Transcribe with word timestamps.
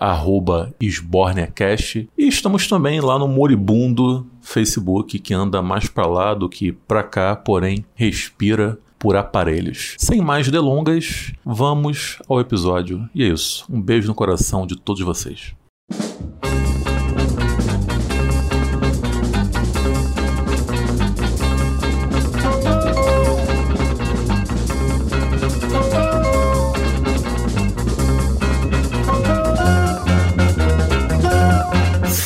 esborneacast, 0.80 2.09
e 2.17 2.28
estamos 2.28 2.67
também 2.67 3.00
lá 3.00 3.17
no 3.17 3.30
moribundo 3.30 4.28
Facebook, 4.42 5.20
que 5.20 5.33
anda 5.33 5.61
mais 5.61 5.88
para 5.88 6.05
lá 6.05 6.33
do 6.33 6.50
que 6.50 6.73
para 6.73 7.03
cá, 7.03 7.33
porém 7.36 7.86
respira 7.95 8.78
por 9.00 9.16
aparelhos. 9.16 9.95
Sem 9.98 10.22
mais 10.22 10.50
delongas, 10.50 11.31
vamos 11.45 12.20
ao 12.28 12.40
episódio. 12.40 13.09
E 13.14 13.23
é 13.23 13.28
isso. 13.28 13.66
Um 13.70 13.81
beijo 13.81 14.08
no 14.08 14.16
coração 14.16 14.66
de 14.66 14.76
todos 14.76 15.02
vocês. 15.02 15.56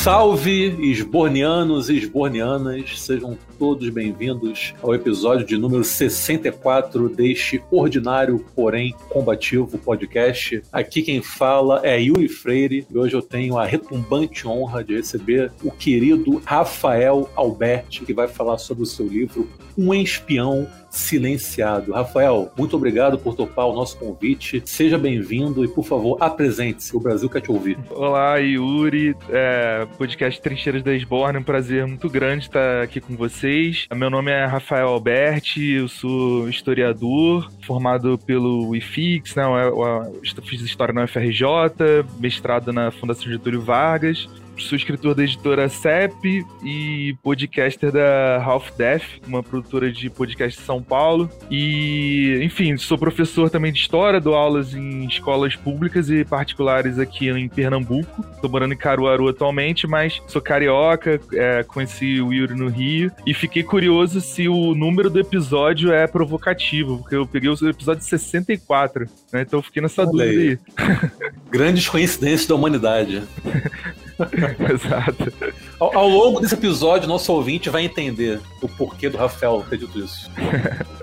Salve, 0.01 0.75
esbornianos 0.91 1.87
e 1.87 1.95
esbornianas, 1.95 2.99
sejam 2.99 3.37
todos 3.59 3.87
bem-vindos 3.89 4.73
ao 4.81 4.95
episódio 4.95 5.45
de 5.45 5.55
número 5.59 5.83
64 5.83 7.07
deste 7.07 7.61
ordinário, 7.69 8.43
porém 8.55 8.95
combativo 9.09 9.77
podcast. 9.77 10.63
Aqui 10.73 11.03
quem 11.03 11.21
fala 11.21 11.81
é 11.83 12.01
Yuri 12.01 12.27
Freire 12.27 12.87
e 12.89 12.97
hoje 12.97 13.15
eu 13.15 13.21
tenho 13.21 13.59
a 13.59 13.65
retumbante 13.67 14.47
honra 14.47 14.83
de 14.83 14.95
receber 14.95 15.51
o 15.63 15.69
querido 15.69 16.41
Rafael 16.43 17.29
Alberti, 17.35 18.03
que 18.03 18.11
vai 18.11 18.27
falar 18.27 18.57
sobre 18.57 18.81
o 18.81 18.87
seu 18.87 19.07
livro 19.07 19.47
Um 19.81 19.95
Espião 19.95 20.67
silenciado. 20.91 21.93
Rafael, 21.93 22.51
muito 22.55 22.75
obrigado 22.75 23.17
por 23.17 23.33
topar 23.33 23.65
o 23.65 23.73
nosso 23.73 23.97
convite. 23.97 24.61
Seja 24.63 24.95
bem-vindo 24.95 25.65
e, 25.65 25.67
por 25.67 25.83
favor, 25.83 26.17
apresente-se. 26.19 26.95
O 26.95 26.99
Brasil 26.99 27.27
quer 27.27 27.41
te 27.41 27.51
ouvir. 27.51 27.79
Olá, 27.89 28.35
Yuri. 28.37 29.15
É, 29.29 29.87
podcast 29.97 30.39
Trincheiras 30.39 30.83
da 30.83 30.93
Esborne. 30.93 31.39
Um 31.39 31.43
prazer 31.43 31.87
muito 31.87 32.07
grande 32.09 32.45
estar 32.45 32.83
aqui 32.83 33.01
com 33.01 33.15
vocês. 33.15 33.87
Meu 33.95 34.11
nome 34.11 34.29
é 34.31 34.45
Rafael 34.45 34.89
Alberti, 34.89 35.71
eu 35.71 35.87
sou 35.87 36.47
historiador, 36.47 37.49
formado 37.65 38.19
pelo 38.19 38.75
IFIX, 38.75 39.35
né? 39.35 39.43
Eu, 39.43 39.49
eu, 39.49 40.21
eu 40.23 40.43
fiz 40.43 40.61
história 40.61 40.93
na 40.93 41.05
UFRJ, 41.05 42.05
mestrado 42.19 42.71
na 42.71 42.91
Fundação 42.91 43.31
Getúlio 43.31 43.61
Vargas 43.61 44.29
sou 44.63 44.75
escritor 44.75 45.15
da 45.15 45.23
editora 45.23 45.67
CEP 45.69 46.45
e 46.63 47.15
podcaster 47.21 47.91
da 47.91 48.41
Half 48.43 48.71
Death, 48.77 49.03
uma 49.27 49.43
produtora 49.43 49.91
de 49.91 50.09
podcast 50.09 50.59
de 50.59 50.65
São 50.65 50.81
Paulo. 50.81 51.29
E, 51.49 52.39
enfim, 52.41 52.77
sou 52.77 52.97
professor 52.97 53.49
também 53.49 53.71
de 53.71 53.79
história, 53.79 54.19
dou 54.19 54.35
aulas 54.35 54.73
em 54.73 55.05
escolas 55.05 55.55
públicas 55.55 56.09
e 56.09 56.23
particulares 56.23 56.99
aqui 56.99 57.29
em 57.29 57.47
Pernambuco. 57.47 58.25
Estou 58.33 58.49
morando 58.49 58.73
em 58.73 58.77
Caruaru 58.77 59.27
atualmente, 59.27 59.87
mas 59.87 60.21
sou 60.27 60.41
carioca, 60.41 61.19
é, 61.33 61.63
conheci 61.63 62.21
o 62.21 62.33
Yuri 62.33 62.55
no 62.55 62.67
Rio 62.67 63.11
e 63.25 63.33
fiquei 63.33 63.63
curioso 63.63 64.21
se 64.21 64.47
o 64.47 64.73
número 64.75 65.09
do 65.09 65.19
episódio 65.19 65.91
é 65.91 66.07
provocativo, 66.07 66.99
porque 66.99 67.15
eu 67.15 67.25
peguei 67.25 67.49
o 67.49 67.69
episódio 67.69 68.03
64, 68.03 69.07
né? 69.31 69.41
Então 69.41 69.59
eu 69.59 69.63
fiquei 69.63 69.81
nessa 69.81 70.01
Olha 70.01 70.11
dúvida 70.11 70.31
aí. 70.31 70.59
aí. 70.77 71.11
Grandes 71.49 71.87
coincidências 71.87 72.47
da 72.47 72.55
humanidade. 72.55 73.23
Exato. 74.73 75.33
Ao, 75.79 75.97
ao, 75.97 76.07
longo 76.07 76.39
desse 76.39 76.53
episódio, 76.53 77.07
nosso 77.07 77.31
ouvinte 77.33 77.69
vai 77.69 77.83
entender 77.83 78.39
o 78.61 78.67
porquê 78.67 79.09
do 79.09 79.17
Rafael 79.17 79.65
ter 79.69 79.77
dito 79.77 79.99
isso. 79.99 80.29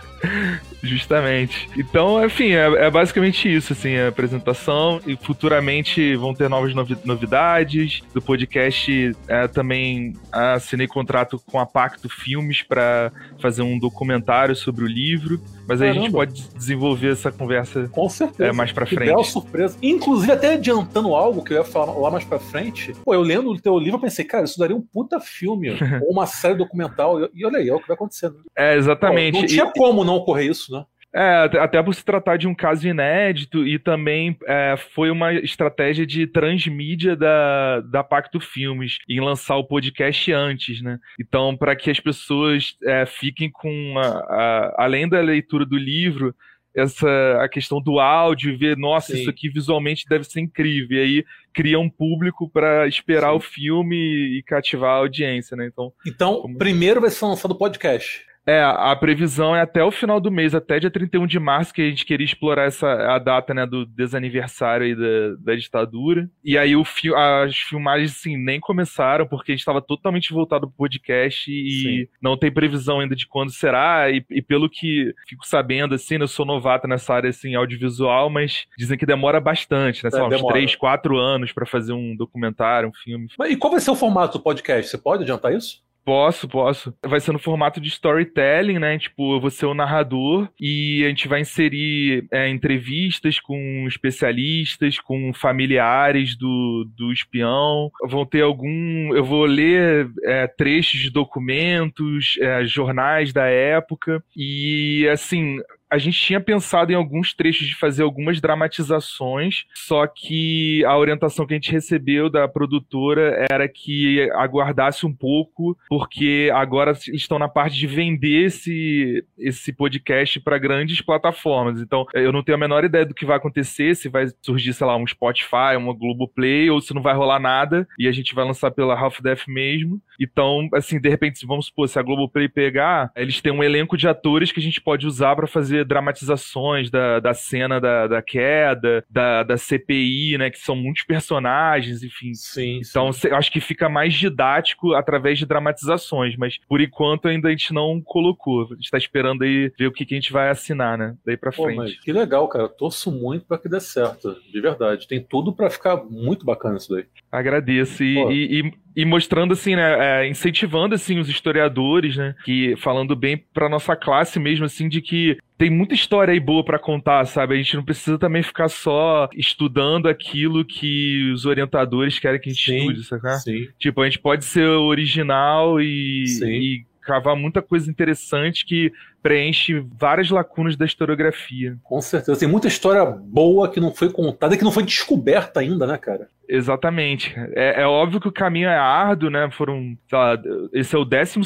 Justamente. 0.82 1.68
Então, 1.76 2.24
enfim, 2.24 2.52
é, 2.52 2.86
é, 2.86 2.90
basicamente 2.90 3.52
isso, 3.52 3.72
assim, 3.72 3.96
a 3.96 4.08
apresentação. 4.08 5.00
E 5.06 5.16
futuramente 5.16 6.14
vão 6.16 6.34
ter 6.34 6.48
novas 6.48 6.74
novi 6.74 6.96
novidades. 7.04 8.02
Do 8.12 8.22
podcast 8.22 9.16
é, 9.26 9.48
também 9.48 10.14
assinei 10.30 10.86
contrato 10.86 11.40
com 11.46 11.58
a 11.58 11.66
Pacto 11.66 12.08
Filmes 12.08 12.62
para 12.62 13.12
fazer 13.40 13.62
um 13.62 13.78
documentário 13.78 14.54
sobre 14.54 14.84
o 14.84 14.88
livro. 14.88 15.40
Mas 15.68 15.82
aí 15.82 15.90
a 15.90 15.92
gente 15.92 16.10
pode 16.10 16.48
desenvolver 16.56 17.12
essa 17.12 17.30
conversa 17.30 17.88
com 17.92 18.08
certeza. 18.08 18.48
É, 18.48 18.52
mais 18.52 18.72
pra 18.72 18.86
frente. 18.86 19.04
Bela 19.04 19.22
surpresa. 19.22 19.76
Inclusive, 19.82 20.32
até 20.32 20.54
adiantando 20.54 21.14
algo 21.14 21.44
que 21.44 21.52
eu 21.52 21.58
ia 21.58 21.64
falar 21.64 21.92
lá 21.92 22.10
mais 22.10 22.24
pra 22.24 22.38
frente. 22.38 22.94
Pô, 23.04 23.12
eu 23.12 23.20
lendo 23.20 23.50
o 23.50 23.60
teu 23.60 23.78
livro, 23.78 23.96
eu 23.96 24.00
pensei, 24.00 24.24
cara, 24.24 24.46
isso 24.46 24.58
daria 24.58 24.74
um 24.74 24.80
puta 24.80 25.20
filme. 25.20 25.68
ou 26.02 26.10
uma 26.10 26.26
série 26.26 26.54
documental. 26.54 27.28
E 27.34 27.44
olha 27.44 27.58
aí, 27.58 27.68
é 27.68 27.74
o 27.74 27.80
que 27.80 27.86
vai 27.86 27.94
acontecendo. 27.94 28.38
É, 28.56 28.76
exatamente. 28.76 29.34
Pô, 29.34 29.40
não 29.40 29.46
tinha 29.46 29.64
e... 29.64 29.72
como 29.72 30.04
não 30.04 30.14
ocorrer 30.14 30.50
isso, 30.50 30.72
né? 30.72 30.86
É, 31.14 31.48
até 31.58 31.82
por 31.82 31.94
se 31.94 32.04
tratar 32.04 32.36
de 32.36 32.46
um 32.46 32.54
caso 32.54 32.86
inédito 32.86 33.66
e 33.66 33.78
também 33.78 34.36
é, 34.46 34.74
foi 34.76 35.10
uma 35.10 35.32
estratégia 35.32 36.06
de 36.06 36.26
transmídia 36.26 37.16
da, 37.16 37.80
da 37.80 38.04
Pacto 38.04 38.38
Filmes 38.38 38.98
em 39.08 39.18
lançar 39.18 39.56
o 39.56 39.64
podcast 39.64 40.30
antes, 40.32 40.82
né? 40.82 40.98
Então, 41.18 41.56
para 41.56 41.74
que 41.74 41.91
as 41.91 41.98
pessoas 41.98 42.76
é, 42.84 43.06
fiquem 43.06 43.50
com, 43.50 43.94
a, 43.97 44.06
a, 44.06 44.84
além 44.84 45.08
da 45.08 45.18
leitura 45.20 45.64
do 45.64 45.78
livro, 45.78 46.34
essa 46.74 47.42
a 47.42 47.48
questão 47.48 47.80
do 47.80 47.98
áudio, 47.98 48.58
ver, 48.58 48.76
nossa, 48.76 49.12
Sim. 49.12 49.20
isso 49.20 49.30
aqui 49.30 49.48
visualmente 49.48 50.04
deve 50.08 50.24
ser 50.24 50.41
incrível. 50.41 50.98
E 50.98 51.00
aí 51.00 51.24
cria 51.54 51.78
um 51.78 51.88
público 51.88 52.48
para 52.48 52.86
esperar 52.86 53.30
Sim. 53.30 53.36
o 53.36 53.41
filme 53.41 53.97
e 53.97 54.42
cativar 54.42 54.91
a 54.91 54.98
audiência, 54.98 55.56
né? 55.56 55.66
Então, 55.66 55.92
então 56.06 56.42
como... 56.42 56.58
primeiro 56.58 57.00
vai 57.00 57.10
ser 57.10 57.24
lançado 57.24 57.52
o 57.52 57.58
podcast. 57.58 58.28
É, 58.48 58.62
a 58.62 58.97
previsão 58.97 59.54
é 59.54 59.60
até 59.60 59.84
o 59.84 59.91
final 59.91 60.19
do 60.19 60.31
mês, 60.31 60.54
até 60.54 60.81
dia 60.81 60.91
31 60.91 61.26
de 61.26 61.38
março, 61.38 61.75
que 61.75 61.82
a 61.82 61.84
gente 61.84 62.06
queria 62.06 62.25
explorar 62.25 62.64
essa 62.64 62.88
a 63.14 63.19
data, 63.19 63.53
né, 63.53 63.66
do 63.66 63.84
desaniversário 63.84 64.86
aí 64.86 64.94
da, 64.94 65.53
da 65.53 65.54
ditadura. 65.54 66.31
E 66.42 66.56
aí 66.56 66.75
o 66.75 66.82
fi, 66.82 67.14
as 67.14 67.54
filmagens, 67.59 68.12
assim, 68.12 68.38
nem 68.38 68.59
começaram, 68.59 69.26
porque 69.26 69.53
a 69.53 69.54
gente 69.54 69.60
estava 69.60 69.82
totalmente 69.82 70.32
voltado 70.32 70.66
pro 70.66 70.76
podcast 70.78 71.53
e 71.53 71.82
Sim. 71.82 72.09
não 72.22 72.39
tem 72.39 72.50
previsão 72.50 73.00
ainda 73.00 73.15
de 73.15 73.27
quando 73.27 73.53
será. 73.53 74.10
E, 74.10 74.24
e, 74.30 74.41
pelo 74.41 74.71
que 74.71 75.12
fico 75.28 75.47
sabendo, 75.47 75.95
assim, 75.95 76.16
né, 76.16 76.24
eu 76.24 76.28
sou 76.28 76.47
novato 76.47 76.89
nessa 76.89 77.12
área, 77.12 77.28
assim, 77.28 77.54
audiovisual, 77.54 78.30
mas 78.30 78.65
dizem 78.78 78.97
que 78.97 79.04
demora 79.04 79.42
bastante, 79.42 80.03
né? 80.03 80.09
É, 80.10 80.16
lá, 80.16 80.27
uns 80.27 80.42
3, 80.42 80.74
4 80.74 81.18
anos 81.18 81.53
para 81.53 81.66
fazer 81.66 81.92
um 81.92 82.16
documentário, 82.16 82.89
um 82.89 82.95
filme. 82.95 83.27
Mas 83.39 83.53
e 83.53 83.56
qual 83.56 83.71
vai 83.71 83.80
ser 83.80 83.91
o 83.91 83.95
formato 83.95 84.39
do 84.39 84.42
podcast? 84.42 84.91
Você 84.91 84.97
pode 84.97 85.24
adiantar 85.24 85.53
isso? 85.53 85.86
Posso, 86.09 86.49
posso. 86.49 86.95
Vai 87.05 87.21
ser 87.21 87.33
no 87.33 87.39
formato 87.39 87.78
de 87.83 87.89
storytelling, 87.89 88.78
né? 88.78 88.99
Tipo, 88.99 89.34
eu 89.37 89.41
vou 89.43 89.51
ser 89.51 89.66
o 89.66 89.75
narrador 89.75 90.49
e 90.59 91.05
a 91.05 91.09
gente 91.10 91.28
vai 91.28 91.43
inserir 91.43 92.27
é, 92.33 92.49
entrevistas 92.49 93.39
com 93.39 93.84
especialistas, 93.87 94.99
com 94.99 95.34
familiares 95.34 96.34
do, 96.34 96.89
do 96.97 97.13
espião. 97.13 97.91
Vão 98.07 98.25
ter 98.25 98.41
algum. 98.41 99.15
Eu 99.15 99.22
vou 99.22 99.45
ler 99.45 100.10
é, 100.25 100.47
trechos 100.47 100.99
de 100.99 101.10
documentos, 101.10 102.39
é, 102.41 102.65
jornais 102.65 103.31
da 103.31 103.45
época. 103.45 104.25
E, 104.34 105.07
assim, 105.13 105.59
a 105.90 105.98
gente 105.98 106.20
tinha 106.20 106.40
pensado 106.40 106.92
em 106.92 106.94
alguns 106.94 107.32
trechos 107.34 107.66
de 107.66 107.74
fazer 107.74 108.02
algumas 108.02 108.40
dramatizações, 108.40 109.64
só 109.74 110.06
que 110.06 110.84
a 110.84 110.96
orientação 110.96 111.46
que 111.46 111.54
a 111.54 111.56
gente 111.56 111.72
recebeu 111.72 112.28
da 112.28 112.46
produtora 112.46 113.46
era 113.50 113.68
que 113.68 114.30
aguardasse 114.32 115.06
um 115.06 115.12
pouco, 115.12 115.76
porque 115.88 116.50
agora 116.54 116.92
estão 117.12 117.38
na 117.38 117.48
parte 117.48 117.76
de 117.76 117.86
vender 117.86 118.46
esse, 118.46 119.24
esse 119.38 119.72
podcast 119.72 120.40
para 120.40 120.58
grandes 120.58 121.00
plataformas. 121.00 121.80
Então, 121.80 122.06
eu 122.14 122.32
não 122.32 122.42
tenho 122.42 122.56
a 122.56 122.60
menor 122.60 122.84
ideia 122.84 123.06
do 123.06 123.14
que 123.14 123.26
vai 123.26 123.36
acontecer, 123.36 123.94
se 123.94 124.08
vai 124.08 124.26
surgir, 124.42 124.74
sei 124.74 124.86
lá, 124.86 124.96
um 124.96 125.06
Spotify, 125.06 125.76
uma 125.76 125.94
Globoplay, 125.94 126.70
ou 126.70 126.80
se 126.80 126.94
não 126.94 127.02
vai 127.02 127.14
rolar 127.14 127.38
nada 127.38 127.88
e 127.98 128.06
a 128.06 128.12
gente 128.12 128.34
vai 128.34 128.44
lançar 128.44 128.70
pela 128.70 128.98
Half 128.98 129.20
Death 129.20 129.46
mesmo. 129.48 130.00
Então, 130.20 130.68
assim, 130.74 131.00
de 131.00 131.08
repente, 131.08 131.46
vamos 131.46 131.66
supor, 131.66 131.88
se 131.88 131.98
a 131.98 132.02
Globoplay 132.02 132.48
pegar, 132.48 133.10
eles 133.16 133.40
têm 133.40 133.52
um 133.52 133.62
elenco 133.62 133.96
de 133.96 134.08
atores 134.08 134.52
que 134.52 134.60
a 134.60 134.62
gente 134.62 134.80
pode 134.80 135.06
usar 135.06 135.34
para 135.36 135.46
fazer 135.46 135.78
dramatizações 135.84 136.91
da, 136.91 137.21
da 137.21 137.34
cena 137.34 137.80
da, 137.80 138.07
da 138.07 138.22
queda, 138.22 139.04
da, 139.10 139.42
da 139.42 139.57
CPI, 139.57 140.36
né? 140.39 140.51
Que 140.51 140.59
são 140.59 140.77
muitos 140.77 141.03
personagens, 141.04 142.03
enfim. 142.03 142.34
Sim. 142.34 142.80
Então, 142.89 143.13
sim. 143.13 143.28
acho 143.28 143.51
que 143.51 143.60
fica 143.60 143.89
mais 143.89 144.15
didático 144.15 144.95
através 144.95 145.39
de 145.39 145.47
dramatizações, 145.47 146.36
mas 146.36 146.59
por 146.69 146.80
enquanto 146.80 147.28
ainda 147.28 147.48
a 147.48 147.51
gente 147.51 147.72
não 147.72 148.01
colocou. 148.01 148.69
A 148.71 148.75
gente 148.75 148.91
tá 148.91 148.98
esperando 148.98 149.42
aí 149.42 149.72
ver 149.78 149.86
o 149.86 149.92
que, 149.92 150.04
que 150.04 150.15
a 150.15 150.19
gente 150.19 150.33
vai 150.33 150.51
assinar, 150.51 150.98
né? 150.98 151.16
Daí 151.25 151.36
pra 151.36 151.53
Pô, 151.53 151.65
frente. 151.65 152.01
que 152.01 152.13
legal, 152.13 152.48
cara. 152.48 152.69
Torço 152.69 153.10
muito 153.10 153.47
para 153.47 153.59
que 153.59 153.69
dê 153.69 153.81
certo, 153.81 154.36
de 154.51 154.60
verdade. 154.60 155.09
Tem 155.09 155.21
tudo 155.21 155.53
para 155.53 155.71
ficar 155.71 155.97
muito 156.04 156.45
bacana 156.45 156.77
isso 156.77 156.95
daí. 156.95 157.04
Agradeço. 157.31 158.03
E, 158.03 158.16
e, 158.16 158.60
e, 158.60 158.72
e, 158.96 159.04
mostrando, 159.04 159.52
assim, 159.52 159.76
né? 159.76 160.22
É, 160.24 160.28
incentivando, 160.28 160.94
assim, 160.94 161.18
os 161.18 161.28
historiadores, 161.28 162.16
né? 162.16 162.34
Que 162.44 162.74
falando 162.76 163.14
bem 163.14 163.42
pra 163.52 163.68
nossa 163.68 163.94
classe 163.94 164.38
mesmo, 164.38 164.64
assim, 164.64 164.88
de 164.88 165.00
que 165.00 165.38
tem 165.56 165.70
muita 165.70 165.94
história 165.94 166.32
aí 166.32 166.40
boa 166.40 166.64
para 166.64 166.78
contar, 166.78 167.24
sabe? 167.26 167.54
A 167.54 167.56
gente 167.56 167.76
não 167.76 167.84
precisa 167.84 168.18
também 168.18 168.42
ficar 168.42 168.68
só 168.68 169.28
estudando 169.34 170.08
aquilo 170.08 170.64
que 170.64 171.30
os 171.32 171.44
orientadores 171.46 172.18
querem 172.18 172.40
que 172.40 172.48
a 172.48 172.52
gente 172.52 172.64
sim, 172.64 172.78
estude, 172.78 173.04
sabe? 173.04 173.38
Sim. 173.40 173.68
Tipo, 173.78 174.02
a 174.02 174.04
gente 174.04 174.18
pode 174.18 174.44
ser 174.44 174.66
original 174.66 175.80
e, 175.80 176.24
e 176.42 176.84
cavar 177.02 177.34
muita 177.34 177.62
coisa 177.62 177.90
interessante 177.90 178.66
que 178.66 178.92
preenche 179.22 179.84
várias 179.98 180.30
lacunas 180.30 180.76
da 180.76 180.84
historiografia. 180.84 181.76
Com 181.82 182.00
certeza. 182.00 182.38
Tem 182.38 182.48
muita 182.48 182.68
história 182.68 183.04
boa 183.04 183.68
que 183.68 183.80
não 183.80 183.92
foi 183.92 184.10
contada, 184.10 184.56
que 184.56 184.65
não 184.65 184.72
foi 184.72 184.82
descoberta 184.82 185.60
ainda, 185.60 185.86
né, 185.86 185.98
cara? 185.98 186.28
Exatamente. 186.48 187.34
É, 187.54 187.82
é 187.82 187.86
óbvio 187.86 188.20
que 188.20 188.28
o 188.28 188.32
caminho 188.32 188.68
é 188.68 188.78
árduo, 188.78 189.28
né? 189.28 189.50
Foram, 189.50 189.97
lá, 190.10 190.41
esse 190.72 190.97
é 190.97 190.98
o 190.98 191.04
12 191.04 191.41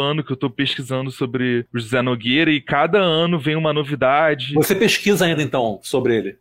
ano 0.00 0.24
que 0.24 0.32
eu 0.32 0.36
tô 0.36 0.50
pesquisando 0.50 1.10
sobre 1.12 1.64
o 1.72 1.78
José 1.78 2.02
Nogueira 2.02 2.50
e 2.50 2.60
cada 2.60 2.98
ano 2.98 3.38
vem 3.38 3.54
uma 3.54 3.72
novidade. 3.72 4.54
Você 4.54 4.74
pesquisa 4.74 5.24
ainda 5.24 5.42
então 5.42 5.78
sobre 5.82 6.16
ele? 6.16 6.36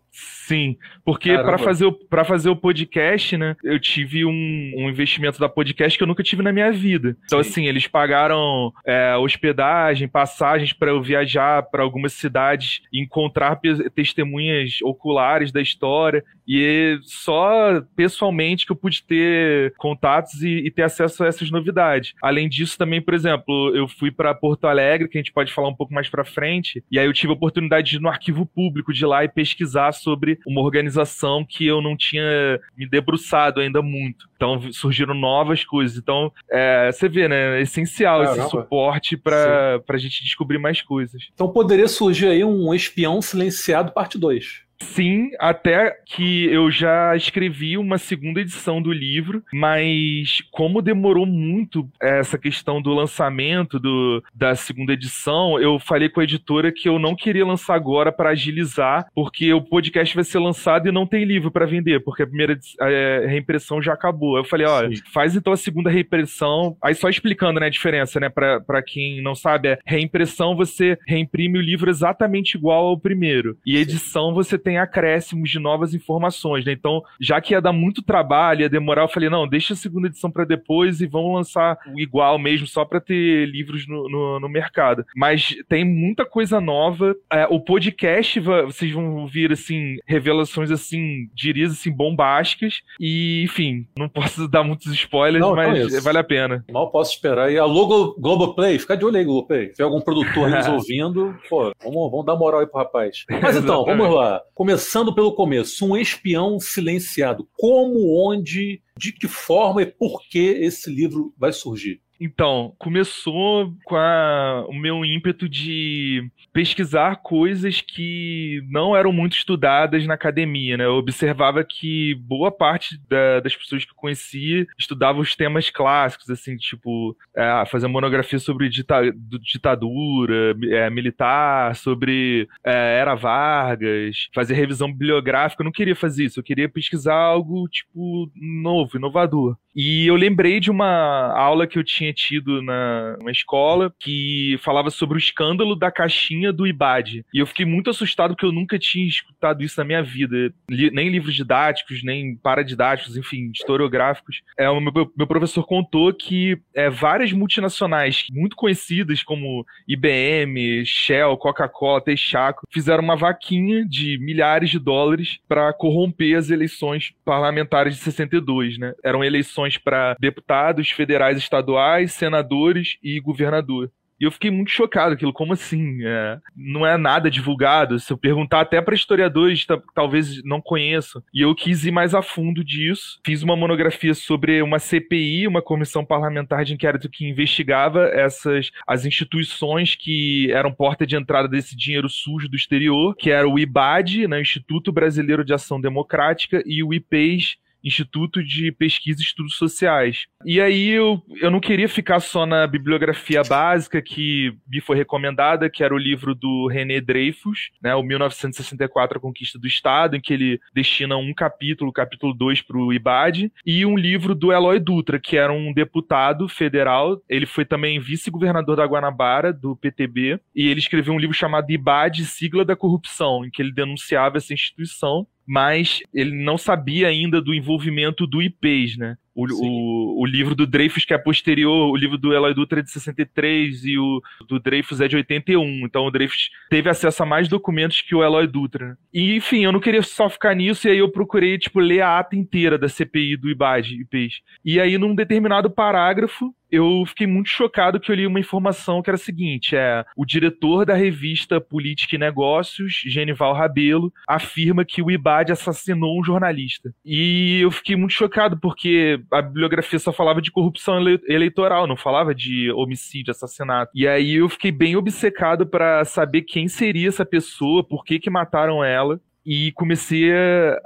Sim, 0.47 0.77
porque 1.05 1.37
para 1.37 1.59
fazer, 1.59 1.91
pra 2.09 2.23
fazer 2.25 2.49
o 2.49 2.55
podcast, 2.55 3.37
né, 3.37 3.55
eu 3.63 3.79
tive 3.79 4.25
um, 4.25 4.31
um, 4.31 4.89
investimento 4.89 5.39
da 5.39 5.47
podcast 5.47 5.95
que 5.95 6.03
eu 6.03 6.07
nunca 6.07 6.23
tive 6.23 6.41
na 6.41 6.51
minha 6.51 6.71
vida. 6.71 7.15
Então, 7.25 7.43
Sim. 7.43 7.49
assim, 7.49 7.67
eles 7.67 7.85
pagaram 7.85 8.73
é, 8.83 9.15
hospedagem, 9.17 10.07
passagens 10.07 10.73
para 10.77 10.91
eu 10.91 11.01
viajar 11.01 11.63
para 11.63 11.83
algumas 11.83 12.13
cidades 12.13 12.81
e 12.91 13.01
encontrar 13.01 13.59
testemunhas 13.93 14.81
oculares 14.81 15.51
da 15.51 15.61
história. 15.61 16.23
E 16.47 16.97
só 17.03 17.81
pessoalmente 17.95 18.65
que 18.65 18.71
eu 18.71 18.75
pude 18.75 19.03
ter 19.03 19.73
contatos 19.77 20.41
e, 20.41 20.67
e 20.67 20.71
ter 20.71 20.83
acesso 20.83 21.23
a 21.23 21.27
essas 21.27 21.51
novidades. 21.51 22.13
Além 22.21 22.47
disso, 22.47 22.77
também, 22.77 23.01
por 23.01 23.13
exemplo, 23.13 23.75
eu 23.75 23.87
fui 23.87 24.11
para 24.11 24.33
Porto 24.33 24.65
Alegre, 24.65 25.09
que 25.09 25.17
a 25.17 25.21
gente 25.21 25.33
pode 25.33 25.51
falar 25.53 25.67
um 25.67 25.75
pouco 25.75 25.93
mais 25.93 26.09
para 26.09 26.23
frente, 26.23 26.83
e 26.89 26.97
aí 26.97 27.05
eu 27.05 27.13
tive 27.13 27.33
a 27.33 27.35
oportunidade 27.35 27.89
de 27.89 27.97
ir 27.97 27.99
no 27.99 28.07
arquivo 28.07 28.45
público 28.45 28.93
de 28.93 29.05
lá 29.05 29.23
e 29.23 29.29
pesquisar 29.29 29.91
sobre 29.91 30.39
uma 30.47 30.61
organização 30.61 31.43
que 31.43 31.65
eu 31.65 31.81
não 31.81 31.97
tinha 31.97 32.59
me 32.77 32.87
debruçado 32.87 33.59
ainda 33.59 33.81
muito. 33.81 34.27
Então 34.35 34.71
surgiram 34.71 35.13
novas 35.13 35.65
coisas. 35.65 35.97
Então, 35.97 36.31
é, 36.49 36.91
você 36.91 37.09
vê, 37.09 37.27
né? 37.27 37.59
É 37.59 37.61
essencial 37.61 38.21
Caramba. 38.21 38.41
esse 38.41 38.49
suporte 38.49 39.17
para 39.17 39.81
a 39.87 39.97
gente 39.97 40.23
descobrir 40.23 40.57
mais 40.57 40.66
coisas. 40.81 41.29
Então 41.33 41.49
poderia 41.49 41.87
surgir 41.87 42.27
aí 42.27 42.43
um 42.43 42.73
espião 42.73 43.21
silenciado 43.21 43.91
parte 43.91 44.17
2. 44.17 44.66
Sim, 44.79 45.31
até 45.39 45.95
que 46.05 46.45
eu 46.45 46.69
já 46.69 47.15
escrevi 47.15 47.77
uma 47.77 47.97
segunda 47.97 48.41
edição 48.41 48.81
do 48.81 48.91
livro, 48.91 49.43
mas 49.51 50.41
como 50.51 50.81
demorou 50.81 51.25
muito 51.25 51.89
essa 51.99 52.37
questão 52.37 52.81
do 52.81 52.93
lançamento 52.93 53.79
do, 53.79 54.23
da 54.33 54.55
segunda 54.55 54.93
edição, 54.93 55.59
eu 55.59 55.79
falei 55.79 56.09
com 56.09 56.19
a 56.19 56.23
editora 56.23 56.71
que 56.71 56.87
eu 56.87 56.99
não 56.99 57.15
queria 57.15 57.45
lançar 57.45 57.75
agora 57.75 58.11
para 58.11 58.29
agilizar, 58.29 59.07
porque 59.15 59.51
o 59.53 59.61
podcast 59.61 60.13
vai 60.13 60.23
ser 60.23 60.39
lançado 60.39 60.87
e 60.87 60.91
não 60.91 61.07
tem 61.07 61.25
livro 61.25 61.51
para 61.51 61.65
vender, 61.65 62.03
porque 62.03 62.23
a 62.23 62.27
primeira 62.27 62.57
a 62.79 63.27
reimpressão 63.27 63.81
já 63.81 63.93
acabou. 63.93 64.37
Eu 64.37 64.43
falei, 64.43 64.67
olha, 64.67 64.89
faz 65.11 65.35
então 65.35 65.53
a 65.53 65.57
segunda 65.57 65.89
reimpressão, 65.89 66.77
aí 66.81 66.93
só 66.93 67.09
explicando 67.09 67.59
né, 67.59 67.67
a 67.67 67.69
diferença, 67.69 68.19
né, 68.19 68.29
para 68.29 68.83
quem 68.83 69.21
não 69.21 69.33
sabe, 69.33 69.69
é 69.69 69.79
reimpressão 69.85 70.55
você 70.55 70.97
reimprime 71.07 71.57
o 71.57 71.61
livro 71.61 71.89
exatamente 71.89 72.55
igual 72.55 72.87
ao 72.87 72.99
primeiro, 72.99 73.57
e 73.65 73.77
edição 73.77 74.29
Sim. 74.29 74.35
você 74.35 74.57
tem 74.67 74.77
acréscimos 74.77 75.49
de 75.49 75.59
novas 75.59 75.93
informações, 75.93 76.65
né? 76.65 76.73
Então, 76.73 77.01
já 77.21 77.39
que 77.39 77.53
ia 77.53 77.61
dar 77.61 77.71
muito 77.71 78.01
trabalho, 78.01 78.63
ia 78.63 78.69
demorar, 78.69 79.03
eu 79.03 79.07
falei, 79.07 79.29
não, 79.29 79.47
deixa 79.47 79.73
a 79.73 79.77
segunda 79.77 80.07
edição 80.07 80.29
para 80.29 80.43
depois 80.43 80.99
e 80.99 81.07
vamos 81.07 81.33
lançar 81.33 81.79
o 81.95 81.97
igual 81.97 82.37
mesmo, 82.37 82.67
só 82.67 82.83
para 82.83 82.99
ter 82.99 83.45
livros 83.45 83.87
no, 83.87 84.09
no, 84.09 84.39
no, 84.41 84.49
mercado. 84.49 85.05
Mas 85.15 85.55
tem 85.69 85.85
muita 85.85 86.25
coisa 86.25 86.59
nova. 86.59 87.15
É, 87.31 87.47
o 87.49 87.61
podcast, 87.61 88.41
vocês 88.41 88.91
vão 88.91 89.15
ouvir, 89.19 89.53
assim, 89.53 89.99
revelações, 90.05 90.69
assim, 90.69 91.29
diria 91.33 91.67
assim, 91.67 91.89
bombásticas. 91.89 92.81
E, 92.99 93.43
enfim, 93.45 93.87
não 93.97 94.09
posso 94.09 94.47
dar 94.51 94.65
muitos 94.65 94.91
spoilers, 94.91 95.45
não, 95.45 95.55
mas 95.55 95.79
então 95.79 95.97
é 95.97 96.01
vale 96.01 96.17
a 96.17 96.25
pena. 96.25 96.65
Mal 96.69 96.91
posso 96.91 97.13
esperar. 97.13 97.49
E 97.49 97.57
a 97.57 97.63
logo 97.63 98.19
Globoplay, 98.19 98.77
fica 98.77 98.97
de 98.97 99.05
olho 99.05 99.15
aí, 99.15 99.23
Globoplay. 99.23 99.67
Se 99.67 99.75
tem 99.75 99.85
algum 99.85 100.01
produtor 100.01 100.49
nos 100.49 100.67
ouvindo, 100.67 101.33
pô, 101.47 101.71
vamos, 101.81 102.11
vamos 102.11 102.25
dar 102.25 102.35
moral 102.35 102.59
aí 102.59 102.67
pro 102.67 102.79
rapaz. 102.79 103.23
Mas 103.41 103.55
então, 103.55 103.85
vamos 103.85 104.13
lá. 104.13 104.41
Começando 104.57 105.13
pelo 105.13 105.35
começo, 105.35 105.85
um 105.85 105.95
espião 105.95 106.59
silenciado. 106.59 107.47
Como, 107.59 108.11
onde, 108.27 108.81
de 108.97 109.11
que 109.13 109.27
forma 109.27 109.83
e 109.83 109.85
por 109.85 110.19
que 110.27 110.39
esse 110.39 110.89
livro 110.89 111.31
vai 111.37 111.53
surgir? 111.53 112.01
Então, 112.19 112.73
começou 112.79 113.73
com 113.85 113.95
a, 113.95 114.65
o 114.67 114.73
meu 114.73 115.05
ímpeto 115.05 115.47
de 115.47 116.29
pesquisar 116.51 117.17
coisas 117.17 117.81
que 117.81 118.63
não 118.69 118.95
eram 118.95 119.11
muito 119.11 119.37
estudadas 119.37 120.05
na 120.07 120.15
academia, 120.15 120.75
né? 120.75 120.85
Eu 120.85 120.95
observava 120.95 121.63
que 121.63 122.15
boa 122.15 122.51
parte 122.51 122.99
da, 123.07 123.39
das 123.39 123.55
pessoas 123.55 123.85
que 123.85 123.91
eu 123.91 123.95
conhecia 123.95 124.65
estudavam 124.77 125.21
os 125.21 125.35
temas 125.35 125.69
clássicos, 125.69 126.29
assim, 126.29 126.57
tipo, 126.57 127.15
é, 127.35 127.63
fazer 127.67 127.87
monografia 127.87 128.39
sobre 128.39 128.69
dita, 128.69 129.01
ditadura 129.41 130.55
é, 130.71 130.89
militar, 130.89 131.75
sobre 131.75 132.47
é, 132.63 132.99
Era 132.99 133.13
Vargas, 133.13 134.27
fazer 134.33 134.55
revisão 134.55 134.91
bibliográfica. 134.91 135.61
Eu 135.61 135.65
não 135.65 135.71
queria 135.71 135.95
fazer 135.95 136.25
isso, 136.25 136.39
eu 136.39 136.43
queria 136.43 136.67
pesquisar 136.67 137.15
algo, 137.15 137.67
tipo, 137.69 138.31
novo, 138.35 138.97
inovador. 138.97 139.55
E 139.75 140.07
eu 140.07 140.15
lembrei 140.15 140.59
de 140.59 140.71
uma 140.71 141.31
aula 141.37 141.67
que 141.67 141.77
eu 141.77 141.83
tinha 141.83 142.06
tido 142.13 142.61
na 142.61 143.17
uma 143.19 143.31
escola 143.31 143.93
que 143.99 144.57
falava 144.63 144.89
sobre 144.89 145.17
o 145.17 145.19
escândalo 145.19 145.75
da 145.75 145.91
caixinha 145.91 146.51
do 146.51 146.67
IBAD. 146.67 147.25
E 147.33 147.39
eu 147.39 147.47
fiquei 147.47 147.65
muito 147.65 147.89
assustado 147.89 148.31
porque 148.31 148.45
eu 148.45 148.51
nunca 148.51 148.77
tinha 148.79 149.07
escutado 149.07 149.63
isso 149.63 149.79
na 149.79 149.85
minha 149.85 150.03
vida. 150.03 150.53
Nem 150.69 151.09
livros 151.09 151.35
didáticos, 151.35 152.03
nem 152.03 152.35
paradidáticos, 152.35 153.17
enfim, 153.17 153.51
historiográficos. 153.53 154.41
É, 154.57 154.69
o 154.69 154.79
meu, 154.79 155.11
meu 155.15 155.27
professor 155.27 155.65
contou 155.65 156.13
que 156.13 156.59
é, 156.75 156.89
várias 156.89 157.31
multinacionais 157.31 158.25
muito 158.31 158.55
conhecidas, 158.55 159.23
como 159.23 159.65
IBM, 159.87 160.85
Shell, 160.85 161.37
Coca-Cola, 161.37 162.01
Texaco, 162.01 162.67
fizeram 162.71 163.03
uma 163.03 163.15
vaquinha 163.15 163.85
de 163.85 164.17
milhares 164.19 164.69
de 164.69 164.79
dólares 164.79 165.39
para 165.47 165.73
corromper 165.73 166.37
as 166.37 166.49
eleições 166.49 167.13
parlamentares 167.25 167.95
de 167.95 168.01
62, 168.01 168.77
né? 168.77 168.93
Eram 169.03 169.23
eleições 169.23 169.77
para 169.77 170.15
deputados 170.19 170.89
federais 170.91 171.37
estaduais, 171.37 171.96
senadores 172.05 172.97
e 173.01 173.19
governador. 173.19 173.89
E 174.19 174.23
eu 174.23 174.31
fiquei 174.31 174.49
muito 174.49 174.71
chocado 174.71 175.13
aquilo, 175.13 175.31
como 175.31 175.53
assim? 175.53 175.99
É, 176.03 176.39
não 176.55 176.85
é 176.85 176.97
nada 176.97 177.29
divulgado. 177.29 177.99
Se 177.99 178.11
eu 178.11 178.17
perguntar 178.17 178.61
até 178.61 178.81
para 178.81 178.95
historiadores, 178.95 179.65
talvez 179.93 180.43
não 180.43 180.59
conheçam. 180.59 181.21
E 181.31 181.41
eu 181.41 181.53
quis 181.53 181.85
ir 181.85 181.91
mais 181.91 182.15
a 182.15 182.21
fundo 182.21 182.63
disso. 182.63 183.19
Fiz 183.23 183.43
uma 183.43 183.55
monografia 183.55 184.15
sobre 184.15 184.61
uma 184.61 184.79
CPI, 184.79 185.47
uma 185.47 185.61
comissão 185.61 186.03
parlamentar 186.03 186.65
de 186.65 186.73
inquérito 186.73 187.09
que 187.09 187.27
investigava 187.27 188.05
essas 188.07 188.71
as 188.87 189.05
instituições 189.05 189.95
que 189.95 190.51
eram 190.51 190.73
porta 190.73 191.05
de 191.05 191.15
entrada 191.15 191.47
desse 191.47 191.75
dinheiro 191.75 192.09
sujo 192.09 192.49
do 192.49 192.55
exterior, 192.55 193.15
que 193.15 193.29
era 193.29 193.47
o 193.47 193.59
IBAD, 193.59 194.27
né, 194.27 194.41
Instituto 194.41 194.91
Brasileiro 194.91 195.45
de 195.45 195.53
Ação 195.53 195.79
Democrática, 195.79 196.63
e 196.65 196.83
o 196.83 196.93
IPES, 196.93 197.57
Instituto 197.87 198.43
de 198.43 198.71
Pesquisa 198.71 199.19
e 199.19 199.23
Estudos 199.23 199.55
Sociais. 199.55 200.25
E 200.45 200.61
aí 200.61 200.89
eu, 200.89 201.21
eu 201.41 201.49
não 201.49 201.59
queria 201.59 201.89
ficar 201.89 202.19
só 202.19 202.45
na 202.45 202.67
bibliografia 202.67 203.41
básica 203.43 204.01
que 204.01 204.53
me 204.67 204.79
foi 204.81 204.97
recomendada, 204.97 205.69
que 205.69 205.83
era 205.83 205.93
o 205.93 205.97
livro 205.97 206.35
do 206.35 206.67
René 206.67 207.01
Dreyfus, 207.01 207.71
né, 207.81 207.95
o 207.95 208.03
1964 208.03 209.17
A 209.17 209.21
Conquista 209.21 209.57
do 209.57 209.67
Estado, 209.67 210.15
em 210.15 210.21
que 210.21 210.33
ele 210.33 210.59
destina 210.73 211.17
um 211.17 211.33
capítulo, 211.33 211.91
capítulo 211.91 212.33
2, 212.33 212.61
para 212.61 212.77
o 212.77 212.93
IBAD, 212.93 213.51
e 213.65 213.85
um 213.85 213.97
livro 213.97 214.35
do 214.35 214.51
Eloy 214.51 214.79
Dutra, 214.79 215.19
que 215.19 215.37
era 215.37 215.51
um 215.51 215.73
deputado 215.73 216.47
federal, 216.47 217.21
ele 217.27 217.45
foi 217.45 217.65
também 217.65 217.99
vice-governador 217.99 218.75
da 218.75 218.85
Guanabara, 218.85 219.53
do 219.53 219.75
PTB, 219.75 220.39
e 220.55 220.67
ele 220.67 220.79
escreveu 220.79 221.13
um 221.13 221.19
livro 221.19 221.35
chamado 221.35 221.71
IBAD, 221.71 222.25
Sigla 222.25 222.65
da 222.65 222.75
Corrupção, 222.75 223.45
em 223.45 223.49
que 223.49 223.61
ele 223.61 223.71
denunciava 223.71 224.37
essa 224.37 224.53
instituição 224.53 225.27
mas 225.47 226.01
ele 226.13 226.35
não 226.43 226.57
sabia 226.57 227.07
ainda 227.07 227.41
do 227.41 227.53
envolvimento 227.53 228.27
do 228.27 228.41
IPs, 228.41 228.97
né? 228.97 229.17
O, 229.33 229.45
o, 229.45 230.21
o, 230.23 230.25
livro 230.25 230.55
do 230.55 230.65
Dreyfus, 230.65 231.05
que 231.05 231.13
é 231.13 231.17
posterior, 231.17 231.91
o 231.91 231.95
livro 231.95 232.17
do 232.17 232.33
Eloy 232.33 232.55
Dutra 232.55 232.79
é 232.79 232.83
de 232.83 232.89
63 232.89 233.85
e 233.85 233.95
o 233.99 234.19
do 234.47 234.59
Dreyfus 234.59 234.99
é 234.99 235.07
de 235.07 235.15
81. 235.15 235.85
Então 235.85 236.07
o 236.07 236.11
Dreyfus 236.11 236.49
teve 236.71 236.89
acesso 236.89 237.21
a 237.21 237.25
mais 237.25 237.47
documentos 237.47 238.01
que 238.01 238.15
o 238.15 238.23
Eloy 238.23 238.47
Dutra. 238.47 238.87
Né? 238.87 238.95
E, 239.13 239.35
enfim, 239.35 239.63
eu 239.63 239.71
não 239.71 239.79
queria 239.79 240.01
só 240.01 240.27
ficar 240.27 240.55
nisso, 240.55 240.87
e 240.87 240.91
aí 240.91 240.97
eu 240.97 241.11
procurei, 241.11 241.55
tipo, 241.59 241.79
ler 241.79 242.01
a 242.01 242.17
ata 242.17 242.35
inteira 242.35 242.79
da 242.79 242.89
CPI 242.89 243.37
do 243.37 243.47
IBAD, 243.47 244.01
IPs. 244.01 244.41
E 244.65 244.79
aí, 244.79 244.97
num 244.97 245.13
determinado 245.13 245.69
parágrafo, 245.69 246.51
eu 246.71 247.03
fiquei 247.05 247.25
muito 247.25 247.49
chocado 247.49 247.99
que 247.99 248.11
eu 248.11 248.15
li 248.15 248.27
uma 248.27 248.39
informação 248.39 249.01
que 249.01 249.09
era 249.09 249.15
a 249.15 249.19
seguinte: 249.19 249.75
é 249.75 250.03
o 250.15 250.25
diretor 250.25 250.85
da 250.85 250.93
revista 250.93 251.59
Política 251.61 252.15
e 252.15 252.19
Negócios, 252.19 253.01
Genival 253.05 253.53
Rabelo, 253.53 254.11
afirma 254.27 254.85
que 254.85 255.01
o 255.01 255.09
IBAD 255.09 255.51
assassinou 255.51 256.19
um 256.19 256.23
jornalista. 256.23 256.93
E 257.05 257.59
eu 257.61 257.71
fiquei 257.71 257.95
muito 257.95 258.13
chocado 258.13 258.57
porque 258.59 259.19
a 259.31 259.41
bibliografia 259.41 259.99
só 259.99 260.11
falava 260.11 260.41
de 260.41 260.51
corrupção 260.51 260.99
eleitoral, 261.27 261.87
não 261.87 261.97
falava 261.97 262.35
de 262.35 262.71
homicídio, 262.71 263.31
assassinato. 263.31 263.91
E 263.95 264.07
aí 264.07 264.35
eu 264.35 264.49
fiquei 264.49 264.71
bem 264.71 264.95
obcecado 264.95 265.65
para 265.65 266.03
saber 266.05 266.41
quem 266.41 266.67
seria 266.67 267.07
essa 267.07 267.25
pessoa, 267.25 267.83
por 267.83 268.03
que 268.03 268.19
que 268.19 268.29
mataram 268.29 268.83
ela. 268.83 269.19
E 269.45 269.71
comecei 269.71 270.29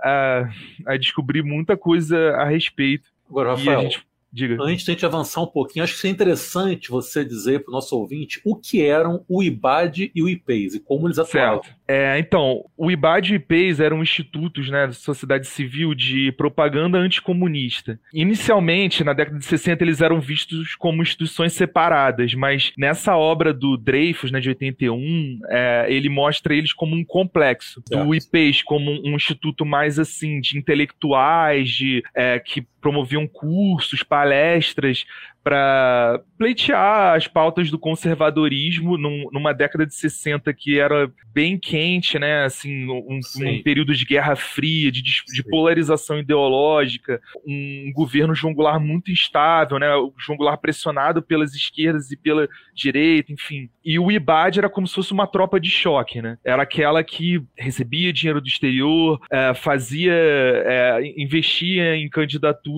a, 0.03 0.50
a 0.85 0.97
descobrir 0.97 1.41
muita 1.41 1.75
coisa 1.75 2.35
a 2.35 2.45
respeito. 2.45 3.05
Agora, 3.27 3.55
Rafael, 3.55 3.81
gente 3.81 4.10
Diga. 4.31 4.57
Antes 4.61 4.85
de 4.85 4.91
a 4.91 4.93
gente 4.93 5.05
avançar 5.05 5.41
um 5.41 5.47
pouquinho, 5.47 5.83
acho 5.83 5.93
que 5.93 6.00
seria 6.00 6.13
interessante 6.13 6.89
você 6.89 7.25
dizer 7.25 7.63
para 7.63 7.71
o 7.71 7.73
nosso 7.73 7.95
ouvinte 7.97 8.39
o 8.45 8.55
que 8.55 8.81
eram 8.81 9.25
o 9.27 9.43
IBAD 9.43 10.11
e 10.15 10.23
o 10.23 10.29
IPES 10.29 10.75
e 10.75 10.79
como 10.79 11.07
eles 11.07 11.19
atuavam. 11.19 11.63
Certo. 11.63 11.81
É, 11.88 12.17
então, 12.17 12.63
o 12.77 12.89
IBAD 12.89 13.31
e 13.31 13.33
o 13.33 13.35
IPES 13.35 13.81
eram 13.81 14.01
institutos 14.01 14.69
né, 14.69 14.88
da 14.88 14.93
sociedade 14.93 15.45
civil 15.47 15.93
de 15.93 16.31
propaganda 16.33 16.97
anticomunista. 16.97 18.00
Inicialmente, 18.13 19.03
na 19.03 19.11
década 19.11 19.38
de 19.38 19.45
60, 19.45 19.83
eles 19.83 20.00
eram 20.00 20.21
vistos 20.21 20.75
como 20.75 21.01
instituições 21.01 21.51
separadas, 21.51 22.33
mas 22.33 22.71
nessa 22.77 23.17
obra 23.17 23.53
do 23.53 23.75
Dreyfus, 23.75 24.31
né, 24.31 24.39
de 24.39 24.47
81, 24.47 25.39
é, 25.50 25.88
ele 25.89 26.07
mostra 26.07 26.55
eles 26.55 26.71
como 26.71 26.95
um 26.95 27.03
complexo. 27.03 27.81
Certo. 27.85 28.07
O 28.07 28.15
IPES 28.15 28.63
como 28.63 28.89
um, 28.89 29.11
um, 29.11 29.15
instituto 29.15 29.65
mais 29.65 30.00
assim, 30.00 30.39
de 30.39 30.57
intelectuais, 30.57 31.69
de 31.69 32.01
é, 32.15 32.39
que 32.39 32.65
promoviam 32.81 33.27
cursos, 33.27 34.03
palestras 34.03 35.05
para 35.43 36.21
pleitear 36.38 37.15
as 37.15 37.27
pautas 37.27 37.71
do 37.71 37.79
conservadorismo 37.79 38.95
num, 38.95 39.27
numa 39.31 39.53
década 39.53 39.88
de 39.88 39.95
60 39.95 40.53
que 40.53 40.79
era 40.79 41.11
bem 41.33 41.57
quente, 41.57 42.19
né? 42.19 42.43
Assim, 42.43 42.88
um, 42.88 43.19
um 43.38 43.63
período 43.63 43.95
de 43.95 44.05
guerra 44.05 44.35
fria, 44.35 44.91
de, 44.91 45.01
de, 45.01 45.43
polarização 45.50 46.19
ideológica, 46.19 47.19
um 47.45 47.91
governo 47.93 48.35
João 48.35 48.53
Goulart 48.53 48.81
muito 48.81 49.11
instável, 49.11 49.79
né? 49.79 49.95
O 49.95 50.13
João 50.15 50.38
Goulart 50.38 50.61
pressionado 50.61 51.23
pelas 51.23 51.55
esquerdas 51.55 52.11
e 52.11 52.17
pela 52.17 52.47
direita, 52.75 53.33
enfim. 53.33 53.67
E 53.83 53.97
o 53.97 54.11
IBAD 54.11 54.59
era 54.59 54.69
como 54.69 54.85
se 54.85 54.93
fosse 54.93 55.11
uma 55.11 55.25
tropa 55.25 55.59
de 55.59 55.69
choque, 55.69 56.21
né? 56.21 56.38
Era 56.43 56.61
aquela 56.63 57.03
que 57.03 57.41
recebia 57.57 58.13
dinheiro 58.13 58.41
do 58.41 58.47
exterior, 58.47 59.19
é, 59.31 59.55
fazia, 59.55 60.13
é, 60.13 61.00
investia 61.17 61.95
em 61.95 62.07
candidaturas 62.07 62.70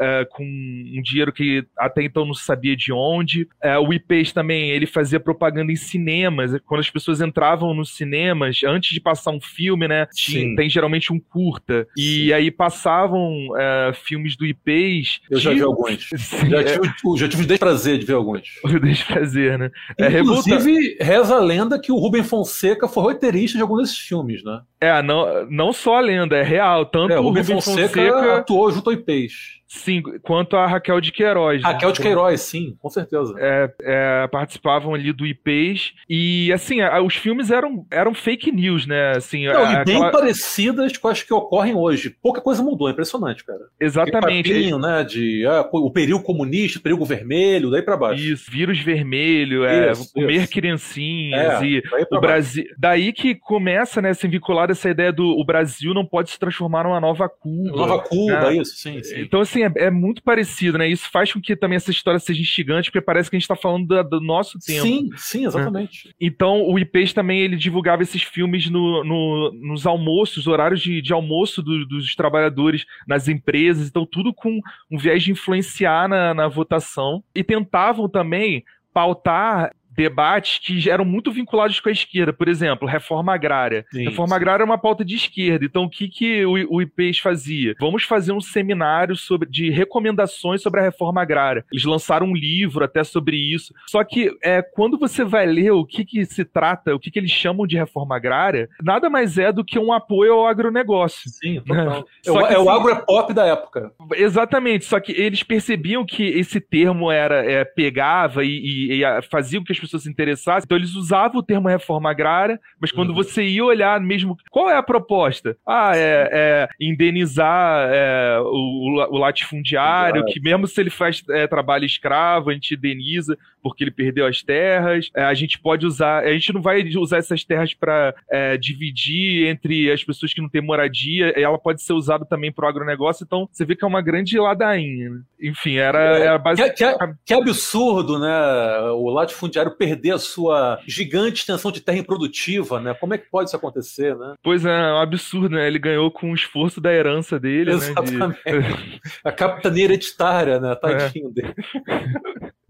é, 0.00 0.24
com 0.30 0.44
um 0.44 1.02
dinheiro 1.02 1.32
que 1.32 1.64
até 1.76 2.02
então 2.02 2.24
não 2.24 2.34
sabia 2.34 2.76
de 2.76 2.92
onde. 2.92 3.48
É, 3.62 3.78
o 3.78 3.92
IPES 3.92 4.32
também, 4.32 4.70
ele 4.70 4.86
fazia 4.86 5.20
propaganda 5.20 5.72
em 5.72 5.76
cinemas. 5.76 6.52
Quando 6.66 6.80
as 6.80 6.90
pessoas 6.90 7.20
entravam 7.20 7.74
nos 7.74 7.96
cinemas, 7.96 8.60
antes 8.64 8.90
de 8.92 9.00
passar 9.00 9.30
um 9.30 9.40
filme, 9.40 9.88
né? 9.88 10.06
Tinha, 10.14 10.54
tem 10.56 10.68
geralmente 10.68 11.12
um 11.12 11.18
curta. 11.18 11.86
E 11.96 12.26
Sim. 12.26 12.32
aí 12.32 12.50
passavam 12.50 13.32
é, 13.56 13.92
filmes 13.94 14.36
do 14.36 14.46
IPES. 14.46 15.20
Eu 15.30 15.38
de... 15.38 15.44
já 15.44 15.52
vi 15.52 15.62
alguns. 15.62 16.08
Sim, 16.16 16.50
já, 16.50 16.64
tive, 16.64 16.86
é... 16.86 17.18
já 17.18 17.28
tive 17.28 17.42
o 17.42 17.46
desprazer 17.46 17.98
de 17.98 18.06
ver 18.06 18.14
alguns. 18.14 18.42
O 18.64 18.80
desprazer, 18.80 19.58
né? 19.58 19.70
É, 19.98 20.20
Inclusive, 20.20 20.96
reza 21.00 21.36
a 21.36 21.40
lenda 21.40 21.78
que 21.78 21.92
o 21.92 21.96
Rubem 21.96 22.24
Fonseca 22.24 22.88
foi 22.88 23.04
roteirista 23.04 23.56
de 23.56 23.62
alguns 23.62 23.82
desses 23.82 23.98
filmes, 23.98 24.42
né? 24.42 24.60
É, 24.80 25.02
não, 25.02 25.46
não 25.48 25.72
só 25.72 25.96
a 25.96 26.00
lenda, 26.00 26.36
é 26.36 26.42
real. 26.42 26.84
Tanto 26.84 27.12
é, 27.12 27.18
o 27.18 27.22
Rubem 27.22 27.44
Fonseca, 27.44 27.88
Fonseca 27.88 28.36
atuou 28.36 28.70
junto 28.70 28.90
ao 28.90 28.94
IPES. 29.34 29.63
Sim, 29.66 30.02
quanto 30.22 30.56
a 30.56 30.66
Raquel 30.66 31.00
de 31.00 31.10
Queiroz. 31.10 31.62
Né? 31.62 31.68
Raquel 31.68 31.92
de 31.92 32.00
Queiroz, 32.00 32.40
sim, 32.40 32.76
com 32.80 32.88
certeza. 32.88 33.34
É, 33.38 33.72
é, 33.82 34.28
participavam 34.28 34.94
ali 34.94 35.12
do 35.12 35.26
IPs. 35.26 35.94
E, 36.08 36.52
assim, 36.52 36.78
os 37.04 37.16
filmes 37.16 37.50
eram, 37.50 37.86
eram 37.90 38.14
fake 38.14 38.52
news, 38.52 38.86
né? 38.86 39.12
Assim, 39.16 39.46
Não, 39.46 39.72
e 39.72 39.84
bem 39.84 40.00
parecidas 40.10 40.96
com 40.96 41.08
as 41.08 41.22
que 41.22 41.32
ocorrem 41.32 41.74
hoje. 41.74 42.10
Pouca 42.10 42.40
coisa 42.40 42.62
mudou, 42.62 42.88
é 42.88 42.92
impressionante, 42.92 43.44
cara. 43.44 43.62
Exatamente. 43.80 44.48
Papinho, 44.48 44.78
né, 44.78 45.04
de 45.04 45.44
ah, 45.46 45.68
o 45.72 45.90
período 45.90 46.22
comunista, 46.22 46.78
o 46.78 46.82
período 46.82 47.04
vermelho, 47.04 47.70
daí 47.70 47.82
pra 47.82 47.96
baixo. 47.96 48.22
Isso, 48.22 48.50
vírus 48.50 48.78
vermelho, 48.80 49.64
é, 49.64 49.92
isso, 49.92 50.12
comer 50.12 50.42
isso. 50.42 50.52
criancinhas 50.52 51.62
é, 51.62 51.64
e 51.64 51.82
o 52.10 52.20
Brasil. 52.20 52.64
Daí 52.78 53.12
que 53.12 53.34
começa, 53.34 54.00
né, 54.00 54.14
se 54.14 54.28
vincular 54.28 54.70
essa 54.70 54.88
ideia 54.88 55.12
do 55.12 55.24
o 55.24 55.44
Brasil 55.44 55.92
não 55.94 56.04
pode 56.04 56.30
se 56.30 56.38
transformar 56.38 56.84
numa 56.84 57.00
nova 57.00 57.28
Cuba. 57.28 57.76
Nova 57.76 57.98
Cuba, 57.98 58.50
né? 58.50 58.56
isso, 58.56 58.76
sim, 58.76 59.02
sim. 59.02 59.20
Então, 59.20 59.40
assim, 59.40 59.53
é, 59.62 59.72
é, 59.76 59.90
muito 59.90 60.22
parecido, 60.22 60.78
né? 60.78 60.88
Isso 60.88 61.10
faz 61.10 61.32
com 61.32 61.40
que 61.40 61.54
também 61.54 61.76
essa 61.76 61.90
história 61.90 62.18
seja 62.18 62.40
instigante, 62.40 62.90
porque 62.90 63.04
parece 63.04 63.30
que 63.30 63.36
a 63.36 63.38
gente 63.38 63.44
está 63.44 63.56
falando 63.56 63.86
do, 63.86 64.02
do, 64.02 64.20
nosso 64.20 64.58
tempo. 64.58 64.82
Sim, 64.82 65.10
sim, 65.16 65.40
né? 65.42 65.46
exatamente. 65.46 66.08
Né? 66.08 66.14
Então, 66.20 66.62
o 66.62 66.78
IPES 66.78 67.12
também 67.12 67.40
ele 67.40 67.56
divulgava 67.56 68.02
esses 68.02 68.22
filmes 68.22 68.68
no, 68.68 69.04
no 69.04 69.52
nos 69.54 69.86
almoços, 69.86 70.46
horários 70.46 70.80
de, 70.80 71.00
de 71.00 71.12
almoço 71.12 71.62
do, 71.62 71.86
dos 71.86 72.14
trabalhadores 72.14 72.84
nas 73.06 73.28
empresas, 73.28 73.88
então 73.88 74.06
tudo 74.06 74.32
com 74.32 74.60
um 74.90 74.98
viés 74.98 75.22
de 75.22 75.32
influenciar 75.32 76.08
na, 76.08 76.34
na 76.34 76.48
votação. 76.48 77.22
E 77.34 77.44
tentavam 77.44 78.08
também 78.08 78.64
pautar 78.92 79.72
debates 79.96 80.58
que 80.58 80.90
eram 80.90 81.04
muito 81.04 81.30
vinculados 81.30 81.80
com 81.80 81.88
a 81.88 81.92
esquerda. 81.92 82.32
Por 82.32 82.48
exemplo, 82.48 82.88
reforma 82.88 83.34
agrária. 83.34 83.84
Sim, 83.92 84.04
reforma 84.04 84.34
sim. 84.34 84.34
agrária 84.34 84.62
é 84.62 84.66
uma 84.66 84.78
pauta 84.78 85.04
de 85.04 85.14
esquerda. 85.14 85.64
Então, 85.64 85.84
o 85.84 85.90
que, 85.90 86.08
que 86.08 86.44
o, 86.44 86.76
o 86.76 86.82
IPES 86.82 87.18
fazia? 87.18 87.74
Vamos 87.78 88.04
fazer 88.04 88.32
um 88.32 88.40
seminário 88.40 89.16
sobre, 89.16 89.48
de 89.48 89.70
recomendações 89.70 90.62
sobre 90.62 90.80
a 90.80 90.82
reforma 90.82 91.22
agrária. 91.22 91.64
Eles 91.72 91.84
lançaram 91.84 92.26
um 92.26 92.34
livro 92.34 92.84
até 92.84 93.04
sobre 93.04 93.36
isso. 93.36 93.74
Só 93.86 94.02
que 94.04 94.36
é, 94.42 94.62
quando 94.62 94.98
você 94.98 95.24
vai 95.24 95.46
ler 95.46 95.70
o 95.72 95.84
que, 95.84 96.04
que 96.04 96.24
se 96.24 96.44
trata, 96.44 96.94
o 96.94 96.98
que, 96.98 97.10
que 97.10 97.18
eles 97.18 97.30
chamam 97.30 97.66
de 97.66 97.76
reforma 97.76 98.16
agrária, 98.16 98.68
nada 98.82 99.08
mais 99.08 99.38
é 99.38 99.52
do 99.52 99.64
que 99.64 99.78
um 99.78 99.92
apoio 99.92 100.34
ao 100.34 100.46
agronegócio. 100.46 101.30
Sim, 101.30 101.60
total. 101.66 102.06
é, 102.26 102.30
o, 102.30 102.40
é 102.40 102.58
o 102.58 102.70
assim, 102.70 102.80
agropop 102.80 103.32
da 103.32 103.46
época. 103.46 103.92
Exatamente. 104.14 104.84
Só 104.84 104.98
que 105.00 105.12
eles 105.12 105.42
percebiam 105.42 106.04
que 106.04 106.22
esse 106.22 106.60
termo 106.60 107.10
era 107.10 107.44
é, 107.44 107.64
pegava 107.64 108.44
e, 108.44 108.48
e, 108.48 109.04
e 109.04 109.22
fazia 109.22 109.58
com 109.58 109.64
que 109.64 109.72
as 109.72 109.78
pessoas 109.84 110.02
se 110.04 110.10
interessassem. 110.10 110.64
Então 110.64 110.76
eles 110.76 110.94
usavam 110.94 111.40
o 111.40 111.42
termo 111.42 111.68
reforma 111.68 112.10
agrária, 112.10 112.60
mas 112.80 112.92
quando 112.92 113.10
uhum. 113.10 113.16
você 113.16 113.42
ia 113.44 113.64
olhar 113.64 114.00
mesmo, 114.00 114.36
qual 114.50 114.70
é 114.70 114.76
a 114.76 114.82
proposta? 114.82 115.56
Ah, 115.66 115.92
é, 115.94 116.28
é 116.32 116.68
indenizar 116.80 117.88
é, 117.90 118.38
o, 118.40 119.06
o, 119.10 119.18
latifundiário, 119.18 120.24
que 120.26 120.40
mesmo 120.40 120.66
se 120.66 120.80
ele 120.80 120.90
faz 120.90 121.22
é, 121.30 121.46
trabalho 121.46 121.84
escravo, 121.84 122.50
a 122.50 122.54
gente 122.54 122.74
indeniza 122.74 123.36
porque 123.62 123.82
ele 123.82 123.90
perdeu 123.90 124.26
as 124.26 124.42
terras. 124.42 125.10
É, 125.16 125.24
a 125.24 125.32
gente 125.32 125.58
pode 125.58 125.86
usar, 125.86 126.22
a 126.22 126.32
gente 126.32 126.52
não 126.52 126.60
vai 126.60 126.82
usar 126.96 127.16
essas 127.16 127.42
terras 127.44 127.72
para 127.72 128.14
é, 128.30 128.58
dividir 128.58 129.46
entre 129.48 129.90
as 129.90 130.04
pessoas 130.04 130.34
que 130.34 130.42
não 130.42 130.50
têm 130.50 130.60
moradia, 130.60 131.32
ela 131.34 131.58
pode 131.58 131.82
ser 131.82 131.94
usada 131.94 132.26
também 132.26 132.52
para 132.52 132.66
o 132.66 132.68
agronegócio, 132.68 133.24
então 133.24 133.48
você 133.50 133.64
vê 133.64 133.74
que 133.74 133.84
é 133.84 133.88
uma 133.88 134.02
grande 134.02 134.38
ladainha. 134.38 135.22
Enfim, 135.40 135.76
era, 135.76 135.98
era 135.98 136.38
basicamente. 136.38 136.76
Que, 136.76 136.98
que, 136.98 137.14
que, 137.26 137.34
absurdo, 137.34 138.18
né? 138.18 138.80
O 138.92 139.10
latifundiário 139.10 139.73
perder 139.76 140.12
a 140.12 140.18
sua 140.18 140.78
gigante 140.86 141.40
extensão 141.40 141.70
de 141.70 141.80
terra 141.80 141.98
improdutiva, 141.98 142.80
né? 142.80 142.94
Como 142.94 143.14
é 143.14 143.18
que 143.18 143.30
pode 143.30 143.48
isso 143.48 143.56
acontecer, 143.56 144.16
né? 144.16 144.34
Pois 144.42 144.64
é, 144.64 144.70
é 144.70 144.92
um 144.92 145.00
absurdo, 145.00 145.56
né? 145.56 145.66
Ele 145.66 145.78
ganhou 145.78 146.10
com 146.10 146.30
o 146.30 146.34
esforço 146.34 146.80
da 146.80 146.92
herança 146.92 147.38
dele, 147.38 147.72
Exatamente. 147.72 148.16
né? 148.16 148.60
De... 148.60 149.00
a 149.24 149.32
capitania 149.32 149.84
hereditária, 149.84 150.60
né? 150.60 150.74
Tadinho 150.74 151.28
é. 151.28 151.32
dele. 151.32 151.54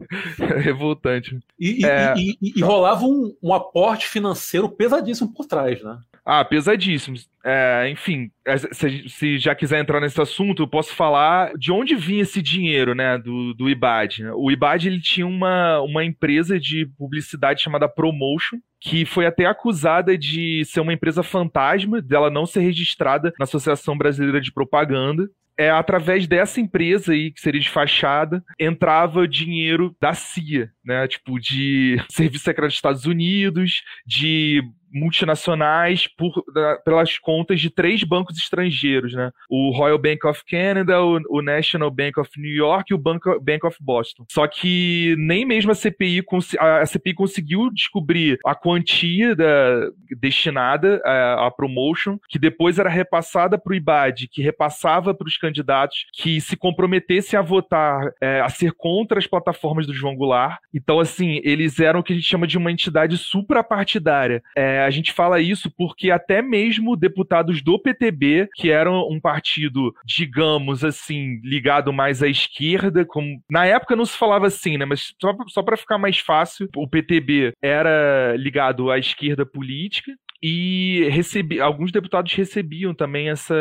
Revoltante. 0.62 1.38
E, 1.58 1.84
é... 1.84 2.14
e, 2.16 2.36
e, 2.40 2.52
e 2.56 2.62
rolava 2.62 3.04
um, 3.04 3.34
um, 3.42 3.54
aporte 3.54 4.06
financeiro 4.06 4.68
pesadíssimo 4.68 5.32
por 5.32 5.46
trás, 5.46 5.82
né? 5.82 5.98
Ah, 6.24 6.42
pesadíssimos. 6.42 7.28
É, 7.44 7.90
enfim, 7.90 8.30
é, 8.46 8.56
se, 8.56 9.08
se, 9.10 9.38
já 9.38 9.54
quiser 9.54 9.78
entrar 9.78 10.00
nesse 10.00 10.18
assunto, 10.18 10.62
eu 10.62 10.66
posso 10.66 10.94
falar 10.94 11.52
de 11.58 11.70
onde 11.70 11.94
vinha 11.94 12.22
esse 12.22 12.40
dinheiro, 12.40 12.94
né, 12.94 13.18
do, 13.18 13.52
do 13.52 13.68
IBAD. 13.68 14.22
Né? 14.22 14.32
O 14.34 14.50
IBAD 14.50 14.88
ele 14.88 15.00
tinha 15.00 15.26
uma, 15.26 15.80
uma 15.82 16.02
empresa 16.02 16.58
de 16.58 16.86
publicidade 16.96 17.60
chamada 17.62 17.88
Promotion, 17.88 18.58
que 18.80 19.04
foi 19.04 19.26
até 19.26 19.44
acusada 19.44 20.16
de 20.16 20.64
ser 20.64 20.80
uma 20.80 20.94
empresa 20.94 21.22
fantasma, 21.22 22.00
dela 22.00 22.30
não 22.30 22.46
ser 22.46 22.60
registrada 22.60 23.32
na 23.38 23.44
Associação 23.44 23.96
Brasileira 23.96 24.40
de 24.40 24.52
Propaganda 24.52 25.28
é, 25.58 25.70
através 25.70 26.26
dessa 26.26 26.60
empresa 26.60 27.12
aí, 27.12 27.30
que 27.30 27.40
seria 27.40 27.60
de 27.60 27.70
fachada, 27.70 28.44
entrava 28.58 29.28
dinheiro 29.28 29.94
da 30.00 30.12
CIA, 30.12 30.70
né? 30.84 31.06
Tipo, 31.06 31.38
de 31.38 31.96
Serviço 32.10 32.44
Secreto 32.44 32.68
dos 32.68 32.76
Estados 32.76 33.06
Unidos, 33.06 33.82
de 34.06 34.62
multinacionais 34.94 36.06
por, 36.06 36.44
da, 36.54 36.76
pelas 36.84 37.18
contas 37.18 37.60
de 37.60 37.68
três 37.68 38.04
bancos 38.04 38.38
estrangeiros, 38.38 39.12
né? 39.12 39.32
O 39.50 39.76
Royal 39.76 39.98
Bank 39.98 40.24
of 40.24 40.42
Canada, 40.48 41.02
o, 41.02 41.20
o 41.28 41.42
National 41.42 41.90
Bank 41.90 42.18
of 42.20 42.30
New 42.40 42.54
York 42.54 42.92
e 42.92 42.94
o 42.94 42.98
Bank, 42.98 43.20
Bank 43.42 43.66
of 43.66 43.76
Boston. 43.80 44.24
Só 44.30 44.46
que 44.46 45.16
nem 45.18 45.44
mesmo 45.44 45.72
a 45.72 45.74
CPI, 45.74 46.22
a 46.60 46.86
CPI 46.86 47.14
conseguiu 47.14 47.70
descobrir 47.72 48.38
a 48.46 48.54
quantia 48.54 49.34
da, 49.34 49.90
destinada 50.20 51.02
à, 51.04 51.46
à 51.46 51.50
promotion, 51.50 52.16
que 52.28 52.38
depois 52.38 52.78
era 52.78 52.88
repassada 52.88 53.58
para 53.58 53.72
o 53.72 53.74
IBAD, 53.74 54.28
que 54.28 54.42
repassava 54.42 55.12
para 55.12 55.26
os 55.26 55.36
candidatos 55.44 56.06
que 56.14 56.40
se 56.40 56.56
comprometessem 56.56 57.38
a 57.38 57.42
votar, 57.42 58.10
é, 58.18 58.40
a 58.40 58.48
ser 58.48 58.72
contra 58.72 59.18
as 59.18 59.26
plataformas 59.26 59.86
do 59.86 59.92
João 59.92 60.16
Goulart. 60.16 60.58
Então, 60.72 60.98
assim, 60.98 61.40
eles 61.44 61.78
eram 61.78 62.00
o 62.00 62.02
que 62.02 62.14
a 62.14 62.16
gente 62.16 62.26
chama 62.26 62.46
de 62.46 62.56
uma 62.56 62.72
entidade 62.72 63.18
suprapartidária. 63.18 64.42
É, 64.56 64.80
a 64.80 64.90
gente 64.90 65.12
fala 65.12 65.40
isso 65.40 65.70
porque 65.76 66.10
até 66.10 66.40
mesmo 66.40 66.96
deputados 66.96 67.62
do 67.62 67.78
PTB, 67.78 68.48
que 68.54 68.70
eram 68.70 69.06
um 69.10 69.20
partido, 69.20 69.94
digamos 70.04 70.82
assim, 70.82 71.40
ligado 71.44 71.92
mais 71.92 72.22
à 72.22 72.28
esquerda, 72.28 73.04
como 73.04 73.38
na 73.50 73.66
época 73.66 73.94
não 73.94 74.06
se 74.06 74.16
falava 74.16 74.46
assim, 74.46 74.78
né? 74.78 74.86
Mas 74.86 75.12
só, 75.20 75.34
só 75.48 75.62
para 75.62 75.76
ficar 75.76 75.98
mais 75.98 76.18
fácil, 76.18 76.68
o 76.74 76.88
PTB 76.88 77.52
era 77.62 78.34
ligado 78.38 78.90
à 78.90 78.98
esquerda 78.98 79.44
política 79.44 80.12
e 80.46 81.08
recebi, 81.08 81.58
alguns 81.58 81.90
deputados 81.90 82.30
recebiam 82.34 82.94
também 82.94 83.30
essa, 83.30 83.54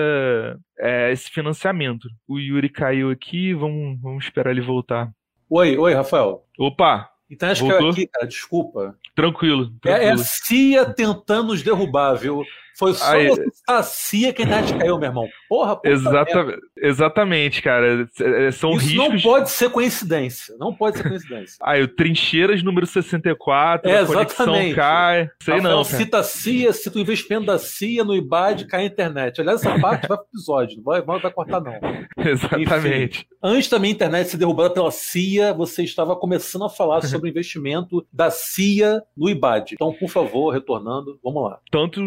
é, 0.78 1.13
esse 1.13 1.30
financiamento. 1.30 2.10
O 2.28 2.38
Yuri 2.38 2.68
caiu 2.68 3.10
aqui, 3.10 3.54
vamos, 3.54 3.98
vamos 4.02 4.25
esperar 4.25 4.52
ele 4.52 4.60
voltar. 4.60 5.10
Oi, 5.50 5.78
oi, 5.78 5.94
Rafael. 5.94 6.44
Opa! 6.60 7.10
Então 7.30 7.48
acho 7.48 7.66
Voltou? 7.66 7.94
que 7.94 8.02
aqui, 8.02 8.12
cara, 8.12 8.28
desculpa. 8.28 8.98
Tranquilo. 9.16 9.72
tranquilo. 9.80 10.04
É, 10.04 10.10
é 10.10 10.12
a 10.12 10.18
CIA 10.18 10.84
tentando 10.94 11.54
nos 11.54 11.63
derrubar, 11.63 12.16
viu? 12.16 12.44
Foi 12.77 12.94
só 12.94 13.12
Aí, 13.12 13.30
a 13.68 13.84
CIA 13.84 14.34
que 14.34 14.42
a 14.42 14.46
internet 14.46 14.77
caiu, 14.77 14.98
meu 14.98 15.10
irmão. 15.10 15.27
Porra, 15.48 15.75
porra 15.75 15.94
Exata, 15.94 16.58
Exatamente, 16.77 17.62
cara. 17.62 18.08
É, 18.20 18.51
são 18.51 18.72
Isso 18.72 18.88
riscos. 18.88 18.98
não 18.98 19.22
pode 19.22 19.50
ser 19.51 19.70
coincidência. 19.70 20.56
Não 20.60 20.74
pode 20.74 20.98
ser 20.98 21.08
coincidência. 21.08 21.58
Aí, 21.63 21.82
o 21.82 21.88
Trincheiras 21.88 22.63
número 22.63 22.86
64, 22.86 23.89
é, 23.89 24.00
a 24.00 24.06
conexão 24.06 24.74
cai. 24.74 25.30
Sei 25.42 25.56
Rafael, 25.56 25.62
não. 25.62 25.84
Cara. 25.84 25.98
Cita 25.98 26.20
a 26.20 26.24
CIA, 26.24 26.74
cita 26.74 26.98
o 26.98 27.01
investimento 27.01 27.46
da 27.46 27.60
CIA 27.60 28.03
no 28.03 28.15
IBAD, 28.15 28.65
cai 28.65 28.84
a 28.84 28.86
internet. 28.86 29.39
Aliás, 29.39 29.63
essa 29.63 29.80
parte 29.80 30.08
vai 30.08 30.18
pro 30.18 30.27
episódio. 30.30 30.77
Não 30.77 30.84
vai, 30.84 31.01
vai 31.01 31.32
cortar, 31.32 31.62
não. 31.62 31.74
Exatamente. 32.18 33.20
Enfim, 33.20 33.25
antes 33.42 33.70
da 33.70 33.80
minha 33.80 33.94
internet 33.94 34.30
ser 34.30 34.38
derrubada 34.38 34.72
pela 34.72 34.92
CIA, 34.92 35.53
você 35.53 35.84
estava 35.84 36.15
começando 36.15 36.65
a 36.65 36.70
falar 36.70 37.01
sobre 37.01 37.30
o 37.30 37.32
investimento 37.32 38.06
da 38.12 38.30
CIA 38.30 39.03
no 39.15 39.30
IBAD. 39.30 39.74
Então, 39.75 39.94
por 39.94 40.10
favor, 40.10 40.51
retornando, 40.51 41.20
vamos 41.24 41.44
lá. 41.44 41.60
Tanto 41.72 42.01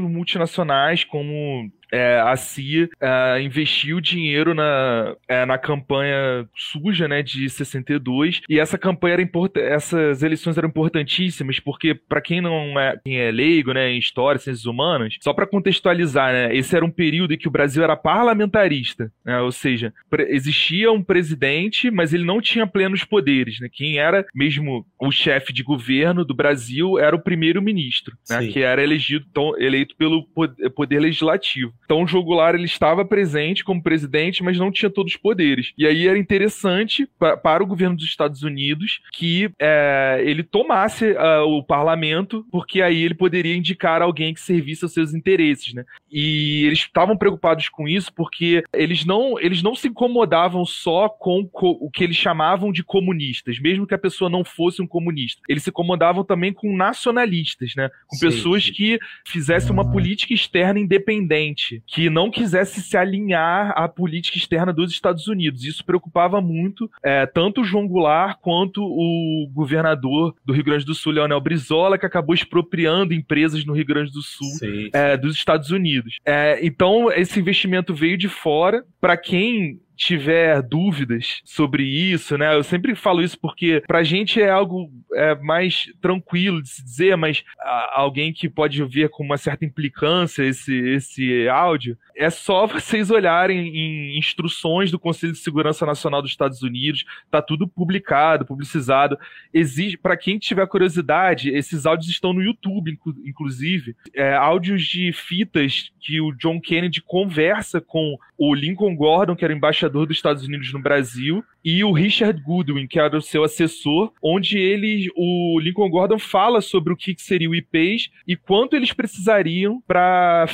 multinacionais 0.57 1.05
como 1.05 1.71
é, 1.93 2.21
a 2.21 2.37
CIA 2.37 2.89
é, 3.01 3.41
investiu 3.43 4.01
dinheiro 4.01 4.55
na, 4.55 5.15
é, 5.29 5.45
na 5.47 5.59
campanha 5.59 6.49
suja 6.55 7.07
né, 7.09 7.23
de 7.23 7.49
62 7.49 8.43
e 8.49 8.59
essa 8.59 8.79
campanha 8.79 9.15
era 9.15 9.23
importante, 9.23 9.65
essas 9.65 10.23
eleições 10.23 10.59
eram 10.59 10.69
importantíssimas 10.69 11.61
porque 11.61 11.95
para 11.95 12.21
quem 12.21 12.41
não 12.41 12.79
é, 12.79 12.99
quem 13.05 13.19
é 13.19 13.31
leigo 13.31 13.73
né, 13.73 13.91
em 13.91 13.99
história, 13.99 14.41
ciências 14.41 14.67
humanas, 14.67 15.17
só 15.21 15.33
para 15.33 15.47
contextualizar, 15.47 16.33
né, 16.33 16.57
esse 16.57 16.75
era 16.75 16.85
um 16.85 16.91
período 16.91 17.35
em 17.35 17.39
que 17.39 17.49
o 17.49 17.51
Brasil 17.51 17.83
era 17.83 17.97
parlamentarista, 17.97 19.11
né, 19.25 19.41
ou 19.41 19.53
seja, 19.53 19.93
existia 20.29 20.91
um 20.91 21.03
presidente, 21.03 21.91
mas 21.91 22.13
ele 22.13 22.25
não 22.25 22.41
tinha 22.41 22.67
plenos 22.67 23.05
poderes. 23.05 23.61
Né, 23.61 23.69
quem 23.73 23.99
era 23.99 24.25
mesmo 24.35 24.87
o 24.99 25.11
chefe 25.11 25.53
de 25.53 25.63
governo 25.63 26.25
do 26.25 26.35
Brasil 26.35 26.99
era 26.99 27.15
o 27.15 27.23
primeiro-ministro, 27.23 28.17
né, 28.29 28.47
que 28.49 28.61
era 28.61 28.83
elegido, 28.83 29.27
eleito 29.59 29.95
pelo 29.97 30.27
poder 30.75 31.01
legislativo. 31.01 31.73
Então 31.87 32.03
o 32.03 32.07
Jogular 32.07 32.55
ele 32.55 32.65
estava 32.65 33.05
presente 33.05 33.65
como 33.65 33.83
presidente, 33.83 34.43
mas 34.43 34.59
não 34.59 34.71
tinha 34.71 34.91
todos 34.91 35.15
os 35.15 35.19
poderes. 35.19 35.73
E 35.79 35.87
aí 35.87 36.07
era 36.07 36.19
interessante 36.19 37.09
pra, 37.19 37.37
para 37.37 37.63
o 37.63 37.67
governo 37.67 37.97
dos 37.97 38.05
Estados 38.05 38.43
Unidos 38.43 39.01
que 39.13 39.51
é, 39.59 40.21
ele 40.25 40.43
tomasse 40.43 41.13
uh, 41.13 41.47
o 41.47 41.63
parlamento, 41.63 42.45
porque 42.51 42.83
aí 42.83 43.03
ele 43.03 43.15
poderia 43.15 43.57
indicar 43.57 44.03
alguém 44.03 44.35
que 44.35 44.41
servisse 44.41 44.85
aos 44.85 44.93
seus 44.93 45.15
interesses, 45.15 45.73
né? 45.73 45.85
E 46.11 46.65
eles 46.67 46.81
estavam 46.81 47.17
preocupados 47.17 47.69
com 47.69 47.87
isso 47.87 48.13
porque 48.13 48.65
eles 48.73 49.05
não, 49.05 49.39
eles 49.39 49.63
não 49.63 49.75
se 49.75 49.89
incomodavam 49.89 50.65
só 50.65 51.09
com 51.09 51.47
co 51.47 51.79
o 51.81 51.91
que 51.91 52.03
eles 52.03 52.17
chamavam 52.17 52.73
de 52.73 52.83
comunistas, 52.83 53.61
mesmo 53.61 53.87
que 53.87 53.95
a 53.95 53.99
pessoa 53.99 54.29
não 54.29 54.45
fosse 54.45 54.83
um 54.83 54.87
comunista. 54.87 55.41
Eles 55.49 55.63
se 55.63 55.71
incomodavam 55.71 56.25
também 56.25 56.53
com 56.53 56.77
nacionalistas, 56.77 57.75
né? 57.77 57.91
Com 58.07 58.17
sim, 58.17 58.27
pessoas 58.27 58.65
sim. 58.65 58.73
que 58.73 58.99
fizessem 59.25 59.71
uma 59.71 59.91
política 59.91 60.35
externa 60.35 60.81
independente 60.81 61.76
que 61.87 62.09
não 62.11 62.31
quisesse 62.31 62.83
se 62.83 62.97
alinhar 62.97 63.73
à 63.77 63.89
política 63.89 64.39
externa 64.39 64.73
dos 64.73 64.93
Estados 64.93 65.27
Unidos. 65.27 65.65
Isso 65.65 65.85
preocupava 65.85 66.41
muito 66.41 66.91
é, 67.03 67.27
tanto 67.27 67.61
o 67.61 67.65
João 67.65 67.87
Goulart 67.87 68.39
quanto 68.41 68.83
o 68.83 69.49
governador 69.53 70.35
do 70.45 70.53
Rio 70.53 70.65
Grande 70.65 70.85
do 70.85 70.95
Sul, 70.95 71.13
Leonel 71.13 71.41
Brizola, 71.41 71.99
que 71.99 72.07
acabou 72.07 72.35
expropriando 72.35 73.15
empresas 73.15 73.65
no 73.65 73.73
Rio 73.73 73.87
Grande 73.87 74.13
do 74.13 74.23
Sul 74.23 74.49
é, 74.93 75.17
dos 75.17 75.35
Estados 75.37 75.71
Unidos. 75.71 76.17
É, 76.25 76.65
então, 76.65 77.11
esse 77.13 77.39
investimento 77.41 77.95
veio 77.95 78.17
de 78.17 78.29
fora. 78.29 78.85
Para 79.01 79.17
quem 79.17 79.81
tiver 79.97 80.63
dúvidas 80.63 81.41
sobre 81.45 81.83
isso, 81.85 82.37
né? 82.37 82.55
Eu 82.55 82.63
sempre 82.63 82.95
falo 82.95 83.23
isso 83.23 83.39
porque 83.41 83.83
pra 83.87 84.03
gente 84.03 84.41
é 84.41 84.51
algo 84.51 84.91
é, 85.15 85.35
mais 85.37 85.91
tranquilo 86.01 86.63
de 86.63 86.69
se 86.69 86.85
dizer, 86.85 87.17
mas 87.17 87.43
a, 87.59 88.01
alguém 88.01 88.33
que 88.33 88.49
pode 88.49 88.83
ver 88.85 89.09
com 89.09 89.25
uma 89.25 89.39
certa 89.39 89.65
implicância 89.65 90.43
esse, 90.43 90.75
esse 90.75 91.49
áudio, 91.49 91.97
é 92.15 92.29
só 92.29 92.67
vocês 92.69 93.11
olharem 93.11 93.69
em 93.69 94.19
instruções 94.19 94.91
do 94.91 94.99
Conselho 94.99 95.33
de 95.33 95.39
Segurança 95.39 95.87
Nacional 95.87 96.21
dos 96.21 96.31
Estados 96.31 96.63
Unidos, 96.63 97.05
tá 97.31 97.41
tudo 97.41 97.67
publicado, 97.67 98.45
publicizado. 98.45 99.19
Existe, 99.53 99.97
para 99.97 100.17
quem 100.17 100.39
tiver 100.39 100.67
curiosidade, 100.67 101.51
esses 101.51 101.87
áudios 101.87 102.11
estão 102.11 102.33
no 102.33 102.43
YouTube, 102.43 102.99
inclusive, 103.25 103.97
é, 104.15 104.35
áudios 104.35 104.83
de 104.85 105.13
fitas 105.13 105.91
que 106.01 106.21
o 106.21 106.33
John 106.33 106.61
Kennedy 106.61 107.01
conversa 107.01 107.81
com 107.81 108.17
o 108.39 108.55
Lincoln 108.55 108.95
Gordon, 108.95 109.35
que 109.35 109.45
era 109.45 109.55
embaixador 109.55 109.86
embaixador 109.87 110.07
dos 110.07 110.17
Estados 110.17 110.43
Unidos 110.45 110.73
no 110.73 110.81
Brasil, 110.81 111.45
e 111.67 111.83
o 111.83 111.91
Richard 111.91 112.41
Goodwin, 112.41 112.87
que 112.87 113.01
era 113.01 113.19
o 113.19 113.21
seu 113.21 113.43
assessor, 113.43 114.13
onde 114.23 114.57
ele, 114.57 115.11
o 115.17 115.59
Lincoln 115.59 115.91
Gordon 115.91 116.17
fala 116.17 116.61
sobre 116.61 116.93
o 116.93 116.97
que 116.97 117.13
seria 117.19 117.51
o 117.51 117.55
IPES 117.57 118.09
e 118.25 118.37
quanto 118.37 118.77
eles 118.77 118.93
precisariam 118.93 119.83
para 119.85 120.47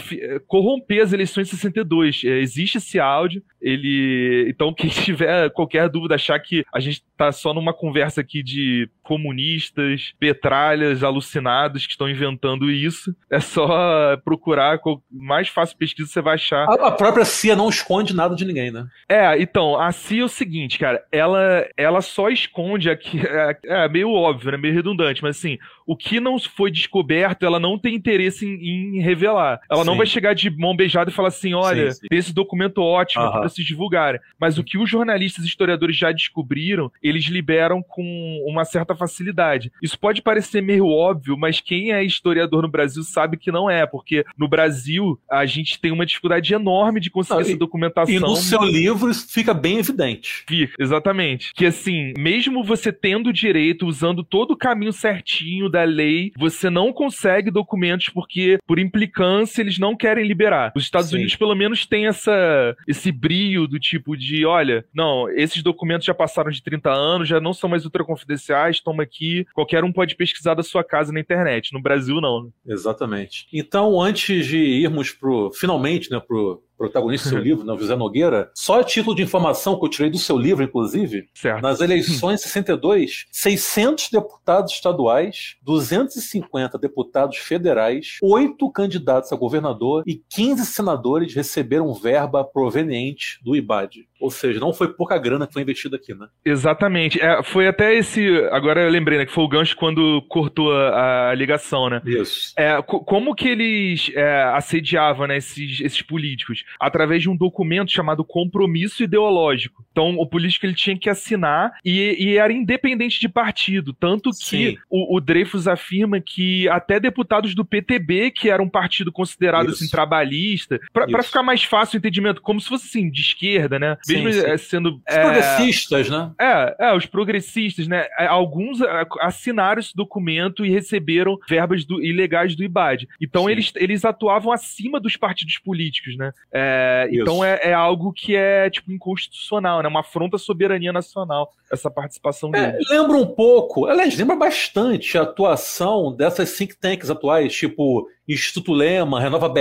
corromper 0.46 1.02
as 1.02 1.12
eleições 1.12 1.48
de 1.48 1.56
62. 1.56 2.22
É, 2.24 2.38
existe 2.38 2.78
esse 2.78 2.98
áudio, 2.98 3.42
ele, 3.60 4.46
então 4.48 4.72
quem 4.72 4.88
tiver 4.90 5.50
qualquer 5.50 5.90
dúvida 5.90 6.14
achar 6.14 6.38
que 6.40 6.64
a 6.72 6.80
gente 6.80 7.04
tá 7.14 7.30
só 7.30 7.52
numa 7.52 7.74
conversa 7.74 8.22
aqui 8.22 8.42
de 8.42 8.88
comunistas, 9.02 10.14
petralhas 10.18 11.02
alucinados 11.02 11.84
que 11.84 11.92
estão 11.92 12.08
inventando 12.08 12.70
isso, 12.70 13.14
é 13.30 13.38
só 13.38 14.16
procurar 14.24 14.80
mais 15.10 15.48
fácil 15.48 15.76
pesquisa 15.76 16.08
você 16.08 16.22
vai 16.22 16.34
achar. 16.34 16.64
A, 16.68 16.88
a 16.88 16.90
própria 16.90 17.24
CIA 17.26 17.54
não 17.54 17.68
esconde 17.68 18.14
nada 18.14 18.34
de 18.34 18.46
ninguém, 18.46 18.70
né? 18.70 18.86
É, 19.06 19.40
então, 19.42 19.78
a 19.78 19.92
CIA 19.92 20.22
é 20.22 20.24
o 20.24 20.28
seguinte, 20.28 20.78
cara, 20.78 21.01
ela, 21.10 21.66
ela 21.76 22.00
só 22.00 22.28
esconde 22.28 22.90
aqui, 22.90 23.20
é, 23.26 23.58
é 23.64 23.88
meio 23.88 24.10
óbvio, 24.10 24.52
né, 24.52 24.56
meio 24.56 24.74
redundante, 24.74 25.22
mas 25.22 25.36
assim, 25.36 25.58
o 25.86 25.96
que 25.96 26.20
não 26.20 26.38
foi 26.38 26.70
descoberto, 26.70 27.44
ela 27.44 27.58
não 27.58 27.78
tem 27.78 27.94
interesse 27.94 28.46
em, 28.46 28.98
em 28.98 29.00
revelar. 29.00 29.60
Ela 29.70 29.82
sim. 29.82 29.86
não 29.86 29.96
vai 29.96 30.06
chegar 30.06 30.34
de 30.34 30.50
mão 30.50 30.76
beijada 30.76 31.10
e 31.10 31.12
falar 31.12 31.28
assim, 31.28 31.54
olha, 31.54 31.92
sim, 31.92 32.00
sim. 32.00 32.06
esse 32.10 32.32
documento 32.32 32.78
ótimo 32.78 33.24
uhum. 33.24 33.32
para 33.32 33.48
se 33.48 33.64
divulgar. 33.64 34.20
Mas 34.38 34.58
o 34.58 34.64
que 34.64 34.78
os 34.78 34.88
jornalistas 34.88 35.44
e 35.44 35.48
historiadores 35.48 35.96
já 35.96 36.12
descobriram, 36.12 36.90
eles 37.02 37.24
liberam 37.24 37.82
com 37.82 38.42
uma 38.46 38.64
certa 38.64 38.94
facilidade. 38.94 39.72
Isso 39.82 39.98
pode 39.98 40.22
parecer 40.22 40.62
meio 40.62 40.86
óbvio, 40.86 41.36
mas 41.36 41.60
quem 41.60 41.92
é 41.92 42.02
historiador 42.02 42.62
no 42.62 42.68
Brasil 42.68 43.02
sabe 43.02 43.36
que 43.36 43.52
não 43.52 43.68
é, 43.70 43.86
porque 43.86 44.24
no 44.36 44.48
Brasil 44.48 45.18
a 45.30 45.44
gente 45.46 45.80
tem 45.80 45.92
uma 45.92 46.06
dificuldade 46.06 46.52
enorme 46.54 47.00
de 47.00 47.10
conseguir 47.10 47.34
não, 47.34 47.40
essa 47.40 47.56
documentação. 47.56 48.14
E 48.14 48.18
no 48.18 48.36
seu 48.36 48.62
livro 48.62 49.10
isso 49.10 49.26
fica 49.32 49.54
bem 49.54 49.78
evidente. 49.78 50.44
Fica, 50.48 50.74
Exatamente. 50.78 51.52
Que 51.54 51.66
assim, 51.66 52.12
mesmo 52.16 52.62
você 52.62 52.92
tendo 52.92 53.32
direito, 53.32 53.86
usando 53.86 54.22
todo 54.22 54.52
o 54.52 54.56
caminho 54.56 54.92
certinho 54.92 55.68
da 55.68 55.81
lei, 55.84 56.32
você 56.36 56.70
não 56.70 56.92
consegue 56.92 57.50
documentos 57.50 58.08
porque, 58.08 58.58
por 58.66 58.78
implicância, 58.78 59.62
eles 59.62 59.78
não 59.78 59.96
querem 59.96 60.26
liberar. 60.26 60.72
Os 60.74 60.84
Estados 60.84 61.10
Sim. 61.10 61.16
Unidos, 61.16 61.36
pelo 61.36 61.54
menos, 61.54 61.86
têm 61.86 62.06
essa, 62.06 62.76
esse 62.86 63.10
brio 63.10 63.66
do 63.66 63.78
tipo 63.78 64.16
de: 64.16 64.44
olha, 64.44 64.84
não, 64.94 65.28
esses 65.30 65.62
documentos 65.62 66.06
já 66.06 66.14
passaram 66.14 66.50
de 66.50 66.62
30 66.62 66.90
anos, 66.90 67.28
já 67.28 67.40
não 67.40 67.52
são 67.52 67.68
mais 67.68 67.84
ultraconfidenciais, 67.84 68.80
toma 68.80 69.02
aqui. 69.02 69.46
Qualquer 69.54 69.84
um 69.84 69.92
pode 69.92 70.16
pesquisar 70.16 70.54
da 70.54 70.62
sua 70.62 70.84
casa 70.84 71.12
na 71.12 71.20
internet. 71.20 71.72
No 71.72 71.82
Brasil, 71.82 72.20
não. 72.20 72.44
Né? 72.44 72.50
Exatamente. 72.66 73.46
Então, 73.52 74.00
antes 74.00 74.46
de 74.46 74.58
irmos 74.58 75.10
pro. 75.10 75.50
finalmente, 75.52 76.10
né, 76.10 76.20
pro 76.20 76.62
protagonista 76.82 77.28
do 77.28 77.34
seu 77.34 77.38
livro, 77.42 77.64
né, 77.64 77.76
José 77.78 77.94
Nogueira, 77.94 78.50
só 78.54 78.80
a 78.80 78.84
título 78.84 79.14
de 79.14 79.22
informação 79.22 79.78
que 79.78 79.84
eu 79.84 79.88
tirei 79.88 80.10
do 80.10 80.18
seu 80.18 80.36
livro, 80.36 80.64
inclusive, 80.64 81.28
certo. 81.34 81.62
nas 81.62 81.80
eleições 81.80 82.40
de 82.40 82.46
62, 82.46 83.26
600 83.30 84.08
deputados 84.10 84.72
estaduais, 84.72 85.56
250 85.62 86.78
deputados 86.78 87.38
federais, 87.38 88.16
oito 88.22 88.70
candidatos 88.70 89.32
a 89.32 89.36
governador 89.36 90.02
e 90.06 90.22
15 90.28 90.66
senadores 90.66 91.34
receberam 91.34 91.94
verba 91.94 92.44
proveniente 92.44 93.38
do 93.42 93.54
IBAD. 93.54 94.08
Ou 94.22 94.30
seja, 94.30 94.60
não 94.60 94.72
foi 94.72 94.88
pouca 94.88 95.18
grana 95.18 95.46
que 95.46 95.52
foi 95.52 95.62
investida 95.62 95.96
aqui, 95.96 96.14
né? 96.14 96.28
Exatamente. 96.44 97.20
É, 97.20 97.42
foi 97.42 97.66
até 97.66 97.94
esse. 97.94 98.26
Agora 98.50 98.82
eu 98.82 98.90
lembrei, 98.90 99.18
né? 99.18 99.26
Que 99.26 99.32
foi 99.32 99.44
o 99.44 99.48
gancho 99.48 99.76
quando 99.76 100.22
cortou 100.28 100.72
a, 100.72 101.30
a 101.30 101.34
ligação, 101.34 101.88
né? 101.88 102.00
Isso. 102.04 102.52
É, 102.56 102.80
como 102.82 103.34
que 103.34 103.48
eles 103.48 104.10
é, 104.14 104.42
assediavam 104.54 105.26
né, 105.26 105.36
esses, 105.36 105.80
esses 105.80 106.02
políticos? 106.02 106.64
através 106.78 107.22
de 107.22 107.30
um 107.30 107.36
documento 107.36 107.92
chamado 107.92 108.24
compromisso 108.24 109.02
ideológico. 109.02 109.84
Então, 109.90 110.16
o 110.16 110.26
político 110.26 110.66
ele 110.66 110.74
tinha 110.74 110.98
que 110.98 111.10
assinar 111.10 111.72
e, 111.84 112.16
e 112.18 112.36
era 112.36 112.52
independente 112.52 113.20
de 113.20 113.28
partido. 113.28 113.92
Tanto 113.92 114.30
que 114.30 114.78
o, 114.88 115.16
o, 115.16 115.20
Dreyfus 115.20 115.68
afirma 115.68 116.20
que 116.20 116.68
até 116.68 116.98
deputados 116.98 117.54
do 117.54 117.64
PTB, 117.64 118.30
que 118.30 118.50
era 118.50 118.62
um 118.62 118.68
partido 118.68 119.12
considerado 119.12 119.70
assim, 119.70 119.88
trabalhista, 119.88 120.80
para 120.92 121.22
ficar 121.22 121.42
mais 121.42 121.62
fácil 121.62 121.96
o 121.96 121.98
entendimento, 121.98 122.40
como 122.40 122.60
se 122.60 122.68
fosse 122.68 122.86
assim, 122.86 123.10
de 123.10 123.20
esquerda, 123.20 123.78
né? 123.78 123.96
Sim, 124.18 124.24
Mesmo 124.24 124.42
sim. 124.42 124.48
Eh, 124.48 124.58
sendo. 124.58 124.90
Os 124.96 125.02
é, 125.06 125.22
progressistas, 125.22 126.10
né? 126.10 126.30
É, 126.40 126.76
é, 126.88 126.94
os 126.94 127.06
progressistas, 127.06 127.86
né? 127.88 128.06
É, 128.18 128.26
alguns 128.26 128.80
é, 128.80 129.06
assinaram 129.20 129.80
esse 129.80 129.94
documento 129.94 130.64
e 130.64 130.70
receberam 130.70 131.38
verbas 131.48 131.84
do, 131.84 132.02
ilegais 132.02 132.54
do 132.54 132.64
IBAD. 132.64 133.08
Então, 133.20 133.48
eles, 133.48 133.72
eles 133.76 134.04
atuavam 134.04 134.52
acima 134.52 135.00
dos 135.00 135.16
partidos 135.16 135.58
políticos, 135.58 136.16
né? 136.16 136.32
É, 136.52 136.82
é, 136.82 137.08
então 137.12 137.44
é, 137.44 137.60
é, 137.62 137.72
algo 137.72 138.12
que 138.12 138.36
é 138.36 138.68
tipo 138.70 138.92
inconstitucional, 138.92 139.82
né? 139.82 139.88
Uma 139.88 140.00
afronta 140.00 140.36
à 140.36 140.38
soberania 140.38 140.92
nacional, 140.92 141.52
essa 141.70 141.90
participação 141.90 142.50
é, 142.54 142.78
lembra 142.90 143.16
um 143.16 143.26
pouco, 143.26 143.86
aliás, 143.86 144.16
lembra 144.16 144.36
bastante 144.36 145.16
a 145.16 145.22
atuação 145.22 146.14
dessas 146.14 146.56
think 146.56 146.76
tanks 146.76 147.10
atuais, 147.10 147.52
tipo 147.54 148.08
Instituto 148.32 148.72
Lema, 148.72 149.20
Renova 149.20 149.48
BR, 149.48 149.58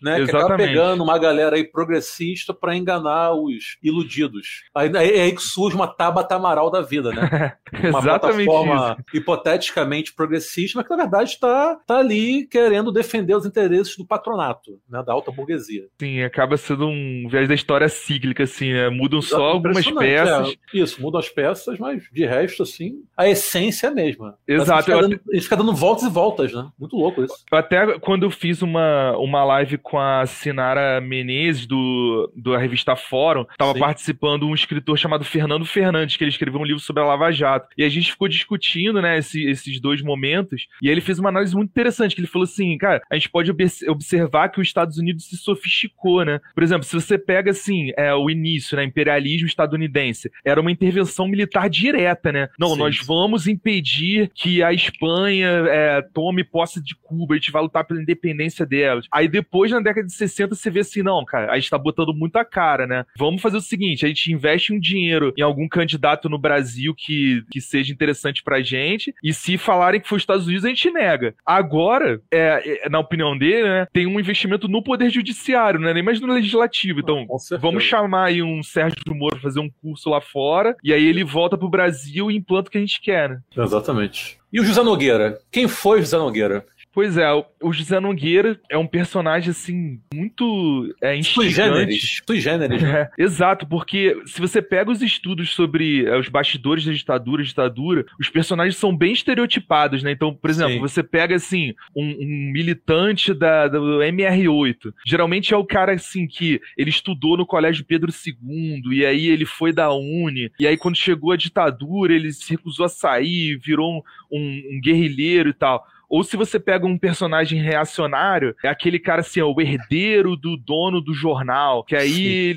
né? 0.00 0.20
Exatamente. 0.20 0.26
Que 0.30 0.36
acaba 0.36 0.56
pegando 0.56 1.02
uma 1.04 1.18
galera 1.18 1.56
aí 1.56 1.64
progressista 1.64 2.54
para 2.54 2.76
enganar 2.76 3.32
os 3.32 3.76
iludidos. 3.82 4.64
Aí 4.74 4.90
é 4.94 5.22
aí 5.22 5.32
que 5.32 5.42
surge 5.42 5.76
uma 5.76 5.86
Tabata 5.86 6.34
Amaral 6.34 6.70
da 6.70 6.80
vida, 6.80 7.10
né? 7.10 7.54
uma 7.90 7.98
Exatamente 7.98 8.44
plataforma 8.44 8.96
isso. 8.98 9.18
hipoteticamente 9.18 10.14
progressista, 10.14 10.78
mas 10.78 10.86
que 10.86 10.94
na 10.94 11.02
verdade 11.02 11.30
está 11.30 11.76
tá 11.86 11.98
ali 11.98 12.46
querendo 12.46 12.92
defender 12.92 13.34
os 13.34 13.46
interesses 13.46 13.96
do 13.96 14.06
patronato, 14.06 14.80
né? 14.88 15.02
Da 15.04 15.12
alta 15.12 15.30
burguesia. 15.30 15.86
Sim, 16.00 16.22
acaba 16.22 16.56
sendo 16.56 16.86
um 16.86 17.28
viés 17.28 17.48
da 17.48 17.54
história 17.54 17.88
cíclica, 17.88 18.44
assim, 18.44 18.72
né? 18.72 18.88
Mudam 18.88 19.18
Exato, 19.18 19.36
só 19.36 19.44
algumas 19.44 19.90
peças. 19.90 20.48
É, 20.48 20.78
isso, 20.78 21.00
mudam 21.00 21.20
as 21.20 21.28
peças, 21.28 21.78
mas 21.78 22.02
de 22.12 22.26
resto, 22.26 22.62
assim, 22.62 23.02
a 23.16 23.28
essência 23.28 23.86
é 23.86 23.90
a 23.90 23.92
mesma. 23.92 24.38
Exato. 24.46 24.72
A 24.72 24.76
gente, 24.76 24.84
fica 24.84 25.00
dando, 25.00 25.42
fica 25.42 25.56
dando 25.56 25.74
voltas 25.74 26.04
e 26.04 26.10
voltas, 26.10 26.52
né? 26.52 26.68
Muito 26.78 26.96
louco 26.96 27.24
isso. 27.24 27.44
Eu 27.50 27.58
até 27.58 27.81
quando 28.00 28.24
eu 28.24 28.30
fiz 28.30 28.62
uma, 28.62 29.16
uma 29.16 29.44
live 29.44 29.78
com 29.78 29.98
a 29.98 30.26
Sinara 30.26 31.00
Menezes, 31.00 31.66
do, 31.66 32.32
do 32.36 32.56
revista 32.56 32.96
Fórum, 32.96 33.44
tava 33.56 33.72
Sim. 33.72 33.78
participando 33.78 34.46
um 34.46 34.54
escritor 34.54 34.98
chamado 34.98 35.24
Fernando 35.24 35.64
Fernandes, 35.64 36.16
que 36.16 36.24
ele 36.24 36.30
escreveu 36.30 36.60
um 36.60 36.64
livro 36.64 36.80
sobre 36.80 37.02
a 37.02 37.06
Lava 37.06 37.30
Jato. 37.30 37.68
E 37.76 37.84
a 37.84 37.88
gente 37.88 38.10
ficou 38.10 38.28
discutindo, 38.28 39.00
né, 39.00 39.18
esse, 39.18 39.44
esses 39.48 39.80
dois 39.80 40.02
momentos, 40.02 40.66
e 40.82 40.88
ele 40.88 41.00
fez 41.00 41.18
uma 41.18 41.28
análise 41.28 41.54
muito 41.54 41.70
interessante, 41.70 42.14
que 42.14 42.20
ele 42.20 42.28
falou 42.28 42.44
assim, 42.44 42.76
cara, 42.78 43.02
a 43.10 43.14
gente 43.14 43.30
pode 43.30 43.50
observar 43.88 44.48
que 44.48 44.60
os 44.60 44.66
Estados 44.66 44.98
Unidos 44.98 45.28
se 45.28 45.36
sofisticou, 45.36 46.24
né? 46.24 46.40
Por 46.54 46.62
exemplo, 46.62 46.84
se 46.84 46.94
você 46.94 47.18
pega, 47.18 47.50
assim, 47.50 47.90
é, 47.96 48.14
o 48.14 48.28
início, 48.28 48.76
né, 48.76 48.84
imperialismo 48.84 49.46
estadunidense, 49.46 50.30
era 50.44 50.60
uma 50.60 50.70
intervenção 50.70 51.28
militar 51.28 51.68
direta, 51.68 52.32
né? 52.32 52.48
Não, 52.58 52.70
Sim. 52.70 52.78
nós 52.78 52.98
vamos 53.04 53.46
impedir 53.46 54.30
que 54.34 54.62
a 54.62 54.72
Espanha 54.72 55.48
é, 55.68 56.02
tome 56.12 56.44
posse 56.44 56.82
de 56.82 56.94
Cuba, 56.96 57.34
a 57.34 57.36
gente 57.36 57.52
vai 57.52 57.61
lutar 57.62 57.84
pela 57.84 58.00
independência 58.00 58.66
delas. 58.66 59.06
Aí 59.10 59.28
depois, 59.28 59.70
na 59.70 59.80
década 59.80 60.06
de 60.06 60.12
60, 60.12 60.54
você 60.54 60.70
vê 60.70 60.80
assim, 60.80 61.02
não, 61.02 61.24
cara, 61.24 61.50
a 61.50 61.58
gente 61.58 61.70
tá 61.70 61.78
botando 61.78 62.14
muita 62.14 62.44
cara, 62.44 62.86
né? 62.86 63.04
Vamos 63.16 63.40
fazer 63.40 63.56
o 63.56 63.60
seguinte, 63.60 64.04
a 64.04 64.08
gente 64.08 64.32
investe 64.32 64.72
um 64.72 64.78
dinheiro 64.78 65.32
em 65.36 65.42
algum 65.42 65.68
candidato 65.68 66.28
no 66.28 66.38
Brasil 66.38 66.94
que, 66.94 67.44
que 67.50 67.60
seja 67.60 67.92
interessante 67.92 68.42
pra 68.42 68.62
gente, 68.62 69.14
e 69.22 69.32
se 69.32 69.56
falarem 69.56 70.00
que 70.00 70.08
foi 70.08 70.16
os 70.16 70.22
Estados 70.22 70.46
Unidos, 70.46 70.64
a 70.64 70.68
gente 70.68 70.90
nega. 70.90 71.34
Agora, 71.44 72.20
é, 72.30 72.84
é, 72.84 72.88
na 72.88 72.98
opinião 72.98 73.36
dele, 73.36 73.64
né, 73.64 73.86
tem 73.92 74.06
um 74.06 74.20
investimento 74.20 74.68
no 74.68 74.82
poder 74.82 75.10
judiciário, 75.10 75.80
né, 75.80 75.92
nem 75.94 76.02
mais 76.02 76.20
no 76.20 76.32
legislativo. 76.32 77.00
Então, 77.00 77.26
vamos 77.60 77.84
chamar 77.84 78.26
aí 78.26 78.42
um 78.42 78.62
Sérgio 78.62 78.96
Moro 79.08 79.36
pra 79.36 79.42
fazer 79.42 79.60
um 79.60 79.70
curso 79.70 80.10
lá 80.10 80.20
fora, 80.20 80.76
e 80.82 80.92
aí 80.92 81.04
ele 81.04 81.24
volta 81.24 81.56
pro 81.56 81.68
Brasil 81.68 82.30
e 82.30 82.36
implanta 82.36 82.68
o 82.68 82.72
que 82.72 82.78
a 82.78 82.80
gente 82.80 83.00
quer, 83.00 83.28
né? 83.28 83.40
Exatamente. 83.56 84.42
E 84.52 84.60
o 84.60 84.64
José 84.64 84.82
Nogueira? 84.82 85.38
Quem 85.50 85.66
foi 85.66 85.98
o 85.98 86.02
José 86.02 86.18
Nogueira? 86.18 86.66
Pois 86.92 87.16
é, 87.16 87.26
o 87.32 87.72
José 87.72 87.98
Nogueira 87.98 88.60
é 88.68 88.76
um 88.76 88.86
personagem, 88.86 89.50
assim, 89.50 89.98
muito 90.12 90.94
é, 91.00 91.16
instigante. 91.16 92.22
Sui 92.26 92.40
generis, 92.40 92.82
né? 92.82 93.08
É, 93.16 93.22
exato, 93.22 93.66
porque 93.66 94.20
se 94.26 94.40
você 94.40 94.60
pega 94.60 94.90
os 94.90 95.00
estudos 95.00 95.54
sobre 95.54 96.04
é, 96.04 96.18
os 96.18 96.28
bastidores 96.28 96.84
da 96.84 96.92
ditadura, 96.92 97.42
ditadura, 97.42 98.04
os 98.20 98.28
personagens 98.28 98.76
são 98.76 98.94
bem 98.94 99.12
estereotipados, 99.12 100.02
né? 100.02 100.12
Então, 100.12 100.34
por 100.34 100.50
exemplo, 100.50 100.74
Sim. 100.74 100.80
você 100.80 101.02
pega, 101.02 101.34
assim, 101.34 101.74
um, 101.96 102.04
um 102.04 102.52
militante 102.52 103.32
da, 103.32 103.68
do 103.68 104.00
MR8. 104.00 104.92
Geralmente 105.06 105.54
é 105.54 105.56
o 105.56 105.64
cara, 105.64 105.94
assim, 105.94 106.26
que 106.26 106.60
ele 106.76 106.90
estudou 106.90 107.38
no 107.38 107.46
Colégio 107.46 107.86
Pedro 107.86 108.12
II, 108.12 108.82
e 108.92 109.06
aí 109.06 109.28
ele 109.28 109.46
foi 109.46 109.72
da 109.72 109.90
Uni, 109.92 110.52
e 110.60 110.66
aí 110.66 110.76
quando 110.76 110.96
chegou 110.96 111.32
a 111.32 111.36
ditadura, 111.36 112.12
ele 112.12 112.32
se 112.32 112.50
recusou 112.50 112.84
a 112.84 112.88
sair, 112.88 113.56
virou 113.56 113.90
um, 113.90 114.02
um, 114.30 114.62
um 114.72 114.80
guerrilheiro 114.80 115.48
e 115.48 115.54
tal. 115.54 115.86
Ou 116.12 116.22
se 116.22 116.36
você 116.36 116.60
pega 116.60 116.86
um 116.86 116.98
personagem 116.98 117.58
reacionário, 117.58 118.54
é 118.62 118.68
aquele 118.68 118.98
cara 118.98 119.22
assim, 119.22 119.40
é 119.40 119.44
o 119.44 119.58
herdeiro 119.58 120.36
do 120.36 120.58
dono 120.58 121.00
do 121.00 121.14
jornal, 121.14 121.82
que 121.82 121.96
aí 121.96 122.54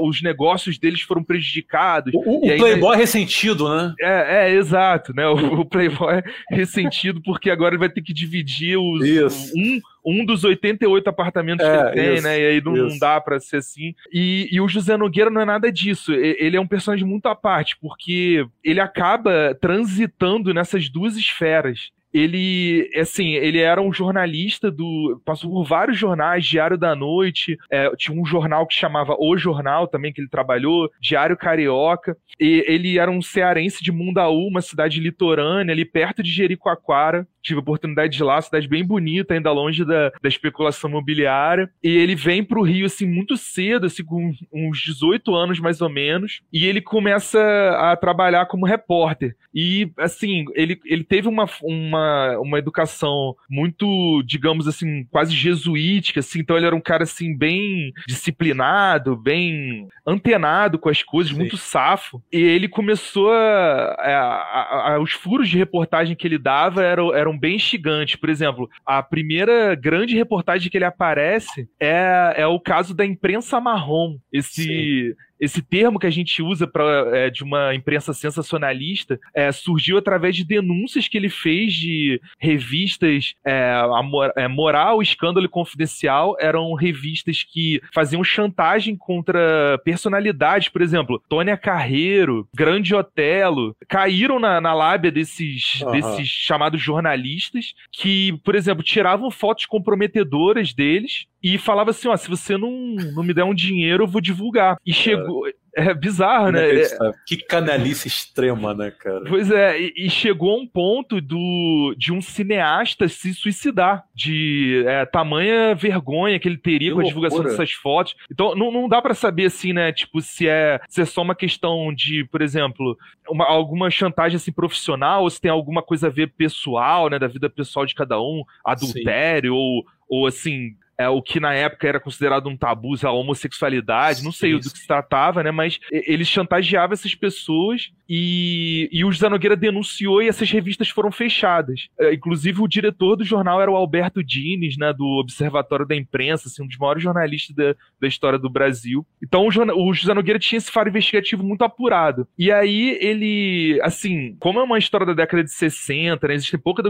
os 0.00 0.22
negócios 0.22 0.78
deles 0.78 1.00
foram 1.00 1.24
prejudicados. 1.24 2.14
O, 2.14 2.46
o 2.46 2.48
aí, 2.48 2.56
playboy 2.56 2.92
né, 2.92 3.02
ressentido, 3.02 3.68
né? 3.68 3.92
É, 4.00 4.46
é 4.46 4.54
exato, 4.54 5.12
né? 5.12 5.26
O, 5.26 5.62
o, 5.62 5.64
playboy 5.64 6.22
ressentido 6.48 7.20
porque 7.24 7.50
agora 7.50 7.74
ele 7.74 7.80
vai 7.80 7.88
ter 7.88 8.02
que 8.02 8.14
dividir 8.14 8.78
os, 8.78 9.52
um 9.52 9.80
um 10.06 10.24
dos 10.24 10.44
88 10.44 11.10
apartamentos 11.10 11.66
é, 11.66 11.72
que 11.72 11.82
ele 11.82 11.90
tem, 11.90 12.14
isso, 12.14 12.22
né? 12.22 12.40
E 12.40 12.46
aí 12.46 12.62
não, 12.64 12.72
não 12.72 12.96
dá 12.96 13.20
para 13.20 13.40
ser 13.40 13.56
assim. 13.56 13.92
E, 14.12 14.48
e, 14.52 14.60
o 14.60 14.68
José 14.68 14.96
Nogueira 14.96 15.28
não 15.28 15.40
é 15.40 15.44
nada 15.44 15.72
disso. 15.72 16.12
Ele 16.12 16.56
é 16.56 16.60
um 16.60 16.66
personagem 16.66 17.04
muito 17.04 17.26
à 17.26 17.34
parte, 17.34 17.76
porque 17.80 18.46
ele 18.62 18.78
acaba 18.78 19.52
transitando 19.60 20.54
nessas 20.54 20.88
duas 20.88 21.16
esferas 21.16 21.90
ele, 22.18 22.90
assim, 22.96 23.34
ele 23.34 23.60
era 23.60 23.80
um 23.80 23.92
jornalista 23.92 24.70
do. 24.70 25.20
Passou 25.24 25.50
por 25.50 25.64
vários 25.64 25.98
jornais, 25.98 26.44
Diário 26.44 26.78
da 26.78 26.94
Noite, 26.94 27.56
é, 27.70 27.90
tinha 27.96 28.18
um 28.18 28.24
jornal 28.24 28.66
que 28.66 28.74
chamava 28.74 29.16
O 29.18 29.36
Jornal 29.36 29.86
também, 29.86 30.12
que 30.12 30.20
ele 30.20 30.28
trabalhou, 30.28 30.90
Diário 31.00 31.36
Carioca. 31.36 32.16
E 32.38 32.64
ele 32.66 32.98
era 32.98 33.10
um 33.10 33.22
cearense 33.22 33.82
de 33.82 33.92
Mundaú, 33.92 34.46
uma 34.46 34.60
cidade 34.60 35.00
litorânea, 35.00 35.72
ali 35.72 35.84
perto 35.84 36.22
de 36.22 36.30
Jericoacoara. 36.30 37.26
Tive 37.46 37.58
a 37.58 37.62
oportunidade 37.62 38.16
de 38.16 38.22
ir 38.22 38.24
lá, 38.24 38.40
cidade 38.40 38.68
bem 38.68 38.84
bonita, 38.84 39.34
ainda 39.34 39.52
longe 39.52 39.84
da, 39.84 40.10
da 40.22 40.28
especulação 40.28 40.90
imobiliária. 40.90 41.70
E 41.82 41.88
ele 41.88 42.14
vem 42.14 42.42
pro 42.42 42.62
Rio, 42.62 42.86
assim, 42.86 43.06
muito 43.06 43.36
cedo, 43.36 43.86
assim, 43.86 44.04
com 44.04 44.32
uns 44.52 44.78
18 44.80 45.34
anos 45.34 45.60
mais 45.60 45.80
ou 45.80 45.88
menos. 45.88 46.40
E 46.52 46.66
ele 46.66 46.80
começa 46.80 47.40
a 47.78 47.96
trabalhar 47.96 48.46
como 48.46 48.66
repórter. 48.66 49.36
E, 49.54 49.90
assim, 49.98 50.44
ele, 50.54 50.78
ele 50.84 51.04
teve 51.04 51.28
uma, 51.28 51.48
uma 51.62 52.36
uma, 52.38 52.58
educação 52.58 53.36
muito, 53.48 54.22
digamos 54.24 54.66
assim, 54.66 55.04
quase 55.04 55.34
jesuítica, 55.34 56.20
assim, 56.20 56.40
então 56.40 56.56
ele 56.56 56.66
era 56.66 56.74
um 56.74 56.80
cara, 56.80 57.04
assim, 57.04 57.36
bem 57.36 57.92
disciplinado, 58.06 59.16
bem 59.16 59.88
antenado 60.06 60.78
com 60.78 60.88
as 60.88 61.02
coisas, 61.02 61.32
Sim. 61.32 61.38
muito 61.38 61.56
safo, 61.56 62.22
e 62.32 62.38
ele 62.38 62.68
começou 62.68 63.32
a, 63.32 63.96
a, 63.98 64.94
a, 64.94 65.00
os 65.00 65.12
furos 65.12 65.48
de 65.48 65.58
reportagem 65.58 66.16
que 66.16 66.26
ele 66.26 66.38
dava 66.38 66.82
eram, 66.82 67.14
eram 67.14 67.35
bem 67.38 67.56
instigantes, 67.56 68.16
por 68.16 68.28
exemplo, 68.28 68.68
a 68.84 69.02
primeira 69.02 69.74
grande 69.74 70.16
reportagem 70.16 70.70
que 70.70 70.76
ele 70.76 70.84
aparece 70.84 71.68
é, 71.80 72.34
é 72.36 72.46
o 72.46 72.60
caso 72.60 72.94
da 72.94 73.04
imprensa 73.04 73.60
marrom, 73.60 74.18
esse, 74.32 75.14
esse 75.40 75.62
termo 75.62 75.98
que 75.98 76.06
a 76.06 76.10
gente 76.10 76.42
usa 76.42 76.66
para 76.66 77.16
é, 77.16 77.30
de 77.30 77.42
uma 77.42 77.74
imprensa 77.74 78.12
sensacionalista 78.12 79.18
é, 79.34 79.52
surgiu 79.52 79.98
através 79.98 80.34
de 80.34 80.44
denúncias 80.44 81.08
que 81.08 81.16
ele 81.16 81.28
fez 81.28 81.74
de 81.74 82.20
revistas 82.38 83.34
é, 83.44 83.72
a, 83.72 84.00
é, 84.36 84.48
Moral, 84.48 85.02
Escândalo 85.02 85.46
e 85.46 85.48
Confidencial 85.48 86.36
eram 86.40 86.74
revistas 86.74 87.42
que 87.42 87.80
faziam 87.94 88.24
chantagem 88.24 88.96
contra 88.96 89.78
personalidades, 89.84 90.68
por 90.68 90.82
exemplo, 90.82 91.22
Tônia 91.28 91.56
Carreiro, 91.56 92.48
Grande 92.54 92.94
Otelo, 92.94 93.76
caíram 93.88 94.38
na, 94.38 94.60
na 94.60 94.74
lábia 94.74 95.10
desses, 95.10 95.80
uhum. 95.82 95.92
desses 95.92 96.28
chamados 96.28 96.80
jornalistas 96.80 97.74
que, 97.92 98.38
por 98.44 98.54
exemplo, 98.54 98.82
tiravam 98.82 99.30
fotos 99.30 99.66
comprometedoras 99.66 100.72
deles 100.72 101.26
e 101.54 101.58
falava 101.58 101.90
assim: 101.90 102.08
ó, 102.08 102.16
se 102.16 102.28
você 102.28 102.56
não, 102.56 102.70
não 103.14 103.22
me 103.22 103.32
der 103.32 103.44
um 103.44 103.54
dinheiro, 103.54 104.02
eu 104.02 104.08
vou 104.08 104.20
divulgar. 104.20 104.76
E 104.84 104.92
chegou. 104.92 105.46
É 105.78 105.92
bizarro, 105.92 106.52
né? 106.52 106.74
É, 106.74 106.88
que 107.26 107.36
canalice 107.36 108.08
extrema, 108.08 108.72
né, 108.72 108.90
cara? 108.90 109.24
Pois 109.28 109.50
é, 109.50 109.78
e, 109.78 109.92
e, 109.94 110.08
chegou 110.08 110.54
a 110.54 110.58
um 110.58 110.66
ponto 110.66 111.20
do, 111.20 111.94
de 111.98 112.14
um 112.14 112.22
cineasta 112.22 113.06
se 113.08 113.34
suicidar, 113.34 114.02
de 114.14 114.82
é, 114.86 115.04
tamanha 115.04 115.74
vergonha 115.74 116.40
que 116.40 116.48
ele 116.48 116.56
teria 116.56 116.88
que 116.88 116.94
com 116.94 117.02
a 117.02 117.04
divulgação 117.04 117.42
dessas 117.42 117.72
fotos. 117.72 118.16
Então, 118.32 118.54
não, 118.54 118.72
não 118.72 118.88
dá 118.88 119.02
para 119.02 119.12
saber, 119.12 119.44
assim, 119.44 119.74
né, 119.74 119.92
tipo, 119.92 120.18
se 120.22 120.48
é, 120.48 120.80
se 120.88 121.02
é 121.02 121.04
só 121.04 121.20
uma 121.20 121.34
questão 121.34 121.92
de, 121.94 122.24
por 122.24 122.40
exemplo, 122.40 122.96
uma, 123.28 123.44
alguma 123.44 123.90
chantagem, 123.90 124.36
assim, 124.36 124.52
profissional, 124.52 125.24
ou 125.24 125.30
se 125.30 125.38
tem 125.38 125.50
alguma 125.50 125.82
coisa 125.82 126.06
a 126.06 126.10
ver 126.10 126.32
pessoal, 126.38 127.10
né, 127.10 127.18
da 127.18 127.28
vida 127.28 127.50
pessoal 127.50 127.84
de 127.84 127.94
cada 127.94 128.18
um, 128.18 128.42
adultério, 128.64 129.54
ou, 129.54 129.84
ou, 130.08 130.26
assim, 130.26 130.74
é, 130.98 131.08
o 131.08 131.20
que 131.20 131.38
na 131.38 131.52
época 131.52 131.86
era 131.86 132.00
considerado 132.00 132.48
um 132.48 132.56
tabu, 132.56 132.94
a 133.02 133.10
homossexualidade, 133.10 134.24
não 134.24 134.32
sei 134.32 134.54
do 134.54 134.60
que 134.60 134.78
se 134.78 134.86
tratava, 134.86 135.42
né? 135.42 135.50
Mas 135.50 135.78
eles 135.90 136.28
chantageavam 136.28 136.94
essas 136.94 137.14
pessoas 137.14 137.90
e, 138.08 138.88
e 138.90 139.04
o 139.04 139.12
José 139.12 139.28
Nogueira 139.28 139.56
denunciou 139.56 140.22
e 140.22 140.28
essas 140.28 140.50
revistas 140.50 140.88
foram 140.88 141.12
fechadas. 141.12 141.88
É, 141.98 142.14
inclusive, 142.14 142.62
o 142.62 142.68
diretor 142.68 143.16
do 143.16 143.24
jornal 143.24 143.60
era 143.60 143.70
o 143.70 143.76
Alberto 143.76 144.24
Dines, 144.24 144.78
né? 144.78 144.92
Do 144.92 145.04
Observatório 145.20 145.86
da 145.86 145.94
Imprensa, 145.94 146.48
assim, 146.48 146.62
um 146.62 146.66
dos 146.66 146.78
maiores 146.78 147.02
jornalistas 147.02 147.54
da, 147.54 147.74
da 148.00 148.08
história 148.08 148.38
do 148.38 148.48
Brasil. 148.48 149.06
Então, 149.22 149.46
o, 149.46 149.88
o 149.88 149.92
José 149.92 150.14
Nogueira 150.14 150.38
tinha 150.38 150.58
esse 150.58 150.70
faro 150.70 150.88
investigativo 150.88 151.44
muito 151.44 151.62
apurado. 151.62 152.26
E 152.38 152.50
aí, 152.50 152.96
ele, 153.00 153.78
assim, 153.82 154.34
como 154.38 154.60
é 154.60 154.62
uma 154.62 154.78
história 154.78 155.06
da 155.06 155.12
década 155.12 155.44
de 155.44 155.52
60, 155.52 156.26
né? 156.26 156.34
Existem 156.34 156.58
pouca, 156.58 156.82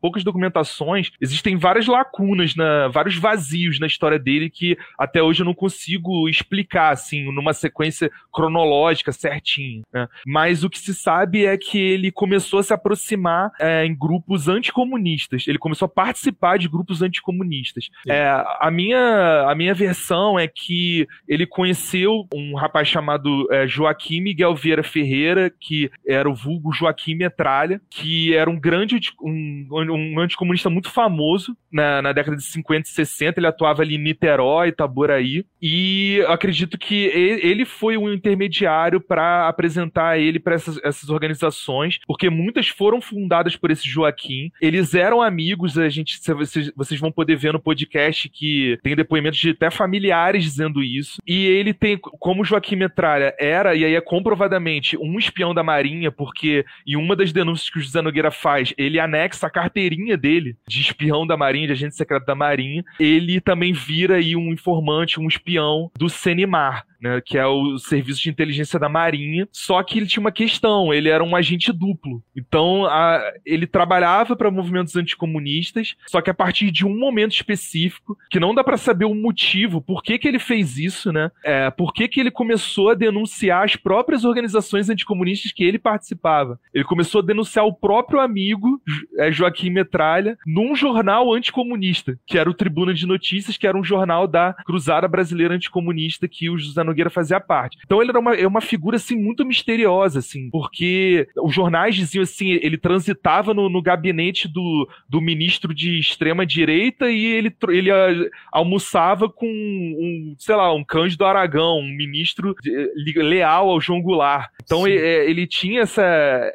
poucas 0.00 0.24
documentações, 0.24 1.12
existem 1.20 1.56
várias 1.56 1.86
lacunas, 1.86 2.56
na, 2.56 2.88
vários 2.88 3.16
vazios 3.16 3.51
vazios 3.52 3.78
na 3.78 3.86
história 3.86 4.18
dele 4.18 4.48
que 4.48 4.76
até 4.98 5.22
hoje 5.22 5.42
eu 5.42 5.46
não 5.46 5.54
consigo 5.54 6.28
explicar, 6.28 6.92
assim, 6.92 7.30
numa 7.32 7.52
sequência 7.52 8.10
cronológica 8.32 9.12
certinho. 9.12 9.82
Né? 9.92 10.08
Mas 10.26 10.64
o 10.64 10.70
que 10.70 10.78
se 10.78 10.94
sabe 10.94 11.44
é 11.44 11.56
que 11.56 11.78
ele 11.78 12.10
começou 12.10 12.60
a 12.60 12.62
se 12.62 12.72
aproximar 12.72 13.50
é, 13.60 13.84
em 13.84 13.94
grupos 13.94 14.48
anticomunistas. 14.48 15.46
Ele 15.46 15.58
começou 15.58 15.86
a 15.86 15.88
participar 15.88 16.58
de 16.58 16.68
grupos 16.68 17.02
anticomunistas. 17.02 17.88
É, 18.08 18.24
a, 18.60 18.70
minha, 18.70 19.46
a 19.48 19.54
minha 19.54 19.74
versão 19.74 20.38
é 20.38 20.48
que 20.48 21.06
ele 21.28 21.46
conheceu 21.46 22.26
um 22.34 22.54
rapaz 22.54 22.88
chamado 22.88 23.46
é, 23.52 23.66
Joaquim 23.66 24.20
Miguel 24.20 24.54
Vieira 24.54 24.82
Ferreira, 24.82 25.52
que 25.60 25.90
era 26.06 26.28
o 26.28 26.34
vulgo 26.34 26.72
Joaquim 26.72 27.14
Metralha, 27.14 27.80
que 27.90 28.34
era 28.34 28.48
um 28.48 28.58
grande 28.58 29.00
um, 29.20 29.66
um 29.70 30.20
anticomunista 30.20 30.70
muito 30.70 30.90
famoso 30.90 31.56
na, 31.70 32.00
na 32.00 32.12
década 32.12 32.36
de 32.36 32.44
50 32.44 32.88
e 32.88 32.92
60 32.92 33.40
ele 33.42 33.48
atuava 33.48 33.82
ali 33.82 33.96
em 33.96 33.98
Niterói, 33.98 34.68
Itaboraí, 34.68 35.44
e 35.60 36.24
acredito 36.28 36.78
que 36.78 37.04
ele 37.04 37.64
foi 37.64 37.96
o 37.96 38.12
intermediário 38.12 39.00
para 39.00 39.48
apresentar 39.48 40.18
ele 40.18 40.40
para 40.40 40.54
essas, 40.54 40.78
essas 40.82 41.08
organizações, 41.08 41.98
porque 42.06 42.28
muitas 42.30 42.68
foram 42.68 43.00
fundadas 43.00 43.56
por 43.56 43.70
esse 43.70 43.88
Joaquim. 43.88 44.50
Eles 44.60 44.94
eram 44.94 45.22
amigos, 45.22 45.78
a 45.78 45.88
gente 45.88 46.20
vocês, 46.34 46.72
vocês 46.74 47.00
vão 47.00 47.12
poder 47.12 47.36
ver 47.36 47.52
no 47.52 47.60
podcast 47.60 48.28
que 48.28 48.78
tem 48.82 48.96
depoimentos 48.96 49.38
de 49.38 49.50
até 49.50 49.70
familiares 49.70 50.44
dizendo 50.44 50.82
isso. 50.82 51.20
E 51.26 51.46
ele 51.46 51.72
tem, 51.72 51.98
como 51.98 52.44
Joaquim 52.44 52.76
Metralha 52.76 53.34
era, 53.38 53.74
e 53.74 53.84
aí 53.84 53.94
é 53.94 54.00
comprovadamente, 54.00 54.96
um 54.96 55.18
espião 55.18 55.54
da 55.54 55.62
Marinha, 55.62 56.10
porque 56.10 56.64
em 56.86 56.96
uma 56.96 57.14
das 57.14 57.32
denúncias 57.32 57.70
que 57.70 57.78
o 57.78 57.82
José 57.82 58.02
Nogueira 58.02 58.30
faz, 58.30 58.74
ele 58.76 58.98
anexa 58.98 59.46
a 59.46 59.50
carteirinha 59.50 60.16
dele 60.16 60.56
de 60.66 60.80
espião 60.80 61.26
da 61.26 61.36
Marinha, 61.36 61.66
de 61.66 61.72
agente 61.72 61.96
secreto 61.96 62.26
da 62.26 62.34
Marinha. 62.34 62.84
Ele 62.98 63.31
também 63.40 63.72
vira 63.72 64.16
aí 64.16 64.36
um 64.36 64.52
informante, 64.52 65.20
um 65.20 65.28
espião 65.28 65.90
do 65.96 66.08
Senimar 66.08 66.86
né, 67.02 67.20
que 67.20 67.36
é 67.36 67.44
o 67.44 67.76
serviço 67.78 68.22
de 68.22 68.30
inteligência 68.30 68.78
da 68.78 68.88
Marinha. 68.88 69.48
Só 69.50 69.82
que 69.82 69.98
ele 69.98 70.06
tinha 70.06 70.20
uma 70.20 70.30
questão, 70.30 70.94
ele 70.94 71.08
era 71.08 71.24
um 71.24 71.34
agente 71.34 71.72
duplo. 71.72 72.22
Então, 72.34 72.86
a, 72.86 73.20
ele 73.44 73.66
trabalhava 73.66 74.36
para 74.36 74.50
movimentos 74.50 74.94
anticomunistas, 74.94 75.96
só 76.06 76.20
que 76.20 76.30
a 76.30 76.34
partir 76.34 76.70
de 76.70 76.86
um 76.86 76.96
momento 76.96 77.32
específico, 77.32 78.16
que 78.30 78.38
não 78.38 78.54
dá 78.54 78.62
para 78.62 78.76
saber 78.76 79.04
o 79.04 79.14
motivo, 79.14 79.80
por 79.80 80.02
que, 80.02 80.16
que 80.16 80.28
ele 80.28 80.38
fez 80.38 80.78
isso, 80.78 81.12
né? 81.12 81.30
É, 81.44 81.70
por 81.70 81.92
que, 81.92 82.06
que 82.06 82.20
ele 82.20 82.30
começou 82.30 82.90
a 82.90 82.94
denunciar 82.94 83.64
as 83.64 83.74
próprias 83.74 84.24
organizações 84.24 84.88
anticomunistas 84.88 85.50
que 85.50 85.64
ele 85.64 85.78
participava. 85.78 86.60
Ele 86.72 86.84
começou 86.84 87.20
a 87.20 87.24
denunciar 87.24 87.66
o 87.66 87.74
próprio 87.74 88.20
amigo, 88.20 88.80
é, 89.18 89.32
Joaquim 89.32 89.70
Metralha, 89.70 90.38
num 90.46 90.76
jornal 90.76 91.32
anticomunista, 91.32 92.16
que 92.26 92.38
era 92.38 92.48
o 92.48 92.54
Tribuna 92.54 92.94
de 92.94 93.06
Notícias, 93.06 93.21
que 93.56 93.66
era 93.66 93.76
um 93.76 93.84
jornal 93.84 94.26
da 94.26 94.52
Cruzada 94.64 95.08
Brasileira 95.08 95.54
Anticomunista 95.54 96.28
que 96.28 96.50
o 96.50 96.58
José 96.58 96.82
Nogueira 96.82 97.10
fazia 97.10 97.40
parte. 97.40 97.78
Então 97.84 98.00
ele 98.00 98.10
era 98.10 98.20
uma, 98.20 98.34
é 98.34 98.46
uma 98.46 98.60
figura, 98.60 98.96
assim, 98.96 99.16
muito 99.16 99.44
misteriosa, 99.44 100.18
assim, 100.18 100.50
porque 100.50 101.28
os 101.36 101.54
jornais 101.54 101.94
diziam, 101.94 102.22
assim, 102.22 102.50
ele 102.62 102.76
transitava 102.76 103.54
no, 103.54 103.68
no 103.68 103.82
gabinete 103.82 104.48
do, 104.48 104.88
do 105.08 105.20
ministro 105.20 105.74
de 105.74 105.98
extrema-direita 105.98 107.10
e 107.10 107.24
ele, 107.24 107.54
ele 107.68 107.90
ah, 107.90 108.08
almoçava 108.50 109.28
com 109.28 109.46
um, 109.46 110.34
sei 110.38 110.54
lá, 110.54 110.72
um 110.74 110.84
Cândido 110.84 111.24
Aragão, 111.24 111.78
um 111.78 111.96
ministro 111.96 112.54
de, 112.60 113.22
leal 113.22 113.70
ao 113.70 113.80
João 113.80 114.02
Goulart. 114.02 114.50
Então 114.62 114.86
ele, 114.86 114.98
é, 114.98 115.30
ele, 115.30 115.46
tinha 115.46 115.82
essa, 115.82 116.52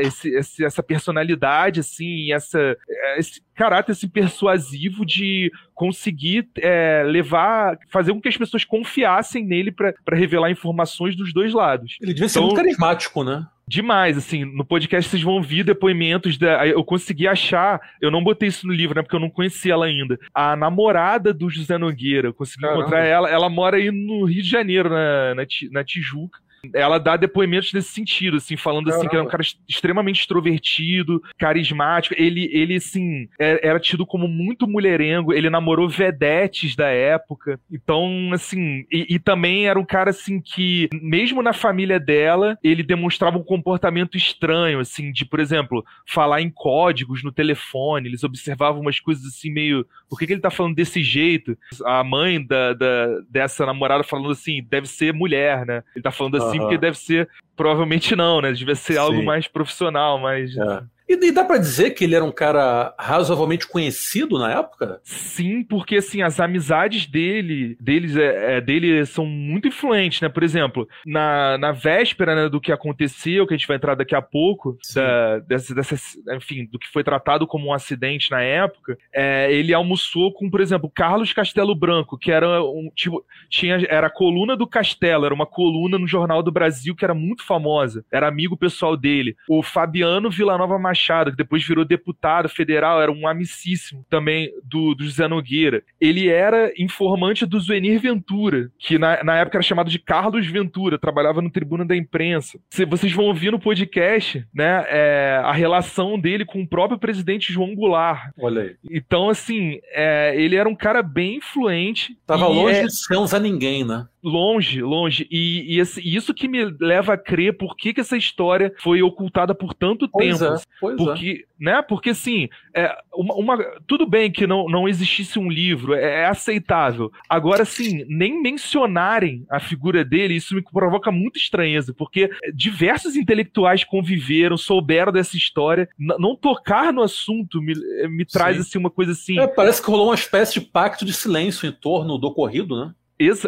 esse, 0.00 0.64
essa 0.64 0.82
personalidade, 0.82 1.80
assim, 1.80 2.32
essa, 2.32 2.76
esse 3.16 3.42
caráter 3.54 3.92
assim, 3.92 4.08
persuasivo 4.08 5.04
de 5.04 5.50
conseguir 5.88 6.46
é, 6.58 7.02
levar, 7.06 7.78
fazer 7.88 8.12
com 8.12 8.20
que 8.20 8.28
as 8.28 8.36
pessoas 8.36 8.62
confiassem 8.62 9.42
nele 9.42 9.72
para 9.72 9.94
revelar 10.12 10.50
informações 10.50 11.16
dos 11.16 11.32
dois 11.32 11.54
lados. 11.54 11.96
Ele 12.00 12.12
devia 12.12 12.28
ser 12.28 12.40
então, 12.40 12.48
muito 12.48 12.56
carismático, 12.56 13.24
né? 13.24 13.46
Demais, 13.66 14.16
assim, 14.16 14.44
no 14.44 14.64
podcast 14.64 15.10
vocês 15.10 15.22
vão 15.22 15.34
ouvir 15.34 15.62
depoimentos 15.62 16.36
da. 16.38 16.66
Eu 16.66 16.84
consegui 16.84 17.26
achar, 17.26 17.80
eu 18.00 18.10
não 18.10 18.22
botei 18.22 18.48
isso 18.48 18.66
no 18.66 18.72
livro, 18.72 18.96
né? 18.96 19.02
Porque 19.02 19.16
eu 19.16 19.20
não 19.20 19.30
conhecia 19.30 19.72
ela 19.72 19.86
ainda. 19.86 20.18
A 20.34 20.56
namorada 20.56 21.32
do 21.32 21.48
José 21.48 21.76
Nogueira, 21.76 22.28
eu 22.28 22.34
consegui 22.34 22.62
Caramba. 22.62 22.80
encontrar 22.80 23.04
ela. 23.04 23.30
Ela 23.30 23.48
mora 23.48 23.76
aí 23.76 23.90
no 23.90 24.24
Rio 24.24 24.42
de 24.42 24.48
Janeiro, 24.48 24.88
na, 24.88 25.34
na, 25.34 25.46
na 25.70 25.84
Tijuca 25.84 26.38
ela 26.74 26.98
dá 26.98 27.16
depoimentos 27.16 27.72
nesse 27.72 27.90
sentido, 27.90 28.36
assim, 28.36 28.56
falando 28.56 28.88
assim, 28.90 29.08
que 29.08 29.14
era 29.14 29.24
um 29.24 29.28
cara 29.28 29.42
extremamente 29.68 30.20
extrovertido, 30.20 31.22
carismático. 31.38 32.14
Ele, 32.18 32.48
ele 32.52 32.76
assim, 32.76 33.28
é, 33.38 33.66
era 33.66 33.78
tido 33.78 34.04
como 34.04 34.26
muito 34.26 34.66
mulherengo, 34.66 35.32
ele 35.32 35.50
namorou 35.50 35.88
vedetes 35.88 36.74
da 36.74 36.88
época. 36.88 37.60
Então, 37.70 38.30
assim, 38.32 38.84
e, 38.90 39.14
e, 39.14 39.18
também 39.18 39.68
era 39.68 39.78
um 39.78 39.84
cara, 39.84 40.10
assim, 40.10 40.40
que, 40.40 40.88
mesmo 40.92 41.42
na 41.42 41.52
família 41.52 42.00
dela, 42.00 42.58
ele 42.62 42.82
demonstrava 42.82 43.38
um 43.38 43.44
comportamento 43.44 44.16
estranho, 44.16 44.80
assim, 44.80 45.12
de, 45.12 45.24
por 45.24 45.40
exemplo, 45.40 45.84
falar 46.06 46.42
em 46.42 46.50
códigos 46.50 47.22
no 47.22 47.32
telefone. 47.32 48.08
Eles 48.08 48.24
observavam 48.24 48.80
umas 48.80 49.00
coisas 49.00 49.24
assim, 49.24 49.50
meio. 49.50 49.86
Por 50.08 50.18
que, 50.18 50.26
que 50.26 50.32
ele 50.32 50.40
tá 50.40 50.50
falando 50.50 50.74
desse 50.74 51.02
jeito? 51.02 51.56
A 51.84 52.02
mãe 52.02 52.44
da, 52.44 52.72
da, 52.72 53.20
dessa 53.30 53.64
namorada 53.64 54.02
falando 54.02 54.30
assim, 54.30 54.62
deve 54.68 54.86
ser 54.86 55.12
mulher, 55.12 55.64
né? 55.66 55.82
Ele 55.94 56.02
tá 56.02 56.10
falando 56.10 56.36
assim 56.36 56.47
assim, 56.48 56.58
porque 56.58 56.78
deve 56.78 56.98
ser. 56.98 57.28
Provavelmente 57.56 58.14
não, 58.14 58.40
né? 58.40 58.52
Devia 58.52 58.74
ser 58.74 58.94
Sim. 58.94 58.98
algo 58.98 59.24
mais 59.24 59.48
profissional, 59.48 60.18
mais. 60.18 60.56
É. 60.56 60.82
E, 61.08 61.14
e 61.14 61.32
dá 61.32 61.42
para 61.42 61.56
dizer 61.56 61.92
que 61.92 62.04
ele 62.04 62.14
era 62.14 62.24
um 62.24 62.30
cara 62.30 62.94
razoavelmente 62.98 63.66
conhecido 63.66 64.38
na 64.38 64.52
época? 64.52 65.00
Sim, 65.02 65.64
porque 65.64 65.96
assim, 65.96 66.20
as 66.20 66.38
amizades 66.38 67.06
dele, 67.06 67.76
deles, 67.80 68.14
é, 68.14 68.56
é, 68.56 68.60
dele 68.60 69.06
são 69.06 69.24
muito 69.24 69.68
influentes, 69.68 70.20
né? 70.20 70.28
Por 70.28 70.42
exemplo, 70.42 70.86
na, 71.06 71.56
na 71.56 71.72
véspera 71.72 72.34
né, 72.34 72.48
do 72.48 72.60
que 72.60 72.70
aconteceu, 72.70 73.46
que 73.46 73.54
a 73.54 73.56
gente 73.56 73.66
vai 73.66 73.78
entrar 73.78 73.94
daqui 73.94 74.14
a 74.14 74.20
pouco, 74.20 74.76
da, 74.94 75.38
dessa, 75.40 75.74
dessa, 75.74 75.96
enfim, 76.36 76.66
do 76.70 76.78
que 76.78 76.88
foi 76.88 77.02
tratado 77.02 77.46
como 77.46 77.68
um 77.68 77.72
acidente 77.72 78.30
na 78.30 78.42
época, 78.42 78.98
é, 79.12 79.50
ele 79.50 79.72
almoçou 79.72 80.32
com, 80.34 80.50
por 80.50 80.60
exemplo, 80.60 80.90
Carlos 80.94 81.32
Castelo 81.32 81.74
Branco, 81.74 82.18
que 82.18 82.30
era 82.30 82.62
um 82.62 82.90
tipo, 82.94 83.24
tinha, 83.48 83.78
era 83.88 84.08
a 84.08 84.10
coluna 84.10 84.56
do 84.56 84.66
Castelo, 84.66 85.24
era 85.24 85.34
uma 85.34 85.46
coluna 85.46 85.98
no 85.98 86.06
Jornal 86.06 86.42
do 86.42 86.52
Brasil 86.52 86.94
que 86.94 87.04
era 87.04 87.14
muito 87.14 87.44
famosa, 87.46 88.04
era 88.12 88.28
amigo 88.28 88.56
pessoal 88.56 88.96
dele. 88.96 89.34
O 89.48 89.62
Fabiano 89.62 90.30
Villanova 90.30 90.78
Machado 90.78 90.97
Machado, 90.98 91.30
que 91.30 91.36
depois 91.36 91.64
virou 91.64 91.84
deputado 91.84 92.48
federal, 92.48 93.00
era 93.00 93.12
um 93.12 93.28
amicíssimo 93.28 94.04
também 94.10 94.50
do, 94.64 94.94
do 94.94 95.04
José 95.04 95.28
Nogueira. 95.28 95.82
Ele 96.00 96.28
era 96.28 96.72
informante 96.76 97.46
do 97.46 97.60
Zuenir 97.60 98.00
Ventura, 98.00 98.70
que 98.78 98.98
na, 98.98 99.22
na 99.22 99.36
época 99.36 99.58
era 99.58 99.62
chamado 99.62 99.88
de 99.88 99.98
Carlos 99.98 100.46
Ventura, 100.46 100.98
trabalhava 100.98 101.40
no 101.40 101.50
Tribuna 101.50 101.84
da 101.84 101.96
Imprensa. 101.96 102.58
Se, 102.70 102.84
vocês 102.84 103.12
vão 103.12 103.26
ouvir 103.26 103.52
no 103.52 103.60
podcast, 103.60 104.44
né, 104.52 104.84
é, 104.88 105.40
a 105.44 105.52
relação 105.52 106.18
dele 106.18 106.44
com 106.44 106.62
o 106.62 106.68
próprio 106.68 106.98
presidente 106.98 107.52
João 107.52 107.74
Goulart. 107.74 108.32
Olha 108.40 108.62
aí. 108.62 108.76
Então, 108.90 109.28
assim, 109.28 109.78
é, 109.92 110.34
ele 110.36 110.56
era 110.56 110.68
um 110.68 110.74
cara 110.74 111.02
bem 111.02 111.36
influente. 111.36 112.18
Tava 112.26 112.48
longe 112.48 112.80
é... 112.80 112.84
de 112.84 112.92
ser 112.92 113.36
a 113.36 113.38
ninguém, 113.38 113.84
né? 113.84 114.06
Longe, 114.22 114.82
longe. 114.82 115.28
E, 115.30 115.76
e 115.76 115.80
esse, 115.80 116.00
isso 116.00 116.34
que 116.34 116.48
me 116.48 116.64
leva 116.80 117.14
a 117.14 117.18
crer 117.18 117.56
por 117.56 117.76
que, 117.76 117.94
que 117.94 118.00
essa 118.00 118.16
história 118.16 118.72
foi 118.78 119.00
ocultada 119.00 119.54
por 119.54 119.74
tanto 119.74 120.08
pois 120.08 120.38
tempo. 120.38 120.52
É, 120.52 120.56
pois 120.96 121.08
porque, 121.08 121.44
é. 121.44 121.64
né? 121.64 121.82
Porque 121.82 122.10
assim, 122.10 122.48
é, 122.74 122.94
uma, 123.14 123.34
uma, 123.34 123.64
tudo 123.86 124.06
bem 124.06 124.30
que 124.30 124.46
não, 124.46 124.68
não 124.68 124.88
existisse 124.88 125.38
um 125.38 125.48
livro, 125.48 125.94
é, 125.94 126.22
é, 126.22 126.26
aceitável. 126.26 127.10
Agora, 127.28 127.62
assim, 127.62 128.04
nem 128.08 128.40
mencionarem 128.40 129.44
a 129.50 129.60
figura 129.60 130.04
dele, 130.04 130.34
isso 130.34 130.54
me 130.54 130.62
provoca 130.62 131.10
muita 131.10 131.38
estranheza, 131.38 131.92
porque 131.92 132.30
diversos 132.54 133.16
intelectuais 133.16 133.84
conviveram, 133.84 134.56
souberam 134.56 135.12
dessa 135.12 135.36
história. 135.36 135.88
não 135.98 136.36
tocar 136.36 136.92
no 136.92 137.02
assunto 137.02 137.60
me, 137.60 137.74
me 138.08 138.24
traz 138.24 138.58
assim 138.58 138.78
uma 138.78 138.90
coisa 138.90 139.12
assim. 139.12 139.38
É, 139.38 139.46
parece 139.46 139.82
que 139.82 139.90
rolou 139.90 140.08
uma 140.08 140.14
espécie 140.14 140.54
de 140.54 140.60
pacto 140.60 141.04
de 141.04 141.12
silêncio 141.12 141.68
em 141.68 141.72
torno 141.72 142.18
do 142.18 142.26
ocorrido, 142.26 142.78
né? 142.78 142.94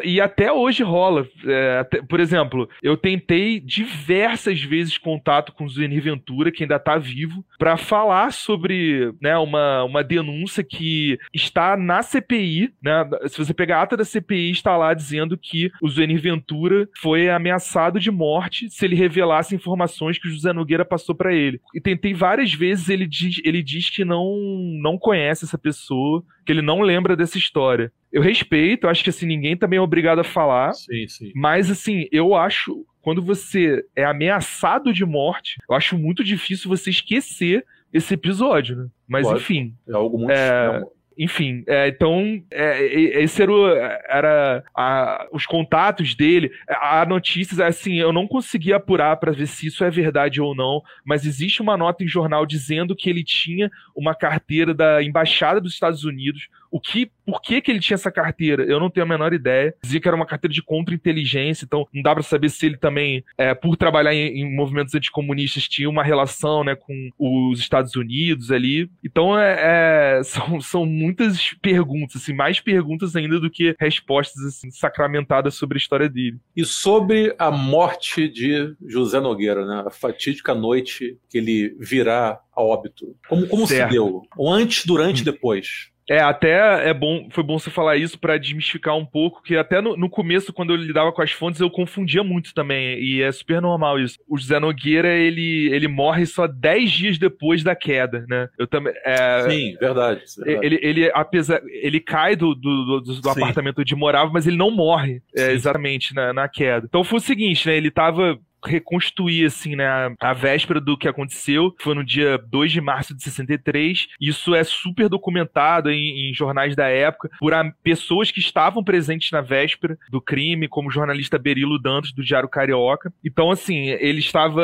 E 0.02 0.20
até 0.20 0.52
hoje 0.52 0.82
rola. 0.82 1.26
É, 1.46 1.78
até, 1.78 2.02
por 2.02 2.18
exemplo, 2.18 2.68
eu 2.82 2.96
tentei 2.96 3.60
diversas 3.60 4.62
vezes 4.62 4.98
contato 4.98 5.52
com 5.52 5.64
o 5.64 5.68
Zenir 5.68 6.02
Ventura, 6.02 6.50
que 6.50 6.64
ainda 6.64 6.76
está 6.76 6.98
vivo, 6.98 7.44
para 7.58 7.76
falar 7.76 8.32
sobre 8.32 9.12
né, 9.20 9.36
uma, 9.38 9.84
uma 9.84 10.02
denúncia 10.02 10.64
que 10.64 11.18
está 11.32 11.76
na 11.76 12.02
CPI. 12.02 12.72
Né, 12.82 13.08
se 13.28 13.38
você 13.38 13.54
pegar 13.54 13.78
a 13.78 13.82
ata 13.82 13.96
da 13.96 14.04
CPI, 14.04 14.50
está 14.50 14.76
lá 14.76 14.92
dizendo 14.92 15.38
que 15.38 15.70
o 15.80 15.88
Zenir 15.88 16.20
Ventura 16.20 16.88
foi 17.00 17.30
ameaçado 17.30 18.00
de 18.00 18.10
morte 18.10 18.68
se 18.70 18.84
ele 18.84 18.96
revelasse 18.96 19.54
informações 19.54 20.18
que 20.18 20.28
o 20.28 20.30
José 20.30 20.52
Nogueira 20.52 20.84
passou 20.84 21.14
para 21.14 21.32
ele. 21.32 21.60
E 21.74 21.80
tentei 21.80 22.12
várias 22.12 22.52
vezes, 22.52 22.88
ele 22.88 23.06
diz, 23.06 23.40
ele 23.44 23.62
diz 23.62 23.88
que 23.88 24.04
não, 24.04 24.36
não 24.80 24.98
conhece 24.98 25.44
essa 25.44 25.58
pessoa, 25.58 26.24
que 26.44 26.52
ele 26.52 26.62
não 26.62 26.80
lembra 26.80 27.16
dessa 27.16 27.38
história. 27.38 27.92
Eu 28.12 28.22
respeito, 28.22 28.88
acho 28.88 29.04
que 29.04 29.10
assim, 29.10 29.26
ninguém 29.26 29.56
também 29.56 29.78
é 29.78 29.82
obrigado 29.82 30.20
a 30.20 30.24
falar. 30.24 30.72
Sim, 30.72 31.06
sim. 31.08 31.32
Mas 31.34 31.70
assim, 31.70 32.06
eu 32.10 32.34
acho, 32.34 32.84
quando 33.00 33.22
você 33.22 33.84
é 33.94 34.04
ameaçado 34.04 34.92
de 34.92 35.04
morte, 35.04 35.56
eu 35.68 35.74
acho 35.74 35.96
muito 35.96 36.24
difícil 36.24 36.68
você 36.68 36.90
esquecer 36.90 37.64
esse 37.92 38.14
episódio, 38.14 38.76
né? 38.76 38.86
Mas 39.06 39.28
enfim. 39.30 39.74
É 39.88 39.92
algo 39.92 40.18
muito 40.18 40.32
é... 40.32 40.82
Enfim, 41.22 41.62
é, 41.66 41.88
então, 41.88 42.42
é, 42.50 42.82
esse 43.22 43.42
era, 43.42 43.52
o, 43.52 43.68
era 43.68 44.64
a, 44.74 45.28
os 45.30 45.44
contatos 45.44 46.14
dele. 46.14 46.50
A 46.66 47.04
notícia, 47.04 47.66
assim, 47.66 47.96
eu 47.96 48.10
não 48.10 48.26
consegui 48.26 48.72
apurar 48.72 49.14
para 49.18 49.30
ver 49.30 49.46
se 49.46 49.66
isso 49.66 49.84
é 49.84 49.90
verdade 49.90 50.40
ou 50.40 50.54
não, 50.54 50.80
mas 51.04 51.26
existe 51.26 51.60
uma 51.60 51.76
nota 51.76 52.02
em 52.02 52.08
jornal 52.08 52.46
dizendo 52.46 52.96
que 52.96 53.10
ele 53.10 53.22
tinha 53.22 53.70
uma 53.94 54.14
carteira 54.14 54.72
da 54.72 55.02
Embaixada 55.02 55.60
dos 55.60 55.74
Estados 55.74 56.04
Unidos 56.04 56.48
o 56.70 56.80
que, 56.80 57.10
por 57.26 57.40
que, 57.42 57.60
que 57.60 57.70
ele 57.70 57.80
tinha 57.80 57.94
essa 57.94 58.10
carteira? 58.10 58.64
Eu 58.64 58.78
não 58.78 58.90
tenho 58.90 59.04
a 59.04 59.08
menor 59.08 59.32
ideia. 59.32 59.74
Dizia 59.82 60.00
que 60.00 60.08
era 60.08 60.16
uma 60.16 60.26
carteira 60.26 60.52
de 60.52 60.62
contra-inteligência, 60.62 61.64
então 61.64 61.86
não 61.92 62.02
dá 62.02 62.14
para 62.14 62.22
saber 62.22 62.48
se 62.48 62.64
ele 62.66 62.76
também, 62.76 63.24
é, 63.36 63.54
por 63.54 63.76
trabalhar 63.76 64.14
em, 64.14 64.40
em, 64.40 64.56
movimentos 64.56 64.94
anticomunistas, 64.94 65.68
tinha 65.68 65.88
uma 65.88 66.02
relação 66.02 66.62
né, 66.62 66.74
com 66.74 67.10
os 67.18 67.58
Estados 67.58 67.96
Unidos 67.96 68.50
ali. 68.50 68.90
Então 69.04 69.38
é, 69.38 70.18
é, 70.18 70.22
são, 70.24 70.60
são 70.60 70.86
muitas 70.86 71.54
perguntas, 71.60 72.22
assim, 72.22 72.32
mais 72.32 72.60
perguntas 72.60 73.16
ainda 73.16 73.40
do 73.40 73.50
que 73.50 73.74
respostas 73.78 74.44
assim, 74.44 74.70
sacramentadas 74.70 75.54
sobre 75.54 75.76
a 75.76 75.80
história 75.80 76.08
dele. 76.08 76.38
E 76.56 76.64
sobre 76.64 77.34
a 77.38 77.50
morte 77.50 78.28
de 78.28 78.74
José 78.86 79.20
Nogueira, 79.20 79.66
né? 79.66 79.84
a 79.86 79.90
fatídica 79.90 80.54
noite 80.54 81.18
que 81.28 81.38
ele 81.38 81.76
virá 81.78 82.40
a 82.54 82.62
óbito. 82.62 83.16
Como, 83.28 83.46
como 83.48 83.66
se 83.66 83.84
deu? 83.86 84.22
O 84.36 84.50
antes, 84.50 84.84
durante 84.84 85.20
e 85.20 85.24
depois? 85.24 85.90
É, 86.10 86.18
até 86.18 86.90
é 86.90 86.92
bom, 86.92 87.28
foi 87.30 87.44
bom 87.44 87.56
você 87.56 87.70
falar 87.70 87.96
isso 87.96 88.18
para 88.18 88.36
desmistificar 88.36 88.96
um 88.96 89.06
pouco, 89.06 89.40
que 89.44 89.56
até 89.56 89.80
no, 89.80 89.96
no, 89.96 90.10
começo, 90.10 90.52
quando 90.52 90.70
eu 90.70 90.76
lidava 90.76 91.12
com 91.12 91.22
as 91.22 91.30
fontes, 91.30 91.60
eu 91.60 91.70
confundia 91.70 92.24
muito 92.24 92.52
também, 92.52 92.98
e 92.98 93.22
é 93.22 93.30
super 93.30 93.62
normal 93.62 93.96
isso. 93.96 94.18
O 94.28 94.36
José 94.36 94.58
Nogueira, 94.58 95.16
ele, 95.16 95.72
ele 95.72 95.86
morre 95.86 96.26
só 96.26 96.48
10 96.48 96.90
dias 96.90 97.16
depois 97.18 97.62
da 97.62 97.76
queda, 97.76 98.26
né? 98.28 98.48
Eu 98.58 98.66
também... 98.66 98.92
É, 99.06 99.48
Sim, 99.48 99.76
verdade, 99.78 100.22
verdade. 100.36 100.66
Ele, 100.66 100.80
ele, 100.82 101.12
apesar, 101.14 101.62
ele 101.64 102.00
cai 102.00 102.34
do, 102.34 102.56
do, 102.56 103.00
do, 103.00 103.20
do 103.20 103.30
apartamento 103.30 103.80
onde 103.80 103.94
morava, 103.94 104.32
mas 104.32 104.48
ele 104.48 104.56
não 104.56 104.72
morre, 104.72 105.22
é, 105.36 105.52
exatamente, 105.52 106.12
na, 106.12 106.32
na 106.32 106.48
queda. 106.48 106.86
Então 106.88 107.04
foi 107.04 107.18
o 107.18 107.22
seguinte, 107.22 107.68
né? 107.68 107.76
Ele 107.76 107.88
tava 107.88 108.36
reconstruir, 108.64 109.46
assim, 109.46 109.76
né, 109.76 110.14
a, 110.20 110.32
véspera 110.32 110.80
do 110.80 110.96
que 110.96 111.08
aconteceu, 111.08 111.74
foi 111.80 111.94
no 111.94 112.04
dia 112.04 112.38
2 112.38 112.72
de 112.72 112.80
março 112.80 113.14
de 113.14 113.22
63. 113.22 114.08
Isso 114.20 114.54
é 114.54 114.64
super 114.64 115.08
documentado 115.08 115.90
em, 115.90 116.30
em 116.30 116.34
jornais 116.34 116.76
da 116.76 116.88
época 116.88 117.30
por 117.38 117.52
a, 117.54 117.70
pessoas 117.82 118.30
que 118.30 118.40
estavam 118.40 118.82
presentes 118.82 119.30
na 119.30 119.40
véspera 119.40 119.98
do 120.10 120.20
crime, 120.20 120.68
como 120.68 120.88
o 120.88 120.92
jornalista 120.92 121.38
Berilo 121.38 121.78
Dantas, 121.78 122.12
do 122.12 122.22
Diário 122.22 122.48
Carioca. 122.48 123.12
Então, 123.24 123.50
assim, 123.50 123.88
ele 123.88 124.18
estava. 124.18 124.62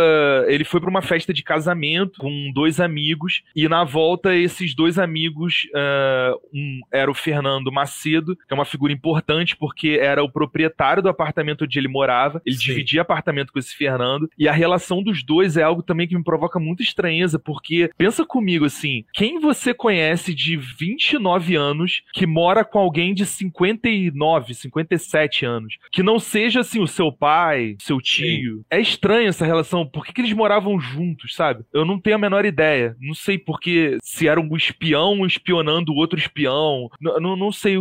Ele 0.48 0.64
foi 0.64 0.80
para 0.80 0.90
uma 0.90 1.02
festa 1.02 1.32
de 1.32 1.42
casamento 1.42 2.18
com 2.18 2.50
dois 2.52 2.80
amigos, 2.80 3.42
e 3.54 3.68
na 3.68 3.84
volta, 3.84 4.34
esses 4.34 4.74
dois 4.74 4.98
amigos, 4.98 5.66
uh, 5.74 6.40
um 6.52 6.80
era 6.92 7.10
o 7.10 7.14
Fernando 7.14 7.72
Macedo, 7.72 8.36
que 8.36 8.52
é 8.52 8.54
uma 8.54 8.64
figura 8.64 8.92
importante 8.92 9.56
porque 9.56 9.98
era 10.00 10.22
o 10.22 10.30
proprietário 10.30 11.02
do 11.02 11.08
apartamento 11.08 11.64
onde 11.64 11.78
ele 11.78 11.88
morava, 11.88 12.40
ele 12.44 12.56
Sim. 12.56 12.64
dividia 12.66 13.02
apartamento 13.02 13.52
com 13.52 13.58
esse 13.58 13.74
Fernando. 13.86 14.28
E 14.38 14.48
a 14.48 14.52
relação 14.52 15.02
dos 15.02 15.22
dois 15.22 15.56
é 15.56 15.62
algo 15.62 15.82
também 15.82 16.06
que 16.06 16.16
me 16.16 16.24
provoca 16.24 16.58
muita 16.58 16.82
estranheza, 16.82 17.38
porque 17.38 17.90
pensa 17.96 18.24
comigo 18.24 18.64
assim: 18.64 19.04
quem 19.12 19.38
você 19.38 19.72
conhece 19.72 20.34
de 20.34 20.56
29 20.56 21.54
anos 21.56 22.02
que 22.12 22.26
mora 22.26 22.64
com 22.64 22.78
alguém 22.78 23.14
de 23.14 23.24
59, 23.24 24.54
57 24.54 25.44
anos? 25.44 25.78
Que 25.90 26.02
não 26.02 26.18
seja 26.18 26.60
assim 26.60 26.80
o 26.80 26.86
seu 26.86 27.12
pai, 27.12 27.76
seu 27.80 28.00
tio. 28.00 28.56
Sim. 28.58 28.64
É 28.70 28.80
estranha 28.80 29.28
essa 29.28 29.46
relação. 29.46 29.86
Por 29.86 30.04
que, 30.04 30.12
que 30.12 30.20
eles 30.20 30.32
moravam 30.32 30.78
juntos, 30.80 31.34
sabe? 31.34 31.64
Eu 31.72 31.84
não 31.84 32.00
tenho 32.00 32.16
a 32.16 32.18
menor 32.18 32.44
ideia. 32.44 32.96
Não 33.00 33.14
sei 33.14 33.38
porque 33.38 33.98
se 34.02 34.28
era 34.28 34.40
um 34.40 34.56
espião 34.56 35.24
espionando 35.26 35.92
o 35.92 35.96
outro 35.96 36.18
espião. 36.18 36.88
Não, 37.00 37.20
não, 37.20 37.36
não 37.36 37.52
sei. 37.52 37.76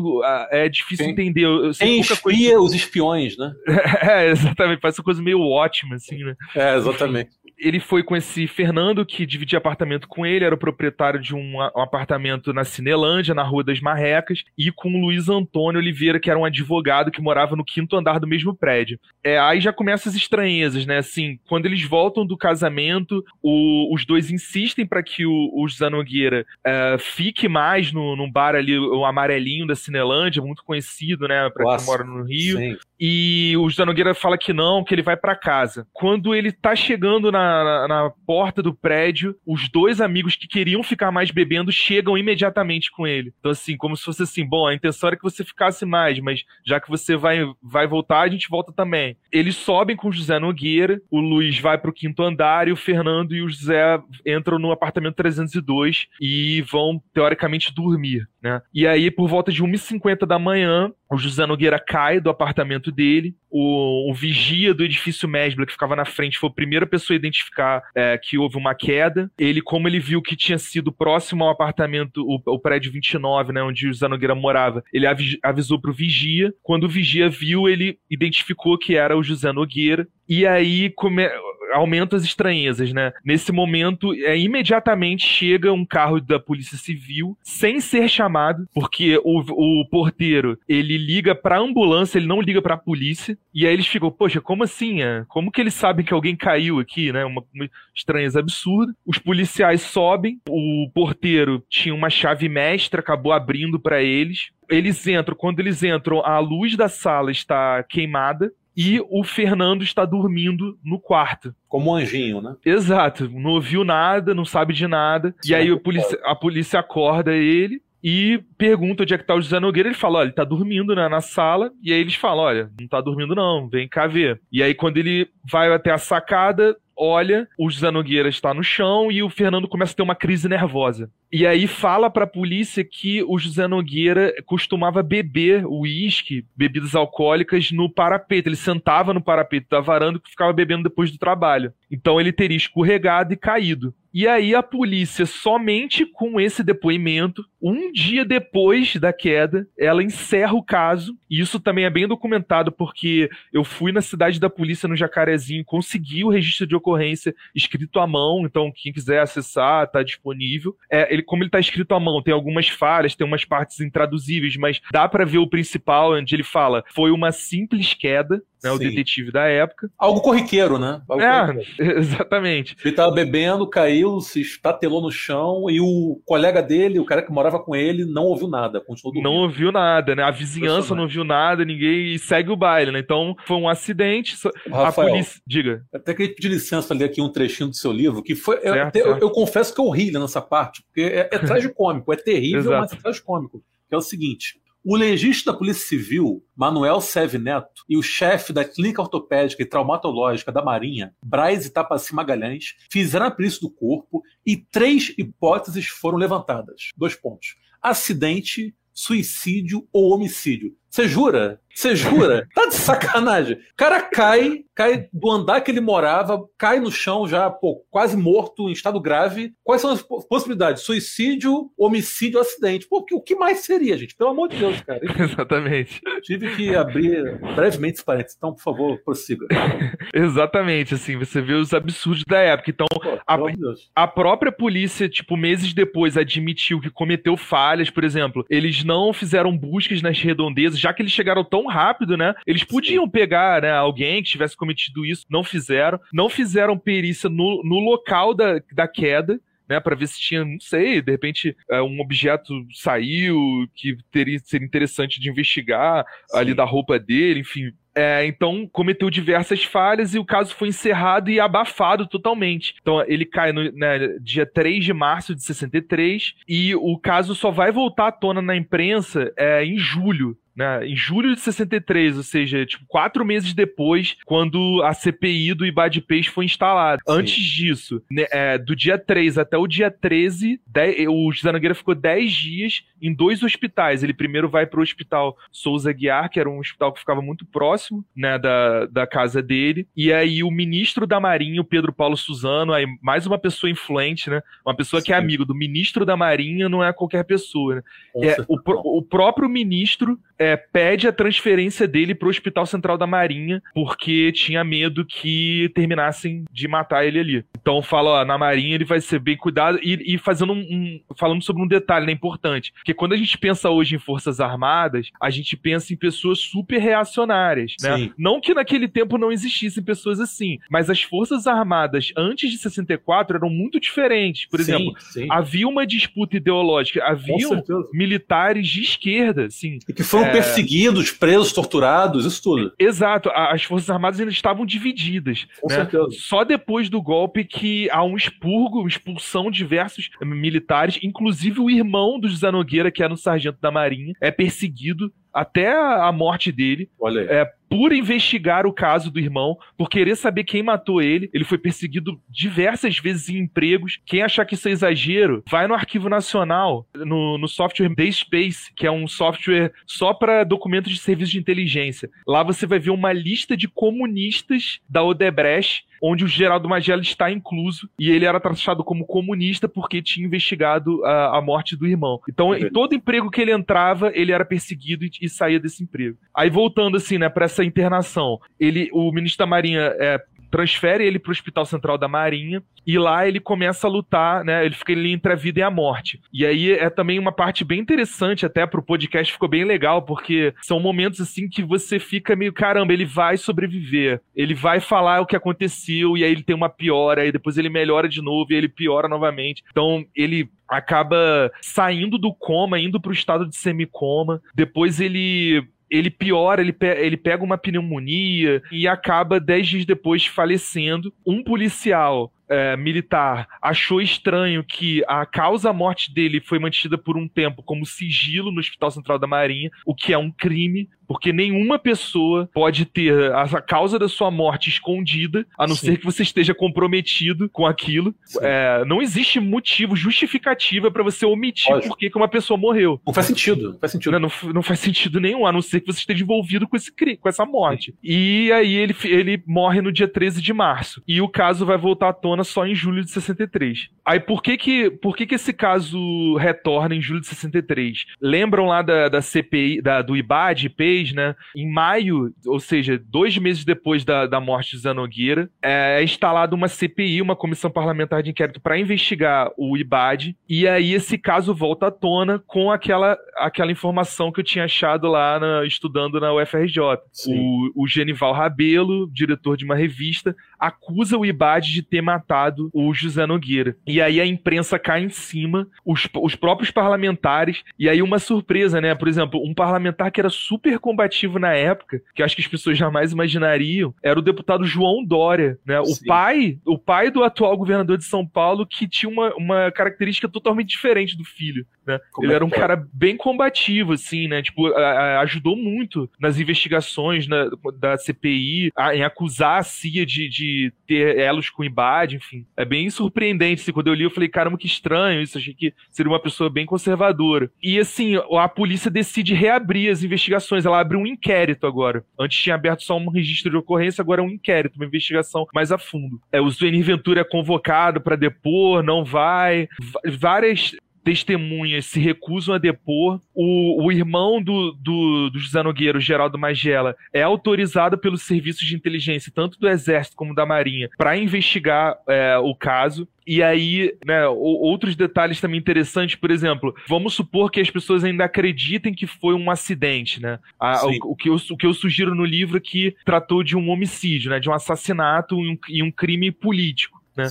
É 0.51 0.69
difícil 0.69 1.05
quem, 1.05 1.13
entender. 1.13 1.45
Eu, 1.45 1.65
eu 1.65 1.73
quem 1.73 1.99
espia 1.99 2.21
coisa... 2.21 2.59
os 2.59 2.73
espiões, 2.73 3.37
né? 3.37 3.53
é, 4.01 4.29
exatamente. 4.29 4.79
Parece 4.79 4.99
uma 4.99 5.05
coisa 5.05 5.21
meio 5.21 5.41
ótima 5.41 5.94
assim, 5.95 6.23
né? 6.23 6.35
É, 6.55 6.75
exatamente. 6.75 7.31
Ele 7.57 7.79
foi 7.79 8.03
com 8.03 8.15
esse 8.15 8.47
Fernando, 8.47 9.05
que 9.05 9.25
dividia 9.25 9.57
apartamento 9.57 10.07
com 10.07 10.25
ele, 10.25 10.45
era 10.45 10.55
o 10.55 10.57
proprietário 10.57 11.19
de 11.19 11.33
um, 11.33 11.57
um 11.57 11.81
apartamento 11.81 12.53
na 12.53 12.63
Cinelândia, 12.63 13.33
na 13.33 13.43
Rua 13.43 13.63
das 13.63 13.79
Marrecas, 13.79 14.43
e 14.57 14.71
com 14.71 14.89
o 14.89 15.01
Luiz 15.01 15.29
Antônio 15.29 15.79
Oliveira, 15.79 16.19
que 16.19 16.29
era 16.29 16.39
um 16.39 16.45
advogado 16.45 17.11
que 17.11 17.21
morava 17.21 17.55
no 17.55 17.63
quinto 17.63 17.95
andar 17.95 18.19
do 18.19 18.27
mesmo 18.27 18.55
prédio. 18.55 18.99
É, 19.23 19.39
aí 19.39 19.59
já 19.59 19.71
começam 19.71 20.09
as 20.09 20.15
estranhezas, 20.15 20.85
né? 20.85 20.97
Assim, 20.97 21.39
quando 21.47 21.65
eles 21.65 21.83
voltam 21.83 22.25
do 22.25 22.37
casamento, 22.37 23.23
o, 23.41 23.93
os 23.93 24.05
dois 24.05 24.29
insistem 24.29 24.85
para 24.85 25.03
que 25.03 25.25
o, 25.25 25.51
o 25.53 25.67
José 25.67 25.89
Nogueira 25.89 26.45
é, 26.65 26.97
fique 26.99 27.47
mais 27.47 27.91
no, 27.91 28.15
no 28.15 28.29
bar 28.29 28.55
ali, 28.55 28.77
o 28.77 29.05
amarelinho 29.05 29.67
da 29.67 29.75
Cinelândia, 29.75 30.41
muito 30.41 30.63
conhecido, 30.63 31.27
né? 31.27 31.49
Pra 31.49 31.77
quem 31.77 31.85
mora 31.85 32.03
no 32.03 32.23
Rio. 32.23 32.57
Sim. 32.57 32.77
E 32.99 33.53
o 33.57 33.69
José 33.69 33.83
Nogueira 33.83 34.13
fala 34.13 34.37
que 34.37 34.53
não, 34.53 34.83
que 34.83 34.93
ele 34.93 35.01
vai 35.01 35.17
para 35.17 35.35
casa. 35.35 35.85
Quando 35.91 36.33
ele 36.33 36.51
tá 36.51 36.75
chegando 36.75 37.31
na, 37.31 37.44
na, 37.45 37.87
na, 37.87 38.09
porta 38.25 38.61
do 38.61 38.73
prédio, 38.73 39.35
os 39.45 39.69
dois 39.69 40.01
amigos 40.01 40.35
que 40.35 40.47
queriam 40.47 40.83
ficar 40.83 41.11
mais 41.11 41.31
bebendo 41.31 41.71
chegam 41.71 42.17
imediatamente 42.17 42.91
com 42.91 43.05
ele. 43.05 43.33
Então, 43.39 43.51
assim, 43.51 43.77
como 43.77 43.95
se 43.95 44.03
fosse 44.03 44.23
assim: 44.23 44.45
bom, 44.45 44.67
a 44.67 44.73
intenção 44.73 45.07
era 45.07 45.17
que 45.17 45.23
você 45.23 45.43
ficasse 45.43 45.85
mais, 45.85 46.19
mas 46.19 46.43
já 46.65 46.79
que 46.79 46.89
você 46.89 47.15
vai, 47.15 47.45
vai 47.61 47.87
voltar, 47.87 48.21
a 48.21 48.27
gente 48.27 48.49
volta 48.49 48.71
também. 48.71 49.17
Eles 49.31 49.55
sobem 49.55 49.95
com 49.95 50.09
o 50.09 50.13
José 50.13 50.39
Nogueira, 50.39 51.01
o 51.09 51.19
Luiz 51.19 51.59
vai 51.59 51.77
pro 51.77 51.93
quinto 51.93 52.23
andar 52.23 52.67
e 52.67 52.71
o 52.71 52.75
Fernando 52.75 53.35
e 53.35 53.41
o 53.41 53.49
José 53.49 53.99
entram 54.25 54.59
no 54.59 54.71
apartamento 54.71 55.15
302 55.15 56.07
e 56.19 56.61
vão, 56.61 57.01
teoricamente, 57.13 57.73
dormir, 57.73 58.27
né? 58.45 58.61
E 58.71 58.85
aí, 58.85 59.09
por 59.09 59.27
volta 59.27 59.51
de 59.51 59.63
1h50 59.63 60.27
da 60.27 60.37
manhã, 60.37 60.91
o 61.11 61.17
José 61.17 61.47
Nogueira 61.47 61.79
cai 61.79 62.19
do 62.19 62.29
apartamento 62.29 62.91
dele. 62.91 63.35
O, 63.49 64.11
o 64.11 64.13
vigia 64.13 64.71
do 64.71 64.83
edifício 64.83 65.27
Mesbla, 65.27 65.65
que 65.65 65.71
ficava 65.71 65.95
na 65.95 66.05
frente, 66.05 66.37
foi 66.37 66.49
a 66.49 66.53
primeira 66.53 66.85
pessoa 66.85 67.15
a 67.15 67.17
identificar 67.17 67.81
é, 67.95 68.15
que 68.19 68.37
houve 68.37 68.55
uma 68.55 68.75
queda. 68.75 69.31
Ele, 69.35 69.63
como 69.63 69.87
ele 69.87 69.99
viu 69.99 70.21
que 70.21 70.35
tinha 70.35 70.59
sido 70.59 70.91
próximo 70.91 71.43
ao 71.43 71.49
apartamento, 71.49 72.21
o, 72.21 72.39
o 72.45 72.59
prédio 72.59 72.91
29, 72.91 73.51
né, 73.51 73.63
onde 73.63 73.87
o 73.87 73.93
José 73.93 74.07
Nogueira 74.07 74.35
morava, 74.35 74.83
ele 74.93 75.07
avis, 75.07 75.39
avisou 75.41 75.81
pro 75.81 75.91
vigia. 75.91 76.53
Quando 76.61 76.83
o 76.83 76.89
vigia 76.89 77.27
viu, 77.27 77.67
ele 77.67 77.97
identificou 78.11 78.77
que 78.77 78.95
era 78.95 79.17
o 79.17 79.23
José 79.23 79.51
Nogueira. 79.51 80.07
E 80.29 80.45
aí 80.45 80.91
come 80.91 81.27
aumenta 81.75 82.15
as 82.15 82.23
estranhezas, 82.23 82.93
né? 82.93 83.11
Nesse 83.23 83.51
momento, 83.51 84.13
é, 84.13 84.37
imediatamente 84.37 85.27
chega 85.27 85.73
um 85.73 85.85
carro 85.85 86.19
da 86.19 86.39
Polícia 86.39 86.77
Civil, 86.77 87.37
sem 87.43 87.79
ser 87.79 88.09
chamado, 88.09 88.67
porque 88.73 89.19
o, 89.23 89.39
o 89.81 89.85
porteiro, 89.89 90.57
ele 90.67 90.97
liga 90.97 91.35
pra 91.35 91.59
ambulância, 91.59 92.17
ele 92.17 92.27
não 92.27 92.41
liga 92.41 92.61
pra 92.61 92.77
polícia, 92.77 93.37
e 93.53 93.65
aí 93.65 93.73
eles 93.73 93.87
ficam, 93.87 94.11
poxa, 94.11 94.41
como 94.41 94.63
assim? 94.63 95.01
É? 95.01 95.23
Como 95.27 95.51
que 95.51 95.61
eles 95.61 95.73
sabem 95.73 96.05
que 96.05 96.13
alguém 96.13 96.35
caiu 96.35 96.79
aqui, 96.79 97.11
né? 97.11 97.25
Uma, 97.25 97.43
uma 97.53 97.69
estranheza 97.95 98.39
absurda. 98.39 98.93
Os 99.05 99.17
policiais 99.17 99.81
sobem, 99.81 100.39
o 100.49 100.89
porteiro 100.93 101.63
tinha 101.69 101.93
uma 101.93 102.09
chave 102.09 102.49
mestra, 102.49 102.99
acabou 102.99 103.31
abrindo 103.31 103.79
para 103.79 104.01
eles. 104.01 104.49
Eles 104.69 105.05
entram, 105.07 105.35
quando 105.35 105.59
eles 105.59 105.83
entram, 105.83 106.25
a 106.25 106.39
luz 106.39 106.75
da 106.75 106.89
sala 106.89 107.31
está 107.31 107.83
queimada, 107.83 108.51
e 108.75 108.99
o 109.09 109.23
Fernando 109.23 109.83
está 109.83 110.03
dormindo 110.05 110.77
no 110.83 110.99
quarto. 110.99 111.55
Como 111.67 111.91
um 111.91 111.95
anjinho, 111.95 112.41
né? 112.41 112.55
Exato. 112.65 113.29
Não 113.29 113.51
ouviu 113.51 113.83
nada, 113.83 114.33
não 114.33 114.45
sabe 114.45 114.73
de 114.73 114.87
nada. 114.87 115.33
Sim, 115.41 115.51
e 115.51 115.55
aí 115.55 115.71
a 115.71 115.77
polícia, 115.77 116.19
a 116.23 116.35
polícia 116.35 116.79
acorda 116.79 117.33
ele 117.33 117.81
e 118.03 118.39
pergunta 118.55 119.01
onde 119.01 119.15
é 119.15 119.17
que 119.17 119.25
tá 119.25 119.33
o 119.33 119.41
José 119.41 119.59
Nogueira. 119.59 119.89
Ele 119.89 119.97
fala: 119.97 120.19
olha, 120.19 120.27
ele 120.27 120.35
tá 120.35 120.43
dormindo 120.43 120.93
né, 120.95 121.07
na 121.09 121.21
sala. 121.21 121.71
E 121.81 121.91
aí 121.91 121.99
eles 121.99 122.15
falam: 122.15 122.43
olha, 122.43 122.69
não 122.79 122.87
tá 122.87 123.01
dormindo 123.01 123.33
não, 123.33 123.67
vem 123.67 123.87
cá 123.87 124.05
ver. 124.05 124.39
E 124.51 124.61
aí 124.61 124.75
quando 124.75 124.97
ele 124.97 125.27
vai 125.49 125.73
até 125.73 125.91
a 125.91 125.97
sacada, 125.97 126.77
olha, 126.97 127.47
o 127.57 127.69
José 127.69 127.91
Nogueira 127.91 128.29
está 128.29 128.53
no 128.53 128.63
chão 128.63 129.11
e 129.11 129.21
o 129.21 129.29
Fernando 129.29 129.67
começa 129.67 129.93
a 129.93 129.95
ter 129.95 130.03
uma 130.03 130.15
crise 130.15 130.47
nervosa. 130.47 131.09
E 131.31 131.45
aí 131.45 131.67
fala 131.67 132.09
pra 132.09 132.25
polícia 132.25 132.83
que 132.83 133.21
o 133.23 133.37
José 133.37 133.67
Nogueira 133.67 134.33
costumava 134.45 135.03
beber 135.03 135.65
uísque, 135.65 136.45
bebidas 136.55 136.95
alcoólicas, 136.95 137.71
no 137.71 137.89
parapeito. 137.89 138.47
Ele 138.47 138.55
sentava 138.55 139.13
no 139.13 139.21
parapeito 139.21 139.67
da 139.69 139.81
varanda 139.81 140.19
e 140.23 140.29
ficava 140.29 140.53
bebendo 140.53 140.83
depois 140.83 141.11
do 141.11 141.17
trabalho. 141.17 141.73
Então 141.91 142.19
ele 142.19 142.31
teria 142.31 142.57
escorregado 142.57 143.33
e 143.33 143.37
caído. 143.37 143.93
E 144.17 144.29
aí 144.29 144.55
a 144.55 144.63
polícia, 144.63 145.25
somente 145.25 146.05
com 146.05 146.39
esse 146.39 146.63
depoimento, 146.63 147.43
um 147.61 147.91
dia 147.91 148.23
depois 148.23 148.95
da 148.95 149.11
queda, 149.11 149.67
ela 149.77 150.01
encerra 150.01 150.53
o 150.53 150.63
caso. 150.63 151.17
E 151.29 151.41
isso 151.41 151.59
também 151.59 151.83
é 151.83 151.89
bem 151.89 152.07
documentado, 152.07 152.71
porque 152.71 153.29
eu 153.51 153.65
fui 153.65 153.91
na 153.91 153.99
cidade 153.99 154.39
da 154.39 154.49
polícia 154.49 154.87
no 154.87 154.95
Jacarezinho, 154.95 155.65
consegui 155.65 156.23
o 156.23 156.29
registro 156.29 156.65
de 156.65 156.77
ocorrência 156.77 157.35
escrito 157.53 157.99
à 157.99 158.07
mão. 158.07 158.45
Então, 158.45 158.71
quem 158.73 158.93
quiser 158.93 159.19
acessar, 159.19 159.83
está 159.83 160.01
disponível. 160.01 160.73
É, 160.89 161.13
ele, 161.13 161.21
como 161.21 161.43
ele 161.43 161.49
está 161.49 161.59
escrito 161.59 161.93
à 161.93 161.99
mão, 161.99 162.23
tem 162.23 162.33
algumas 162.33 162.69
falhas, 162.69 163.15
tem 163.15 163.27
umas 163.27 163.43
partes 163.43 163.81
intraduzíveis, 163.81 164.55
mas 164.55 164.79
dá 164.93 165.09
para 165.09 165.25
ver 165.25 165.39
o 165.39 165.49
principal, 165.49 166.13
onde 166.13 166.33
ele 166.33 166.43
fala: 166.43 166.85
foi 166.93 167.11
uma 167.11 167.33
simples 167.33 167.93
queda 167.93 168.41
né, 168.63 168.71
o 168.71 168.77
detetive 168.77 169.31
da 169.31 169.45
época. 169.45 169.89
Algo 169.97 170.21
corriqueiro, 170.21 170.77
né? 170.79 171.01
Algo 171.07 171.23
é, 171.23 171.45
corriqueiro. 171.45 171.99
exatamente. 171.99 172.75
Ele 172.83 172.95
tava 172.95 173.11
bebendo, 173.11 173.67
caiu, 173.67 174.19
se 174.21 174.41
estatelou 174.41 175.01
no 175.01 175.11
chão 175.11 175.69
e 175.69 175.79
o 175.79 176.21
colega 176.25 176.61
dele, 176.61 176.99
o 176.99 177.05
cara 177.05 177.21
que 177.21 177.31
morava 177.31 177.59
com 177.59 177.75
ele, 177.75 178.05
não 178.05 178.23
ouviu 178.23 178.47
nada, 178.47 178.81
continuou 178.81 179.13
dormindo. 179.13 179.31
Não 179.31 179.43
ouviu 179.43 179.71
nada, 179.71 180.15
né? 180.15 180.23
A 180.23 180.31
vizinhança 180.31 180.95
não 180.95 181.03
ouviu 181.03 181.23
nada, 181.23 181.63
ninguém 181.63 182.17
segue 182.17 182.51
o 182.51 182.55
baile, 182.55 182.91
né? 182.91 182.99
Então 182.99 183.35
foi 183.45 183.57
um 183.57 183.69
acidente. 183.69 184.35
Rafael, 184.69 185.07
a 185.07 185.11
polícia. 185.11 185.41
Diga. 185.45 185.83
Até 185.93 186.13
queria 186.13 186.33
pedir 186.33 186.49
licença 186.49 186.93
ler 186.93 187.05
aqui 187.05 187.21
um 187.21 187.31
trechinho 187.31 187.69
do 187.69 187.75
seu 187.75 187.91
livro, 187.91 188.23
que 188.23 188.35
foi. 188.35 188.59
Certo, 188.61 188.95
eu. 188.95 189.05
Eu, 189.05 189.17
eu, 189.19 189.29
confesso 189.29 189.73
que 189.73 189.79
eu 189.79 189.89
ri 189.89 190.11
nessa 190.11 190.41
parte, 190.41 190.83
porque 190.83 191.01
é, 191.01 191.29
é 191.31 191.39
tragicômico, 191.39 192.11
é 192.11 192.15
terrível, 192.15 192.71
mas 192.71 192.93
é 192.93 192.95
tragicômico. 192.95 193.63
Que 193.87 193.95
é 193.95 193.97
o 193.97 194.01
seguinte: 194.01 194.59
o 194.85 194.95
legista 194.95 195.51
da 195.51 195.57
Polícia 195.57 195.87
Civil, 195.87 196.45
Manuel 196.55 197.01
Seve 197.01 197.39
Neto, 197.39 197.83
e 197.89 197.97
o 197.97 198.03
chefe 198.03 198.53
da 198.53 198.63
Clínica 198.63 199.01
Ortopédica 199.01 199.63
e 199.63 199.65
Traumatológica 199.65 200.51
da 200.51 200.63
Marinha, 200.63 201.11
Braz 201.23 201.65
Itapaci 201.65 202.13
Magalhães, 202.13 202.75
fizeram 202.91 203.25
a 203.25 203.31
perícia 203.31 203.61
do 203.61 203.71
corpo 203.71 204.21
e 204.45 204.55
três 204.55 205.11
hipóteses 205.17 205.87
foram 205.87 206.19
levantadas. 206.19 206.89
Dois 206.95 207.15
pontos. 207.15 207.55
Acidente, 207.81 208.75
suicídio 208.93 209.87
ou 209.91 210.13
homicídio. 210.13 210.75
Você 210.95 211.09
jura? 211.09 211.59
Você 211.75 211.93
jura? 211.93 212.47
Tá 212.55 212.67
de 212.67 212.75
sacanagem. 212.75 213.57
O 213.57 213.75
cara 213.75 214.01
cai, 214.01 214.63
cai 214.73 215.09
do 215.11 215.29
andar 215.29 215.59
que 215.59 215.69
ele 215.69 215.81
morava, 215.81 216.41
cai 216.57 216.79
no 216.79 216.89
chão 216.89 217.27
já, 217.27 217.49
pô, 217.49 217.85
quase 217.91 218.15
morto, 218.15 218.69
em 218.69 218.71
estado 218.71 218.97
grave. 219.01 219.53
Quais 219.61 219.81
são 219.81 219.91
as 219.91 220.01
possibilidades? 220.01 220.83
Suicídio, 220.83 221.69
homicídio, 221.77 222.39
acidente. 222.39 222.87
Pô, 222.87 223.05
o 223.11 223.21
que 223.21 223.35
mais 223.35 223.65
seria, 223.65 223.97
gente? 223.97 224.15
Pelo 224.15 224.29
amor 224.29 224.47
de 224.47 224.55
Deus, 224.55 224.79
cara. 224.83 225.01
Exatamente. 225.19 225.99
Tive 226.23 226.55
que 226.55 226.73
abrir 226.73 227.41
brevemente 227.55 227.95
esse 227.95 228.05
parênteses, 228.05 228.37
então, 228.37 228.53
por 228.53 228.63
favor, 228.63 228.97
prossiga. 229.03 229.45
Exatamente, 230.15 230.93
assim, 230.93 231.17
você 231.17 231.41
vê 231.41 231.55
os 231.55 231.73
absurdos 231.73 232.23
da 232.25 232.39
época. 232.39 232.71
Então, 232.71 232.87
pô, 232.89 233.19
a, 233.27 234.03
a 234.03 234.07
própria 234.07 234.51
polícia, 234.51 235.09
tipo, 235.09 235.35
meses 235.35 235.73
depois, 235.73 236.15
admitiu 236.15 236.79
que 236.79 236.89
cometeu 236.89 237.35
falhas, 237.35 237.89
por 237.89 238.05
exemplo, 238.05 238.45
eles 238.49 238.85
não 238.85 239.11
fizeram 239.11 239.57
buscas 239.57 240.01
nas 240.01 240.17
redondezas, 240.17 240.84
já 240.85 240.93
que 240.93 241.01
eles 241.01 241.11
chegaram 241.11 241.43
tão 241.43 241.65
rápido, 241.65 242.15
né? 242.15 242.35
Eles 242.45 242.63
podiam 242.63 243.09
pegar 243.09 243.63
né, 243.63 243.71
alguém 243.71 244.21
que 244.21 244.29
tivesse 244.29 244.55
cometido 244.55 245.03
isso, 245.03 245.25
não 245.27 245.43
fizeram. 245.43 245.99
Não 246.13 246.29
fizeram 246.29 246.77
perícia 246.77 247.27
no, 247.27 247.63
no 247.63 247.79
local 247.79 248.35
da, 248.35 248.61
da 248.71 248.87
queda 248.87 249.39
né, 249.67 249.79
para 249.79 249.95
ver 249.95 250.07
se 250.07 250.19
tinha, 250.19 250.45
não 250.45 250.59
sei, 250.59 251.01
de 251.01 251.11
repente 251.11 251.57
é, 251.71 251.81
um 251.81 251.99
objeto 251.99 252.53
saiu 252.71 253.35
que 253.73 253.97
teria 254.11 254.37
seria 254.37 254.63
interessante 254.63 255.19
de 255.19 255.27
investigar 255.27 256.05
Sim. 256.27 256.37
ali 256.37 256.53
da 256.53 256.63
roupa 256.63 256.99
dele, 256.99 257.39
enfim. 257.39 257.71
É, 257.97 258.27
então 258.27 258.67
cometeu 258.71 259.09
diversas 259.09 259.63
falhas 259.63 260.13
e 260.13 260.19
o 260.19 260.25
caso 260.25 260.53
foi 260.53 260.67
encerrado 260.67 261.31
e 261.31 261.39
abafado 261.39 262.05
totalmente. 262.05 262.75
Então 262.79 263.03
ele 263.07 263.25
cai 263.25 263.51
no 263.51 263.71
né, 263.71 264.19
dia 264.21 264.45
3 264.45 264.85
de 264.85 264.93
março 264.93 265.33
de 265.33 265.41
63 265.41 266.35
e 266.47 266.75
o 266.75 266.99
caso 266.99 267.33
só 267.33 267.49
vai 267.49 267.71
voltar 267.71 268.07
à 268.07 268.11
tona 268.11 268.41
na 268.41 268.55
imprensa 268.55 269.33
é, 269.35 269.65
em 269.65 269.79
julho 269.79 270.37
né, 270.55 270.87
em 270.87 270.95
julho 270.95 271.35
de 271.35 271.41
63, 271.41 272.17
ou 272.17 272.23
seja, 272.23 272.65
tipo, 272.65 272.85
quatro 272.87 273.25
meses 273.25 273.53
depois, 273.53 274.15
quando 274.25 274.81
a 274.83 274.93
CPI 274.93 275.53
do 275.53 275.65
Ibadipês 275.65 276.27
foi 276.27 276.45
instalada. 276.45 277.01
Sim. 277.05 277.13
Antes 277.13 277.43
disso, 277.43 278.01
né, 278.09 278.25
é, 278.31 278.57
do 278.57 278.75
dia 278.75 278.97
3 278.97 279.37
até 279.37 279.57
o 279.57 279.67
dia 279.67 279.91
13, 279.91 280.61
dez, 280.65 281.07
o 281.07 281.31
José 281.31 281.51
Nogueira 281.51 281.75
ficou 281.75 281.93
10 281.93 282.31
dias 282.31 282.83
em 283.01 283.13
dois 283.13 283.43
hospitais. 283.43 284.03
Ele 284.03 284.13
primeiro 284.13 284.49
vai 284.49 284.65
para 284.65 284.79
o 284.79 284.83
hospital 284.83 285.37
Souza 285.51 285.91
Guiar, 285.91 286.29
que 286.29 286.39
era 286.39 286.49
um 286.49 286.59
hospital 286.59 286.93
que 286.93 286.99
ficava 286.99 287.21
muito 287.21 287.45
próximo 287.45 288.05
né, 288.15 288.39
da, 288.39 288.85
da 288.85 289.07
casa 289.07 289.41
dele, 289.41 289.87
e 289.95 290.13
aí 290.13 290.43
o 290.43 290.51
ministro 290.51 291.05
da 291.05 291.19
Marinha, 291.19 291.61
o 291.61 291.65
Pedro 291.65 291.91
Paulo 291.91 292.15
Suzano, 292.15 292.73
aí 292.73 292.85
mais 293.01 293.27
uma 293.27 293.37
pessoa 293.37 293.69
influente, 293.69 294.29
né, 294.29 294.41
uma 294.65 294.75
pessoa 294.75 295.01
Sim. 295.01 295.07
que 295.07 295.13
é 295.13 295.17
amigo 295.17 295.45
do 295.45 295.53
ministro 295.53 296.05
da 296.05 296.15
Marinha, 296.15 296.69
não 296.69 296.83
é 296.83 296.93
qualquer 296.93 297.23
pessoa. 297.23 297.75
Né? 297.75 297.83
É, 298.23 298.37
o, 298.47 298.57
o 298.97 299.01
próprio 299.01 299.49
ministro 299.49 300.19
é, 300.37 300.44
pede 300.71 301.07
a 301.07 301.13
transferência 301.13 301.87
dele 301.87 302.13
para 302.13 302.27
o 302.27 302.29
Hospital 302.29 302.65
Central 302.65 302.97
da 302.97 303.07
Marinha, 303.07 303.61
porque 303.73 304.31
tinha 304.31 304.63
medo 304.63 305.05
que 305.05 305.71
terminassem 305.73 306.45
de 306.51 306.67
matar 306.67 307.05
ele 307.05 307.19
ali. 307.19 307.45
Então 307.59 307.81
fala, 307.81 308.21
ó, 308.21 308.25
na 308.25 308.37
Marinha 308.37 308.75
ele 308.75 308.85
vai 308.85 308.99
ser 308.99 309.19
bem 309.19 309.37
cuidado. 309.37 309.79
E, 309.81 310.15
e 310.15 310.17
fazendo 310.17 310.53
um, 310.53 310.59
um, 310.59 310.99
falando 311.17 311.41
sobre 311.41 311.63
um 311.63 311.67
detalhe 311.67 312.05
né, 312.05 312.11
importante, 312.11 312.73
porque 312.73 312.93
quando 312.93 313.13
a 313.13 313.17
gente 313.17 313.37
pensa 313.37 313.69
hoje 313.69 313.95
em 313.95 313.99
Forças 313.99 314.39
Armadas, 314.39 315.09
a 315.21 315.29
gente 315.29 315.55
pensa 315.55 315.93
em 315.93 315.97
pessoas 315.97 316.39
super 316.39 316.79
reacionárias, 316.79 317.75
né? 317.81 318.11
Não 318.17 318.41
que 318.41 318.53
naquele 318.53 318.87
tempo 318.87 319.17
não 319.17 319.31
existissem 319.31 319.83
pessoas 319.83 320.19
assim, 320.19 320.59
mas 320.69 320.89
as 320.89 321.01
Forças 321.01 321.47
Armadas 321.47 322.11
antes 322.17 322.51
de 322.51 322.57
64 322.57 323.37
eram 323.37 323.49
muito 323.49 323.79
diferentes. 323.79 324.47
Por 324.47 324.59
exemplo, 324.59 324.93
sim, 324.99 325.21
sim. 325.21 325.27
havia 325.29 325.67
uma 325.67 325.85
disputa 325.85 326.37
ideológica, 326.37 327.03
havia 327.03 327.63
militares 327.93 328.67
de 328.67 328.81
esquerda, 328.81 329.45
assim. 329.45 329.79
E 329.87 329.93
que 329.93 330.03
foram 330.03 330.25
é... 330.25 330.31
perseguidos, 330.43 331.11
presos, 331.11 331.51
torturados, 331.51 332.25
isso 332.25 332.41
tudo. 332.41 332.73
Exato. 332.79 333.29
As 333.29 333.63
Forças 333.63 333.89
Armadas 333.89 334.19
ainda 334.19 334.31
estavam 334.31 334.65
divididas. 334.65 335.47
Com 335.61 335.69
né? 335.69 335.75
certeza. 335.75 336.07
Só 336.11 336.43
depois 336.43 336.89
do 336.89 337.01
golpe 337.01 337.43
que 337.43 337.89
há 337.89 338.03
um 338.03 338.15
expurgo, 338.15 338.87
expulsão 338.87 339.51
de 339.51 339.57
diversos 339.57 340.09
militares, 340.21 340.99
inclusive 341.01 341.59
o 341.59 341.69
irmão 341.69 342.19
do 342.19 342.29
José 342.29 342.51
Nogueira, 342.51 342.91
que 342.91 343.03
era 343.03 343.11
um 343.11 343.17
sargento 343.17 343.57
da 343.59 343.71
Marinha, 343.71 344.13
é 344.21 344.31
perseguido 344.31 345.11
até 345.33 345.73
a 345.73 346.11
morte 346.11 346.51
dele. 346.51 346.89
Olha 346.99 347.21
aí. 347.21 347.27
É, 347.29 347.51
por 347.69 347.93
investigar 347.93 348.65
o 348.65 348.73
caso 348.73 349.11
do 349.11 349.19
irmão, 349.19 349.57
por 349.77 349.89
querer 349.89 350.15
saber 350.15 350.43
quem 350.43 350.63
matou 350.63 351.01
ele. 351.01 351.29
Ele 351.33 351.43
foi 351.43 351.57
perseguido 351.57 352.19
diversas 352.29 352.97
vezes 352.99 353.29
em 353.29 353.37
empregos. 353.37 353.99
Quem 354.05 354.21
achar 354.21 354.45
que 354.45 354.55
isso 354.55 354.67
é 354.67 354.71
exagero, 354.71 355.43
vai 355.49 355.67
no 355.67 355.73
Arquivo 355.73 356.09
Nacional, 356.09 356.87
no, 356.95 357.37
no 357.37 357.47
software 357.47 357.93
Dayspace, 357.93 358.71
que 358.75 358.85
é 358.85 358.91
um 358.91 359.07
software 359.07 359.71
só 359.85 360.13
para 360.13 360.43
documentos 360.43 360.91
de 360.91 360.99
serviço 360.99 361.33
de 361.33 361.39
inteligência. 361.39 362.09
Lá 362.27 362.43
você 362.43 362.65
vai 362.65 362.79
ver 362.79 362.91
uma 362.91 363.13
lista 363.13 363.55
de 363.55 363.67
comunistas 363.67 364.79
da 364.89 365.03
Odebrecht 365.03 365.85
onde 366.07 366.23
o 366.23 366.27
Geraldo 366.27 366.69
Magela 366.69 367.01
está 367.01 367.31
incluso, 367.31 367.89
e 367.97 368.11
ele 368.11 368.25
era 368.25 368.39
tratado 368.39 368.83
como 368.83 369.05
comunista 369.05 369.67
porque 369.67 370.03
tinha 370.03 370.25
investigado 370.27 371.03
a, 371.03 371.37
a 371.37 371.41
morte 371.41 371.75
do 371.75 371.87
irmão. 371.87 372.19
Então, 372.29 372.53
em 372.53 372.69
todo 372.69 372.93
emprego 372.93 373.31
que 373.31 373.41
ele 373.41 373.51
entrava, 373.51 374.11
ele 374.13 374.31
era 374.31 374.45
perseguido 374.45 375.03
e, 375.03 375.11
e 375.21 375.27
saía 375.27 375.59
desse 375.59 375.83
emprego. 375.83 376.17
Aí, 376.33 376.49
voltando 376.49 376.97
assim, 376.97 377.17
né, 377.17 377.27
para 377.27 377.45
essa 377.45 377.63
internação, 377.63 378.39
ele, 378.59 378.89
o 378.93 379.11
ministro 379.11 379.39
da 379.39 379.47
Marinha 379.47 379.93
é, 379.99 380.21
transfere 380.55 381.03
ele 381.05 381.19
para 381.19 381.31
o 381.31 381.33
Hospital 381.33 381.65
Central 381.65 381.97
da 381.97 382.07
Marinha 382.07 382.63
e 382.87 382.97
lá 382.97 383.27
ele 383.27 383.41
começa 383.41 383.87
a 383.87 383.89
lutar, 383.89 384.41
né? 384.45 384.65
Ele 384.65 384.73
fica 384.73 384.93
ali 384.93 385.11
entre 385.11 385.33
a 385.33 385.35
vida 385.35 385.59
e 385.59 385.63
a 385.63 385.69
morte. 385.69 386.21
E 386.31 386.45
aí 386.45 386.71
é 386.71 386.89
também 386.89 387.19
uma 387.19 387.33
parte 387.33 387.65
bem 387.65 387.81
interessante 387.81 388.45
até 388.45 388.65
pro 388.65 388.81
podcast 388.81 389.33
ficou 389.33 389.49
bem 389.49 389.65
legal, 389.65 390.03
porque 390.03 390.53
são 390.61 390.79
momentos 390.79 391.19
assim 391.19 391.49
que 391.49 391.61
você 391.61 391.99
fica 391.99 392.37
meio, 392.37 392.53
caramba, 392.53 392.93
ele 392.93 393.03
vai 393.03 393.35
sobreviver. 393.35 394.21
Ele 394.33 394.53
vai 394.53 394.79
falar 394.79 395.19
o 395.19 395.25
que 395.25 395.35
aconteceu 395.35 396.15
e 396.15 396.23
aí 396.23 396.31
ele 396.31 396.43
tem 396.43 396.55
uma 396.55 396.69
piora, 396.69 397.25
e 397.25 397.33
depois 397.33 397.57
ele 397.57 397.67
melhora 397.67 398.07
de 398.07 398.21
novo 398.21 398.53
e 398.53 398.55
ele 398.55 398.69
piora 398.69 399.09
novamente. 399.09 399.61
Então, 399.69 400.05
ele 400.15 400.49
acaba 400.69 401.51
saindo 401.61 402.17
do 402.17 402.33
coma, 402.33 402.79
indo 402.79 402.99
pro 402.99 403.13
estado 403.13 403.45
de 403.47 403.55
semicoma. 403.55 404.41
Depois 404.55 404.99
ele 404.99 405.67
ele 405.89 406.09
piora, 406.09 406.61
ele, 406.61 406.73
pe 406.73 406.87
ele 406.87 407.17
pega 407.17 407.43
uma 407.43 407.57
pneumonia 407.57 408.61
e 408.71 408.87
acaba 408.87 409.39
dez 409.39 409.67
dias 409.67 409.85
depois 409.85 410.25
falecendo. 410.25 411.13
Um 411.25 411.43
policial 411.43 412.31
é, 412.49 412.75
militar 412.77 413.47
achou 413.61 414.01
estranho 414.01 414.63
que 414.63 415.03
a 415.07 415.25
causa 415.25 415.73
morte 415.73 416.13
dele 416.13 416.39
foi 416.39 416.59
mantida 416.59 416.97
por 416.97 417.17
um 417.17 417.27
tempo 417.27 417.63
como 417.63 417.85
sigilo 417.85 418.51
no 418.51 418.59
Hospital 418.59 418.91
Central 418.91 419.19
da 419.19 419.27
Marinha, 419.27 419.71
o 419.85 419.95
que 419.95 420.13
é 420.13 420.17
um 420.17 420.31
crime, 420.31 420.89
porque 421.07 421.31
nenhuma 421.31 421.77
pessoa 421.77 422.49
pode 422.53 422.85
ter 422.85 423.31
a 423.33 423.61
causa 423.61 423.97
da 423.99 424.07
sua 424.07 424.31
morte 424.31 424.69
escondida, 424.69 425.45
a 425.57 425.67
não 425.67 425.75
Sim. 425.75 425.87
ser 425.87 425.97
que 425.97 426.05
você 426.05 426.23
esteja 426.23 426.53
comprometido 426.53 427.49
com 427.49 427.65
aquilo. 427.65 428.13
É, 428.41 428.83
não 428.85 429.01
existe 429.01 429.39
motivo, 429.39 429.95
justificativa 429.95 430.89
para 430.89 431.03
você 431.03 431.25
omitir 431.25 431.71
Lógico. 431.71 431.89
por 431.89 431.97
que 431.97 432.11
uma 432.15 432.27
pessoa 432.27 432.57
morreu. 432.57 432.99
Não 433.05 433.13
faz 433.13 433.27
sentido. 433.27 433.73
Não 433.73 433.79
faz 433.79 433.91
sentido. 433.91 434.11
Não, 434.11 434.19
não, 434.19 434.53
não, 434.53 434.63
faz 434.63 434.79
sentido 434.79 435.19
nenhum, 435.19 435.45
a 435.45 435.51
não 435.51 435.61
ser 435.61 435.81
que 435.81 435.87
você 435.87 435.99
esteja 435.99 436.23
envolvido 436.23 436.67
com, 436.67 436.75
esse, 436.75 436.91
com 436.91 437.29
essa 437.29 437.45
morte. 437.45 437.91
Sim. 437.91 437.97
E 438.03 438.51
aí 438.51 438.73
ele, 438.73 438.95
ele 439.03 439.43
morre 439.45 439.81
no 439.81 439.91
dia 439.91 440.07
13 440.07 440.41
de 440.41 440.53
março. 440.53 441.03
E 441.07 441.21
o 441.21 441.29
caso 441.29 441.65
vai 441.65 441.77
voltar 441.77 442.09
à 442.09 442.13
tona 442.13 442.34
só 442.43 442.65
em 442.65 442.75
julho 442.75 443.03
de 443.03 443.11
63. 443.11 443.89
Aí 444.05 444.19
por 444.19 444.41
que 444.41 444.57
que, 444.57 444.89
por 444.89 445.15
que, 445.15 445.25
que 445.25 445.35
esse 445.35 445.53
caso 445.53 446.35
retorna 446.35 446.95
em 446.95 447.01
julho 447.01 447.21
de 447.21 447.27
63? 447.27 448.05
Lembram 448.21 448.65
lá 448.67 448.81
da, 448.81 449.09
da 449.09 449.21
CPI, 449.21 449.81
da, 449.81 450.01
do 450.01 450.15
IBAD, 450.15 450.67
IPES, 450.67 451.13
né? 451.13 451.35
Em 451.55 451.71
maio, 451.71 452.33
ou 452.45 452.59
seja, 452.59 453.01
dois 453.03 453.37
meses 453.37 453.63
depois 453.63 454.03
da, 454.03 454.25
da 454.27 454.39
morte 454.39 454.75
de 454.75 454.81
Zanogueira, 454.81 455.49
é, 455.61 455.99
é 455.99 456.03
instalada 456.03 456.55
uma 456.55 456.67
CPI, 456.67 457.21
uma 457.21 457.35
comissão 457.35 457.71
parlamentar 457.71 458.21
de 458.21 458.29
inquérito 458.29 458.61
para 458.61 458.77
investigar 458.77 459.51
o 459.57 459.77
IBAD. 459.77 460.35
E 460.47 460.67
aí 460.67 460.93
esse 460.93 461.17
caso 461.17 461.53
volta 461.53 461.87
à 461.87 461.91
tona 461.91 462.39
com 462.45 462.71
aquela, 462.71 463.17
aquela 463.37 463.71
informação 463.71 464.31
que 464.31 464.39
eu 464.39 464.43
tinha 464.43 464.65
achado 464.65 465.07
lá 465.07 465.39
na, 465.39 465.65
estudando 465.65 466.19
na 466.19 466.33
UFRJ. 466.33 466.79
O, 467.27 467.83
o 467.83 467.87
Genival 467.87 468.33
Rabelo, 468.33 469.09
diretor 469.11 469.57
de 469.57 469.65
uma 469.65 469.75
revista, 469.75 470.35
acusa 470.59 471.17
o 471.17 471.25
IBAD 471.25 471.71
de 471.71 471.81
ter 471.81 472.01
matado 472.01 472.24
o 472.73 472.93
José 472.93 473.25
Nogueira. 473.25 473.75
E 473.85 474.01
aí 474.01 474.19
a 474.19 474.25
imprensa 474.25 474.79
cai 474.79 475.03
em 475.03 475.09
cima, 475.09 475.67
os, 475.85 476.07
os 476.15 476.35
próprios 476.35 476.71
parlamentares, 476.71 477.63
e 477.77 477.87
aí 477.89 478.01
uma 478.01 478.19
surpresa, 478.19 478.81
né? 478.81 478.93
Por 478.95 479.07
exemplo, 479.07 479.41
um 479.43 479.53
parlamentar 479.53 480.11
que 480.11 480.19
era 480.19 480.29
super 480.29 480.79
combativo 480.79 481.39
na 481.39 481.53
época, 481.53 482.01
que 482.13 482.23
acho 482.23 482.35
que 482.35 482.41
as 482.41 482.47
pessoas 482.47 482.77
jamais 482.77 483.11
imaginariam, 483.11 483.93
era 484.03 484.19
o 484.19 484.23
deputado 484.23 484.65
João 484.65 485.03
Dória, 485.03 485.57
né? 485.65 485.79
O 485.79 485.93
pai, 486.05 486.59
o 486.65 486.77
pai 486.77 487.11
do 487.11 487.23
atual 487.23 487.57
governador 487.57 487.97
de 487.97 488.05
São 488.05 488.25
Paulo, 488.25 488.65
que 488.65 488.87
tinha 488.87 489.09
uma, 489.09 489.33
uma 489.35 489.71
característica 489.71 490.27
totalmente 490.27 490.69
diferente 490.69 491.17
do 491.17 491.23
filho. 491.23 491.65
Né? 491.85 491.99
Ele 492.21 492.31
é 492.31 492.35
era 492.35 492.45
um 492.45 492.49
é? 492.49 492.51
cara 492.51 492.87
bem 492.93 493.15
combativo, 493.15 493.93
assim, 493.93 494.27
né? 494.27 494.41
Tipo, 494.41 494.67
a, 494.67 494.79
a, 494.79 495.19
ajudou 495.21 495.55
muito 495.55 496.09
nas 496.19 496.39
investigações 496.39 497.27
na, 497.27 497.49
da 497.79 497.97
CPI, 497.97 498.71
a, 498.75 498.95
em 498.95 499.03
acusar 499.03 499.59
a 499.59 499.63
CIA 499.63 500.05
de, 500.05 500.29
de 500.29 500.73
ter 500.87 501.17
elos 501.17 501.49
com 501.49 501.61
o 501.61 501.65
IBAD, 501.65 502.15
enfim. 502.15 502.45
É 502.57 502.65
bem 502.65 502.89
surpreendente. 502.89 503.61
Assim, 503.61 503.71
quando 503.71 503.87
eu 503.87 503.93
li, 503.93 504.03
eu 504.03 504.11
falei, 504.11 504.29
caramba, 504.29 504.57
que 504.57 504.67
estranho 504.67 505.21
isso. 505.21 505.37
Achei 505.37 505.53
que 505.53 505.73
seria 505.91 506.11
uma 506.11 506.21
pessoa 506.21 506.49
bem 506.49 506.65
conservadora. 506.65 507.49
E, 507.61 507.79
assim, 507.79 508.15
a 508.15 508.49
polícia 508.49 508.91
decide 508.91 509.33
reabrir 509.33 509.91
as 509.91 510.03
investigações. 510.03 510.65
Ela 510.65 510.79
abre 510.79 510.97
um 510.97 511.05
inquérito 511.05 511.67
agora. 511.67 512.03
Antes 512.19 512.41
tinha 512.41 512.55
aberto 512.55 512.83
só 512.83 512.97
um 512.97 513.09
registro 513.09 513.51
de 513.51 513.57
ocorrência, 513.57 514.01
agora 514.01 514.21
é 514.21 514.23
um 514.23 514.29
inquérito, 514.29 514.75
uma 514.75 514.85
investigação 514.85 515.45
mais 515.53 515.71
a 515.71 515.77
fundo. 515.77 516.19
É, 516.31 516.41
o 516.41 516.49
Zuenir 516.49 516.83
Ventura 516.83 517.21
é 517.21 517.23
convocado 517.23 518.01
para 518.01 518.15
depor, 518.15 518.83
não 518.83 519.03
vai. 519.03 519.67
V 519.79 520.17
várias 520.17 520.75
testemunhas 521.05 521.85
se 521.85 521.99
recusam 521.99 522.55
a 522.55 522.57
depor. 522.57 523.21
O, 523.33 523.85
o 523.85 523.91
irmão 523.91 524.41
do, 524.41 524.71
do, 524.71 525.29
do 525.29 525.39
José 525.39 525.61
Nogueira, 525.61 525.99
o 525.99 526.01
Geraldo 526.01 526.37
Magela, 526.37 526.95
é 527.13 527.21
autorizado 527.21 527.95
pelos 527.95 528.23
serviços 528.23 528.67
de 528.67 528.75
inteligência, 528.75 529.31
tanto 529.33 529.59
do 529.59 529.69
Exército 529.69 530.17
como 530.17 530.33
da 530.33 530.45
Marinha, 530.45 530.89
para 530.97 531.15
investigar 531.15 531.95
é, 532.07 532.37
o 532.39 532.55
caso. 532.55 533.07
E 533.25 533.41
aí, 533.41 533.95
né, 534.05 534.27
outros 534.27 534.95
detalhes 534.95 535.39
também 535.39 535.59
interessantes, 535.59 536.15
por 536.15 536.31
exemplo, 536.31 536.75
vamos 536.87 537.13
supor 537.13 537.51
que 537.51 537.59
as 537.59 537.69
pessoas 537.69 538.03
ainda 538.03 538.25
acreditem 538.25 538.93
que 538.93 539.07
foi 539.07 539.35
um 539.35 539.49
acidente, 539.49 540.21
né? 540.21 540.39
A, 540.59 540.85
o, 540.85 541.11
o, 541.11 541.15
que 541.15 541.29
eu, 541.29 541.35
o 541.35 541.57
que 541.57 541.65
eu 541.65 541.73
sugiro 541.73 542.13
no 542.13 542.25
livro 542.25 542.57
é 542.57 542.61
que 542.61 542.95
tratou 543.03 543.43
de 543.43 543.55
um 543.55 543.69
homicídio, 543.69 544.29
né? 544.31 544.39
De 544.39 544.49
um 544.49 544.53
assassinato 544.53 545.39
e 545.39 545.49
um, 545.51 545.57
e 545.69 545.83
um 545.83 545.91
crime 545.91 546.31
político, 546.31 547.01
né? 547.17 547.27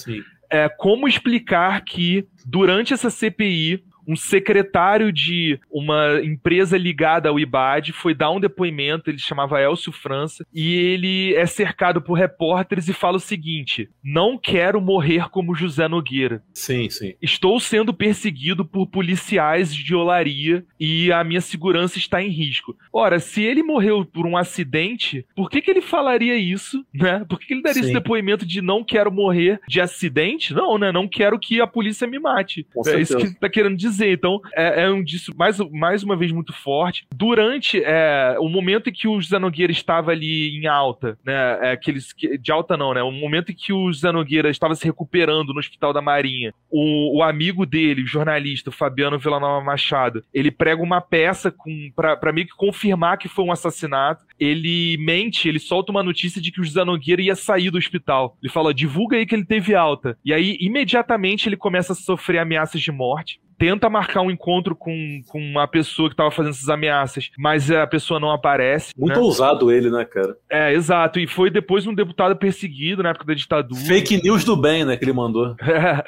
É, 0.50 0.68
como 0.68 1.08
explicar 1.08 1.84
que 1.84 2.26
durante 2.44 2.92
essa 2.94 3.10
CPI 3.10 3.82
um 4.06 4.16
secretário 4.16 5.12
de 5.12 5.58
uma 5.70 6.20
empresa 6.22 6.76
ligada 6.76 7.28
ao 7.28 7.38
IBAD 7.38 7.92
foi 7.92 8.14
dar 8.14 8.30
um 8.30 8.40
depoimento, 8.40 9.10
ele 9.10 9.18
chamava 9.18 9.60
Elcio 9.60 9.92
França, 9.92 10.46
e 10.52 10.74
ele 10.74 11.34
é 11.34 11.46
cercado 11.46 12.00
por 12.00 12.14
repórteres 12.14 12.88
e 12.88 12.92
fala 12.92 13.16
o 13.16 13.20
seguinte: 13.20 13.88
não 14.02 14.38
quero 14.38 14.80
morrer 14.80 15.28
como 15.30 15.54
José 15.54 15.88
Nogueira. 15.88 16.42
Sim, 16.52 16.88
sim. 16.90 17.14
Estou 17.20 17.58
sendo 17.58 17.94
perseguido 17.94 18.64
por 18.64 18.86
policiais 18.86 19.74
de 19.74 19.94
olaria 19.94 20.64
e 20.78 21.10
a 21.12 21.24
minha 21.24 21.40
segurança 21.40 21.98
está 21.98 22.22
em 22.22 22.28
risco. 22.28 22.76
Ora, 22.92 23.18
se 23.18 23.42
ele 23.42 23.62
morreu 23.62 24.04
por 24.04 24.26
um 24.26 24.36
acidente, 24.36 25.26
por 25.34 25.50
que, 25.50 25.60
que 25.60 25.70
ele 25.70 25.80
falaria 25.80 26.36
isso, 26.36 26.84
né? 26.92 27.24
Por 27.28 27.38
que, 27.38 27.46
que 27.46 27.54
ele 27.54 27.62
daria 27.62 27.82
sim. 27.82 27.88
esse 27.88 27.92
depoimento 27.92 28.46
de 28.46 28.60
não 28.60 28.84
quero 28.84 29.10
morrer 29.10 29.60
de 29.68 29.80
acidente? 29.80 30.52
Não, 30.52 30.78
né? 30.78 30.92
Não 30.92 31.08
quero 31.08 31.38
que 31.38 31.60
a 31.60 31.66
polícia 31.66 32.06
me 32.06 32.18
mate. 32.18 32.66
Com 32.72 32.80
é 32.80 32.84
certeza. 32.84 33.02
isso 33.02 33.16
que 33.16 33.26
ele 33.26 33.34
tá 33.34 33.48
querendo 33.48 33.76
dizer 33.76 33.93
dizer. 33.94 34.12
Então, 34.12 34.40
é, 34.54 34.84
é 34.84 34.90
um 34.90 35.02
disso, 35.02 35.32
mais, 35.36 35.58
mais 35.70 36.02
uma 36.02 36.16
vez, 36.16 36.32
muito 36.32 36.52
forte. 36.52 37.06
Durante 37.14 37.82
é, 37.82 38.36
o 38.38 38.48
momento 38.48 38.90
em 38.90 38.92
que 38.92 39.08
o 39.08 39.20
José 39.20 39.38
Nogueira 39.38 39.72
estava 39.72 40.10
ali 40.10 40.56
em 40.58 40.66
alta, 40.66 41.18
né? 41.24 41.34
É, 41.62 41.72
aqueles, 41.72 42.14
de 42.40 42.52
alta 42.52 42.76
não, 42.76 42.92
né? 42.94 43.02
O 43.02 43.10
momento 43.10 43.52
em 43.52 43.54
que 43.54 43.72
o 43.72 43.92
José 43.92 44.12
Nogueira 44.12 44.50
estava 44.50 44.74
se 44.74 44.84
recuperando 44.84 45.52
no 45.52 45.58
Hospital 45.58 45.92
da 45.92 46.02
Marinha, 46.02 46.52
o, 46.70 47.18
o 47.18 47.22
amigo 47.22 47.64
dele, 47.64 48.02
o 48.02 48.06
jornalista, 48.06 48.70
o 48.70 48.72
Fabiano 48.72 49.18
Villanova 49.18 49.64
Machado, 49.64 50.22
ele 50.32 50.50
prega 50.50 50.82
uma 50.82 51.00
peça 51.00 51.54
para 51.94 52.32
meio 52.32 52.46
que 52.46 52.56
confirmar 52.56 53.18
que 53.18 53.28
foi 53.28 53.44
um 53.44 53.52
assassinato. 53.52 54.24
Ele 54.38 54.96
mente, 54.98 55.48
ele 55.48 55.58
solta 55.58 55.92
uma 55.92 56.02
notícia 56.02 56.40
de 56.40 56.50
que 56.50 56.60
o 56.60 56.64
José 56.64 56.84
Nogueira 56.84 57.22
ia 57.22 57.36
sair 57.36 57.70
do 57.70 57.78
hospital. 57.78 58.36
Ele 58.42 58.52
fala, 58.52 58.74
divulga 58.74 59.16
aí 59.16 59.26
que 59.26 59.34
ele 59.34 59.44
teve 59.44 59.74
alta. 59.74 60.18
E 60.24 60.32
aí, 60.32 60.56
imediatamente, 60.60 61.48
ele 61.48 61.56
começa 61.56 61.92
a 61.92 61.96
sofrer 61.96 62.38
ameaças 62.38 62.80
de 62.80 62.90
morte 62.90 63.40
tenta 63.58 63.88
marcar 63.88 64.22
um 64.22 64.30
encontro 64.30 64.74
com, 64.76 65.22
com 65.28 65.38
uma 65.38 65.66
pessoa 65.66 66.08
que 66.08 66.16
tava 66.16 66.30
fazendo 66.30 66.52
essas 66.52 66.68
ameaças, 66.68 67.30
mas 67.38 67.70
a 67.70 67.86
pessoa 67.86 68.20
não 68.20 68.30
aparece. 68.30 68.92
Muito 68.96 69.18
né? 69.18 69.20
ousado 69.20 69.70
ele, 69.72 69.90
né, 69.90 70.04
cara? 70.04 70.36
É, 70.50 70.72
exato. 70.72 71.18
E 71.18 71.26
foi 71.26 71.50
depois 71.50 71.86
um 71.86 71.94
deputado 71.94 72.36
perseguido 72.36 73.02
na 73.02 73.10
época 73.10 73.26
da 73.26 73.34
ditadura. 73.34 73.80
Fake 73.80 74.22
news 74.22 74.44
do 74.44 74.56
bem, 74.56 74.84
né, 74.84 74.96
que 74.96 75.04
ele 75.04 75.12
mandou. 75.12 75.56
É, 75.60 76.04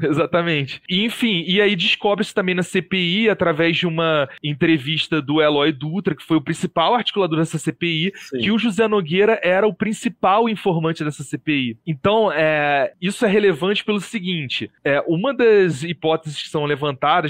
exatamente. 0.06 0.80
E, 0.88 1.04
enfim, 1.04 1.44
e 1.46 1.60
aí 1.60 1.74
descobre-se 1.74 2.34
também 2.34 2.54
na 2.54 2.62
CPI, 2.62 3.28
através 3.28 3.76
de 3.76 3.86
uma 3.86 4.28
entrevista 4.42 5.20
do 5.20 5.42
Eloy 5.42 5.72
Dutra, 5.72 6.14
que 6.14 6.22
foi 6.22 6.36
o 6.36 6.42
principal 6.42 6.94
articulador 6.94 7.38
dessa 7.38 7.58
CPI, 7.58 8.12
Sim. 8.14 8.38
que 8.38 8.50
o 8.50 8.58
José 8.58 8.86
Nogueira 8.88 9.40
era 9.42 9.66
o 9.66 9.74
principal 9.74 10.48
informante 10.48 11.04
dessa 11.04 11.22
CPI. 11.22 11.78
Então, 11.86 12.30
é, 12.32 12.92
isso 13.00 13.24
é 13.24 13.28
relevante 13.28 13.84
pelo 13.84 14.00
seguinte: 14.00 14.70
é, 14.84 15.02
uma 15.06 15.34
das 15.34 15.82
hipóteses 15.82 16.42
que 16.42 16.48
são 16.48 16.64
levantadas 16.64 16.75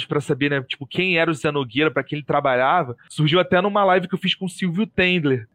para 0.07 0.21
saber, 0.21 0.51
né, 0.51 0.63
tipo, 0.63 0.87
quem 0.87 1.19
era 1.19 1.31
o 1.31 1.35
Zé 1.35 1.51
Nogueira, 1.51 1.91
para 1.91 2.03
quem 2.03 2.19
ele 2.19 2.27
trabalhava, 2.27 2.97
surgiu 3.09 3.41
até 3.41 3.61
numa 3.61 3.85
live 3.85 4.09
que 4.09 4.15
eu 4.15 4.19
fiz 4.19 4.35
com 4.35 4.47
o 4.47 4.51
Silvio 4.51 4.87
Tendler. 4.87 5.49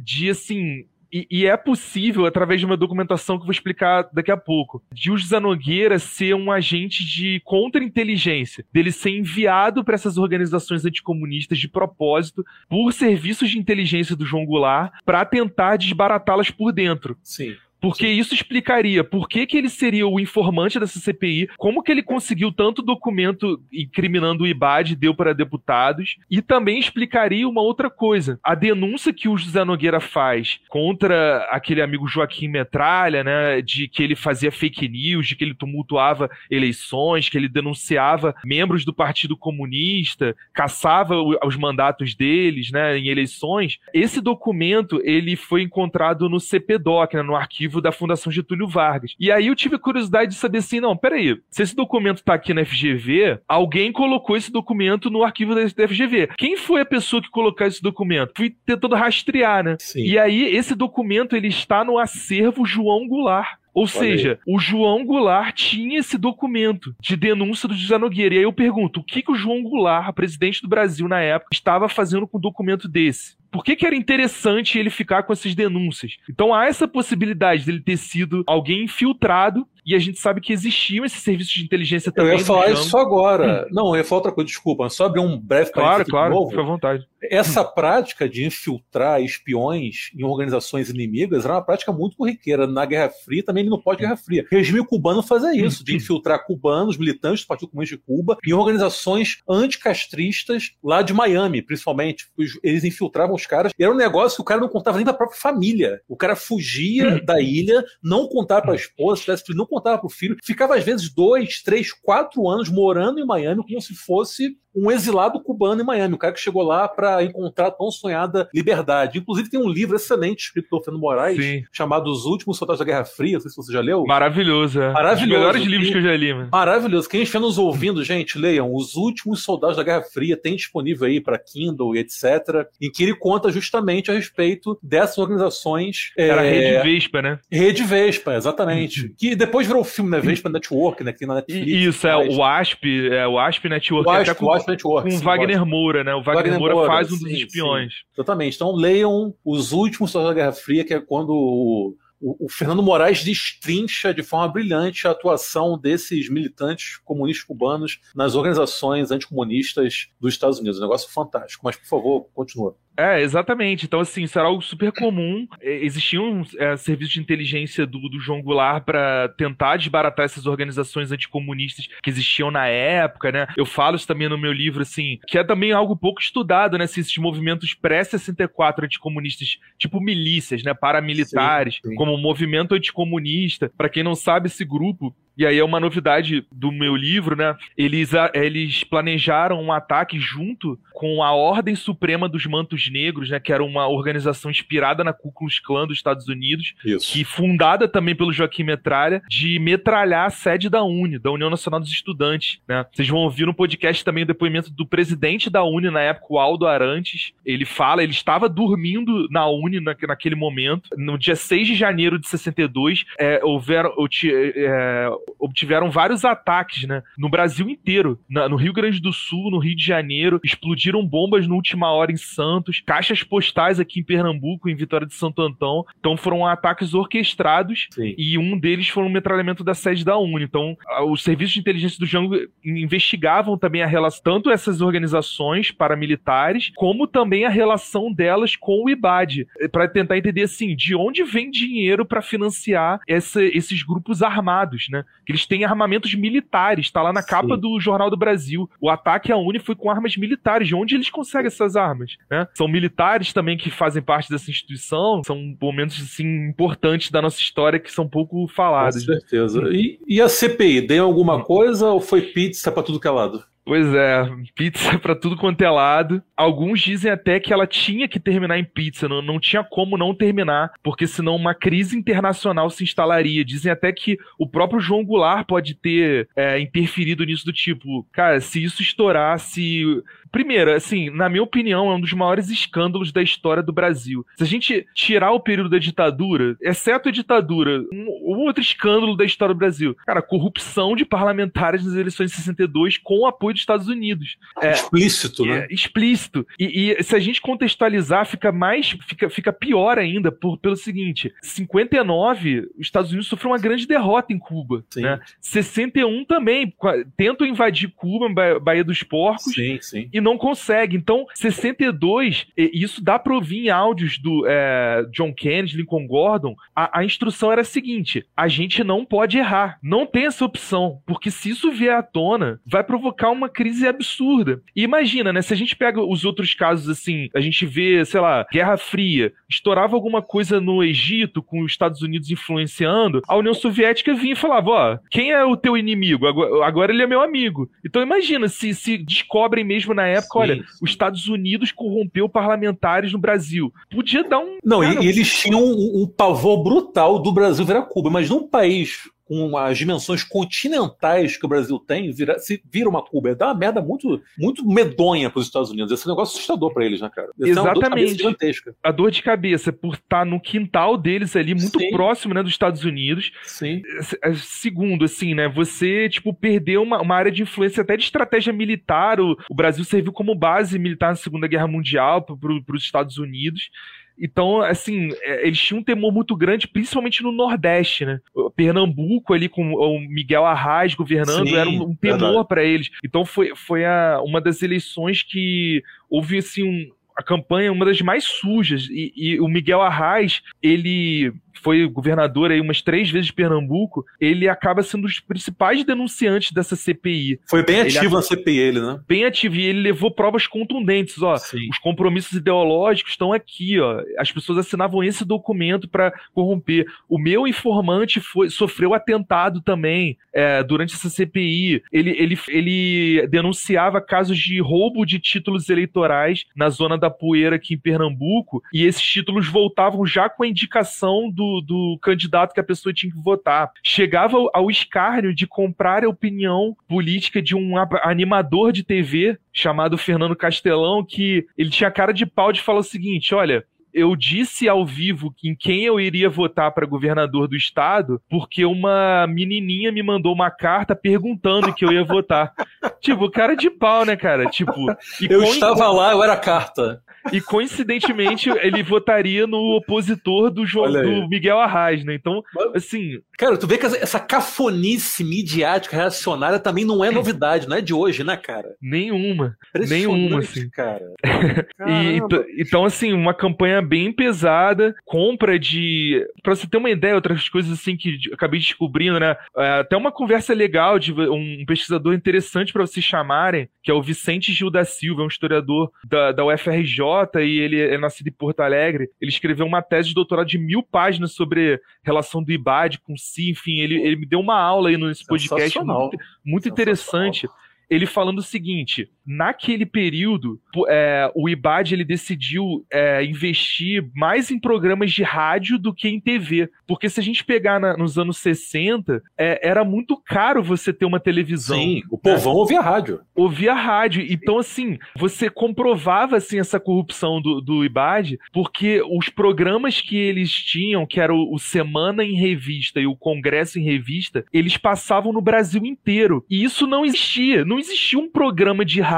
De 0.00 0.30
assim, 0.30 0.86
e, 1.12 1.26
e, 1.30 1.46
é 1.46 1.54
possível, 1.58 2.24
através 2.24 2.58
de 2.58 2.64
uma 2.64 2.76
documentação 2.76 3.36
que 3.36 3.42
eu 3.42 3.46
vou 3.46 3.52
explicar 3.52 4.08
daqui 4.14 4.30
a 4.30 4.36
pouco, 4.36 4.82
de 4.90 5.10
o 5.12 5.16
José 5.18 5.38
Nogueira 5.38 5.98
ser 5.98 6.34
um 6.34 6.50
agente 6.50 7.04
de 7.04 7.38
contra-inteligência, 7.44 8.64
dele 8.72 8.90
ser 8.90 9.10
enviado 9.10 9.84
para 9.84 9.94
essas 9.94 10.16
organizações 10.16 10.86
anticomunistas 10.86 11.58
de 11.58 11.68
propósito 11.68 12.42
por 12.66 12.90
serviços 12.94 13.50
de 13.50 13.58
inteligência 13.58 14.16
do 14.16 14.24
João 14.24 14.46
Goulart 14.46 14.90
para 15.04 15.22
tentar 15.26 15.76
desbaratá-las 15.76 16.50
por 16.50 16.72
dentro. 16.72 17.18
Sim. 17.22 17.56
Porque 17.82 18.06
Sim. 18.06 18.12
isso 18.12 18.32
explicaria 18.32 19.02
por 19.02 19.28
que, 19.28 19.44
que 19.44 19.58
ele 19.58 19.68
seria 19.68 20.06
o 20.06 20.20
informante 20.20 20.78
dessa 20.78 21.00
CPI, 21.00 21.48
como 21.58 21.82
que 21.82 21.90
ele 21.90 22.02
conseguiu 22.02 22.52
tanto 22.52 22.80
documento 22.80 23.60
incriminando 23.72 24.44
o 24.44 24.46
IBAD 24.46 24.94
deu 24.94 25.12
para 25.12 25.34
deputados, 25.34 26.16
e 26.30 26.40
também 26.40 26.78
explicaria 26.78 27.48
uma 27.48 27.60
outra 27.60 27.90
coisa. 27.90 28.38
A 28.44 28.54
denúncia 28.54 29.12
que 29.12 29.28
o 29.28 29.36
José 29.36 29.64
Nogueira 29.64 29.98
faz 29.98 30.60
contra 30.68 31.38
aquele 31.50 31.82
amigo 31.82 32.06
Joaquim 32.06 32.46
Metralha, 32.46 33.24
né, 33.24 33.60
de 33.60 33.88
que 33.88 34.00
ele 34.00 34.14
fazia 34.14 34.52
fake 34.52 34.88
news, 34.88 35.26
de 35.26 35.34
que 35.34 35.42
ele 35.42 35.54
tumultuava 35.54 36.30
eleições, 36.48 37.28
que 37.28 37.36
ele 37.36 37.48
denunciava 37.48 38.32
membros 38.44 38.84
do 38.84 38.94
Partido 38.94 39.36
Comunista, 39.36 40.36
caçava 40.52 41.16
os 41.44 41.56
mandatos 41.56 42.14
deles, 42.14 42.70
né, 42.70 42.96
em 42.96 43.08
eleições. 43.08 43.80
Esse 43.92 44.20
documento, 44.20 45.00
ele 45.02 45.34
foi 45.34 45.62
encontrado 45.62 46.28
no 46.28 46.38
CPDOC, 46.38 47.16
né, 47.16 47.22
no 47.22 47.34
arquivo 47.34 47.71
da 47.80 47.92
Fundação 47.92 48.32
Getúlio 48.32 48.68
Vargas. 48.68 49.14
E 49.18 49.30
aí 49.30 49.46
eu 49.46 49.56
tive 49.56 49.78
curiosidade 49.78 50.32
de 50.32 50.36
saber 50.36 50.58
assim, 50.58 50.80
não, 50.80 50.96
peraí, 50.96 51.36
se 51.50 51.62
esse 51.62 51.74
documento 51.74 52.22
tá 52.22 52.34
aqui 52.34 52.52
na 52.54 52.64
FGV, 52.64 53.40
alguém 53.48 53.92
colocou 53.92 54.36
esse 54.36 54.50
documento 54.50 55.10
no 55.10 55.22
arquivo 55.22 55.54
da 55.54 55.68
FGV. 55.68 56.30
Quem 56.38 56.56
foi 56.56 56.80
a 56.80 56.86
pessoa 56.86 57.22
que 57.22 57.30
colocou 57.30 57.66
esse 57.66 57.82
documento? 57.82 58.32
Fui 58.36 58.54
tentando 58.66 58.94
rastrear, 58.94 59.64
né? 59.64 59.76
Sim. 59.78 60.04
E 60.04 60.18
aí 60.18 60.42
esse 60.56 60.74
documento, 60.74 61.36
ele 61.36 61.48
está 61.48 61.84
no 61.84 61.98
acervo 61.98 62.64
João 62.64 63.06
Goulart. 63.06 63.62
Ou 63.74 63.84
Olha 63.84 63.90
seja, 63.90 64.32
aí. 64.32 64.54
o 64.54 64.58
João 64.58 65.04
Goulart 65.04 65.54
tinha 65.54 65.98
esse 65.98 66.18
documento 66.18 66.94
de 67.00 67.16
denúncia 67.16 67.66
do 67.66 67.74
José 67.74 67.96
Nogueira. 67.96 68.34
E 68.34 68.38
aí 68.38 68.44
eu 68.44 68.52
pergunto, 68.52 69.00
o 69.00 69.04
que, 69.04 69.22
que 69.22 69.32
o 69.32 69.34
João 69.34 69.62
Goulart, 69.62 70.12
presidente 70.14 70.60
do 70.60 70.68
Brasil 70.68 71.08
na 71.08 71.20
época, 71.20 71.50
estava 71.52 71.88
fazendo 71.88 72.28
com 72.28 72.36
um 72.36 72.40
documento 72.40 72.86
desse? 72.86 73.34
Por 73.52 73.62
que, 73.62 73.76
que 73.76 73.86
era 73.86 73.94
interessante 73.94 74.78
ele 74.78 74.88
ficar 74.88 75.24
com 75.24 75.32
essas 75.32 75.54
denúncias? 75.54 76.16
Então 76.28 76.54
há 76.54 76.66
essa 76.66 76.88
possibilidade 76.88 77.66
dele 77.66 77.80
ter 77.80 77.98
sido 77.98 78.42
alguém 78.46 78.84
infiltrado 78.84 79.66
e 79.84 79.94
a 79.94 79.98
gente 79.98 80.18
sabe 80.18 80.40
que 80.40 80.52
existiam 80.52 81.04
esses 81.04 81.22
serviços 81.22 81.52
de 81.52 81.62
inteligência 81.62 82.10
também. 82.10 82.32
Eu 82.32 82.38
ia 82.38 82.44
falar 82.44 82.70
isso 82.70 82.96
agora. 82.96 83.66
Hum. 83.66 83.68
Não, 83.70 83.88
eu 83.90 83.96
ia 83.96 84.04
falar 84.04 84.20
outra 84.20 84.32
coisa, 84.32 84.46
desculpa. 84.46 84.88
Só 84.88 85.04
abrir 85.04 85.20
um 85.20 85.38
breve 85.38 85.70
Claro, 85.70 86.04
claro, 86.06 86.34
novo. 86.34 86.50
fica 86.50 86.62
à 86.62 86.64
vontade. 86.64 87.06
Essa 87.30 87.64
prática 87.64 88.28
de 88.28 88.44
infiltrar 88.44 89.22
espiões 89.22 90.10
em 90.16 90.24
organizações 90.24 90.90
inimigas 90.90 91.44
era 91.44 91.54
uma 91.54 91.64
prática 91.64 91.92
muito 91.92 92.16
corriqueira. 92.16 92.66
Na 92.66 92.84
Guerra 92.84 93.10
Fria, 93.10 93.44
também 93.44 93.64
no 93.64 93.82
pós-Guerra 93.82 94.16
Fria. 94.16 94.44
O 94.50 94.54
regime 94.54 94.84
cubano 94.84 95.22
fazia 95.22 95.54
isso, 95.54 95.84
de 95.84 95.94
infiltrar 95.94 96.44
cubanos, 96.44 96.96
militantes 96.96 97.44
do 97.44 97.48
Partido 97.48 97.68
Comunista 97.68 97.96
de 97.96 98.02
Cuba, 98.02 98.36
em 98.44 98.52
organizações 98.52 99.38
anticastristas 99.48 100.72
lá 100.82 101.02
de 101.02 101.12
Miami, 101.12 101.62
principalmente. 101.62 102.26
Eles 102.62 102.84
infiltravam 102.84 103.34
os 103.34 103.46
caras. 103.46 103.72
E 103.78 103.82
era 103.82 103.92
um 103.92 103.96
negócio 103.96 104.36
que 104.36 104.42
o 104.42 104.44
cara 104.44 104.60
não 104.60 104.68
contava 104.68 104.96
nem 104.96 105.04
pra 105.04 105.14
própria 105.14 105.38
família. 105.38 106.00
O 106.08 106.16
cara 106.16 106.34
fugia 106.34 107.20
da 107.24 107.40
ilha, 107.40 107.84
não 108.02 108.26
contava 108.28 108.62
pra 108.62 108.74
esposa, 108.74 109.16
se 109.16 109.24
tivesse 109.24 109.42
não 109.54 109.66
contava 109.66 109.98
pro 109.98 110.08
filho, 110.08 110.36
ficava 110.42 110.76
às 110.76 110.84
vezes 110.84 111.12
dois, 111.12 111.62
três, 111.62 111.92
quatro 111.92 112.48
anos 112.48 112.68
morando 112.68 113.20
em 113.20 113.26
Miami 113.26 113.62
como 113.62 113.80
se 113.80 113.94
fosse 113.94 114.56
um 114.74 114.90
exilado 114.90 115.40
cubano 115.40 115.82
em 115.82 115.84
Miami, 115.84 116.14
o 116.14 116.18
cara 116.18 116.32
que 116.32 116.40
chegou 116.40 116.62
lá 116.62 116.88
para 116.88 117.22
encontrar 117.22 117.68
a 117.68 117.70
tão 117.70 117.90
sonhada 117.90 118.48
liberdade. 118.54 119.18
Inclusive 119.18 119.50
tem 119.50 119.60
um 119.60 119.68
livro 119.68 119.96
excelente 119.96 120.44
escrito 120.44 120.68
pelo 120.68 120.82
Fernando 120.82 121.00
Moraes, 121.00 121.36
Sim. 121.42 121.64
chamado 121.72 122.10
Os 122.10 122.24
Últimos 122.24 122.56
Soldados 122.56 122.78
da 122.78 122.84
Guerra 122.84 123.04
Fria, 123.04 123.34
não 123.34 123.40
sei 123.40 123.50
se 123.50 123.56
você 123.56 123.72
já 123.72 123.80
leu. 123.80 124.04
Maravilhoso, 124.04 124.80
é. 124.80 124.92
Maravilhoso. 124.92 125.34
Um 125.34 125.38
melhores 125.38 125.62
livros 125.64 125.90
que 125.90 125.96
eu 125.98 126.02
já 126.02 126.16
li, 126.16 126.32
mano. 126.32 126.48
Maravilhoso. 126.50 127.08
Quem 127.08 127.22
estiver 127.22 127.40
nos 127.40 127.58
ouvindo, 127.58 128.02
gente, 128.04 128.38
leiam 128.38 128.74
Os 128.74 128.94
Últimos 128.94 129.42
Soldados 129.42 129.76
da 129.76 129.82
Guerra 129.82 130.02
Fria, 130.02 130.36
tem 130.36 130.56
disponível 130.56 131.06
aí 131.06 131.20
para 131.20 131.38
Kindle 131.38 131.94
e 131.94 131.98
etc, 131.98 132.66
em 132.80 132.90
que 132.90 133.02
ele 133.02 133.14
conta 133.14 133.50
justamente 133.50 134.10
a 134.10 134.14
respeito 134.14 134.78
dessas 134.82 135.18
organizações. 135.18 136.12
Era 136.16 136.44
é... 136.46 136.50
Rede 136.50 136.82
Vespa, 136.82 137.22
né? 137.22 137.38
Rede 137.50 137.82
Vespa, 137.82 138.34
exatamente. 138.34 139.02
Uhum. 139.02 139.14
que 139.18 139.34
depois 139.34 139.66
virou 139.66 139.82
o 139.82 139.84
filme, 139.84 140.10
né? 140.10 140.20
Vespa 140.20 140.48
Network, 140.48 141.02
né? 141.04 141.12
Que 141.12 141.26
na 141.26 141.36
Netflix. 141.36 141.66
Isso, 141.66 142.06
é, 142.06 142.16
o 142.16 142.42
ASP, 142.42 143.08
é, 143.10 143.26
o 143.26 143.38
ASP 143.38 143.68
Network. 143.68 144.08
O 144.08 144.10
ASP, 144.10 144.34
com... 144.36 144.61
Network. 144.68 145.10
Com 145.10 145.18
sim, 145.18 145.24
Wagner 145.24 145.66
Moura, 145.66 146.04
né? 146.04 146.14
O 146.14 146.22
Wagner, 146.22 146.36
Wagner 146.36 146.58
Moura, 146.58 146.74
Moura, 146.74 146.88
faz 146.88 147.12
um 147.12 147.16
sim, 147.16 147.24
dos 147.24 147.32
espiões. 147.32 147.92
Sim. 147.92 148.00
Exatamente. 148.14 148.56
Então 148.56 148.74
leiam 148.74 149.34
Os 149.44 149.72
Últimos 149.72 150.12
da 150.12 150.32
Guerra 150.32 150.52
Fria, 150.52 150.84
que 150.84 150.94
é 150.94 151.00
quando 151.00 151.30
o, 151.30 151.96
o, 152.20 152.46
o, 152.46 152.48
Fernando 152.48 152.82
Moraes 152.82 153.24
destrincha 153.24 154.14
de 154.14 154.22
forma 154.22 154.48
brilhante 154.52 155.08
a 155.08 155.10
atuação 155.10 155.76
desses 155.76 156.28
militantes 156.28 156.98
comunistas 157.04 157.44
cubanos 157.44 158.00
nas 158.14 158.34
organizações 158.34 159.10
anticomunistas 159.10 160.08
dos 160.20 160.34
Estados 160.34 160.58
Unidos. 160.60 160.78
Um 160.78 160.82
negócio 160.82 161.10
fantástico. 161.10 161.64
Mas, 161.64 161.76
por 161.76 161.86
favor, 161.86 162.28
continua. 162.32 162.76
É, 162.96 163.20
exatamente. 163.20 163.86
Então, 163.86 164.00
assim, 164.00 164.22
isso 164.22 164.38
era 164.38 164.48
algo 164.48 164.62
super 164.62 164.92
comum. 164.92 165.46
Existiam 165.60 166.44
é, 166.58 166.76
serviços 166.76 167.14
de 167.14 167.20
inteligência 167.20 167.86
do, 167.86 167.98
do 168.08 168.20
João 168.20 168.42
Goulart 168.42 168.84
para 168.84 169.28
tentar 169.30 169.76
desbaratar 169.76 170.24
essas 170.24 170.46
organizações 170.46 171.10
anticomunistas 171.10 171.88
que 172.02 172.10
existiam 172.10 172.50
na 172.50 172.66
época, 172.66 173.32
né? 173.32 173.46
Eu 173.56 173.64
falo 173.64 173.96
isso 173.96 174.06
também 174.06 174.28
no 174.28 174.38
meu 174.38 174.52
livro, 174.52 174.82
assim, 174.82 175.18
que 175.26 175.38
é 175.38 175.44
também 175.44 175.72
algo 175.72 175.96
pouco 175.96 176.20
estudado, 176.20 176.76
né? 176.76 176.84
Esses 176.84 177.16
movimentos 177.16 177.74
pré-64 177.74 178.84
anticomunistas, 178.84 179.58
tipo 179.78 180.00
milícias, 180.00 180.62
né? 180.62 180.74
Paramilitares, 180.74 181.76
sim, 181.76 181.90
sim. 181.90 181.94
como 181.94 182.16
movimento 182.18 182.74
anticomunista. 182.74 183.72
Para 183.76 183.88
quem 183.88 184.02
não 184.02 184.14
sabe, 184.14 184.48
esse 184.48 184.64
grupo 184.64 185.14
e 185.36 185.46
aí 185.46 185.58
é 185.58 185.64
uma 185.64 185.80
novidade 185.80 186.44
do 186.52 186.70
meu 186.70 186.94
livro, 186.94 187.36
né? 187.36 187.56
Eles, 187.76 188.10
eles 188.34 188.84
planejaram 188.84 189.60
um 189.62 189.72
ataque 189.72 190.18
junto 190.18 190.78
com 190.92 191.22
a 191.22 191.32
Ordem 191.32 191.74
Suprema 191.74 192.28
dos 192.28 192.46
Mantos 192.46 192.90
Negros, 192.90 193.30
né? 193.30 193.40
Que 193.40 193.52
era 193.52 193.64
uma 193.64 193.88
organização 193.88 194.50
inspirada 194.50 195.02
na 195.02 195.12
Ku 195.12 195.32
Klux 195.32 195.58
Klan 195.58 195.86
dos 195.86 195.96
Estados 195.96 196.28
Unidos. 196.28 196.74
Isso. 196.84 197.12
Que 197.12 197.24
fundada 197.24 197.88
também 197.88 198.14
pelo 198.14 198.32
Joaquim 198.32 198.64
Metralha, 198.64 199.22
de 199.28 199.58
metralhar 199.58 200.26
a 200.26 200.30
sede 200.30 200.68
da 200.68 200.84
UNE, 200.84 201.18
da 201.18 201.30
União 201.30 201.50
Nacional 201.50 201.80
dos 201.80 201.90
Estudantes, 201.90 202.60
né? 202.68 202.84
Vocês 202.92 203.08
vão 203.08 203.20
ouvir 203.20 203.46
no 203.46 203.54
podcast 203.54 204.04
também 204.04 204.24
o 204.24 204.26
depoimento 204.26 204.70
do 204.70 204.86
presidente 204.86 205.48
da 205.48 205.64
UNE 205.64 205.90
na 205.90 206.00
época, 206.00 206.26
o 206.28 206.38
Aldo 206.38 206.66
Arantes. 206.66 207.32
Ele 207.44 207.64
fala, 207.64 208.02
ele 208.02 208.12
estava 208.12 208.48
dormindo 208.48 209.28
na 209.30 209.48
UNE 209.48 209.80
na, 209.80 209.96
naquele 210.06 210.34
momento. 210.34 210.90
No 210.96 211.18
dia 211.18 211.36
6 211.36 211.68
de 211.68 211.74
janeiro 211.74 212.18
de 212.18 212.28
62, 212.28 213.04
é, 213.18 213.40
houveram... 213.42 213.92
É, 214.24 215.10
obtiveram 215.38 215.90
vários 215.90 216.24
ataques, 216.24 216.84
né? 216.84 217.02
No 217.16 217.28
Brasil 217.28 217.68
inteiro. 217.68 218.18
Na, 218.28 218.48
no 218.48 218.56
Rio 218.56 218.72
Grande 218.72 219.00
do 219.00 219.12
Sul, 219.12 219.50
no 219.50 219.58
Rio 219.58 219.76
de 219.76 219.84
Janeiro, 219.84 220.40
explodiram 220.44 221.06
bombas 221.06 221.46
no 221.46 221.56
última 221.62 221.90
hora 221.92 222.12
em 222.12 222.16
Santos, 222.16 222.82
caixas 222.84 223.22
postais 223.22 223.78
aqui 223.78 224.00
em 224.00 224.04
Pernambuco, 224.04 224.68
em 224.68 224.74
Vitória 224.74 225.06
de 225.06 225.14
Santo 225.14 225.40
Antão. 225.40 225.84
Então 225.98 226.16
foram 226.16 226.46
ataques 226.46 226.92
orquestrados 226.92 227.86
Sim. 227.92 228.14
e 228.18 228.36
um 228.36 228.58
deles 228.58 228.88
foi 228.88 229.04
um 229.04 229.08
metralhamento 229.08 229.62
da 229.62 229.74
sede 229.74 230.04
da 230.04 230.18
UNE. 230.18 230.44
Então, 230.44 230.76
os 231.08 231.22
serviços 231.22 231.54
de 231.54 231.60
inteligência 231.60 231.98
do 231.98 232.06
Jango 232.06 232.36
investigavam 232.64 233.56
também 233.56 233.82
a 233.82 233.86
relação, 233.86 234.22
tanto 234.22 234.50
essas 234.50 234.80
organizações 234.80 235.70
paramilitares, 235.70 236.72
como 236.74 237.06
também 237.06 237.44
a 237.44 237.50
relação 237.50 238.12
delas 238.12 238.56
com 238.56 238.84
o 238.84 238.90
IBAD, 238.90 239.46
para 239.70 239.88
tentar 239.88 240.18
entender 240.18 240.42
assim, 240.42 240.74
de 240.74 240.94
onde 240.94 241.22
vem 241.22 241.50
dinheiro 241.50 242.04
para 242.04 242.22
financiar 242.22 243.00
essa, 243.08 243.42
esses 243.42 243.82
grupos 243.82 244.22
armados, 244.22 244.88
né? 244.90 245.04
Que 245.24 245.32
eles 245.32 245.46
têm 245.46 245.64
armamentos 245.64 246.14
militares, 246.14 246.90
tá 246.90 247.02
lá 247.02 247.12
na 247.12 247.22
capa 247.22 247.54
Sim. 247.54 247.60
do 247.60 247.80
Jornal 247.80 248.10
do 248.10 248.16
Brasil. 248.16 248.68
O 248.80 248.90
ataque 248.90 249.32
à 249.32 249.36
Uni 249.36 249.58
foi 249.58 249.74
com 249.74 249.90
armas 249.90 250.16
militares. 250.16 250.68
De 250.68 250.74
onde 250.74 250.94
eles 250.94 251.10
conseguem 251.10 251.46
essas 251.46 251.76
armas? 251.76 252.16
Né? 252.30 252.46
São 252.54 252.68
militares 252.68 253.32
também 253.32 253.56
que 253.56 253.70
fazem 253.70 254.02
parte 254.02 254.30
dessa 254.30 254.50
instituição, 254.50 255.22
são 255.24 255.56
momentos 255.60 256.00
assim, 256.00 256.48
importantes 256.48 257.10
da 257.10 257.22
nossa 257.22 257.40
história 257.40 257.78
que 257.78 257.90
são 257.90 258.08
pouco 258.08 258.46
falados. 258.48 259.06
Com 259.06 259.12
certeza. 259.12 259.62
E, 259.72 259.98
e 260.06 260.20
a 260.20 260.28
CPI, 260.28 260.80
deu 260.82 261.04
alguma 261.04 261.42
coisa 261.42 261.88
ou 261.88 262.00
foi 262.00 262.22
pizza 262.22 262.70
para 262.72 262.82
tudo 262.82 263.00
que 263.00 263.08
é 263.08 263.10
lado? 263.10 263.44
Pois 263.64 263.86
é, 263.94 264.28
pizza 264.56 264.98
para 264.98 265.14
tudo 265.14 265.36
quanto 265.36 265.62
é 265.62 265.70
lado. 265.70 266.22
Alguns 266.36 266.80
dizem 266.80 267.10
até 267.10 267.38
que 267.38 267.52
ela 267.52 267.66
tinha 267.66 268.08
que 268.08 268.18
terminar 268.18 268.58
em 268.58 268.64
pizza, 268.64 269.08
não, 269.08 269.22
não 269.22 269.38
tinha 269.38 269.62
como 269.62 269.96
não 269.96 270.14
terminar, 270.14 270.72
porque 270.82 271.06
senão 271.06 271.36
uma 271.36 271.54
crise 271.54 271.96
internacional 271.96 272.68
se 272.70 272.82
instalaria. 272.82 273.44
Dizem 273.44 273.70
até 273.70 273.92
que 273.92 274.18
o 274.36 274.48
próprio 274.48 274.80
João 274.80 275.04
Goulart 275.04 275.46
pode 275.46 275.74
ter 275.74 276.28
é, 276.34 276.58
interferido 276.58 277.24
nisso 277.24 277.44
do 277.44 277.52
tipo, 277.52 278.04
cara, 278.12 278.40
se 278.40 278.62
isso 278.62 278.82
estourar, 278.82 279.38
se 279.38 279.84
Primeiro, 280.32 280.74
assim, 280.74 281.10
na 281.10 281.28
minha 281.28 281.42
opinião, 281.42 281.90
é 281.90 281.94
um 281.94 282.00
dos 282.00 282.12
maiores 282.12 282.50
escândalos 282.50 283.12
da 283.12 283.22
história 283.22 283.62
do 283.62 283.72
Brasil. 283.72 284.26
Se 284.36 284.42
a 284.42 284.46
gente 284.46 284.86
tirar 284.92 285.30
o 285.30 285.40
período 285.40 285.68
da 285.68 285.78
ditadura, 285.78 286.56
exceto 286.60 287.08
a 287.08 287.12
ditadura, 287.12 287.84
um, 287.92 288.08
outro 288.40 288.62
escândalo 288.62 289.16
da 289.16 289.24
história 289.24 289.54
do 289.54 289.58
Brasil, 289.58 289.96
cara, 290.04 290.20
corrupção 290.20 290.96
de 290.96 291.04
parlamentares 291.04 291.84
nas 291.84 291.94
eleições 291.94 292.30
de 292.30 292.36
62 292.38 292.98
com 292.98 293.24
apoio 293.26 293.52
foi 293.52 293.54
dos 293.54 293.60
Estados 293.60 293.88
Unidos. 293.88 294.36
É, 294.60 294.72
explícito, 294.72 295.44
né? 295.44 295.66
É, 295.70 295.74
explícito. 295.74 296.46
E, 296.58 296.92
e, 296.98 297.02
se 297.02 297.14
a 297.14 297.18
gente 297.18 297.40
contextualizar, 297.40 298.26
fica 298.26 298.50
mais, 298.50 298.96
fica, 299.06 299.30
fica 299.30 299.52
pior 299.52 299.98
ainda 299.98 300.32
por, 300.32 300.58
pelo 300.58 300.76
seguinte: 300.76 301.32
59, 301.42 302.70
os 302.78 302.86
Estados 302.86 303.10
Unidos 303.10 303.28
sofreu 303.28 303.52
uma 303.52 303.58
grande 303.58 303.86
derrota 303.86 304.32
em 304.32 304.38
Cuba. 304.38 304.84
Sim. 304.90 305.02
Né? 305.02 305.20
61 305.40 306.24
também, 306.24 306.72
tentam 307.16 307.46
invadir 307.46 307.92
Cuba, 307.94 308.58
Baía 308.58 308.84
dos 308.84 309.02
Porcos, 309.02 309.54
sim, 309.54 309.78
sim. 309.80 310.08
e 310.12 310.20
não 310.22 310.38
consegue. 310.38 310.96
Então, 310.96 311.26
62, 311.34 312.46
isso 312.56 313.02
dá 313.02 313.18
para 313.18 313.34
ouvir 313.34 313.66
em 313.66 313.70
áudios 313.70 314.18
do 314.18 314.44
é, 314.46 315.04
John 315.12 315.32
Kennedy, 315.32 315.76
Lincoln 315.76 316.06
Gordon, 316.06 316.54
a, 316.74 317.00
a 317.00 317.04
instrução 317.04 317.50
era 317.52 317.62
a 317.62 317.64
seguinte: 317.64 318.24
a 318.36 318.48
gente 318.48 318.82
não 318.84 319.04
pode 319.04 319.38
errar, 319.38 319.78
não 319.82 320.06
tem 320.06 320.26
essa 320.26 320.44
opção, 320.44 321.00
porque 321.06 321.30
se 321.30 321.50
isso 321.50 321.70
vier 321.70 321.96
à 321.96 322.02
tona, 322.02 322.60
vai 322.66 322.84
provocar 322.84 323.30
uma 323.30 323.48
crise 323.48 323.86
absurda. 323.86 324.62
E 324.74 324.82
imagina, 324.82 325.32
né? 325.32 325.42
Se 325.42 325.52
a 325.52 325.56
gente 325.56 325.76
pega 325.76 326.02
os 326.02 326.24
outros 326.24 326.54
casos 326.54 326.88
assim, 326.88 327.28
a 327.34 327.40
gente 327.40 327.66
vê, 327.66 328.04
sei 328.04 328.20
lá, 328.20 328.46
Guerra 328.52 328.76
Fria, 328.76 329.32
estourava 329.48 329.94
alguma 329.94 330.22
coisa 330.22 330.60
no 330.60 330.82
Egito 330.82 331.42
com 331.42 331.62
os 331.62 331.72
Estados 331.72 332.02
Unidos 332.02 332.30
influenciando, 332.30 333.20
a 333.26 333.36
União 333.36 333.54
Soviética 333.54 334.14
vinha 334.14 334.32
e 334.32 334.36
falava: 334.36 334.70
ó, 334.70 334.98
quem 335.10 335.30
é 335.30 335.44
o 335.44 335.56
teu 335.56 335.76
inimigo? 335.76 336.26
Agora, 336.26 336.66
agora 336.66 336.92
ele 336.92 337.02
é 337.02 337.06
meu 337.06 337.20
amigo. 337.20 337.70
Então 337.84 338.02
imagina 338.02 338.48
se 338.48 338.74
se 338.74 338.98
descobrem 338.98 339.64
mesmo 339.64 339.94
na 339.94 340.06
época, 340.12 340.32
sim, 340.32 340.38
olha, 340.38 340.54
sim. 340.56 340.62
os 340.80 340.90
Estados 340.90 341.28
Unidos 341.28 341.72
corrompeu 341.72 342.28
parlamentares 342.28 343.12
no 343.12 343.18
Brasil. 343.18 343.72
Podia 343.90 344.24
dar 344.24 344.38
um. 344.38 344.58
Não, 344.64 344.80
cara, 344.80 345.02
e, 345.02 345.08
eles 345.08 345.32
tinham 345.32 345.62
um, 345.62 346.02
um 346.02 346.06
pavor 346.06 346.62
brutal 346.62 347.18
do 347.18 347.32
Brasil 347.32 347.64
virar 347.64 347.82
Cuba. 347.82 348.10
Mas 348.10 348.30
num 348.30 348.46
país 348.46 349.10
com 349.24 349.56
as 349.56 349.78
dimensões 349.78 350.24
continentais 350.24 351.36
que 351.36 351.46
o 351.46 351.48
Brasil 351.48 351.78
tem, 351.78 352.10
vira, 352.12 352.38
se 352.38 352.62
vira 352.70 352.88
uma 352.88 353.02
Cuba. 353.04 353.34
Dá 353.34 353.46
uma 353.46 353.54
merda 353.54 353.80
muito, 353.80 354.20
muito 354.38 354.66
medonha 354.66 355.30
para 355.30 355.38
os 355.40 355.46
Estados 355.46 355.70
Unidos. 355.70 355.92
Esse 355.92 356.06
é 356.06 356.10
negócio 356.10 356.36
assustador 356.36 356.72
para 356.72 356.84
eles, 356.84 357.00
né, 357.00 357.10
cara? 357.14 357.30
Esse 357.38 357.50
Exatamente. 357.50 358.26
É 358.26 358.30
dor 358.30 358.74
a 358.82 358.90
dor 358.90 359.10
de 359.10 359.22
cabeça 359.22 359.72
por 359.72 359.94
estar 359.94 360.26
no 360.26 360.40
quintal 360.40 360.96
deles 360.96 361.36
ali, 361.36 361.54
muito 361.54 361.78
Sim. 361.78 361.90
próximo, 361.90 362.34
né, 362.34 362.42
dos 362.42 362.52
Estados 362.52 362.84
Unidos. 362.84 363.32
Sim. 363.44 363.82
É, 364.22 364.34
segundo, 364.34 365.04
assim, 365.04 365.34
né, 365.34 365.48
você, 365.48 366.08
tipo, 366.08 366.34
perdeu 366.34 366.82
uma, 366.82 367.00
uma 367.00 367.14
área 367.14 367.32
de 367.32 367.42
influência 367.42 367.82
até 367.82 367.96
de 367.96 368.04
estratégia 368.04 368.52
militar. 368.52 369.20
O, 369.20 369.36
o 369.50 369.54
Brasil 369.54 369.84
serviu 369.84 370.12
como 370.12 370.34
base 370.34 370.78
militar 370.78 371.10
na 371.10 371.16
Segunda 371.16 371.46
Guerra 371.46 371.66
Mundial 371.66 372.22
para 372.22 372.76
os 372.76 372.82
Estados 372.82 373.18
Unidos. 373.18 373.70
Então, 374.18 374.60
assim, 374.60 375.10
é, 375.22 375.46
eles 375.46 375.58
tinham 375.58 375.80
um 375.80 375.84
temor 375.84 376.12
muito 376.12 376.36
grande, 376.36 376.68
principalmente 376.68 377.22
no 377.22 377.32
Nordeste, 377.32 378.04
né? 378.04 378.20
Pernambuco 378.54 379.32
ali 379.32 379.48
com 379.48 379.72
o 379.72 380.00
Miguel 380.00 380.44
Arraes 380.44 380.94
governando 380.94 381.48
Sim, 381.48 381.56
era 381.56 381.68
um, 381.68 381.90
um 381.90 381.94
temor 381.94 382.44
para 382.44 382.62
eles. 382.62 382.90
Então 383.04 383.24
foi, 383.24 383.54
foi 383.54 383.84
a, 383.84 384.20
uma 384.22 384.40
das 384.40 384.62
eleições 384.62 385.22
que 385.22 385.82
houve 386.08 386.38
assim 386.38 386.62
um, 386.62 386.90
a 387.16 387.22
campanha 387.22 387.72
uma 387.72 387.84
das 387.84 388.00
mais 388.00 388.24
sujas 388.24 388.88
e, 388.90 389.12
e 389.16 389.40
o 389.40 389.48
Miguel 389.48 389.80
Arraes 389.80 390.42
ele 390.62 391.32
foi 391.60 391.86
governador 391.86 392.50
aí 392.50 392.60
umas 392.60 392.82
três 392.82 393.10
vezes 393.10 393.26
de 393.26 393.32
Pernambuco, 393.32 394.04
ele 394.20 394.48
acaba 394.48 394.82
sendo 394.82 395.00
um 395.00 395.06
dos 395.06 395.20
principais 395.20 395.84
denunciantes 395.84 396.52
dessa 396.52 396.76
CPI. 396.76 397.40
Foi 397.48 397.64
bem 397.64 397.80
ativo 397.80 398.16
na 398.16 398.22
CPI 398.22 398.58
ele, 398.58 398.80
né? 398.80 399.00
Bem 399.08 399.24
ativo 399.24 399.56
e 399.56 399.66
ele 399.66 399.80
levou 399.80 400.10
provas 400.10 400.46
contundentes, 400.46 401.20
ó. 401.22 401.36
Sim. 401.36 401.68
Os 401.70 401.78
compromissos 401.78 402.32
ideológicos 402.32 403.12
estão 403.12 403.32
aqui, 403.32 403.80
ó. 403.80 404.02
As 404.18 404.30
pessoas 404.30 404.58
assinavam 404.58 405.02
esse 405.02 405.24
documento 405.24 405.88
para 405.88 406.12
corromper. 406.32 406.86
O 407.08 407.18
meu 407.18 407.46
informante 407.46 408.20
foi, 408.20 408.50
sofreu 408.50 408.94
atentado 408.94 409.60
também 409.60 410.16
é, 410.34 410.62
durante 410.62 410.94
essa 410.94 411.08
CPI. 411.08 411.82
Ele, 411.92 412.10
ele, 412.10 412.38
ele 412.48 413.26
denunciava 413.28 414.00
casos 414.00 414.38
de 414.38 414.60
roubo 414.60 415.04
de 415.04 415.18
títulos 415.18 415.68
eleitorais 415.68 416.44
na 416.54 416.68
zona 416.68 416.96
da 416.96 417.10
Poeira 417.10 417.56
aqui 417.56 417.74
em 417.74 417.78
Pernambuco 417.78 418.62
e 418.72 418.84
esses 418.84 419.02
títulos 419.02 419.48
voltavam 419.48 420.06
já 420.06 420.28
com 420.28 420.42
a 420.42 420.48
indicação 420.48 421.30
do 421.30 421.41
do, 421.42 421.60
do 421.60 421.98
candidato 422.00 422.52
que 422.52 422.60
a 422.60 422.64
pessoa 422.64 422.92
tinha 422.92 423.12
que 423.12 423.22
votar. 423.22 423.70
Chegava 423.82 424.36
ao 424.52 424.70
escárnio 424.70 425.34
de 425.34 425.46
comprar 425.46 426.04
a 426.04 426.08
opinião 426.08 426.76
política 426.88 427.42
de 427.42 427.56
um 427.56 427.74
animador 428.02 428.72
de 428.72 428.82
TV 428.82 429.38
chamado 429.52 429.98
Fernando 429.98 430.36
Castelão, 430.36 431.04
que 431.04 431.46
ele 431.56 431.70
tinha 431.70 431.90
cara 431.90 432.12
de 432.12 432.24
pau 432.24 432.52
de 432.52 432.62
falar 432.62 432.80
o 432.80 432.84
seguinte: 432.84 433.34
olha, 433.34 433.64
eu 433.92 434.16
disse 434.16 434.68
ao 434.68 434.86
vivo 434.86 435.34
em 435.44 435.54
quem 435.54 435.84
eu 435.84 436.00
iria 436.00 436.30
votar 436.30 436.72
para 436.72 436.86
governador 436.86 437.46
do 437.46 437.56
estado, 437.56 438.20
porque 438.28 438.64
uma 438.64 439.26
menininha 439.26 439.92
me 439.92 440.02
mandou 440.02 440.32
uma 440.32 440.50
carta 440.50 440.96
perguntando 440.96 441.74
que 441.74 441.84
eu 441.84 441.92
ia 441.92 442.04
votar. 442.04 442.52
tipo, 443.00 443.30
cara 443.30 443.54
de 443.54 443.68
pau, 443.68 444.04
né, 444.04 444.16
cara? 444.16 444.46
Tipo, 444.46 444.72
eu 445.20 445.42
estava 445.42 445.88
lá, 445.88 446.12
eu 446.12 446.22
era 446.22 446.36
carta. 446.36 447.02
E 447.30 447.40
coincidentemente 447.40 448.48
ele 448.62 448.82
votaria 448.82 449.46
no 449.46 449.76
opositor 449.76 450.50
do 450.50 450.66
João 450.66 450.90
do 450.92 451.28
Miguel 451.28 451.58
Arraes, 451.60 452.04
né? 452.04 452.14
Então, 452.14 452.42
assim. 452.74 453.20
Cara, 453.38 453.56
tu 453.56 453.66
vê 453.66 453.78
que 453.78 453.86
essa 453.86 454.18
cafonice 454.18 455.24
midiática 455.24 455.96
reacionária 455.96 456.58
também 456.58 456.84
não 456.84 457.04
é 457.04 457.10
novidade, 457.10 457.68
não 457.68 457.76
é 457.76 457.80
de 457.80 457.92
hoje, 457.92 458.24
né, 458.24 458.36
cara? 458.36 458.74
Nenhuma. 458.80 459.56
Nenhuma, 459.88 460.38
assim. 460.40 460.68
Cara. 460.70 461.02
e, 461.86 462.16
então, 462.16 462.44
então, 462.58 462.84
assim, 462.84 463.12
uma 463.12 463.34
campanha 463.34 463.82
bem 463.82 464.12
pesada, 464.12 464.94
compra 465.04 465.58
de. 465.58 466.24
Pra 466.42 466.54
você 466.54 466.66
ter 466.66 466.76
uma 466.76 466.90
ideia, 466.90 467.14
outras 467.14 467.48
coisas 467.48 467.72
assim 467.72 467.96
que 467.96 468.16
acabei 468.32 468.60
descobrindo, 468.60 469.18
né? 469.18 469.36
É, 469.56 469.80
até 469.80 469.96
uma 469.96 470.12
conversa 470.12 470.54
legal 470.54 470.98
de 470.98 471.12
um 471.12 471.64
pesquisador 471.66 472.14
interessante 472.14 472.72
para 472.72 472.86
vocês 472.86 473.04
chamarem, 473.04 473.68
que 473.82 473.90
é 473.90 473.94
o 473.94 474.02
Vicente 474.02 474.52
Gil 474.52 474.70
da 474.70 474.84
Silva, 474.84 475.22
um 475.22 475.28
historiador 475.28 475.90
da, 476.08 476.32
da 476.32 476.44
UFRJ 476.44 477.02
e 477.44 477.60
ele 477.60 477.80
é 477.80 477.98
nascido 477.98 478.28
em 478.28 478.32
Porto 478.32 478.60
Alegre. 478.60 479.08
Ele 479.20 479.30
escreveu 479.30 479.66
uma 479.66 479.82
tese 479.82 480.08
de 480.08 480.14
doutorado 480.14 480.46
de 480.46 480.58
mil 480.58 480.82
páginas 480.82 481.32
sobre 481.32 481.80
relação 482.02 482.42
do 482.42 482.52
IBAD 482.52 483.00
com 483.00 483.16
Si, 483.16 483.50
enfim, 483.50 483.80
ele, 483.80 484.00
ele 484.02 484.16
me 484.16 484.26
deu 484.26 484.40
uma 484.40 484.58
aula 484.58 484.88
aí 484.88 484.96
nesse 484.96 485.24
podcast 485.24 485.78
muito, 485.80 486.16
muito 486.44 486.68
interessante 486.68 487.46
ele 487.94 488.06
falando 488.06 488.38
o 488.38 488.42
seguinte: 488.42 489.10
naquele 489.26 489.86
período, 489.86 490.60
é, 490.88 491.30
o 491.34 491.48
IBAD 491.48 491.94
ele 491.94 492.04
decidiu 492.04 492.84
é, 492.90 493.24
investir 493.24 494.04
mais 494.14 494.50
em 494.50 494.58
programas 494.58 495.12
de 495.12 495.22
rádio 495.22 495.78
do 495.78 495.94
que 495.94 496.08
em 496.08 496.20
TV. 496.20 496.68
Porque 496.86 497.08
se 497.08 497.20
a 497.20 497.22
gente 497.22 497.44
pegar 497.44 497.78
na, 497.78 497.96
nos 497.96 498.18
anos 498.18 498.38
60, 498.38 499.22
é, 499.38 499.60
era 499.66 499.84
muito 499.84 500.16
caro 500.16 500.62
você 500.62 500.92
ter 500.92 501.04
uma 501.04 501.20
televisão. 501.20 501.76
Sim, 501.76 502.02
o 502.10 502.18
povão 502.18 502.54
ouvia 502.54 502.80
rádio. 502.80 503.20
Ouvia 503.34 503.74
rádio. 503.74 504.26
Então, 504.28 504.58
assim, 504.58 504.98
você 505.16 505.48
comprovava 505.48 506.36
assim, 506.36 506.58
essa 506.58 506.80
corrupção 506.80 507.40
do, 507.40 507.60
do 507.60 507.84
IBAD, 507.84 508.38
porque 508.52 509.02
os 509.02 509.28
programas 509.28 510.00
que 510.00 510.16
eles 510.16 510.52
tinham, 510.52 511.06
que 511.06 511.20
era 511.20 511.34
o, 511.34 511.54
o 511.54 511.58
Semana 511.58 512.24
em 512.24 512.34
Revista 512.34 513.00
e 513.00 513.06
o 513.06 513.16
Congresso 513.16 513.78
em 513.78 513.84
Revista, 513.84 514.44
eles 514.52 514.76
passavam 514.76 515.32
no 515.32 515.40
Brasil 515.40 515.84
inteiro. 515.84 516.44
E 516.50 516.64
isso 516.64 516.86
não 516.86 517.04
existia. 517.04 517.64
Não 517.64 517.78
existia 517.78 518.18
um 518.18 518.28
programa 518.28 518.84
de 518.84 519.00
rádio 519.00 519.11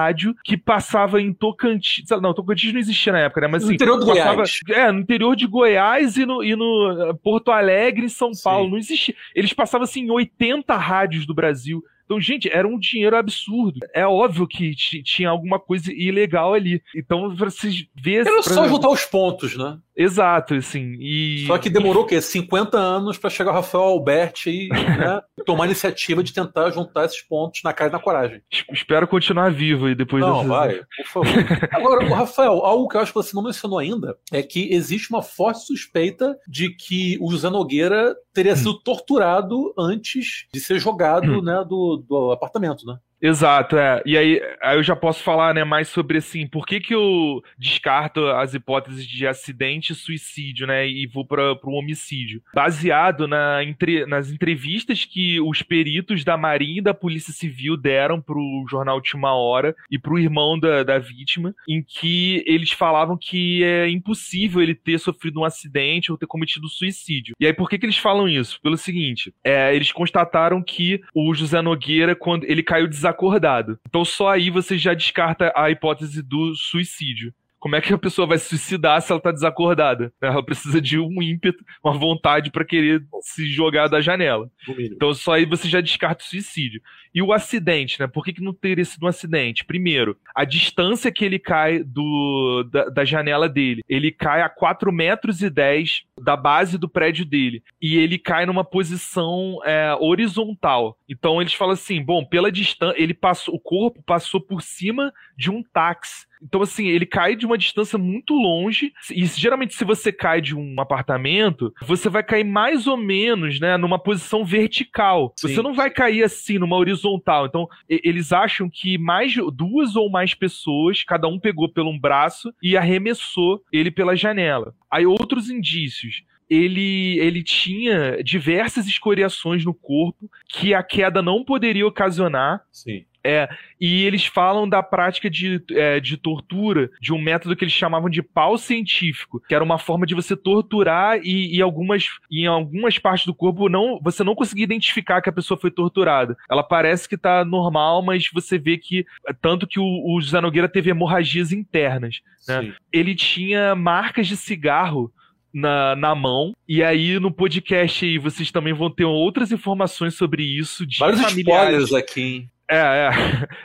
que 0.44 0.56
passava 0.56 1.20
em 1.20 1.32
Tocantins. 1.32 2.08
Não, 2.20 2.34
Tocantins 2.34 2.72
não 2.72 2.80
existia 2.80 3.12
na 3.12 3.20
época, 3.20 3.42
né? 3.42 3.48
Mas 3.48 3.62
assim, 3.62 3.70
no 3.70 3.74
interior 3.74 3.98
do 3.98 4.06
passava, 4.06 4.34
Goiás. 4.34 4.60
É, 4.68 4.92
no 4.92 5.00
interior 5.00 5.36
de 5.36 5.46
Goiás 5.46 6.16
e 6.16 6.26
no, 6.26 6.42
e 6.42 6.56
no 6.56 7.10
eh, 7.10 7.14
Porto 7.22 7.50
Alegre, 7.50 8.04
em 8.04 8.08
São 8.08 8.30
Paulo. 8.42 8.66
Sim. 8.66 8.70
Não 8.70 8.78
existia. 8.78 9.14
Eles 9.34 9.52
passavam 9.52 9.84
assim 9.84 10.02
em 10.02 10.10
80 10.10 10.74
rádios 10.76 11.26
do 11.26 11.34
Brasil. 11.34 11.82
Então, 12.04 12.20
gente, 12.20 12.48
era 12.48 12.66
um 12.66 12.78
dinheiro 12.78 13.16
absurdo. 13.16 13.80
É 13.94 14.06
óbvio 14.06 14.46
que 14.46 14.74
tinha 14.74 15.30
alguma 15.30 15.58
coisa 15.58 15.92
ilegal 15.92 16.54
ali. 16.54 16.82
Então, 16.94 17.34
pra 17.34 17.50
vocês 17.50 17.86
verem. 17.94 18.30
Era 18.32 18.42
só 18.42 18.68
juntar 18.68 18.88
os 18.88 19.04
pontos, 19.04 19.56
né? 19.56 19.78
Exato, 19.96 20.54
assim. 20.54 20.96
E... 20.98 21.44
Só 21.46 21.56
que 21.56 21.70
demorou 21.70 22.02
o 22.02 22.06
quê? 22.06 22.20
50 22.20 22.76
anos 22.76 23.16
para 23.16 23.30
chegar 23.30 23.52
o 23.52 23.54
Rafael 23.54 23.84
Alberti 23.84 24.50
e 24.50 24.68
né, 24.68 25.22
tomar 25.46 25.64
a 25.64 25.66
iniciativa 25.66 26.22
de 26.22 26.32
tentar 26.32 26.70
juntar 26.70 27.04
esses 27.04 27.22
pontos 27.22 27.60
na 27.62 27.72
cara 27.72 27.90
e 27.90 27.92
na 27.92 28.00
coragem. 28.00 28.42
Espero 28.72 29.06
continuar 29.06 29.52
vivo 29.52 29.86
aí 29.86 29.94
depois 29.94 30.20
Não, 30.20 30.46
vai, 30.46 30.80
por 30.96 31.06
favor. 31.06 31.68
Agora, 31.70 32.04
Rafael, 32.08 32.64
algo 32.64 32.88
que 32.88 32.96
eu 32.96 33.00
acho 33.00 33.12
que 33.12 33.18
você 33.18 33.36
não 33.36 33.44
mencionou 33.44 33.78
ainda 33.78 34.16
é 34.32 34.42
que 34.42 34.72
existe 34.72 35.10
uma 35.10 35.22
forte 35.22 35.64
suspeita 35.64 36.36
de 36.48 36.70
que 36.70 37.16
o 37.20 37.30
José 37.30 37.48
Nogueira 37.48 38.16
teria 38.32 38.56
sido 38.56 38.74
torturado 38.80 39.72
antes 39.78 40.46
de 40.52 40.58
ser 40.58 40.80
jogado 40.80 41.38
hum. 41.38 41.42
né, 41.42 41.64
do, 41.66 41.93
do 41.98 42.32
apartamento, 42.32 42.86
né? 42.86 42.98
Exato, 43.24 43.78
é. 43.78 44.02
E 44.04 44.18
aí, 44.18 44.38
aí 44.62 44.76
eu 44.76 44.82
já 44.82 44.94
posso 44.94 45.22
falar 45.22 45.54
né, 45.54 45.64
mais 45.64 45.88
sobre 45.88 46.18
assim, 46.18 46.46
por 46.46 46.66
que, 46.66 46.78
que 46.78 46.94
eu 46.94 47.42
descarto 47.56 48.26
as 48.26 48.52
hipóteses 48.52 49.06
de 49.06 49.26
acidente 49.26 49.94
e 49.94 49.96
suicídio, 49.96 50.66
né? 50.66 50.86
E 50.86 51.06
vou 51.06 51.26
para 51.26 51.54
o 51.64 51.72
homicídio. 51.72 52.42
Baseado 52.54 53.26
na, 53.26 53.64
entre, 53.64 54.04
nas 54.04 54.30
entrevistas 54.30 55.06
que 55.06 55.40
os 55.40 55.62
peritos 55.62 56.22
da 56.22 56.36
Marinha 56.36 56.80
e 56.80 56.84
da 56.84 56.92
Polícia 56.92 57.32
Civil 57.32 57.78
deram 57.78 58.20
para 58.20 58.36
o 58.36 58.66
jornal 58.68 58.96
Última 58.96 59.32
Hora 59.32 59.74
e 59.90 59.98
para 59.98 60.12
o 60.12 60.18
irmão 60.18 60.58
da, 60.58 60.82
da 60.82 60.98
vítima, 60.98 61.54
em 61.66 61.82
que 61.82 62.44
eles 62.46 62.72
falavam 62.72 63.16
que 63.16 63.64
é 63.64 63.88
impossível 63.88 64.60
ele 64.60 64.74
ter 64.74 64.98
sofrido 64.98 65.40
um 65.40 65.44
acidente 65.46 66.12
ou 66.12 66.18
ter 66.18 66.26
cometido 66.26 66.68
suicídio. 66.68 67.34
E 67.40 67.46
aí, 67.46 67.54
por 67.54 67.70
que, 67.70 67.78
que 67.78 67.86
eles 67.86 67.96
falam 67.96 68.28
isso? 68.28 68.60
Pelo 68.60 68.76
seguinte: 68.76 69.32
é, 69.42 69.74
eles 69.74 69.90
constataram 69.90 70.62
que 70.62 71.00
o 71.14 71.34
José 71.34 71.62
Nogueira, 71.62 72.14
quando 72.14 72.44
ele 72.44 72.62
caiu 72.62 72.86
desacordado 72.86 73.13
desacordado. 73.14 73.78
Então 73.88 74.04
só 74.04 74.30
aí 74.30 74.50
você 74.50 74.76
já 74.76 74.92
descarta 74.92 75.52
a 75.56 75.70
hipótese 75.70 76.22
do 76.22 76.54
suicídio. 76.54 77.32
Como 77.64 77.76
é 77.76 77.80
que 77.80 77.94
a 77.94 77.96
pessoa 77.96 78.28
vai 78.28 78.36
se 78.36 78.50
suicidar 78.50 79.00
se 79.00 79.10
ela 79.10 79.18
tá 79.18 79.32
desacordada? 79.32 80.12
Ela 80.20 80.44
precisa 80.44 80.82
de 80.82 80.98
um 80.98 81.22
ímpeto, 81.22 81.64
uma 81.82 81.96
vontade 81.96 82.50
para 82.50 82.62
querer 82.62 83.02
se 83.22 83.46
jogar 83.46 83.88
da 83.88 84.02
janela. 84.02 84.50
Então 84.78 85.14
só 85.14 85.32
aí 85.32 85.46
você 85.46 85.66
já 85.66 85.80
descarta 85.80 86.22
o 86.22 86.26
suicídio. 86.26 86.82
E 87.14 87.22
o 87.22 87.32
acidente, 87.32 87.98
né? 87.98 88.06
Por 88.06 88.22
que, 88.22 88.34
que 88.34 88.42
não 88.42 88.52
teria 88.52 88.84
sido 88.84 89.04
um 89.04 89.08
acidente? 89.08 89.64
Primeiro, 89.64 90.18
a 90.34 90.44
distância 90.44 91.10
que 91.10 91.24
ele 91.24 91.38
cai 91.38 91.82
do, 91.82 92.68
da, 92.70 92.90
da 92.90 93.04
janela 93.04 93.48
dele. 93.48 93.82
Ele 93.88 94.12
cai 94.12 94.42
a 94.42 94.48
4 94.50 94.92
metros 94.92 95.40
e 95.40 95.48
10 95.48 96.02
da 96.20 96.36
base 96.36 96.76
do 96.76 96.86
prédio 96.86 97.24
dele. 97.24 97.62
E 97.80 97.96
ele 97.96 98.18
cai 98.18 98.44
numa 98.44 98.64
posição 98.64 99.58
é, 99.64 99.96
horizontal. 99.98 100.98
Então 101.08 101.40
eles 101.40 101.54
falam 101.54 101.72
assim: 101.72 102.02
bom, 102.02 102.26
pela 102.26 102.52
distância, 102.52 103.00
ele 103.00 103.14
passou, 103.14 103.54
o 103.54 103.60
corpo 103.60 104.02
passou 104.02 104.38
por 104.38 104.60
cima 104.60 105.10
de 105.34 105.50
um 105.50 105.62
táxi. 105.62 106.26
Então, 106.44 106.62
assim, 106.62 106.88
ele 106.88 107.06
cai 107.06 107.34
de 107.34 107.46
uma 107.46 107.56
distância 107.56 107.98
muito 107.98 108.34
longe. 108.34 108.92
E 109.10 109.24
geralmente, 109.24 109.74
se 109.74 109.84
você 109.84 110.12
cai 110.12 110.40
de 110.40 110.54
um 110.54 110.78
apartamento, 110.78 111.72
você 111.82 112.08
vai 112.08 112.22
cair 112.22 112.44
mais 112.44 112.86
ou 112.86 112.96
menos, 112.96 113.58
né, 113.58 113.76
numa 113.76 113.98
posição 113.98 114.44
vertical. 114.44 115.32
Sim. 115.36 115.48
Você 115.48 115.62
não 115.62 115.74
vai 115.74 115.90
cair 115.90 116.22
assim, 116.22 116.58
numa 116.58 116.76
horizontal. 116.76 117.46
Então, 117.46 117.68
eles 117.88 118.32
acham 118.32 118.68
que 118.70 118.98
mais 118.98 119.34
duas 119.52 119.96
ou 119.96 120.10
mais 120.10 120.34
pessoas, 120.34 121.02
cada 121.02 121.26
um 121.26 121.38
pegou 121.38 121.68
pelo 121.68 121.90
um 121.90 121.98
braço 121.98 122.52
e 122.62 122.76
arremessou 122.76 123.62
ele 123.72 123.90
pela 123.90 124.14
janela. 124.14 124.74
Aí, 124.90 125.06
outros 125.06 125.48
indícios 125.48 126.22
ele, 126.48 127.18
ele 127.18 127.42
tinha 127.42 128.22
diversas 128.22 128.86
escoriações 128.86 129.64
no 129.64 129.72
corpo 129.72 130.30
que 130.48 130.74
a 130.74 130.82
queda 130.82 131.22
não 131.22 131.44
poderia 131.44 131.86
ocasionar. 131.86 132.62
Sim. 132.70 133.04
É, 133.24 133.48
e 133.80 134.04
eles 134.04 134.26
falam 134.26 134.68
da 134.68 134.82
prática 134.82 135.30
de, 135.30 135.62
é, 135.70 135.98
de 135.98 136.18
tortura, 136.18 136.90
de 137.00 137.12
um 137.12 137.20
método 137.20 137.56
que 137.56 137.64
eles 137.64 137.72
chamavam 137.72 138.10
de 138.10 138.22
pau 138.22 138.58
científico, 138.58 139.42
que 139.48 139.54
era 139.54 139.64
uma 139.64 139.78
forma 139.78 140.06
de 140.06 140.14
você 140.14 140.36
torturar 140.36 141.18
e, 141.22 141.56
e 141.56 141.62
algumas, 141.62 142.08
em 142.30 142.46
algumas 142.46 142.98
partes 142.98 143.24
do 143.24 143.34
corpo 143.34 143.68
não, 143.68 143.98
você 144.02 144.22
não 144.22 144.34
conseguia 144.34 144.64
identificar 144.64 145.22
que 145.22 145.30
a 145.30 145.32
pessoa 145.32 145.58
foi 145.58 145.70
torturada. 145.70 146.36
Ela 146.50 146.62
parece 146.62 147.08
que 147.08 147.16
tá 147.16 147.44
normal, 147.44 148.02
mas 148.02 148.28
você 148.32 148.58
vê 148.58 148.76
que, 148.76 149.06
tanto 149.40 149.66
que 149.66 149.80
o, 149.80 149.84
o 149.84 150.20
José 150.20 150.40
Nogueira 150.40 150.68
teve 150.68 150.90
hemorragias 150.90 151.50
internas. 151.50 152.20
Né? 152.46 152.74
Ele 152.92 153.14
tinha 153.14 153.74
marcas 153.74 154.26
de 154.26 154.36
cigarro 154.36 155.10
na, 155.54 155.94
na 155.94 156.14
mão. 156.14 156.54
E 156.68 156.82
aí, 156.82 157.18
no 157.20 157.30
podcast 157.30 158.04
aí, 158.04 158.18
vocês 158.18 158.50
também 158.50 158.74
vão 158.74 158.90
ter 158.90 159.04
outras 159.04 159.52
informações 159.52 160.14
sobre 160.14 160.42
isso. 160.42 160.84
De 160.84 160.98
Vários 160.98 161.20
familiares. 161.20 161.84
spoilers 161.84 161.92
aqui, 161.92 162.48
é, 162.70 162.76
é. 162.76 163.10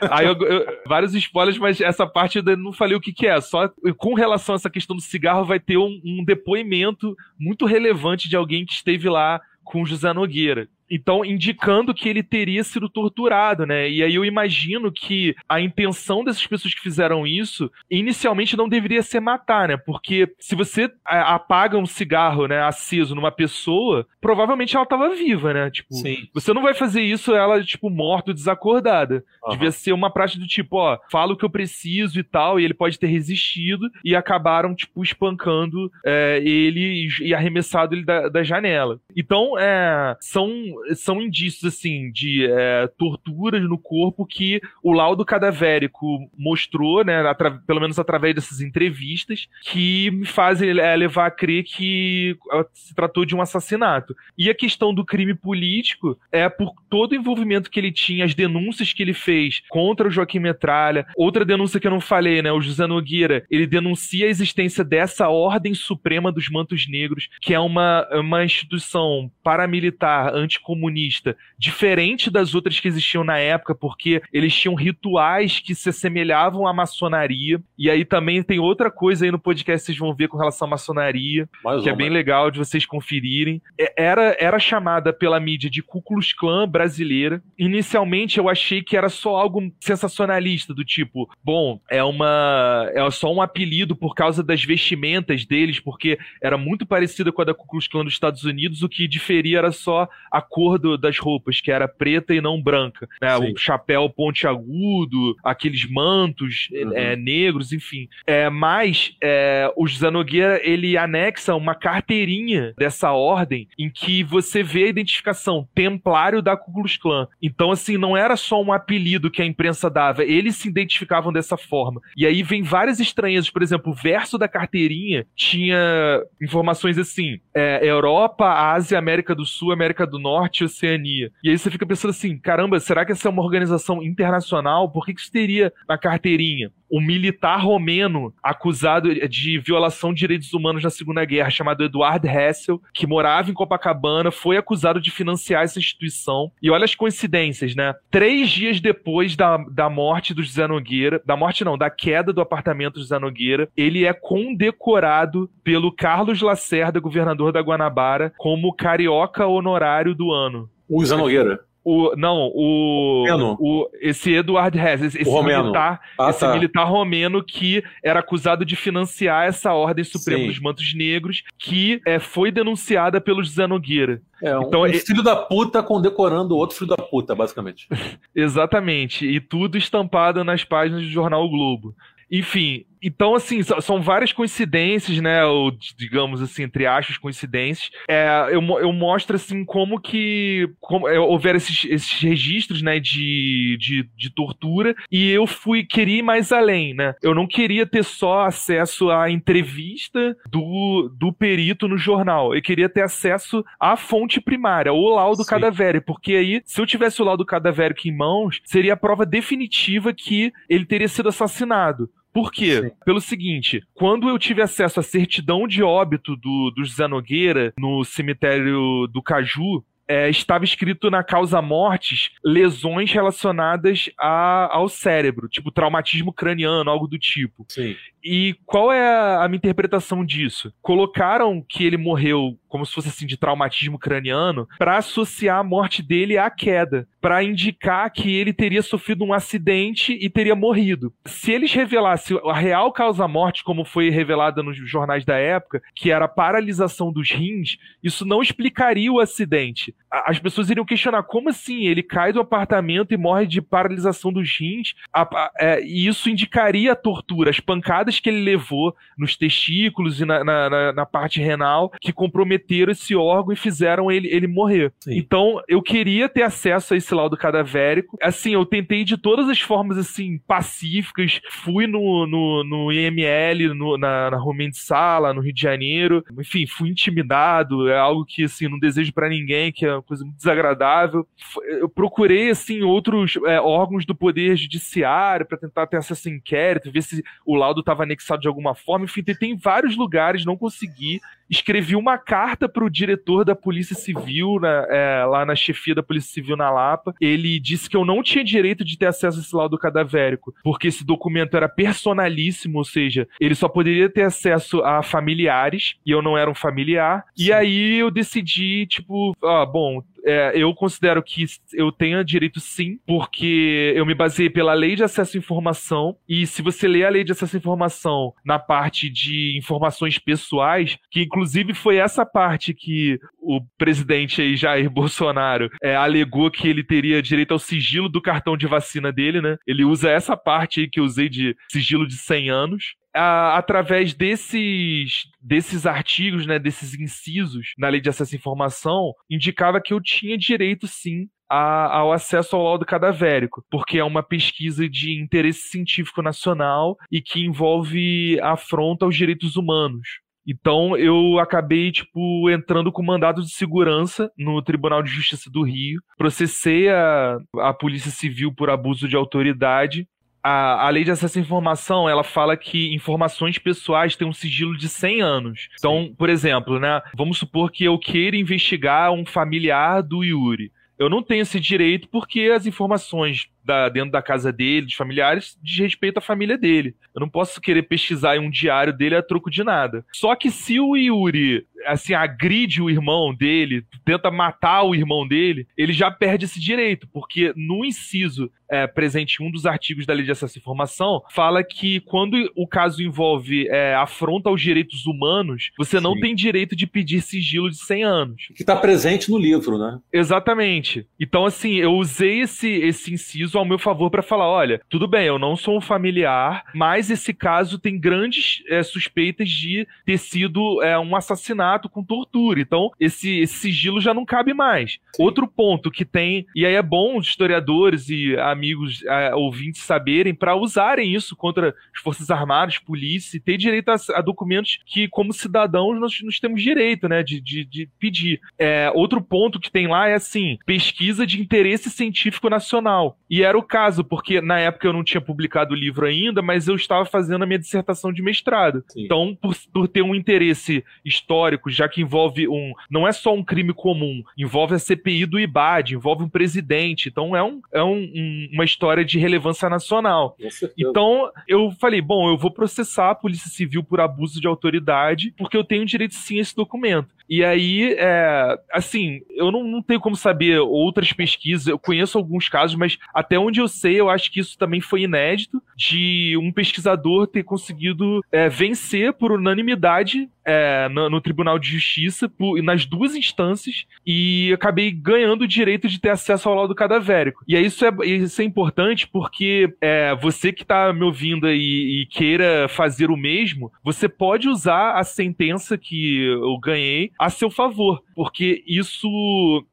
Aí 0.10 0.26
eu, 0.26 0.34
eu, 0.34 0.66
vários 0.86 1.14
spoilers, 1.14 1.58
mas 1.58 1.80
essa 1.80 2.06
parte 2.06 2.38
eu 2.38 2.56
não 2.56 2.72
falei 2.72 2.96
o 2.96 3.00
que, 3.00 3.12
que 3.12 3.26
é. 3.26 3.40
Só 3.40 3.68
com 3.96 4.14
relação 4.14 4.54
a 4.54 4.56
essa 4.56 4.70
questão 4.70 4.96
do 4.96 5.02
cigarro, 5.02 5.44
vai 5.44 5.58
ter 5.58 5.78
um, 5.78 6.00
um 6.04 6.24
depoimento 6.24 7.16
muito 7.38 7.66
relevante 7.66 8.28
de 8.28 8.36
alguém 8.36 8.64
que 8.64 8.72
esteve 8.72 9.08
lá 9.08 9.40
com 9.64 9.86
José 9.86 10.12
Nogueira. 10.12 10.68
Então, 10.90 11.24
indicando 11.24 11.94
que 11.94 12.08
ele 12.08 12.22
teria 12.22 12.64
sido 12.64 12.88
torturado, 12.88 13.64
né? 13.64 13.88
E 13.88 14.02
aí 14.02 14.14
eu 14.14 14.24
imagino 14.24 14.90
que 14.90 15.34
a 15.48 15.60
intenção 15.60 16.24
dessas 16.24 16.46
pessoas 16.46 16.74
que 16.74 16.80
fizeram 16.80 17.26
isso, 17.26 17.70
inicialmente 17.90 18.56
não 18.56 18.68
deveria 18.68 19.02
ser 19.02 19.20
matar, 19.20 19.68
né? 19.68 19.76
Porque 19.76 20.32
se 20.38 20.54
você 20.54 20.90
apaga 21.04 21.78
um 21.78 21.86
cigarro, 21.86 22.46
né, 22.46 22.62
aceso 22.62 23.14
numa 23.14 23.30
pessoa, 23.30 24.06
provavelmente 24.20 24.74
ela 24.74 24.84
estava 24.84 25.14
viva, 25.14 25.54
né? 25.54 25.70
Tipo, 25.70 25.94
Sim. 25.94 26.28
você 26.34 26.52
não 26.52 26.62
vai 26.62 26.74
fazer 26.74 27.02
isso 27.02 27.34
ela, 27.34 27.62
tipo, 27.62 27.88
morta, 27.88 28.34
desacordada. 28.34 29.24
Uhum. 29.44 29.52
Devia 29.52 29.70
ser 29.70 29.92
uma 29.92 30.10
prática 30.10 30.40
do 30.40 30.46
tipo, 30.46 30.76
ó, 30.76 30.98
fala 31.10 31.32
o 31.32 31.36
que 31.36 31.44
eu 31.44 31.50
preciso 31.50 32.18
e 32.18 32.22
tal, 32.22 32.58
e 32.58 32.64
ele 32.64 32.74
pode 32.74 32.98
ter 32.98 33.06
resistido, 33.06 33.88
e 34.04 34.16
acabaram, 34.16 34.74
tipo, 34.74 35.02
espancando 35.02 35.90
é, 36.04 36.40
ele 36.42 37.08
e 37.20 37.34
arremessado 37.34 37.94
ele 37.94 38.04
da, 38.04 38.28
da 38.28 38.42
janela. 38.42 39.00
Então, 39.16 39.58
é, 39.58 40.16
são 40.20 40.50
são 40.94 41.20
indícios, 41.20 41.64
assim, 41.64 42.10
de 42.10 42.46
é, 42.46 42.88
torturas 42.98 43.62
no 43.62 43.78
corpo 43.78 44.26
que 44.26 44.60
o 44.82 44.92
laudo 44.92 45.24
cadavérico 45.24 46.30
mostrou, 46.36 47.04
né, 47.04 47.22
pelo 47.66 47.80
menos 47.80 47.98
através 47.98 48.34
dessas 48.34 48.60
entrevistas, 48.60 49.48
que 49.62 50.10
me 50.10 50.26
fazem 50.26 50.78
é, 50.78 50.96
levar 50.96 51.26
a 51.26 51.30
crer 51.30 51.64
que 51.64 52.36
é, 52.52 52.66
se 52.72 52.94
tratou 52.94 53.24
de 53.24 53.34
um 53.34 53.42
assassinato. 53.42 54.14
E 54.36 54.48
a 54.50 54.54
questão 54.54 54.92
do 54.94 55.04
crime 55.04 55.34
político 55.34 56.18
é 56.32 56.48
por 56.48 56.74
todo 56.88 57.12
o 57.12 57.16
envolvimento 57.16 57.70
que 57.70 57.78
ele 57.78 57.92
tinha, 57.92 58.24
as 58.24 58.34
denúncias 58.34 58.92
que 58.92 59.02
ele 59.02 59.14
fez 59.14 59.62
contra 59.68 60.08
o 60.08 60.10
Joaquim 60.10 60.38
Metralha. 60.38 61.06
Outra 61.16 61.44
denúncia 61.44 61.80
que 61.80 61.86
eu 61.86 61.90
não 61.90 62.00
falei, 62.00 62.42
né, 62.42 62.52
o 62.52 62.60
José 62.60 62.86
Nogueira, 62.86 63.44
ele 63.50 63.66
denuncia 63.66 64.26
a 64.26 64.30
existência 64.30 64.84
dessa 64.84 65.28
Ordem 65.28 65.74
Suprema 65.74 66.32
dos 66.32 66.48
Mantos 66.48 66.88
Negros, 66.88 67.28
que 67.40 67.54
é 67.54 67.60
uma, 67.60 68.06
uma 68.12 68.44
instituição 68.44 69.30
paramilitar 69.42 70.34
anticomunista 70.34 70.69
comunista, 70.70 71.36
diferente 71.58 72.30
das 72.30 72.54
outras 72.54 72.78
que 72.78 72.86
existiam 72.86 73.24
na 73.24 73.38
época, 73.38 73.74
porque 73.74 74.22
eles 74.32 74.54
tinham 74.54 74.76
rituais 74.76 75.58
que 75.58 75.74
se 75.74 75.88
assemelhavam 75.88 76.64
à 76.64 76.72
maçonaria. 76.72 77.60
E 77.76 77.90
aí 77.90 78.04
também 78.04 78.40
tem 78.40 78.60
outra 78.60 78.88
coisa 78.88 79.24
aí 79.24 79.32
no 79.32 79.38
podcast 79.38 79.82
que 79.82 79.86
vocês 79.86 79.98
vão 79.98 80.14
ver 80.14 80.28
com 80.28 80.36
relação 80.36 80.68
à 80.68 80.70
maçonaria, 80.70 81.48
Mais 81.64 81.82
que 81.82 81.88
uma. 81.88 81.94
é 81.94 81.96
bem 81.96 82.08
legal 82.08 82.52
de 82.52 82.58
vocês 82.60 82.86
conferirem. 82.86 83.60
É, 83.76 83.92
era, 83.96 84.36
era 84.38 84.60
chamada 84.60 85.12
pela 85.12 85.40
mídia 85.40 85.68
de 85.68 85.82
Ku 85.82 86.00
Klux 86.00 86.32
Klan 86.32 86.68
brasileira. 86.68 87.42
Inicialmente 87.58 88.38
eu 88.38 88.48
achei 88.48 88.80
que 88.80 88.96
era 88.96 89.08
só 89.08 89.34
algo 89.34 89.72
sensacionalista, 89.80 90.72
do 90.72 90.84
tipo, 90.84 91.28
bom, 91.42 91.80
é 91.90 92.04
uma 92.04 92.88
é 92.94 93.10
só 93.10 93.32
um 93.32 93.42
apelido 93.42 93.96
por 93.96 94.14
causa 94.14 94.40
das 94.40 94.64
vestimentas 94.64 95.44
deles, 95.44 95.80
porque 95.80 96.16
era 96.40 96.56
muito 96.56 96.86
parecida 96.86 97.32
com 97.32 97.42
a 97.42 97.44
da 97.44 97.54
Ku 97.54 97.66
Klux 97.66 97.88
Klan 97.88 98.04
dos 98.04 98.12
Estados 98.12 98.44
Unidos, 98.44 98.84
o 98.84 98.88
que 98.88 99.08
diferia 99.08 99.58
era 99.58 99.72
só 99.72 100.08
a 100.30 100.40
cor 100.40 100.59
cor 100.60 100.78
do, 100.78 100.98
das 100.98 101.18
roupas, 101.18 101.58
que 101.58 101.72
era 101.72 101.88
preta 101.88 102.34
e 102.34 102.40
não 102.40 102.60
branca. 102.60 103.08
Né? 103.20 103.34
O 103.38 103.56
chapéu 103.56 104.10
pontiagudo, 104.10 105.34
aqueles 105.42 105.90
mantos 105.90 106.68
uhum. 106.70 106.92
é, 106.94 107.16
negros, 107.16 107.72
enfim. 107.72 108.08
É, 108.26 108.50
mas 108.50 109.16
é, 109.22 109.72
o 109.74 109.86
José 109.86 110.10
Nogueira, 110.10 110.60
ele 110.62 110.98
anexa 110.98 111.54
uma 111.54 111.74
carteirinha 111.74 112.74
dessa 112.76 113.12
ordem 113.12 113.68
em 113.78 113.88
que 113.88 114.22
você 114.22 114.62
vê 114.62 114.84
a 114.84 114.88
identificação 114.88 115.66
templário 115.74 116.42
da 116.42 116.56
Ku 116.56 116.72
Klux 116.74 116.98
Klan. 116.98 117.26
Então, 117.40 117.70
assim, 117.70 117.96
não 117.96 118.14
era 118.14 118.36
só 118.36 118.62
um 118.62 118.70
apelido 118.72 119.30
que 119.30 119.40
a 119.40 119.46
imprensa 119.46 119.88
dava, 119.88 120.24
eles 120.24 120.56
se 120.56 120.68
identificavam 120.68 121.32
dessa 121.32 121.56
forma. 121.56 122.02
E 122.14 122.26
aí 122.26 122.42
vem 122.42 122.62
várias 122.62 123.00
estranhezas, 123.00 123.48
por 123.48 123.62
exemplo, 123.62 123.92
o 123.92 123.94
verso 123.94 124.36
da 124.36 124.46
carteirinha 124.46 125.26
tinha 125.34 126.22
informações 126.42 126.98
assim, 126.98 127.40
é, 127.54 127.80
Europa, 127.82 128.46
Ásia, 128.46 128.98
América 128.98 129.34
do 129.34 129.46
Sul, 129.46 129.72
América 129.72 130.06
do 130.06 130.18
Norte, 130.18 130.49
Norte 130.50 130.60
e 130.60 130.64
Oceania. 130.64 131.30
E 131.42 131.48
aí 131.48 131.58
você 131.58 131.70
fica 131.70 131.86
pensando 131.86 132.10
assim, 132.10 132.36
caramba, 132.36 132.80
será 132.80 133.06
que 133.06 133.12
essa 133.12 133.28
é 133.28 133.30
uma 133.30 133.42
organização 133.42 134.02
internacional? 134.02 134.90
Por 134.90 135.06
que, 135.06 135.14
que 135.14 135.20
isso 135.20 135.30
teria 135.30 135.72
na 135.88 135.96
carteirinha? 135.96 136.72
Um 136.90 137.00
militar 137.00 137.60
romeno 137.60 138.34
acusado 138.42 139.14
de 139.28 139.58
violação 139.58 140.12
de 140.12 140.20
direitos 140.20 140.52
humanos 140.52 140.82
na 140.82 140.90
Segunda 140.90 141.24
Guerra, 141.24 141.50
chamado 141.50 141.84
Eduard 141.84 142.26
Hessel, 142.26 142.80
que 142.92 143.06
morava 143.06 143.50
em 143.50 143.54
Copacabana, 143.54 144.30
foi 144.30 144.56
acusado 144.56 145.00
de 145.00 145.10
financiar 145.10 145.64
essa 145.64 145.78
instituição. 145.78 146.50
E 146.62 146.70
olha 146.70 146.84
as 146.84 146.94
coincidências, 146.94 147.74
né? 147.74 147.94
Três 148.10 148.50
dias 148.50 148.80
depois 148.80 149.36
da, 149.36 149.56
da 149.56 149.88
morte 149.88 150.34
do 150.34 150.42
José 150.42 150.66
Nogueira, 150.66 151.22
da 151.24 151.36
morte 151.36 151.64
não, 151.64 151.78
da 151.78 151.90
queda 151.90 152.32
do 152.32 152.40
apartamento 152.40 152.94
do 152.94 153.00
José 153.00 153.18
Nogueira, 153.18 153.68
ele 153.76 154.04
é 154.04 154.12
condecorado 154.12 155.50
pelo 155.62 155.92
Carlos 155.92 156.40
Lacerda, 156.40 157.00
governador 157.00 157.52
da 157.52 157.60
Guanabara, 157.60 158.32
como 158.36 158.74
carioca 158.74 159.46
honorário 159.46 160.14
do 160.14 160.32
ano. 160.32 160.68
O 160.88 161.00
José 161.00 161.16
Nogueira. 161.16 161.60
O, 161.82 162.14
não, 162.14 162.50
o, 162.54 163.56
o 163.58 163.90
esse 164.00 164.32
Eduard 164.32 164.78
Hess, 164.78 165.00
esse, 165.02 165.22
esse 165.22 165.42
militar, 165.42 166.00
ah, 166.18 166.28
esse 166.28 166.40
tá. 166.40 166.52
militar 166.52 166.84
romeno 166.84 167.42
que 167.42 167.82
era 168.04 168.20
acusado 168.20 168.64
de 168.64 168.76
financiar 168.76 169.46
essa 169.46 169.72
ordem 169.72 170.04
suprema 170.04 170.42
Sim. 170.42 170.48
dos 170.48 170.60
mantos 170.60 170.94
negros, 170.94 171.42
que 171.58 172.00
é, 172.06 172.18
foi 172.18 172.50
denunciada 172.50 173.20
pelo 173.20 173.42
José 173.42 173.66
Nogueira. 173.66 174.20
É, 174.42 174.58
um, 174.58 174.62
então, 174.62 174.82
um 174.82 174.92
filho 174.92 175.22
da 175.22 175.36
puta 175.36 175.82
condecorando 175.82 176.56
outro 176.56 176.76
filho 176.76 176.94
da 176.94 176.96
puta, 176.96 177.34
basicamente. 177.34 177.88
Exatamente, 178.36 179.26
e 179.26 179.40
tudo 179.40 179.78
estampado 179.78 180.44
nas 180.44 180.64
páginas 180.64 181.02
do 181.02 181.08
jornal 181.08 181.44
o 181.44 181.50
Globo. 181.50 181.94
Enfim, 182.30 182.84
Então, 183.02 183.34
assim, 183.34 183.62
são 183.62 184.02
várias 184.02 184.32
coincidências, 184.32 185.18
né? 185.18 185.44
Ou, 185.44 185.72
digamos 185.96 186.42
assim, 186.42 186.62
entre 186.64 186.86
aspas, 186.86 187.16
coincidências. 187.16 187.90
É, 188.08 188.48
eu, 188.50 188.60
eu 188.78 188.92
mostro, 188.92 189.36
assim, 189.36 189.64
como 189.64 190.00
que 190.00 190.68
como, 190.80 191.08
é, 191.08 191.18
houveram 191.18 191.56
esses, 191.56 191.84
esses 191.84 192.20
registros, 192.20 192.82
né, 192.82 192.98
de, 193.00 193.76
de, 193.78 194.08
de 194.16 194.30
tortura, 194.30 194.94
e 195.10 195.30
eu 195.30 195.46
fui, 195.46 195.84
queria 195.84 196.18
ir 196.18 196.22
mais 196.22 196.52
além, 196.52 196.94
né? 196.94 197.14
Eu 197.22 197.34
não 197.34 197.46
queria 197.46 197.86
ter 197.86 198.04
só 198.04 198.42
acesso 198.42 199.10
à 199.10 199.30
entrevista 199.30 200.36
do, 200.48 201.10
do 201.18 201.32
perito 201.32 201.88
no 201.88 201.96
jornal. 201.96 202.54
Eu 202.54 202.62
queria 202.62 202.88
ter 202.88 203.02
acesso 203.02 203.64
à 203.78 203.96
fonte 203.96 204.40
primária, 204.40 204.92
o 204.92 205.14
laudo 205.14 205.42
Sim. 205.42 205.50
cadavérico, 205.50 206.06
porque 206.06 206.34
aí, 206.34 206.62
se 206.64 206.80
eu 206.80 206.86
tivesse 206.86 207.22
o 207.22 207.24
laudo 207.24 207.44
cadavérico 207.44 208.08
em 208.08 208.16
mãos, 208.16 208.60
seria 208.64 208.94
a 208.94 208.96
prova 208.96 209.24
definitiva 209.24 210.12
que 210.12 210.52
ele 210.68 210.84
teria 210.84 211.08
sido 211.08 211.28
assassinado. 211.28 212.10
Por 212.32 212.52
quê? 212.52 212.82
Sim. 212.82 212.90
Pelo 213.04 213.20
seguinte, 213.20 213.82
quando 213.94 214.28
eu 214.28 214.38
tive 214.38 214.62
acesso 214.62 215.00
à 215.00 215.02
certidão 215.02 215.66
de 215.66 215.82
óbito 215.82 216.36
do, 216.36 216.70
do 216.70 216.84
José 216.84 217.08
Nogueira 217.08 217.72
no 217.78 218.04
cemitério 218.04 219.06
do 219.08 219.22
Caju, 219.22 219.84
é, 220.10 220.28
estava 220.28 220.64
escrito 220.64 221.08
na 221.08 221.22
causa 221.22 221.62
mortes 221.62 222.30
lesões 222.44 223.12
relacionadas 223.12 224.10
a, 224.18 224.68
ao 224.76 224.88
cérebro, 224.88 225.48
tipo 225.48 225.70
traumatismo 225.70 226.32
craniano, 226.32 226.90
algo 226.90 227.06
do 227.06 227.16
tipo. 227.16 227.64
Sim. 227.68 227.96
E 228.22 228.54
qual 228.66 228.92
é 228.92 229.36
a, 229.36 229.48
minha 229.48 229.56
interpretação 229.56 230.24
disso? 230.24 230.72
Colocaram 230.82 231.64
que 231.66 231.84
ele 231.84 231.96
morreu 231.96 232.58
como 232.68 232.86
se 232.86 232.94
fosse 232.94 233.08
assim 233.08 233.26
de 233.26 233.36
traumatismo 233.36 233.98
craniano 233.98 234.66
para 234.78 234.96
associar 234.96 235.58
a 235.58 235.64
morte 235.64 236.02
dele 236.02 236.38
à 236.38 236.48
queda, 236.48 237.06
para 237.20 237.42
indicar 237.42 238.10
que 238.12 238.32
ele 238.32 238.52
teria 238.52 238.80
sofrido 238.80 239.24
um 239.24 239.32
acidente 239.32 240.12
e 240.12 240.30
teria 240.30 240.54
morrido. 240.54 241.12
Se 241.26 241.50
eles 241.50 241.72
revelassem 241.72 242.40
a 242.44 242.54
real 242.54 242.92
causa-morte, 242.92 243.64
como 243.64 243.84
foi 243.84 244.08
revelada 244.08 244.62
nos 244.62 244.76
jornais 244.76 245.24
da 245.24 245.36
época, 245.36 245.82
que 245.94 246.12
era 246.12 246.26
a 246.26 246.28
paralisação 246.28 247.12
dos 247.12 247.30
rins, 247.32 247.76
isso 248.02 248.24
não 248.24 248.40
explicaria 248.40 249.12
o 249.12 249.18
acidente. 249.18 249.94
As 250.10 250.38
pessoas 250.38 250.68
iriam 250.70 250.84
questionar 250.84 251.22
como 251.22 251.50
assim 251.50 251.86
ele 251.86 252.02
cai 252.02 252.32
do 252.32 252.40
apartamento 252.40 253.14
e 253.14 253.16
morre 253.16 253.46
de 253.46 253.62
paralisação 253.62 254.32
dos 254.32 254.58
rins, 254.58 254.94
a, 255.12 255.22
a, 255.22 255.50
é, 255.58 255.84
e 255.84 256.06
isso 256.06 256.28
indicaria 256.28 256.92
a 256.92 256.96
tortura, 256.96 257.50
as 257.50 257.60
pancadas 257.60 258.18
que 258.18 258.28
ele 258.28 258.42
levou 258.42 258.94
nos 259.16 259.36
testículos 259.36 260.20
e 260.20 260.24
na, 260.24 260.42
na, 260.42 260.92
na, 260.92 261.06
parte 261.06 261.40
renal 261.40 261.92
que 262.00 262.12
comprometeram 262.12 262.92
esse 262.92 263.14
órgão 263.14 263.52
e 263.52 263.56
fizeram 263.56 264.10
ele, 264.10 264.28
ele 264.28 264.46
morrer. 264.46 264.92
Sim. 265.00 265.16
Então, 265.16 265.60
eu 265.68 265.82
queria 265.82 266.28
ter 266.28 266.42
acesso 266.42 266.94
a 266.94 266.96
esse 266.96 267.14
laudo 267.14 267.36
cadavérico. 267.36 268.18
Assim, 268.22 268.52
eu 268.52 268.64
tentei 268.64 269.04
de 269.04 269.16
todas 269.16 269.48
as 269.48 269.60
formas, 269.60 269.98
assim, 269.98 270.38
pacíficas. 270.38 271.40
Fui 271.50 271.86
no, 271.86 272.26
no, 272.26 272.64
no 272.64 272.92
IML, 272.92 273.74
no, 273.74 273.98
na, 273.98 274.30
na 274.30 274.38
de 274.38 274.78
Sala, 274.78 275.32
no 275.32 275.40
Rio 275.40 275.52
de 275.52 275.60
Janeiro. 275.60 276.24
Enfim, 276.38 276.66
fui 276.66 276.88
intimidado. 276.88 277.88
É 277.88 277.98
algo 277.98 278.24
que, 278.24 278.44
assim, 278.44 278.68
não 278.68 278.78
desejo 278.78 279.12
para 279.12 279.28
ninguém, 279.28 279.72
que 279.72 279.86
é 279.86 279.99
uma 280.00 280.02
coisa 280.02 280.24
muito 280.24 280.36
desagradável. 280.36 281.26
Eu 281.64 281.88
procurei, 281.88 282.50
assim, 282.50 282.82
outros 282.82 283.38
é, 283.46 283.60
órgãos 283.60 284.04
do 284.04 284.14
Poder 284.14 284.56
Judiciário 284.56 285.46
para 285.46 285.58
tentar 285.58 285.86
ter 285.86 285.98
acesso 285.98 286.28
a 286.28 286.32
inquérito, 286.32 286.90
ver 286.90 287.02
se 287.02 287.22
o 287.46 287.54
laudo 287.54 287.80
estava 287.80 288.02
anexado 288.02 288.42
de 288.42 288.48
alguma 288.48 288.74
forma. 288.74 289.04
Enfim, 289.04 289.22
tentei 289.22 289.50
em 289.50 289.56
vários 289.56 289.96
lugares, 289.96 290.44
não 290.44 290.56
consegui. 290.56 291.20
Escrevi 291.48 291.96
uma 291.96 292.16
carta 292.16 292.68
para 292.68 292.84
o 292.84 292.90
diretor 292.90 293.44
da 293.44 293.56
Polícia 293.56 293.96
Civil, 293.96 294.60
né, 294.60 294.86
é, 294.88 295.24
lá 295.24 295.44
na 295.44 295.56
chefia 295.56 295.96
da 295.96 296.02
Polícia 296.02 296.32
Civil 296.32 296.56
na 296.56 296.70
Lapa. 296.70 297.12
Ele 297.20 297.58
disse 297.58 297.90
que 297.90 297.96
eu 297.96 298.04
não 298.04 298.22
tinha 298.22 298.44
direito 298.44 298.84
de 298.84 298.96
ter 298.96 299.06
acesso 299.06 299.38
a 299.38 299.40
esse 299.42 299.56
laudo 299.56 299.76
cadavérico, 299.76 300.54
porque 300.62 300.86
esse 300.86 301.04
documento 301.04 301.56
era 301.56 301.68
personalíssimo, 301.68 302.78
ou 302.78 302.84
seja, 302.84 303.26
ele 303.40 303.56
só 303.56 303.68
poderia 303.68 304.08
ter 304.08 304.22
acesso 304.22 304.80
a 304.84 305.02
familiares, 305.02 305.96
e 306.06 306.12
eu 306.12 306.22
não 306.22 306.38
era 306.38 306.48
um 306.48 306.54
familiar. 306.54 307.24
Sim. 307.36 307.46
E 307.46 307.52
aí 307.52 307.98
eu 307.98 308.12
decidi, 308.12 308.86
tipo, 308.86 309.36
ah, 309.42 309.66
bom, 309.66 309.89
é, 310.24 310.52
eu 310.54 310.74
considero 310.74 311.22
que 311.22 311.44
eu 311.72 311.90
tenho 311.90 312.24
direito 312.24 312.60
sim, 312.60 312.98
porque 313.06 313.92
eu 313.96 314.04
me 314.04 314.14
baseei 314.14 314.50
pela 314.50 314.74
lei 314.74 314.94
de 314.94 315.02
acesso 315.02 315.36
à 315.36 315.38
informação, 315.38 316.16
e 316.28 316.46
se 316.46 316.62
você 316.62 316.86
ler 316.86 317.04
a 317.04 317.10
lei 317.10 317.24
de 317.24 317.32
acesso 317.32 317.56
à 317.56 317.58
informação 317.58 318.32
na 318.44 318.58
parte 318.58 319.08
de 319.08 319.56
informações 319.56 320.18
pessoais, 320.18 320.98
que 321.10 321.22
inclusive 321.22 321.74
foi 321.74 321.96
essa 321.96 322.24
parte 322.24 322.74
que 322.74 323.18
o 323.40 323.60
presidente 323.78 324.42
aí, 324.42 324.56
Jair 324.56 324.88
Bolsonaro, 324.90 325.70
é, 325.82 325.96
alegou 325.96 326.50
que 326.50 326.68
ele 326.68 326.84
teria 326.84 327.22
direito 327.22 327.52
ao 327.52 327.58
sigilo 327.58 328.08
do 328.08 328.20
cartão 328.20 328.56
de 328.56 328.66
vacina 328.66 329.12
dele, 329.12 329.40
né? 329.40 329.56
Ele 329.66 329.84
usa 329.84 330.10
essa 330.10 330.36
parte 330.36 330.80
aí 330.80 330.88
que 330.88 331.00
eu 331.00 331.04
usei 331.04 331.28
de 331.28 331.56
sigilo 331.70 332.06
de 332.06 332.14
100 332.14 332.50
anos 332.50 332.99
a, 333.14 333.56
através 333.56 334.14
desses, 334.14 335.24
desses 335.40 335.86
artigos, 335.86 336.46
né, 336.46 336.58
desses 336.58 336.94
incisos 336.94 337.72
na 337.78 337.88
lei 337.88 338.00
de 338.00 338.08
acesso 338.08 338.34
à 338.34 338.38
informação, 338.38 339.12
indicava 339.28 339.80
que 339.80 339.92
eu 339.92 340.00
tinha 340.00 340.38
direito 340.38 340.86
sim 340.86 341.28
a, 341.48 341.98
ao 341.98 342.12
acesso 342.12 342.54
ao 342.54 342.62
laudo 342.62 342.86
cadavérico, 342.86 343.64
porque 343.70 343.98
é 343.98 344.04
uma 344.04 344.22
pesquisa 344.22 344.88
de 344.88 345.20
interesse 345.20 345.68
científico 345.68 346.22
nacional 346.22 346.96
e 347.10 347.20
que 347.20 347.44
envolve 347.44 348.38
afronta 348.40 349.04
aos 349.04 349.16
direitos 349.16 349.56
humanos. 349.56 350.20
Então 350.46 350.96
eu 350.96 351.38
acabei, 351.38 351.92
tipo, 351.92 352.48
entrando 352.48 352.90
com 352.90 353.02
mandado 353.02 353.42
de 353.42 353.50
segurança 353.50 354.30
no 354.38 354.62
Tribunal 354.62 355.02
de 355.02 355.10
Justiça 355.10 355.50
do 355.50 355.62
Rio, 355.62 356.00
processei 356.16 356.88
a, 356.88 357.38
a 357.58 357.74
Polícia 357.74 358.10
Civil 358.10 358.52
por 358.54 358.70
abuso 358.70 359.06
de 359.06 359.16
autoridade 359.16 360.08
a, 360.42 360.86
a 360.86 360.90
lei 360.90 361.04
de 361.04 361.10
acesso 361.10 361.38
à 361.38 361.40
informação, 361.40 362.08
ela 362.08 362.24
fala 362.24 362.56
que 362.56 362.94
informações 362.94 363.58
pessoais 363.58 364.16
têm 364.16 364.26
um 364.26 364.32
sigilo 364.32 364.76
de 364.76 364.88
100 364.88 365.20
anos. 365.20 365.68
Então, 365.78 366.04
Sim. 366.04 366.14
por 366.16 366.28
exemplo, 366.28 366.78
né, 366.78 367.00
vamos 367.14 367.38
supor 367.38 367.70
que 367.70 367.84
eu 367.84 367.98
queira 367.98 368.36
investigar 368.36 369.12
um 369.12 369.24
familiar 369.24 370.02
do 370.02 370.24
Yuri. 370.24 370.72
Eu 370.98 371.08
não 371.08 371.22
tenho 371.22 371.42
esse 371.42 371.58
direito 371.58 372.08
porque 372.08 372.52
as 372.54 372.66
informações 372.66 373.48
da, 373.64 373.88
dentro 373.88 374.10
da 374.10 374.22
casa 374.22 374.52
dele, 374.52 374.86
dos 374.86 374.94
familiares, 374.94 375.58
diz 375.62 375.78
respeito 375.78 376.18
à 376.18 376.20
família 376.20 376.56
dele. 376.56 376.94
Eu 377.14 377.20
não 377.20 377.28
posso 377.28 377.60
querer 377.60 377.82
pesquisar 377.82 378.36
em 378.36 378.40
um 378.40 378.50
diário 378.50 378.92
dele 378.92 379.16
a 379.16 379.22
troco 379.22 379.50
de 379.50 379.62
nada. 379.64 380.04
Só 380.12 380.34
que 380.34 380.50
se 380.50 380.78
o 380.78 380.96
Yuri, 380.96 381.66
assim, 381.86 382.14
agride 382.14 382.82
o 382.82 382.90
irmão 382.90 383.34
dele, 383.34 383.84
tenta 384.04 384.30
matar 384.30 384.82
o 384.82 384.94
irmão 384.94 385.26
dele, 385.26 385.66
ele 385.76 385.92
já 385.92 386.10
perde 386.10 386.44
esse 386.44 386.60
direito, 386.60 387.08
porque 387.12 387.52
no 387.56 387.84
inciso 387.84 388.50
é, 388.70 388.86
presente 388.86 389.42
em 389.42 389.46
um 389.46 389.50
dos 389.50 389.66
artigos 389.66 390.06
da 390.06 390.14
Lei 390.14 390.24
de 390.24 390.30
Acesso 390.30 390.56
à 390.56 390.60
Informação, 390.60 391.22
fala 391.30 391.64
que 391.64 392.00
quando 392.00 392.50
o 392.54 392.66
caso 392.66 393.02
envolve 393.02 393.66
é, 393.68 393.94
afronta 393.94 394.48
aos 394.48 394.60
direitos 394.60 395.06
humanos, 395.06 395.72
você 395.76 395.98
não 395.98 396.14
Sim. 396.14 396.20
tem 396.20 396.34
direito 396.34 396.76
de 396.76 396.86
pedir 396.86 397.20
sigilo 397.20 397.68
de 397.68 397.76
100 397.76 398.04
anos. 398.04 398.42
Que 398.54 398.62
está 398.62 398.76
presente 398.76 399.30
no 399.30 399.38
livro, 399.38 399.76
né? 399.76 399.98
Exatamente. 400.12 401.06
Então, 401.18 401.44
assim, 401.44 401.74
eu 401.74 401.94
usei 401.94 402.42
esse, 402.42 402.68
esse 402.68 403.12
inciso 403.12 403.49
ao 403.54 403.64
meu 403.64 403.78
favor 403.78 404.10
para 404.10 404.22
falar: 404.22 404.48
olha, 404.48 404.80
tudo 404.88 405.06
bem, 405.06 405.26
eu 405.26 405.38
não 405.38 405.56
sou 405.56 405.76
um 405.76 405.80
familiar, 405.80 406.64
mas 406.74 407.10
esse 407.10 407.32
caso 407.32 407.78
tem 407.78 407.98
grandes 407.98 408.62
é, 408.68 408.82
suspeitas 408.82 409.48
de 409.48 409.86
ter 410.04 410.18
sido 410.18 410.82
é, 410.82 410.98
um 410.98 411.16
assassinato 411.16 411.88
com 411.88 412.04
tortura. 412.04 412.60
Então, 412.60 412.90
esse, 412.98 413.40
esse 413.40 413.54
sigilo 413.54 414.00
já 414.00 414.14
não 414.14 414.24
cabe 414.24 414.54
mais. 414.54 414.92
Sim. 415.14 415.22
Outro 415.22 415.46
ponto 415.46 415.90
que 415.90 416.04
tem, 416.04 416.46
e 416.54 416.64
aí 416.64 416.74
é 416.74 416.82
bom 416.82 417.18
os 417.18 417.26
historiadores 417.26 418.08
e 418.08 418.36
amigos 418.38 419.02
é, 419.04 419.34
ouvintes 419.34 419.82
saberem, 419.82 420.34
para 420.34 420.56
usarem 420.56 421.14
isso 421.14 421.36
contra 421.36 421.74
as 421.94 422.00
Forças 422.02 422.30
Armadas, 422.30 422.78
polícia, 422.78 423.36
e 423.36 423.40
ter 423.40 423.56
direito 423.56 423.90
a, 423.90 423.96
a, 424.14 424.20
documentos 424.20 424.78
que, 424.86 425.08
como 425.08 425.32
cidadãos, 425.32 425.98
nós, 425.98 426.20
nós 426.22 426.38
temos 426.38 426.62
direito, 426.62 427.08
né, 427.08 427.22
de, 427.22 427.40
de, 427.40 427.64
de 427.64 427.88
pedir. 427.98 428.40
É, 428.58 428.90
outro 428.94 429.20
ponto 429.20 429.60
que 429.60 429.70
tem 429.70 429.86
lá 429.86 430.08
é 430.08 430.14
assim: 430.14 430.58
pesquisa 430.66 431.26
de 431.26 431.40
interesse 431.40 431.90
científico 431.90 432.48
nacional. 432.48 433.18
E 433.28 433.39
era 433.42 433.58
o 433.58 433.62
caso, 433.62 434.04
porque 434.04 434.40
na 434.40 434.58
época 434.58 434.86
eu 434.86 434.92
não 434.92 435.04
tinha 435.04 435.20
publicado 435.20 435.74
o 435.74 435.76
livro 435.76 436.06
ainda, 436.06 436.42
mas 436.42 436.68
eu 436.68 436.74
estava 436.74 437.04
fazendo 437.04 437.42
a 437.42 437.46
minha 437.46 437.58
dissertação 437.58 438.12
de 438.12 438.22
mestrado. 438.22 438.84
Sim. 438.88 439.04
Então, 439.04 439.36
por, 439.40 439.54
por 439.72 439.88
ter 439.88 440.02
um 440.02 440.14
interesse 440.14 440.84
histórico, 441.04 441.70
já 441.70 441.88
que 441.88 442.02
envolve 442.02 442.48
um. 442.48 442.72
Não 442.90 443.06
é 443.06 443.12
só 443.12 443.34
um 443.34 443.42
crime 443.42 443.72
comum, 443.72 444.22
envolve 444.36 444.74
a 444.74 444.78
CPI 444.78 445.26
do 445.26 445.38
IBAD, 445.38 445.94
envolve 445.94 446.24
um 446.24 446.28
presidente. 446.28 447.08
Então, 447.08 447.36
é, 447.36 447.42
um, 447.42 447.60
é 447.72 447.82
um, 447.82 448.02
um, 448.02 448.48
uma 448.52 448.64
história 448.64 449.04
de 449.04 449.18
relevância 449.18 449.68
nacional. 449.68 450.36
Então, 450.76 451.30
eu 451.46 451.70
falei, 451.80 452.00
bom, 452.00 452.28
eu 452.28 452.36
vou 452.36 452.50
processar 452.50 453.10
a 453.10 453.14
Polícia 453.14 453.50
Civil 453.50 453.82
por 453.82 454.00
abuso 454.00 454.40
de 454.40 454.46
autoridade, 454.46 455.32
porque 455.36 455.56
eu 455.56 455.64
tenho 455.64 455.84
direito 455.84 456.14
sim 456.14 456.38
a 456.38 456.42
esse 456.42 456.54
documento. 456.54 457.08
E 457.30 457.44
aí, 457.44 457.94
é, 457.96 458.58
assim, 458.72 459.22
eu 459.30 459.52
não, 459.52 459.62
não 459.62 459.80
tenho 459.80 460.00
como 460.00 460.16
saber 460.16 460.58
outras 460.58 461.12
pesquisas, 461.12 461.68
eu 461.68 461.78
conheço 461.78 462.18
alguns 462.18 462.48
casos, 462.48 462.76
mas 462.76 462.98
até 463.14 463.29
onde 463.38 463.60
eu 463.60 463.68
sei, 463.68 464.00
eu 464.00 464.10
acho 464.10 464.30
que 464.30 464.40
isso 464.40 464.58
também 464.58 464.80
foi 464.80 465.02
inédito, 465.02 465.62
de 465.80 466.36
um 466.36 466.52
pesquisador 466.52 467.26
ter 467.26 467.42
conseguido 467.42 468.22
é, 468.30 468.50
vencer 468.50 469.14
por 469.14 469.32
unanimidade 469.32 470.28
é, 470.44 470.88
no, 470.90 471.08
no, 471.08 471.20
Tribunal 471.22 471.58
de 471.58 471.68
Justiça 471.68 472.28
por, 472.28 472.62
nas 472.62 472.84
duas 472.84 473.14
instâncias 473.14 473.86
e 474.06 474.52
acabei 474.52 474.90
ganhando 474.90 475.42
o 475.42 475.48
direito 475.48 475.88
de 475.88 475.98
ter 475.98 476.10
acesso 476.10 476.48
ao 476.48 476.54
laudo 476.54 476.74
cadavérico. 476.74 477.42
E 477.48 477.56
isso 477.56 477.86
é, 477.86 477.90
isso 478.04 478.42
é 478.42 478.44
importante 478.44 479.08
porque 479.08 479.72
é, 479.80 480.14
você 480.16 480.52
que 480.52 480.62
está 480.62 480.92
me 480.92 481.04
ouvindo 481.04 481.46
aí 481.46 482.02
e 482.02 482.06
queira 482.10 482.68
fazer 482.68 483.10
o 483.10 483.16
mesmo, 483.16 483.72
você 483.82 484.06
pode 484.06 484.48
usar 484.50 484.98
a 484.98 485.04
sentença 485.04 485.78
que 485.78 486.26
eu 486.26 486.58
ganhei 486.58 487.10
a 487.18 487.30
seu 487.30 487.50
favor, 487.50 488.02
porque 488.14 488.62
isso 488.66 489.08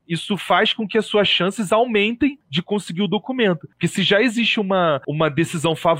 isso 0.08 0.38
faz 0.38 0.72
com 0.72 0.88
que 0.88 0.98
as 0.98 1.06
suas 1.06 1.28
chances 1.28 1.74
aumentem 1.74 2.40
de 2.50 2.62
conseguir 2.62 3.02
o 3.02 3.10
documento. 3.10 3.68
Porque 3.68 3.90
se 3.90 4.04
já 4.04 4.22
existe 4.22 4.58
uma, 4.58 5.02
uma 5.06 5.30
decisão 5.30 5.76
favorável 5.76 5.97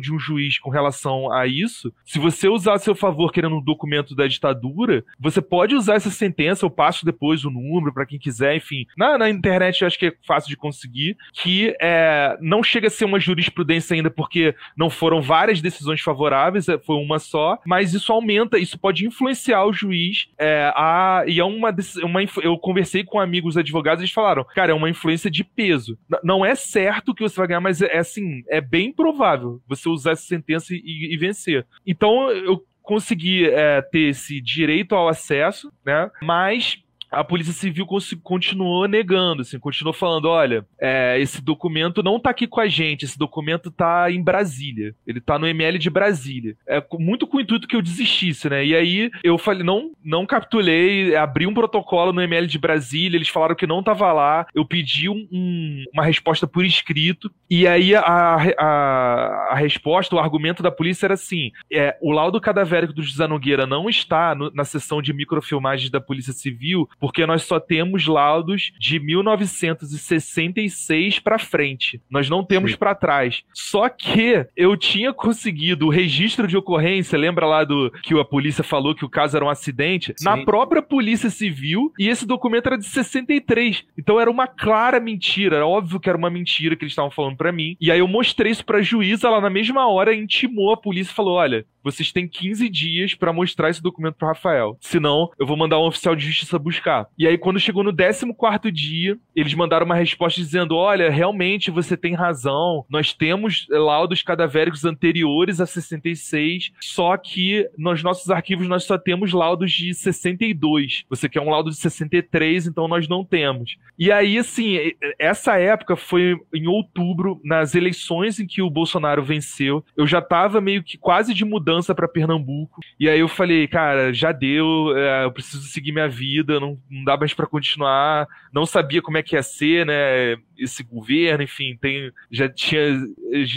de 0.00 0.12
um 0.12 0.18
juiz 0.18 0.58
com 0.58 0.70
relação 0.70 1.32
a 1.32 1.46
isso, 1.46 1.92
se 2.04 2.18
você 2.18 2.48
usar 2.48 2.74
a 2.74 2.78
seu 2.78 2.94
favor 2.94 3.32
querendo 3.32 3.56
um 3.56 3.62
documento 3.62 4.14
da 4.14 4.26
ditadura, 4.26 5.04
você 5.18 5.40
pode 5.40 5.74
usar 5.74 5.94
essa 5.94 6.10
sentença, 6.10 6.64
eu 6.64 6.70
passo 6.70 7.04
depois 7.04 7.44
o 7.44 7.50
número 7.50 7.92
para 7.92 8.06
quem 8.06 8.18
quiser, 8.18 8.56
enfim. 8.56 8.86
Na, 8.96 9.18
na 9.18 9.28
internet 9.28 9.80
eu 9.80 9.86
acho 9.86 9.98
que 9.98 10.06
é 10.06 10.14
fácil 10.26 10.48
de 10.48 10.56
conseguir, 10.56 11.16
que 11.32 11.74
é, 11.80 12.36
não 12.40 12.62
chega 12.62 12.86
a 12.86 12.90
ser 12.90 13.04
uma 13.04 13.20
jurisprudência 13.20 13.94
ainda 13.94 14.10
porque 14.10 14.54
não 14.76 14.88
foram 14.88 15.20
várias 15.20 15.60
decisões 15.60 16.00
favoráveis, 16.00 16.68
é, 16.68 16.78
foi 16.78 16.96
uma 16.96 17.18
só, 17.18 17.58
mas 17.66 17.94
isso 17.94 18.12
aumenta, 18.12 18.58
isso 18.58 18.78
pode 18.78 19.06
influenciar 19.06 19.64
o 19.64 19.72
juiz 19.72 20.28
é, 20.38 20.72
a, 20.74 21.24
e 21.26 21.40
é 21.40 21.44
uma, 21.44 21.74
uma 22.02 22.20
eu 22.42 22.56
conversei 22.58 23.04
com 23.04 23.18
amigos 23.18 23.56
advogados, 23.56 24.02
eles 24.02 24.12
falaram, 24.12 24.44
cara, 24.44 24.72
é 24.72 24.74
uma 24.74 24.90
influência 24.90 25.30
de 25.30 25.44
peso. 25.44 25.98
N 26.22 26.30
não 26.30 26.44
é 26.44 26.54
certo 26.54 27.12
que 27.12 27.22
você 27.22 27.36
vai 27.36 27.48
ganhar, 27.48 27.60
mas 27.60 27.82
é, 27.82 27.86
é, 27.96 27.98
assim, 27.98 28.44
é 28.48 28.60
bem 28.60 28.92
provável 28.92 29.39
você 29.66 29.88
usar 29.88 30.12
essa 30.12 30.22
sentença 30.22 30.74
e, 30.74 31.14
e 31.14 31.16
vencer. 31.16 31.66
Então 31.86 32.30
eu 32.30 32.64
consegui 32.82 33.46
é, 33.46 33.80
ter 33.82 34.10
esse 34.10 34.40
direito 34.40 34.94
ao 34.94 35.08
acesso, 35.08 35.72
né? 35.84 36.10
Mas 36.22 36.82
a 37.10 37.24
Polícia 37.24 37.52
Civil 37.52 37.86
continuou 38.22 38.86
negando, 38.86 39.42
assim, 39.42 39.58
continuou 39.58 39.92
falando, 39.92 40.26
olha, 40.26 40.64
é, 40.80 41.18
esse 41.20 41.42
documento 41.42 42.02
não 42.02 42.20
tá 42.20 42.30
aqui 42.30 42.46
com 42.46 42.60
a 42.60 42.68
gente, 42.68 43.04
esse 43.04 43.18
documento 43.18 43.70
tá 43.70 44.10
em 44.10 44.22
Brasília, 44.22 44.94
ele 45.06 45.20
tá 45.20 45.38
no 45.38 45.46
ML 45.46 45.78
de 45.78 45.90
Brasília. 45.90 46.56
É 46.68 46.82
muito 46.92 47.26
com 47.26 47.38
o 47.38 47.40
intuito 47.40 47.66
que 47.66 47.74
eu 47.74 47.82
desistisse, 47.82 48.48
né? 48.48 48.64
E 48.64 48.74
aí 48.74 49.10
eu 49.24 49.36
falei, 49.38 49.64
não, 49.64 49.90
não 50.04 50.24
capitulei, 50.24 51.16
abri 51.16 51.46
um 51.46 51.54
protocolo 51.54 52.12
no 52.12 52.22
ML 52.22 52.46
de 52.46 52.58
Brasília, 52.58 53.16
eles 53.16 53.28
falaram 53.28 53.56
que 53.56 53.66
não 53.66 53.82
tava 53.82 54.12
lá, 54.12 54.46
eu 54.54 54.64
pedi 54.64 55.08
um, 55.08 55.26
um, 55.32 55.84
uma 55.92 56.04
resposta 56.04 56.46
por 56.46 56.64
escrito, 56.64 57.30
e 57.48 57.66
aí 57.66 57.94
a, 57.94 58.00
a, 58.00 59.48
a, 59.50 59.54
resposta, 59.56 60.14
o 60.14 60.18
argumento 60.18 60.62
da 60.62 60.70
polícia 60.70 61.06
era 61.06 61.14
assim, 61.14 61.50
é, 61.72 61.96
o 62.00 62.12
laudo 62.12 62.40
cadavérico 62.40 62.92
do 62.92 63.02
José 63.02 63.26
Nogueira 63.26 63.66
não 63.66 63.88
está 63.88 64.34
no, 64.34 64.50
na 64.52 64.64
sessão 64.64 65.02
de 65.02 65.12
microfilmagens 65.12 65.90
da 65.90 66.00
Polícia 66.00 66.32
Civil, 66.32 66.88
porque 67.00 67.26
nós 67.26 67.42
só 67.42 67.58
temos 67.58 68.06
laudos 68.06 68.70
de 68.78 69.00
1966 69.00 71.18
para 71.18 71.38
frente. 71.38 72.00
Nós 72.10 72.28
não 72.28 72.44
temos 72.44 72.76
para 72.76 72.94
trás. 72.94 73.42
Só 73.52 73.88
que 73.88 74.46
eu 74.56 74.76
tinha 74.76 75.12
conseguido 75.12 75.86
o 75.86 75.90
registro 75.90 76.46
de 76.46 76.56
ocorrência, 76.56 77.18
lembra 77.18 77.46
lá 77.46 77.64
do 77.64 77.90
que 78.02 78.16
a 78.18 78.24
polícia 78.24 78.62
falou 78.62 78.94
que 78.94 79.04
o 79.04 79.08
caso 79.08 79.36
era 79.36 79.44
um 79.44 79.50
acidente? 79.50 80.14
Sim. 80.16 80.24
Na 80.24 80.44
própria 80.44 80.82
Polícia 80.82 81.30
Civil, 81.30 81.92
e 81.98 82.08
esse 82.08 82.26
documento 82.26 82.66
era 82.66 82.78
de 82.78 82.84
63. 82.84 83.84
Então 83.96 84.20
era 84.20 84.30
uma 84.30 84.46
clara 84.46 85.00
mentira, 85.00 85.56
era 85.56 85.66
óbvio 85.66 85.98
que 85.98 86.08
era 86.08 86.18
uma 86.18 86.30
mentira 86.30 86.76
que 86.76 86.84
eles 86.84 86.92
estavam 86.92 87.10
falando 87.10 87.36
para 87.36 87.52
mim. 87.52 87.76
E 87.80 87.90
aí 87.90 88.00
eu 88.00 88.08
mostrei 88.08 88.52
isso 88.52 88.64
pra 88.64 88.82
juíza, 88.82 89.26
ela 89.26 89.40
na 89.40 89.50
mesma 89.50 89.88
hora 89.88 90.14
intimou 90.14 90.72
a 90.72 90.76
polícia 90.76 91.12
e 91.12 91.14
falou: 91.14 91.34
"Olha, 91.34 91.64
vocês 91.82 92.12
têm 92.12 92.28
15 92.28 92.68
dias 92.68 93.14
para 93.14 93.32
mostrar 93.32 93.70
esse 93.70 93.82
documento 93.82 94.14
pro 94.14 94.28
Rafael. 94.28 94.76
Senão, 94.80 95.30
eu 95.38 95.46
vou 95.46 95.56
mandar 95.56 95.78
um 95.78 95.86
oficial 95.86 96.14
de 96.14 96.26
justiça 96.26 96.58
buscar. 96.58 97.06
E 97.18 97.26
aí, 97.26 97.38
quando 97.38 97.58
chegou 97.58 97.82
no 97.82 97.94
14 97.94 98.70
dia, 98.70 99.18
eles 99.34 99.54
mandaram 99.54 99.86
uma 99.86 99.94
resposta 99.94 100.40
dizendo: 100.40 100.76
Olha, 100.76 101.10
realmente 101.10 101.70
você 101.70 101.96
tem 101.96 102.14
razão. 102.14 102.84
Nós 102.88 103.12
temos 103.12 103.66
laudos 103.70 104.22
cadavéricos 104.22 104.84
anteriores 104.84 105.60
a 105.60 105.66
66, 105.66 106.72
só 106.80 107.16
que 107.16 107.68
nos 107.76 108.02
nossos 108.02 108.30
arquivos 108.30 108.68
nós 108.68 108.84
só 108.84 108.98
temos 108.98 109.32
laudos 109.32 109.72
de 109.72 109.94
62. 109.94 111.04
Você 111.08 111.28
quer 111.28 111.40
um 111.40 111.50
laudo 111.50 111.70
de 111.70 111.76
63, 111.76 112.66
então 112.66 112.88
nós 112.88 113.08
não 113.08 113.24
temos. 113.24 113.76
E 113.98 114.10
aí, 114.10 114.38
assim, 114.38 114.92
essa 115.18 115.58
época 115.58 115.96
foi 115.96 116.36
em 116.54 116.66
outubro, 116.66 117.40
nas 117.44 117.74
eleições 117.74 118.38
em 118.38 118.46
que 118.46 118.62
o 118.62 118.70
Bolsonaro 118.70 119.22
venceu. 119.22 119.84
Eu 119.96 120.06
já 120.06 120.20
tava 120.20 120.60
meio 120.60 120.82
que 120.82 120.98
quase 120.98 121.34
de 121.34 121.44
mudança 121.44 121.69
mudança 121.70 121.94
para 121.94 122.08
Pernambuco. 122.08 122.80
E 122.98 123.08
aí 123.08 123.20
eu 123.20 123.28
falei, 123.28 123.66
cara, 123.68 124.12
já 124.12 124.32
deu, 124.32 124.96
é, 124.96 125.24
eu 125.24 125.32
preciso 125.32 125.62
seguir 125.62 125.92
minha 125.92 126.08
vida, 126.08 126.58
não, 126.58 126.78
não 126.90 127.04
dá 127.04 127.16
mais 127.16 127.32
para 127.32 127.46
continuar. 127.46 128.26
Não 128.52 128.66
sabia 128.66 129.00
como 129.00 129.16
é 129.16 129.22
que 129.22 129.36
ia 129.36 129.42
ser, 129.42 129.86
né? 129.86 130.36
Esse 130.58 130.82
governo, 130.82 131.44
enfim, 131.44 131.78
tem, 131.80 132.10
já 132.30 132.48
tinha, 132.48 132.80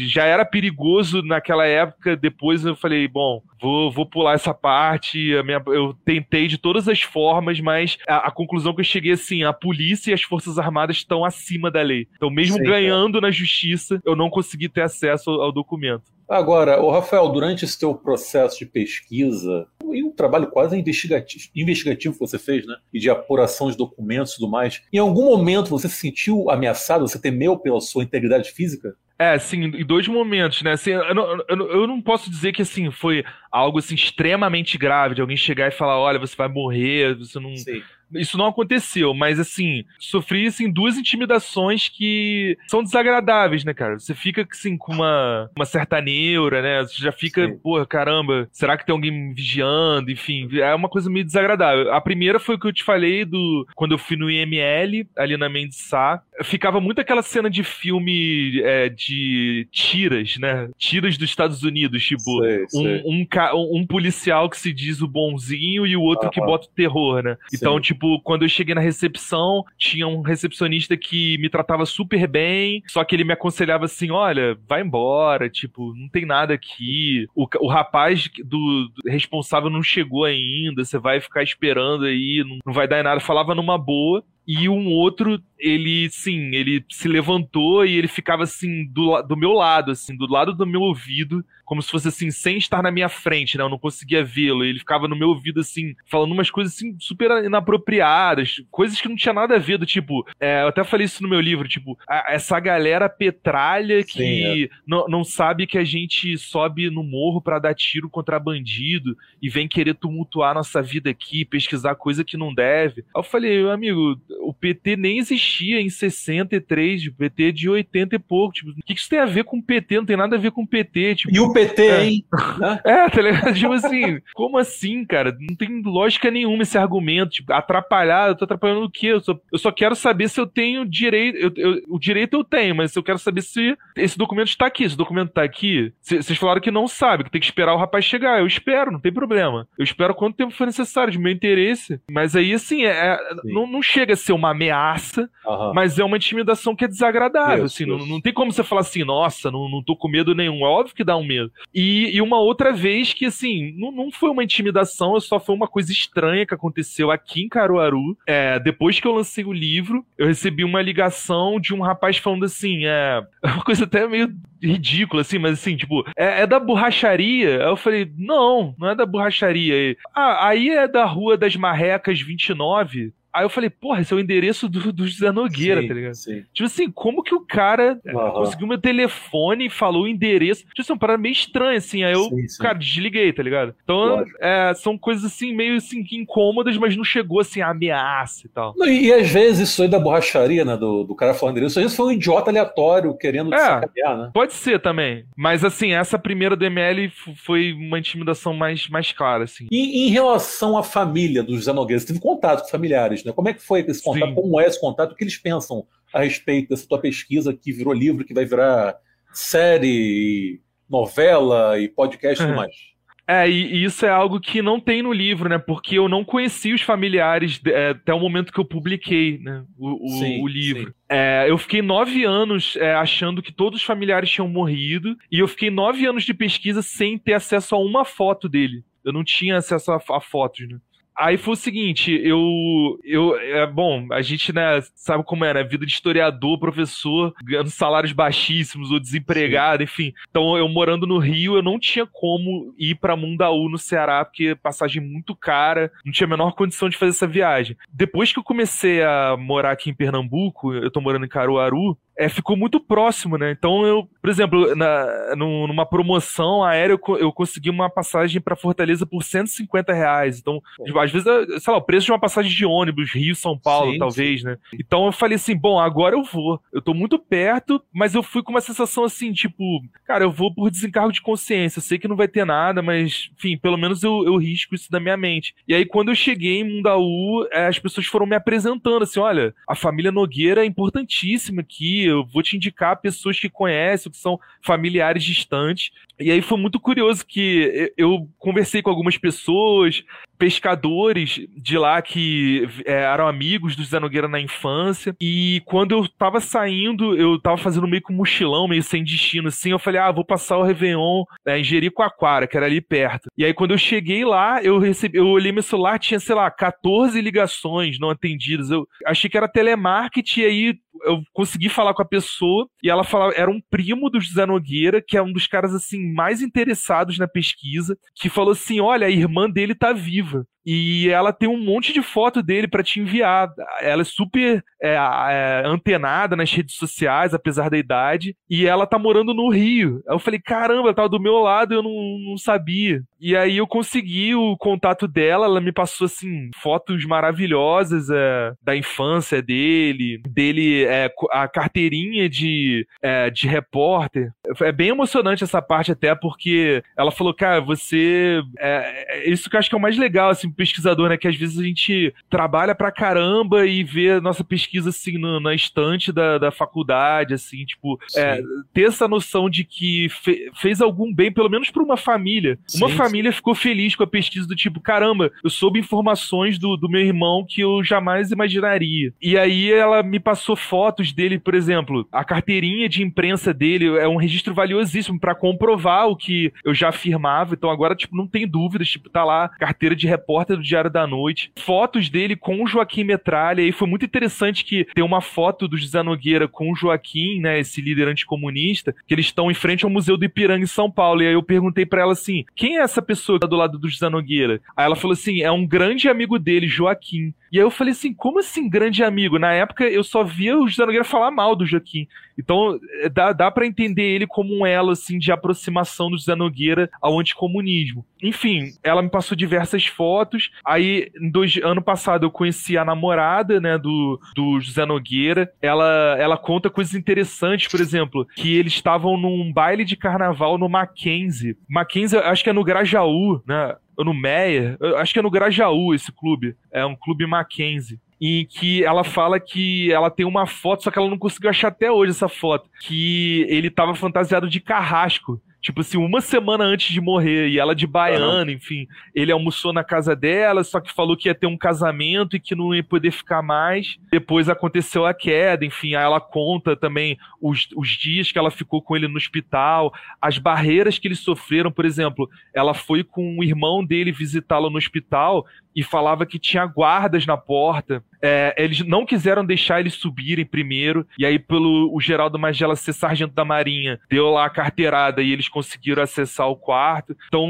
já 0.07 0.25
era 0.25 0.45
perigoso 0.45 1.21
naquela 1.23 1.65
época. 1.65 2.15
Depois 2.15 2.63
eu 2.63 2.75
falei, 2.75 3.07
bom, 3.07 3.41
vou, 3.63 3.89
vou 3.89 4.05
pular 4.05 4.33
essa 4.33 4.53
parte. 4.53 5.33
A 5.35 5.43
minha, 5.43 5.63
eu 5.67 5.95
tentei 6.05 6.47
de 6.47 6.57
todas 6.57 6.89
as 6.89 7.01
formas, 7.01 7.61
mas 7.61 7.97
a, 8.05 8.27
a, 8.27 8.31
conclusão 8.31 8.75
que 8.75 8.81
eu 8.81 8.85
cheguei 8.85 9.13
assim: 9.13 9.43
a 9.43 9.53
polícia 9.53 10.11
e 10.11 10.13
as 10.13 10.21
forças 10.21 10.59
armadas 10.59 10.97
estão 10.97 11.23
acima 11.23 11.71
da 11.71 11.81
lei. 11.81 12.07
Então, 12.15 12.29
mesmo 12.29 12.57
Sim, 12.57 12.63
ganhando 12.63 13.19
é. 13.19 13.21
na 13.21 13.31
justiça, 13.31 14.01
eu 14.05 14.15
não 14.15 14.29
consegui 14.29 14.67
ter 14.67 14.81
acesso 14.81 15.29
ao, 15.29 15.41
ao 15.43 15.51
documento. 15.51 16.11
Agora, 16.27 16.81
o 16.81 16.89
Rafael, 16.89 17.29
durante 17.29 17.63
esse 17.65 17.77
teu 17.77 17.93
processo 17.93 18.57
de 18.57 18.65
pesquisa 18.65 19.67
e 19.91 20.03
um 20.03 20.11
trabalho 20.11 20.47
quase 20.47 20.77
investigativo, 20.77 21.45
investigativo 21.55 22.13
que 22.13 22.19
você 22.19 22.39
fez, 22.39 22.65
né? 22.65 22.75
E 22.93 22.99
de 22.99 23.09
apuração 23.09 23.69
de 23.69 23.77
documentos 23.77 24.33
e 24.33 24.35
tudo 24.37 24.49
mais, 24.49 24.81
em 24.91 24.97
algum 24.97 25.25
momento 25.25 25.69
você 25.69 25.87
se 25.87 25.95
sentiu 25.95 26.49
ameaçado, 26.49 27.07
você 27.07 27.19
temeu 27.19 27.57
pela 27.57 27.79
sua 27.81 28.03
integridade 28.03 28.51
física? 28.51 28.95
É, 29.23 29.39
sim, 29.39 29.63
em 29.63 29.85
dois 29.85 30.07
momentos, 30.07 30.61
né? 30.61 30.71
Assim, 30.71 30.91
eu, 30.91 31.15
não, 31.15 31.37
eu 31.49 31.87
não 31.87 32.01
posso 32.01 32.29
dizer 32.29 32.51
que 32.51 32.61
assim 32.61 32.91
foi 32.91 33.23
algo 33.51 33.79
assim 33.79 33.95
extremamente 33.95 34.77
grave 34.77 35.15
de 35.15 35.21
alguém 35.21 35.37
chegar 35.37 35.67
e 35.67 35.71
falar, 35.71 35.97
olha, 35.97 36.19
você 36.19 36.35
vai 36.35 36.47
morrer, 36.47 37.15
você 37.15 37.39
não. 37.39 37.55
Sim 37.55 37.81
isso 38.15 38.37
não 38.37 38.47
aconteceu, 38.47 39.13
mas 39.13 39.39
assim, 39.39 39.85
sofri 39.99 40.47
assim 40.47 40.71
duas 40.71 40.97
intimidações 40.97 41.89
que 41.89 42.57
são 42.67 42.83
desagradáveis, 42.83 43.63
né, 43.63 43.73
cara? 43.73 43.99
Você 43.99 44.13
fica 44.13 44.47
assim 44.49 44.77
com 44.77 44.93
uma, 44.93 45.49
uma 45.55 45.65
certa 45.65 46.01
neura, 46.01 46.61
né? 46.61 46.81
Você 46.81 47.01
já 47.01 47.11
fica, 47.11 47.47
Sim. 47.47 47.57
porra, 47.57 47.85
caramba, 47.85 48.47
será 48.51 48.77
que 48.77 48.85
tem 48.85 48.93
alguém 48.93 49.11
me 49.11 49.33
vigiando? 49.33 50.11
Enfim, 50.11 50.49
é 50.59 50.73
uma 50.73 50.89
coisa 50.89 51.09
meio 51.09 51.25
desagradável. 51.25 51.93
A 51.93 52.01
primeira 52.01 52.39
foi 52.39 52.55
o 52.55 52.59
que 52.59 52.67
eu 52.67 52.73
te 52.73 52.83
falei 52.83 53.25
do 53.25 53.67
quando 53.75 53.93
eu 53.93 53.97
fui 53.97 54.17
no 54.17 54.29
IML, 54.29 55.07
ali 55.15 55.37
na 55.37 55.49
Mendes 55.49 55.77
Sá. 55.77 56.21
Ficava 56.43 56.79
muito 56.81 56.99
aquela 56.99 57.21
cena 57.21 57.49
de 57.49 57.63
filme 57.63 58.61
é, 58.63 58.89
de 58.89 59.67
tiras, 59.71 60.37
né? 60.37 60.69
Tiras 60.77 61.17
dos 61.17 61.29
Estados 61.29 61.63
Unidos, 61.63 62.03
tipo, 62.03 62.41
sei, 62.41 62.65
sei. 62.69 63.01
Um, 63.05 63.25
um, 63.53 63.77
um, 63.77 63.85
policial 63.85 64.49
que 64.49 64.57
se 64.57 64.73
diz 64.73 65.01
o 65.01 65.07
bonzinho 65.07 65.85
e 65.85 65.95
o 65.95 66.01
outro 66.01 66.27
ah, 66.27 66.31
que 66.31 66.39
bota 66.39 66.67
o 66.67 66.71
terror, 66.71 67.23
né? 67.23 67.37
Então, 67.53 67.79
tipo, 67.79 68.02
tipo, 68.03 68.19
quando 68.21 68.43
eu 68.43 68.49
cheguei 68.49 68.75
na 68.75 68.81
recepção, 68.81 69.63
tinha 69.77 70.05
um 70.07 70.21
recepcionista 70.21 70.97
que 70.97 71.37
me 71.37 71.49
tratava 71.49 71.85
super 71.85 72.27
bem, 72.27 72.83
só 72.87 73.03
que 73.03 73.15
ele 73.15 73.23
me 73.23 73.33
aconselhava 73.33 73.85
assim: 73.85 74.11
olha, 74.11 74.57
vai 74.67 74.81
embora, 74.81 75.49
tipo, 75.49 75.95
não 75.95 76.09
tem 76.09 76.25
nada 76.25 76.53
aqui. 76.53 77.25
O, 77.33 77.47
o 77.61 77.67
rapaz 77.67 78.29
do, 78.43 78.89
do 78.89 79.09
responsável 79.09 79.69
não 79.69 79.81
chegou 79.81 80.25
ainda, 80.25 80.83
você 80.83 80.97
vai 80.97 81.21
ficar 81.21 81.43
esperando 81.43 82.05
aí, 82.05 82.43
não, 82.45 82.59
não 82.65 82.73
vai 82.73 82.87
dar 82.87 82.99
em 82.99 83.03
nada. 83.03 83.19
Falava 83.19 83.55
numa 83.55 83.77
boa. 83.77 84.23
E 84.45 84.67
um 84.67 84.89
outro, 84.89 85.41
ele, 85.63 86.09
sim, 86.09 86.53
ele 86.53 86.83
se 86.91 87.07
levantou 87.07 87.85
e 87.85 87.95
ele 87.95 88.09
ficava 88.09 88.43
assim, 88.43 88.85
do, 88.91 89.21
do 89.21 89.37
meu 89.37 89.53
lado, 89.53 89.91
assim, 89.91 90.15
do 90.15 90.29
lado 90.29 90.53
do 90.53 90.67
meu 90.67 90.81
ouvido, 90.81 91.43
como 91.63 91.81
se 91.81 91.89
fosse 91.89 92.09
assim, 92.09 92.29
sem 92.29 92.57
estar 92.57 92.83
na 92.83 92.91
minha 92.91 93.07
frente, 93.07 93.57
né? 93.57 93.63
Eu 93.63 93.69
não 93.69 93.79
conseguia 93.79 94.23
vê-lo. 94.23 94.65
Ele 94.65 94.79
ficava 94.79 95.07
no 95.07 95.15
meu 95.15 95.29
ouvido, 95.29 95.61
assim, 95.61 95.95
falando 96.05 96.33
umas 96.33 96.51
coisas 96.51 96.73
assim, 96.73 96.97
super 96.99 97.45
inapropriadas, 97.45 98.61
coisas 98.69 98.99
que 98.99 99.07
não 99.07 99.15
tinha 99.15 99.33
nada 99.33 99.55
a 99.55 99.59
ver, 99.59 99.77
do 99.77 99.85
tipo, 99.85 100.27
é, 100.37 100.63
eu 100.63 100.67
até 100.67 100.83
falei 100.83 101.05
isso 101.05 101.23
no 101.23 101.29
meu 101.29 101.39
livro, 101.39 101.65
tipo, 101.67 101.97
a, 102.07 102.33
essa 102.33 102.59
galera 102.59 103.07
petralha 103.07 104.03
que 104.03 104.19
Sim, 104.19 104.63
é. 104.65 104.69
não, 104.85 105.07
não 105.07 105.23
sabe 105.23 105.65
que 105.65 105.77
a 105.77 105.83
gente 105.85 106.37
sobe 106.37 106.89
no 106.89 107.03
morro 107.03 107.41
para 107.41 107.59
dar 107.59 107.73
tiro 107.73 108.09
contra 108.09 108.37
bandido 108.37 109.17
e 109.41 109.49
vem 109.49 109.67
querer 109.67 109.95
tumultuar 109.95 110.53
nossa 110.53 110.81
vida 110.81 111.09
aqui, 111.09 111.45
pesquisar 111.45 111.95
coisa 111.95 112.25
que 112.25 112.35
não 112.35 112.53
deve. 112.53 113.01
Aí 113.15 113.19
eu 113.19 113.23
falei, 113.23 113.69
amigo, 113.69 114.19
o 114.41 114.53
PT 114.53 114.97
nem 114.97 115.19
existia 115.19 115.52
existia 115.53 115.79
em 115.79 115.89
63, 115.89 117.01
de 117.01 117.11
PT 117.11 117.51
de 117.51 117.69
80 117.69 118.15
e 118.15 118.19
pouco. 118.19 118.53
Tipo, 118.53 118.71
o 118.71 118.75
que, 118.75 118.93
que 118.93 118.99
isso 118.99 119.09
tem 119.09 119.19
a 119.19 119.25
ver 119.25 119.43
com 119.43 119.61
PT? 119.61 119.97
Não 119.97 120.05
tem 120.05 120.17
nada 120.17 120.35
a 120.35 120.39
ver 120.39 120.51
com 120.51 120.65
PT. 120.65 121.15
Tipo, 121.15 121.35
e 121.35 121.39
o 121.39 121.53
PT, 121.53 121.81
é. 121.81 122.05
hein? 122.05 122.25
é, 122.83 123.09
tá 123.09 123.21
ligado? 123.21 123.53
Tipo 123.63 123.73
assim, 123.73 124.19
como 124.33 124.57
assim, 124.57 125.05
cara? 125.05 125.35
Não 125.39 125.55
tem 125.55 125.81
lógica 125.83 126.31
nenhuma 126.31 126.63
esse 126.63 126.77
argumento. 126.77 127.31
Tipo, 127.31 127.53
atrapalhar, 127.53 128.29
eu 128.29 128.35
tô 128.35 128.45
atrapalhando 128.45 128.85
o 128.85 128.91
quê? 128.91 129.07
Eu 129.07 129.21
só, 129.21 129.39
eu 129.51 129.59
só 129.59 129.71
quero 129.71 129.95
saber 129.95 130.29
se 130.29 130.39
eu 130.39 130.47
tenho 130.47 130.85
direito. 130.85 131.37
Eu, 131.37 131.51
eu, 131.55 131.81
o 131.87 131.99
direito 131.99 132.35
eu 132.35 132.43
tenho, 132.43 132.75
mas 132.75 132.95
eu 132.95 133.03
quero 133.03 133.19
saber 133.19 133.41
se 133.41 133.77
esse 133.95 134.17
documento 134.17 134.47
está 134.47 134.65
aqui. 134.65 134.83
Esse 134.83 134.97
documento 134.97 135.29
está 135.29 135.43
aqui. 135.43 135.93
Vocês 136.01 136.37
falaram 136.37 136.61
que 136.61 136.71
não 136.71 136.87
sabe, 136.87 137.23
que 137.23 137.31
tem 137.31 137.41
que 137.41 137.47
esperar 137.47 137.73
o 137.73 137.77
rapaz 137.79 138.05
chegar. 138.05 138.39
Eu 138.39 138.47
espero, 138.47 138.91
não 138.91 138.99
tem 138.99 139.13
problema. 139.13 139.67
Eu 139.77 139.83
espero 139.83 140.15
quanto 140.15 140.37
tempo 140.37 140.53
for 140.53 140.65
necessário, 140.65 141.11
de 141.11 141.19
meu 141.19 141.31
interesse. 141.31 141.99
Mas 142.09 142.35
aí, 142.35 142.53
assim, 142.53 142.85
é, 142.85 142.89
é 142.89 143.19
não, 143.43 143.67
não, 143.67 143.81
chega 143.81 144.13
a 144.13 144.17
ser 144.17 144.33
uma 144.33 144.51
ameaça, 144.51 145.29
uhum. 145.45 145.73
mas 145.73 145.99
é 145.99 146.03
uma 146.03 146.17
intimidação 146.17 146.75
que 146.75 146.85
é 146.85 146.87
desagradável. 146.87 147.65
Assim. 147.65 147.85
Não, 147.85 148.05
não 148.05 148.21
tem 148.21 148.33
como 148.33 148.51
você 148.51 148.63
falar 148.63 148.81
assim, 148.81 149.03
nossa, 149.03 149.51
não, 149.51 149.69
não 149.69 149.83
tô 149.83 149.95
com 149.95 150.07
medo 150.07 150.35
nenhum. 150.35 150.65
É 150.65 150.69
óbvio 150.69 150.95
que 150.95 151.03
dá 151.03 151.15
um 151.17 151.25
medo. 151.25 151.51
E, 151.73 152.15
e 152.15 152.21
uma 152.21 152.39
outra 152.39 152.71
vez 152.71 153.13
que, 153.13 153.25
assim, 153.25 153.73
não, 153.77 153.91
não 153.91 154.11
foi 154.11 154.29
uma 154.29 154.43
intimidação, 154.43 155.19
só 155.19 155.39
foi 155.39 155.55
uma 155.55 155.67
coisa 155.67 155.91
estranha 155.91 156.45
que 156.45 156.53
aconteceu 156.53 157.11
aqui 157.11 157.43
em 157.43 157.49
Caruaru. 157.49 158.17
É, 158.27 158.59
depois 158.59 158.99
que 158.99 159.07
eu 159.07 159.13
lancei 159.13 159.43
o 159.45 159.53
livro, 159.53 160.05
eu 160.17 160.27
recebi 160.27 160.63
uma 160.63 160.81
ligação 160.81 161.59
de 161.59 161.73
um 161.73 161.81
rapaz 161.81 162.17
falando 162.17 162.45
assim, 162.45 162.85
é, 162.85 163.21
é 163.43 163.47
uma 163.47 163.63
coisa 163.63 163.85
até 163.85 164.07
meio 164.07 164.33
ridícula, 164.61 165.21
assim, 165.21 165.37
mas 165.37 165.53
assim, 165.53 165.75
tipo, 165.75 166.03
é, 166.15 166.41
é, 166.41 166.47
da 166.47 166.59
borracharia? 166.59 167.61
Aí 167.63 167.69
eu 167.69 167.75
falei, 167.75 168.11
não, 168.17 168.73
não 168.77 168.89
é 168.89 168.95
da 168.95 169.05
borracharia. 169.05 169.95
Ah, 170.15 170.47
aí 170.47 170.69
é 170.69 170.87
da 170.87 171.05
Rua 171.05 171.37
das 171.37 171.55
Marrecas 171.55 172.21
29. 172.21 173.13
Aí 173.33 173.43
eu 173.43 173.49
falei, 173.49 173.69
porra, 173.69 174.01
esse 174.01 174.13
é 174.13 174.15
o 174.15 174.19
endereço 174.19 174.69
do, 174.69 174.93
do 174.93 175.07
José 175.07 175.31
Nogueira, 175.31 175.81
sim, 175.81 175.87
tá 175.87 175.93
ligado? 175.93 176.13
Sim. 176.13 176.43
Tipo 176.53 176.67
assim, 176.67 176.91
como 176.91 177.23
que 177.23 177.33
o 177.33 177.41
cara 177.41 177.99
uhum. 178.05 178.31
conseguiu 178.31 178.67
meu 178.67 178.77
telefone 178.77 179.65
e 179.65 179.69
falou 179.69 180.03
o 180.03 180.07
endereço? 180.07 180.61
Tipo 180.61 180.81
assim, 180.81 180.93
uma 180.93 180.99
parada 180.99 181.17
meio 181.17 181.33
estranha, 181.33 181.77
assim. 181.77 182.03
Aí 182.03 182.13
eu, 182.13 182.25
sim, 182.25 182.45
cara, 182.59 182.77
desliguei, 182.77 183.33
tá 183.33 183.41
ligado? 183.41 183.73
Então, 183.83 184.23
é, 184.39 184.73
são 184.75 184.97
coisas 184.97 185.25
assim, 185.25 185.53
meio 185.53 185.77
assim, 185.77 186.05
incômodas, 186.11 186.77
mas 186.77 186.95
não 186.95 187.03
chegou 187.03 187.39
assim 187.39 187.61
a 187.61 187.69
ameaça 187.69 188.45
e 188.45 188.49
tal. 188.49 188.75
Não, 188.77 188.87
e, 188.87 189.11
às 189.11 189.29
vezes 189.29 189.69
isso 189.69 189.81
aí 189.81 189.87
da 189.87 189.97
borracharia, 189.97 190.63
né? 190.63 190.77
Do, 190.77 191.03
do 191.03 191.15
cara 191.15 191.33
falando 191.33 191.57
endereço, 191.57 191.79
às 191.79 191.83
vezes 191.83 191.97
foi 191.97 192.07
um 192.07 192.11
idiota 192.11 192.51
aleatório 192.51 193.17
querendo 193.17 193.53
é, 193.53 193.57
sacanear, 193.57 194.17
né? 194.17 194.31
Pode 194.31 194.53
ser 194.53 194.79
também. 194.79 195.25
Mas 195.35 195.63
assim, 195.63 195.93
essa 195.93 196.19
primeira 196.19 196.55
do 196.55 196.65
ML 196.65 197.11
foi 197.37 197.73
uma 197.73 197.97
intimidação 197.97 198.53
mais, 198.53 198.87
mais 198.89 199.11
clara, 199.11 199.45
assim. 199.45 199.67
E 199.71 200.07
em 200.07 200.09
relação 200.09 200.77
à 200.77 200.83
família 200.83 201.41
do 201.41 201.55
José 201.55 201.73
Nogueira, 201.73 201.99
você 201.99 202.07
teve 202.07 202.19
contato 202.19 202.61
com 202.61 202.69
familiares, 202.69 203.22
né? 203.25 203.33
Como 203.33 203.49
é 203.49 203.53
que 203.53 203.61
foi 203.61 203.81
esse 203.81 204.03
contato? 204.03 204.29
Sim. 204.29 204.35
Como 204.35 204.59
é 204.59 204.65
esse 204.65 204.79
contato? 204.79 205.11
O 205.11 205.15
que 205.15 205.23
eles 205.23 205.37
pensam 205.37 205.85
a 206.13 206.21
respeito 206.21 206.69
dessa 206.69 206.87
tua 206.87 206.99
pesquisa 206.99 207.53
que 207.53 207.71
virou 207.71 207.93
livro, 207.93 208.25
que 208.25 208.33
vai 208.33 208.45
virar 208.45 208.95
série, 209.33 210.61
novela 210.89 211.79
e 211.79 211.87
podcast 211.89 212.41
e 212.41 212.45
tudo 212.45 212.55
mais? 212.55 212.93
É, 213.25 213.49
e, 213.49 213.83
isso 213.83 214.05
é 214.05 214.09
algo 214.09 214.39
que 214.39 214.61
não 214.61 214.79
tem 214.79 215.01
no 215.01 215.13
livro, 215.13 215.47
né? 215.47 215.57
Porque 215.57 215.97
eu 215.97 216.09
não 216.09 216.25
conheci 216.25 216.73
os 216.73 216.81
familiares 216.81 217.59
é, 217.65 217.89
até 217.89 218.13
o 218.13 218.19
momento 218.19 218.51
que 218.51 218.59
eu 218.59 218.65
publiquei 218.65 219.39
né? 219.39 219.63
o, 219.77 220.05
o, 220.05 220.19
sim, 220.19 220.41
o 220.41 220.47
livro. 220.47 220.93
É, 221.07 221.45
eu 221.47 221.57
fiquei 221.57 221.81
nove 221.81 222.25
anos 222.25 222.75
é, 222.75 222.93
achando 222.93 223.41
que 223.41 223.53
todos 223.53 223.79
os 223.79 223.85
familiares 223.85 224.29
tinham 224.29 224.47
morrido, 224.47 225.17
e 225.31 225.39
eu 225.39 225.47
fiquei 225.47 225.69
nove 225.69 226.05
anos 226.05 226.23
de 226.23 226.33
pesquisa 226.33 226.81
sem 226.81 227.17
ter 227.17 227.33
acesso 227.33 227.75
a 227.75 227.79
uma 227.79 228.03
foto 228.03 228.49
dele. 228.49 228.83
Eu 229.05 229.13
não 229.13 229.23
tinha 229.23 229.57
acesso 229.57 229.91
a, 229.91 230.01
a 230.09 230.19
fotos, 230.19 230.67
né? 230.67 230.77
Aí 231.15 231.37
foi 231.37 231.53
o 231.53 231.57
seguinte, 231.57 232.11
eu. 232.23 232.99
eu 233.03 233.37
é, 233.37 233.67
bom, 233.67 234.07
a 234.11 234.21
gente, 234.21 234.51
né, 234.51 234.81
sabe 234.95 235.23
como 235.23 235.45
é, 235.45 235.53
né? 235.53 235.63
Vida 235.63 235.85
de 235.85 235.91
historiador, 235.91 236.59
professor, 236.59 237.33
ganhando 237.43 237.69
salários 237.69 238.11
baixíssimos 238.11 238.91
ou 238.91 238.99
desempregado, 238.99 239.79
Sim. 239.79 239.83
enfim. 239.83 240.13
Então, 240.29 240.57
eu 240.57 240.67
morando 240.67 241.05
no 241.05 241.19
Rio, 241.19 241.55
eu 241.55 241.61
não 241.61 241.79
tinha 241.79 242.05
como 242.05 242.73
ir 242.77 242.95
para 242.95 243.15
Mundaú, 243.15 243.69
no 243.69 243.77
Ceará, 243.77 244.25
porque 244.25 244.55
passagem 244.55 245.01
muito 245.01 245.35
cara, 245.35 245.91
não 246.03 246.11
tinha 246.11 246.25
a 246.25 246.29
menor 246.29 246.53
condição 246.53 246.89
de 246.89 246.97
fazer 246.97 247.11
essa 247.11 247.27
viagem. 247.27 247.77
Depois 247.91 248.31
que 248.33 248.39
eu 248.39 248.43
comecei 248.43 249.03
a 249.03 249.35
morar 249.37 249.71
aqui 249.71 249.89
em 249.89 249.95
Pernambuco, 249.95 250.73
eu 250.73 250.89
tô 250.89 250.99
morando 250.99 251.25
em 251.25 251.29
Caruaru, 251.29 251.97
é, 252.17 252.29
ficou 252.29 252.55
muito 252.55 252.79
próximo, 252.79 253.37
né? 253.37 253.51
Então 253.51 253.85
eu, 253.85 254.07
por 254.21 254.29
exemplo, 254.29 254.75
na, 254.75 255.35
numa 255.35 255.85
promoção 255.85 256.63
aérea 256.63 256.93
eu, 256.93 257.17
eu 257.17 257.31
consegui 257.31 257.69
uma 257.69 257.89
passagem 257.89 258.41
para 258.41 258.55
Fortaleza 258.55 259.05
por 259.05 259.23
150 259.23 259.93
reais. 259.93 260.39
Então, 260.39 260.61
às 260.99 261.11
vezes, 261.11 261.27
sei 261.63 261.73
lá, 261.73 261.77
o 261.77 261.81
preço 261.81 262.05
de 262.05 262.11
uma 262.11 262.19
passagem 262.19 262.51
de 262.51 262.65
ônibus, 262.65 263.13
Rio, 263.13 263.35
São 263.35 263.57
Paulo, 263.57 263.91
sim, 263.91 263.97
talvez, 263.97 264.41
sim. 264.41 264.47
né? 264.47 264.57
Então 264.73 265.05
eu 265.05 265.11
falei 265.11 265.35
assim, 265.35 265.55
bom, 265.55 265.79
agora 265.79 266.15
eu 266.15 266.23
vou. 266.23 266.59
Eu 266.71 266.81
tô 266.81 266.93
muito 266.93 267.17
perto, 267.17 267.81
mas 267.93 268.13
eu 268.13 268.23
fui 268.23 268.43
com 268.43 268.51
uma 268.51 268.61
sensação 268.61 269.03
assim, 269.03 269.31
tipo, 269.31 269.83
cara, 270.05 270.23
eu 270.23 270.31
vou 270.31 270.53
por 270.53 270.69
desencargo 270.69 271.11
de 271.11 271.21
consciência. 271.21 271.79
Eu 271.79 271.83
sei 271.83 271.97
que 271.97 272.07
não 272.07 272.15
vai 272.15 272.27
ter 272.27 272.45
nada, 272.45 272.81
mas, 272.81 273.29
enfim, 273.37 273.57
pelo 273.57 273.77
menos 273.77 274.03
eu, 274.03 274.23
eu 274.25 274.37
risco 274.37 274.75
isso 274.75 274.91
da 274.91 274.99
minha 274.99 275.17
mente. 275.17 275.55
E 275.67 275.73
aí, 275.73 275.85
quando 275.85 276.09
eu 276.09 276.15
cheguei 276.15 276.59
em 276.59 276.63
Mundaú, 276.63 277.47
é, 277.51 277.67
as 277.67 277.79
pessoas 277.79 278.05
foram 278.05 278.25
me 278.25 278.35
apresentando 278.35 279.03
assim, 279.03 279.19
olha, 279.19 279.53
a 279.67 279.75
família 279.75 280.11
Nogueira 280.11 280.63
é 280.63 280.65
importantíssima 280.65 281.61
aqui, 281.61 282.02
eu 282.05 282.25
vou 282.25 282.43
te 282.43 282.55
indicar 282.55 282.99
pessoas 282.99 283.39
que 283.39 283.49
conhecem, 283.49 284.11
que 284.11 284.17
são 284.17 284.39
familiares 284.61 285.23
distantes. 285.23 285.91
E 286.19 286.31
aí 286.31 286.41
foi 286.41 286.57
muito 286.57 286.79
curioso 286.79 287.25
que 287.25 287.91
eu 287.97 288.29
conversei 288.37 288.81
com 288.81 288.89
algumas 288.89 289.17
pessoas, 289.17 290.03
pescadores 290.37 291.39
de 291.55 291.77
lá 291.77 292.01
que 292.01 292.67
é, 292.85 293.03
eram 293.03 293.27
amigos 293.27 293.75
do 293.75 293.83
Zé 293.83 293.99
Nogueira 293.99 294.27
na 294.27 294.39
infância. 294.39 295.15
E 295.21 295.61
quando 295.65 295.93
eu 295.93 296.07
tava 296.07 296.39
saindo, 296.39 297.15
eu 297.15 297.39
tava 297.39 297.57
fazendo 297.57 297.87
meio 297.87 298.01
que 298.01 298.11
um 298.11 298.15
mochilão, 298.15 298.67
meio 298.67 298.83
sem 298.83 299.03
destino, 299.03 299.47
assim. 299.47 299.71
Eu 299.71 299.79
falei, 299.79 300.01
ah, 300.01 300.11
vou 300.11 300.25
passar 300.25 300.57
o 300.57 300.63
Réveillon 300.63 301.23
é, 301.45 301.59
em 301.59 301.63
Jericoacoara, 301.63 302.47
que 302.47 302.57
era 302.57 302.65
ali 302.65 302.81
perto. 302.81 303.29
E 303.37 303.45
aí 303.45 303.53
quando 303.53 303.71
eu 303.71 303.77
cheguei 303.77 304.25
lá, 304.25 304.61
eu 304.61 304.79
recebi, 304.79 305.17
eu 305.17 305.27
olhei 305.27 305.51
meu 305.51 305.63
celular, 305.63 305.97
tinha, 305.97 306.19
sei 306.19 306.35
lá, 306.35 306.51
14 306.51 307.19
ligações 307.21 307.97
não 307.99 308.09
atendidas. 308.09 308.69
Eu 308.69 308.87
achei 309.05 309.29
que 309.29 309.37
era 309.37 309.47
telemarketing, 309.47 310.41
e 310.41 310.45
aí 310.45 310.77
eu 311.03 311.21
consegui 311.33 311.69
falar 311.69 311.93
com 311.93 312.01
a 312.01 312.07
pessoa 312.07 312.67
e 312.81 312.89
ela 312.89 313.03
falava, 313.03 313.33
era 313.35 313.49
um 313.49 313.61
primo 313.69 314.09
do 314.09 314.19
José 314.19 314.45
Nogueira, 314.45 315.03
que 315.05 315.17
é 315.17 315.21
um 315.21 315.31
dos 315.31 315.47
caras 315.47 315.73
assim 315.73 316.02
mais 316.11 316.41
interessados 316.41 317.17
na 317.17 317.27
pesquisa, 317.27 317.97
que 318.15 318.29
falou 318.29 318.51
assim: 318.51 318.79
"Olha, 318.79 319.07
a 319.07 319.11
irmã 319.11 319.49
dele 319.49 319.75
tá 319.75 319.93
viva". 319.93 320.45
E 320.65 321.09
ela 321.09 321.33
tem 321.33 321.49
um 321.49 321.61
monte 321.61 321.91
de 321.91 322.01
foto 322.01 322.41
dele 322.41 322.67
para 322.67 322.83
te 322.83 322.99
enviar. 322.99 323.51
Ela 323.81 324.01
é 324.01 324.05
super 324.05 324.63
é, 324.81 324.95
é, 324.95 325.63
antenada 325.65 326.35
nas 326.35 326.51
redes 326.51 326.75
sociais, 326.75 327.33
apesar 327.33 327.69
da 327.69 327.77
idade. 327.77 328.35
E 328.49 328.65
ela 328.65 328.87
tá 328.87 328.97
morando 328.97 329.33
no 329.33 329.49
Rio. 329.49 330.01
Eu 330.07 330.19
falei, 330.19 330.39
caramba, 330.39 330.87
ela 330.87 330.93
tava 330.93 331.09
do 331.09 331.19
meu 331.19 331.39
lado 331.39 331.73
eu 331.73 331.83
não, 331.83 332.19
não 332.19 332.37
sabia. 332.37 333.01
E 333.19 333.35
aí 333.35 333.57
eu 333.57 333.67
consegui 333.67 334.35
o 334.35 334.57
contato 334.57 335.07
dela. 335.07 335.45
Ela 335.45 335.61
me 335.61 335.71
passou, 335.71 336.05
assim, 336.05 336.49
fotos 336.61 337.05
maravilhosas 337.05 338.09
é, 338.09 338.53
da 338.61 338.75
infância 338.75 339.41
dele, 339.41 340.21
dele, 340.27 340.83
é, 340.85 341.11
a 341.31 341.47
carteirinha 341.47 342.29
de, 342.29 342.85
é, 343.01 343.29
de 343.29 343.47
repórter. 343.47 344.31
É 344.61 344.71
bem 344.71 344.89
emocionante 344.89 345.43
essa 345.43 345.61
parte, 345.61 345.91
até 345.91 346.13
porque 346.13 346.83
ela 346.97 347.11
falou, 347.11 347.33
cara, 347.33 347.61
você. 347.61 348.41
É, 348.59 349.29
isso 349.29 349.49
que 349.49 349.55
eu 349.55 349.59
acho 349.59 349.69
que 349.69 349.75
é 349.75 349.77
o 349.77 349.81
mais 349.81 349.97
legal, 349.97 350.29
assim, 350.29 350.52
pesquisador, 350.53 351.09
né? 351.09 351.17
Que 351.17 351.27
às 351.27 351.35
vezes 351.35 351.59
a 351.59 351.63
gente 351.63 352.13
trabalha 352.29 352.75
pra 352.75 352.91
caramba 352.91 353.65
e 353.65 353.83
vê 353.83 354.11
a 354.11 354.21
nossa 354.21 354.43
pesquisa 354.43 354.89
assim 354.89 355.17
no, 355.17 355.39
na 355.39 355.53
estante 355.53 356.11
da, 356.11 356.37
da 356.37 356.51
faculdade, 356.51 357.33
assim, 357.33 357.65
tipo, 357.65 357.99
é, 358.15 358.41
ter 358.73 358.87
essa 358.87 359.07
noção 359.07 359.49
de 359.49 359.63
que 359.63 360.07
fe, 360.09 360.51
fez 360.55 360.81
algum 360.81 361.13
bem, 361.13 361.31
pelo 361.31 361.49
menos 361.49 361.69
pra 361.69 361.83
uma 361.83 361.97
família. 361.97 362.57
Uma 362.75 362.89
sim, 362.89 362.95
família 362.95 363.31
sim. 363.31 363.37
ficou 363.37 363.55
feliz 363.55 363.95
com 363.95 364.03
a 364.03 364.07
pesquisa 364.07 364.47
do 364.47 364.55
tipo, 364.55 364.79
caramba, 364.79 365.31
eu 365.43 365.49
soube 365.49 365.79
informações 365.79 366.57
do, 366.57 366.75
do 366.77 366.89
meu 366.89 367.01
irmão 367.01 367.45
que 367.47 367.61
eu 367.61 367.83
jamais 367.83 368.31
imaginaria. 368.31 369.13
E 369.21 369.37
aí 369.37 369.71
ela 369.71 370.03
me 370.03 370.19
passou 370.19 370.55
fotos 370.55 371.11
dele, 371.11 371.39
por 371.39 371.53
exemplo, 371.53 372.07
a 372.11 372.23
carteirinha 372.23 372.89
de 372.89 373.03
imprensa 373.03 373.53
dele 373.53 373.97
é 373.97 374.07
um 374.07 374.17
registro 374.17 374.53
valiosíssimo 374.53 375.19
para 375.19 375.35
comprovar 375.35 376.07
o 376.07 376.15
que 376.15 376.51
eu 376.63 376.73
já 376.73 376.89
afirmava. 376.89 377.53
Então 377.53 377.69
agora, 377.69 377.95
tipo, 377.95 378.15
não 378.15 378.27
tem 378.27 378.47
dúvidas, 378.47 378.89
tipo, 378.89 379.09
tá 379.09 379.23
lá, 379.23 379.49
carteira 379.49 379.95
de 379.95 380.07
repórter 380.07 380.42
repórter 380.43 380.57
do 380.57 380.63
Diário 380.63 380.91
da 380.91 381.07
Noite, 381.07 381.51
fotos 381.57 382.09
dele 382.09 382.35
com 382.35 382.61
o 382.61 382.67
Joaquim 382.67 383.03
Metralha, 383.03 383.61
e 383.61 383.71
foi 383.71 383.87
muito 383.87 384.05
interessante 384.05 384.63
que 384.63 384.85
tem 384.93 385.03
uma 385.03 385.21
foto 385.21 385.67
do 385.67 385.77
José 385.77 386.03
Nogueira 386.03 386.47
com 386.47 386.71
o 386.71 386.75
Joaquim, 386.75 387.39
né, 387.39 387.59
esse 387.59 387.81
líder 387.81 388.07
anticomunista, 388.07 388.93
que 389.07 389.13
eles 389.13 389.25
estão 389.25 389.49
em 389.49 389.53
frente 389.53 389.85
ao 389.85 389.91
Museu 389.91 390.17
do 390.17 390.25
Ipiranga 390.25 390.63
em 390.63 390.67
São 390.67 390.91
Paulo, 390.91 391.23
e 391.23 391.27
aí 391.27 391.33
eu 391.33 391.43
perguntei 391.43 391.85
para 391.85 392.01
ela 392.01 392.13
assim, 392.13 392.45
quem 392.55 392.77
é 392.77 392.81
essa 392.81 393.01
pessoa 393.01 393.37
que 393.37 393.41
tá 393.41 393.47
do 393.47 393.55
lado 393.55 393.79
do 393.79 393.89
José 393.89 394.09
Nogueira? 394.09 394.61
Aí 394.75 394.85
ela 394.85 394.95
falou 394.95 395.13
assim, 395.13 395.41
é 395.41 395.51
um 395.51 395.65
grande 395.65 396.09
amigo 396.09 396.37
dele, 396.37 396.67
Joaquim. 396.67 397.33
E 397.53 397.59
aí 397.59 397.63
eu 397.63 397.69
falei 397.69 397.91
assim, 397.91 398.11
como 398.11 398.39
assim 398.39 398.67
grande 398.67 399.03
amigo? 399.03 399.37
Na 399.37 399.53
época 399.53 399.83
eu 399.83 400.03
só 400.03 400.23
via 400.23 400.57
o 400.57 400.67
José 400.67 400.83
Nogueira 400.83 401.05
falar 401.05 401.29
mal 401.29 401.55
do 401.55 401.67
Joaquim. 401.67 402.07
Então 402.35 402.79
eh, 403.03 403.09
dá, 403.09 403.31
dá 403.31 403.51
para 403.51 403.67
entender 403.67 404.01
ele 404.01 404.25
como 404.25 404.57
um 404.57 404.65
elo 404.65 404.89
assim 404.89 405.19
de 405.19 405.31
aproximação 405.31 406.09
do 406.09 406.17
José 406.17 406.33
Nogueira 406.33 406.89
ao 406.99 407.19
anticomunismo. 407.19 408.03
Enfim, 408.23 408.71
ela 408.81 409.03
me 409.03 409.09
passou 409.09 409.37
diversas 409.37 409.85
fotos. 409.85 410.49
Aí, 410.65 411.11
dois, 411.31 411.57
ano 411.57 411.81
passado, 411.81 412.25
eu 412.25 412.31
conheci 412.31 412.75
a 412.75 412.85
namorada, 412.85 413.59
né, 413.59 413.77
do, 413.77 414.19
do 414.33 414.59
José 414.59 414.83
Nogueira. 414.85 415.51
Ela, 415.61 416.15
ela 416.17 416.37
conta 416.37 416.71
coisas 416.71 416.95
interessantes, 416.95 417.67
por 417.67 417.81
exemplo, 417.81 418.25
que 418.35 418.55
eles 418.55 418.73
estavam 418.73 419.15
num 419.15 419.51
baile 419.53 419.85
de 419.85 419.95
carnaval 419.95 420.57
no 420.57 420.69
Mackenzie. 420.69 421.55
Mackenzie, 421.69 422.17
acho 422.17 422.43
que 422.43 422.49
é 422.49 422.53
no 422.53 422.63
Grajaú, 422.63 423.43
né? 423.45 423.75
No 423.97 424.13
Meyer. 424.13 424.77
Acho 424.97 425.13
que 425.13 425.19
é 425.19 425.21
no 425.21 425.31
Grajaú 425.31 425.93
esse 425.93 426.11
clube. 426.11 426.55
É 426.71 426.85
um 426.85 426.95
clube 426.95 427.25
Mackenzie 427.25 427.99
em 428.25 428.45
que 428.45 428.83
ela 428.85 429.03
fala 429.03 429.37
que 429.37 429.91
ela 429.91 430.09
tem 430.09 430.25
uma 430.25 430.47
foto, 430.47 430.83
só 430.83 430.91
que 430.91 430.97
ela 430.97 431.09
não 431.09 431.17
conseguiu 431.17 431.49
achar 431.49 431.67
até 431.67 431.91
hoje 431.91 432.11
essa 432.11 432.29
foto, 432.29 432.69
que 432.79 433.45
ele 433.49 433.69
tava 433.69 433.93
fantasiado 433.95 434.49
de 434.49 434.61
carrasco. 434.61 435.41
Tipo 435.63 435.79
assim, 435.79 435.97
uma 435.97 436.19
semana 436.19 436.65
antes 436.65 436.91
de 436.91 436.99
morrer, 436.99 437.47
e 437.47 437.57
ela 437.57 437.73
de 437.73 437.87
baiana, 437.87 438.43
uhum. 438.43 438.49
enfim. 438.49 438.85
Ele 439.15 439.31
almoçou 439.31 439.71
na 439.71 439.81
casa 439.81 440.13
dela, 440.13 440.61
só 440.61 440.81
que 440.81 440.91
falou 440.91 441.15
que 441.15 441.29
ia 441.29 441.33
ter 441.33 441.47
um 441.47 441.57
casamento 441.57 442.35
e 442.35 442.39
que 442.39 442.53
não 442.53 442.75
ia 442.75 442.83
poder 442.83 443.11
ficar 443.11 443.41
mais. 443.41 443.97
Depois 444.11 444.49
aconteceu 444.49 445.05
a 445.05 445.13
queda, 445.13 445.63
enfim. 445.63 445.95
Aí 445.95 446.03
ela 446.03 446.19
conta 446.19 446.75
também 446.75 447.17
os, 447.41 447.69
os 447.77 447.87
dias 447.87 448.29
que 448.29 448.37
ela 448.37 448.51
ficou 448.51 448.81
com 448.81 448.93
ele 448.93 449.07
no 449.07 449.15
hospital, 449.15 449.93
as 450.21 450.37
barreiras 450.37 450.99
que 450.99 451.07
eles 451.07 451.19
sofreram. 451.19 451.71
Por 451.71 451.85
exemplo, 451.85 452.29
ela 452.53 452.73
foi 452.73 453.01
com 453.01 453.39
o 453.39 453.43
irmão 453.43 453.85
dele 453.85 454.11
visitá-lo 454.11 454.69
no 454.69 454.77
hospital 454.77 455.45
e 455.75 455.83
falava 455.83 456.25
que 456.25 456.39
tinha 456.39 456.65
guardas 456.65 457.25
na 457.25 457.37
porta. 457.37 458.03
É, 458.21 458.55
eles 458.57 458.79
não 458.85 459.05
quiseram 459.05 459.45
deixar 459.45 459.79
eles 459.79 459.95
subirem 459.95 460.45
primeiro, 460.45 461.05
e 461.17 461.25
aí, 461.25 461.37
pelo 461.37 461.93
o 461.93 461.99
Geraldo 461.99 462.39
Magela 462.39 462.75
ser 462.75 462.93
sargento 462.93 463.33
da 463.33 463.43
Marinha, 463.43 463.99
deu 464.09 464.29
lá 464.29 464.45
a 464.45 464.49
carteirada 464.49 465.21
e 465.21 465.31
eles 465.31 465.49
conseguiram 465.49 466.01
acessar 466.01 466.47
o 466.47 466.55
quarto. 466.55 467.15
Então, 467.27 467.49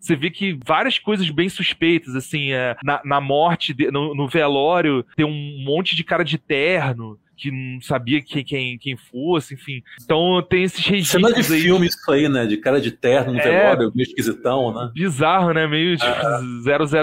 você 0.00 0.16
vê 0.16 0.30
que 0.30 0.58
várias 0.64 0.98
coisas 0.98 1.28
bem 1.28 1.48
suspeitas, 1.48 2.16
assim, 2.16 2.52
é, 2.52 2.76
na, 2.82 3.00
na 3.04 3.20
morte, 3.20 3.74
de, 3.74 3.90
no, 3.90 4.14
no 4.14 4.26
velório, 4.26 5.04
tem 5.16 5.26
um 5.26 5.64
monte 5.64 5.94
de 5.94 6.04
cara 6.04 6.24
de 6.24 6.38
terno 6.38 7.18
que 7.36 7.50
não 7.50 7.80
sabia 7.80 8.22
que, 8.22 8.42
quem, 8.44 8.78
quem 8.78 8.96
fosse, 8.96 9.54
enfim. 9.54 9.82
Então 10.02 10.42
tem 10.48 10.64
esses 10.64 10.84
registros. 10.84 11.22
Cena 11.22 11.32
de 11.32 11.52
aí. 11.52 11.60
filme 11.60 11.86
isso 11.86 12.10
aí, 12.10 12.28
né? 12.28 12.46
De 12.46 12.56
cara 12.56 12.80
de 12.80 12.90
terno 12.90 13.32
no 13.32 13.38
é, 13.38 13.42
velório, 13.42 13.92
meio 13.94 14.06
esquisitão, 14.06 14.72
né? 14.72 14.90
Bizarro, 14.94 15.52
né? 15.52 15.66
Meio 15.66 15.96
tipo 15.96 16.08
ah, 16.08 16.40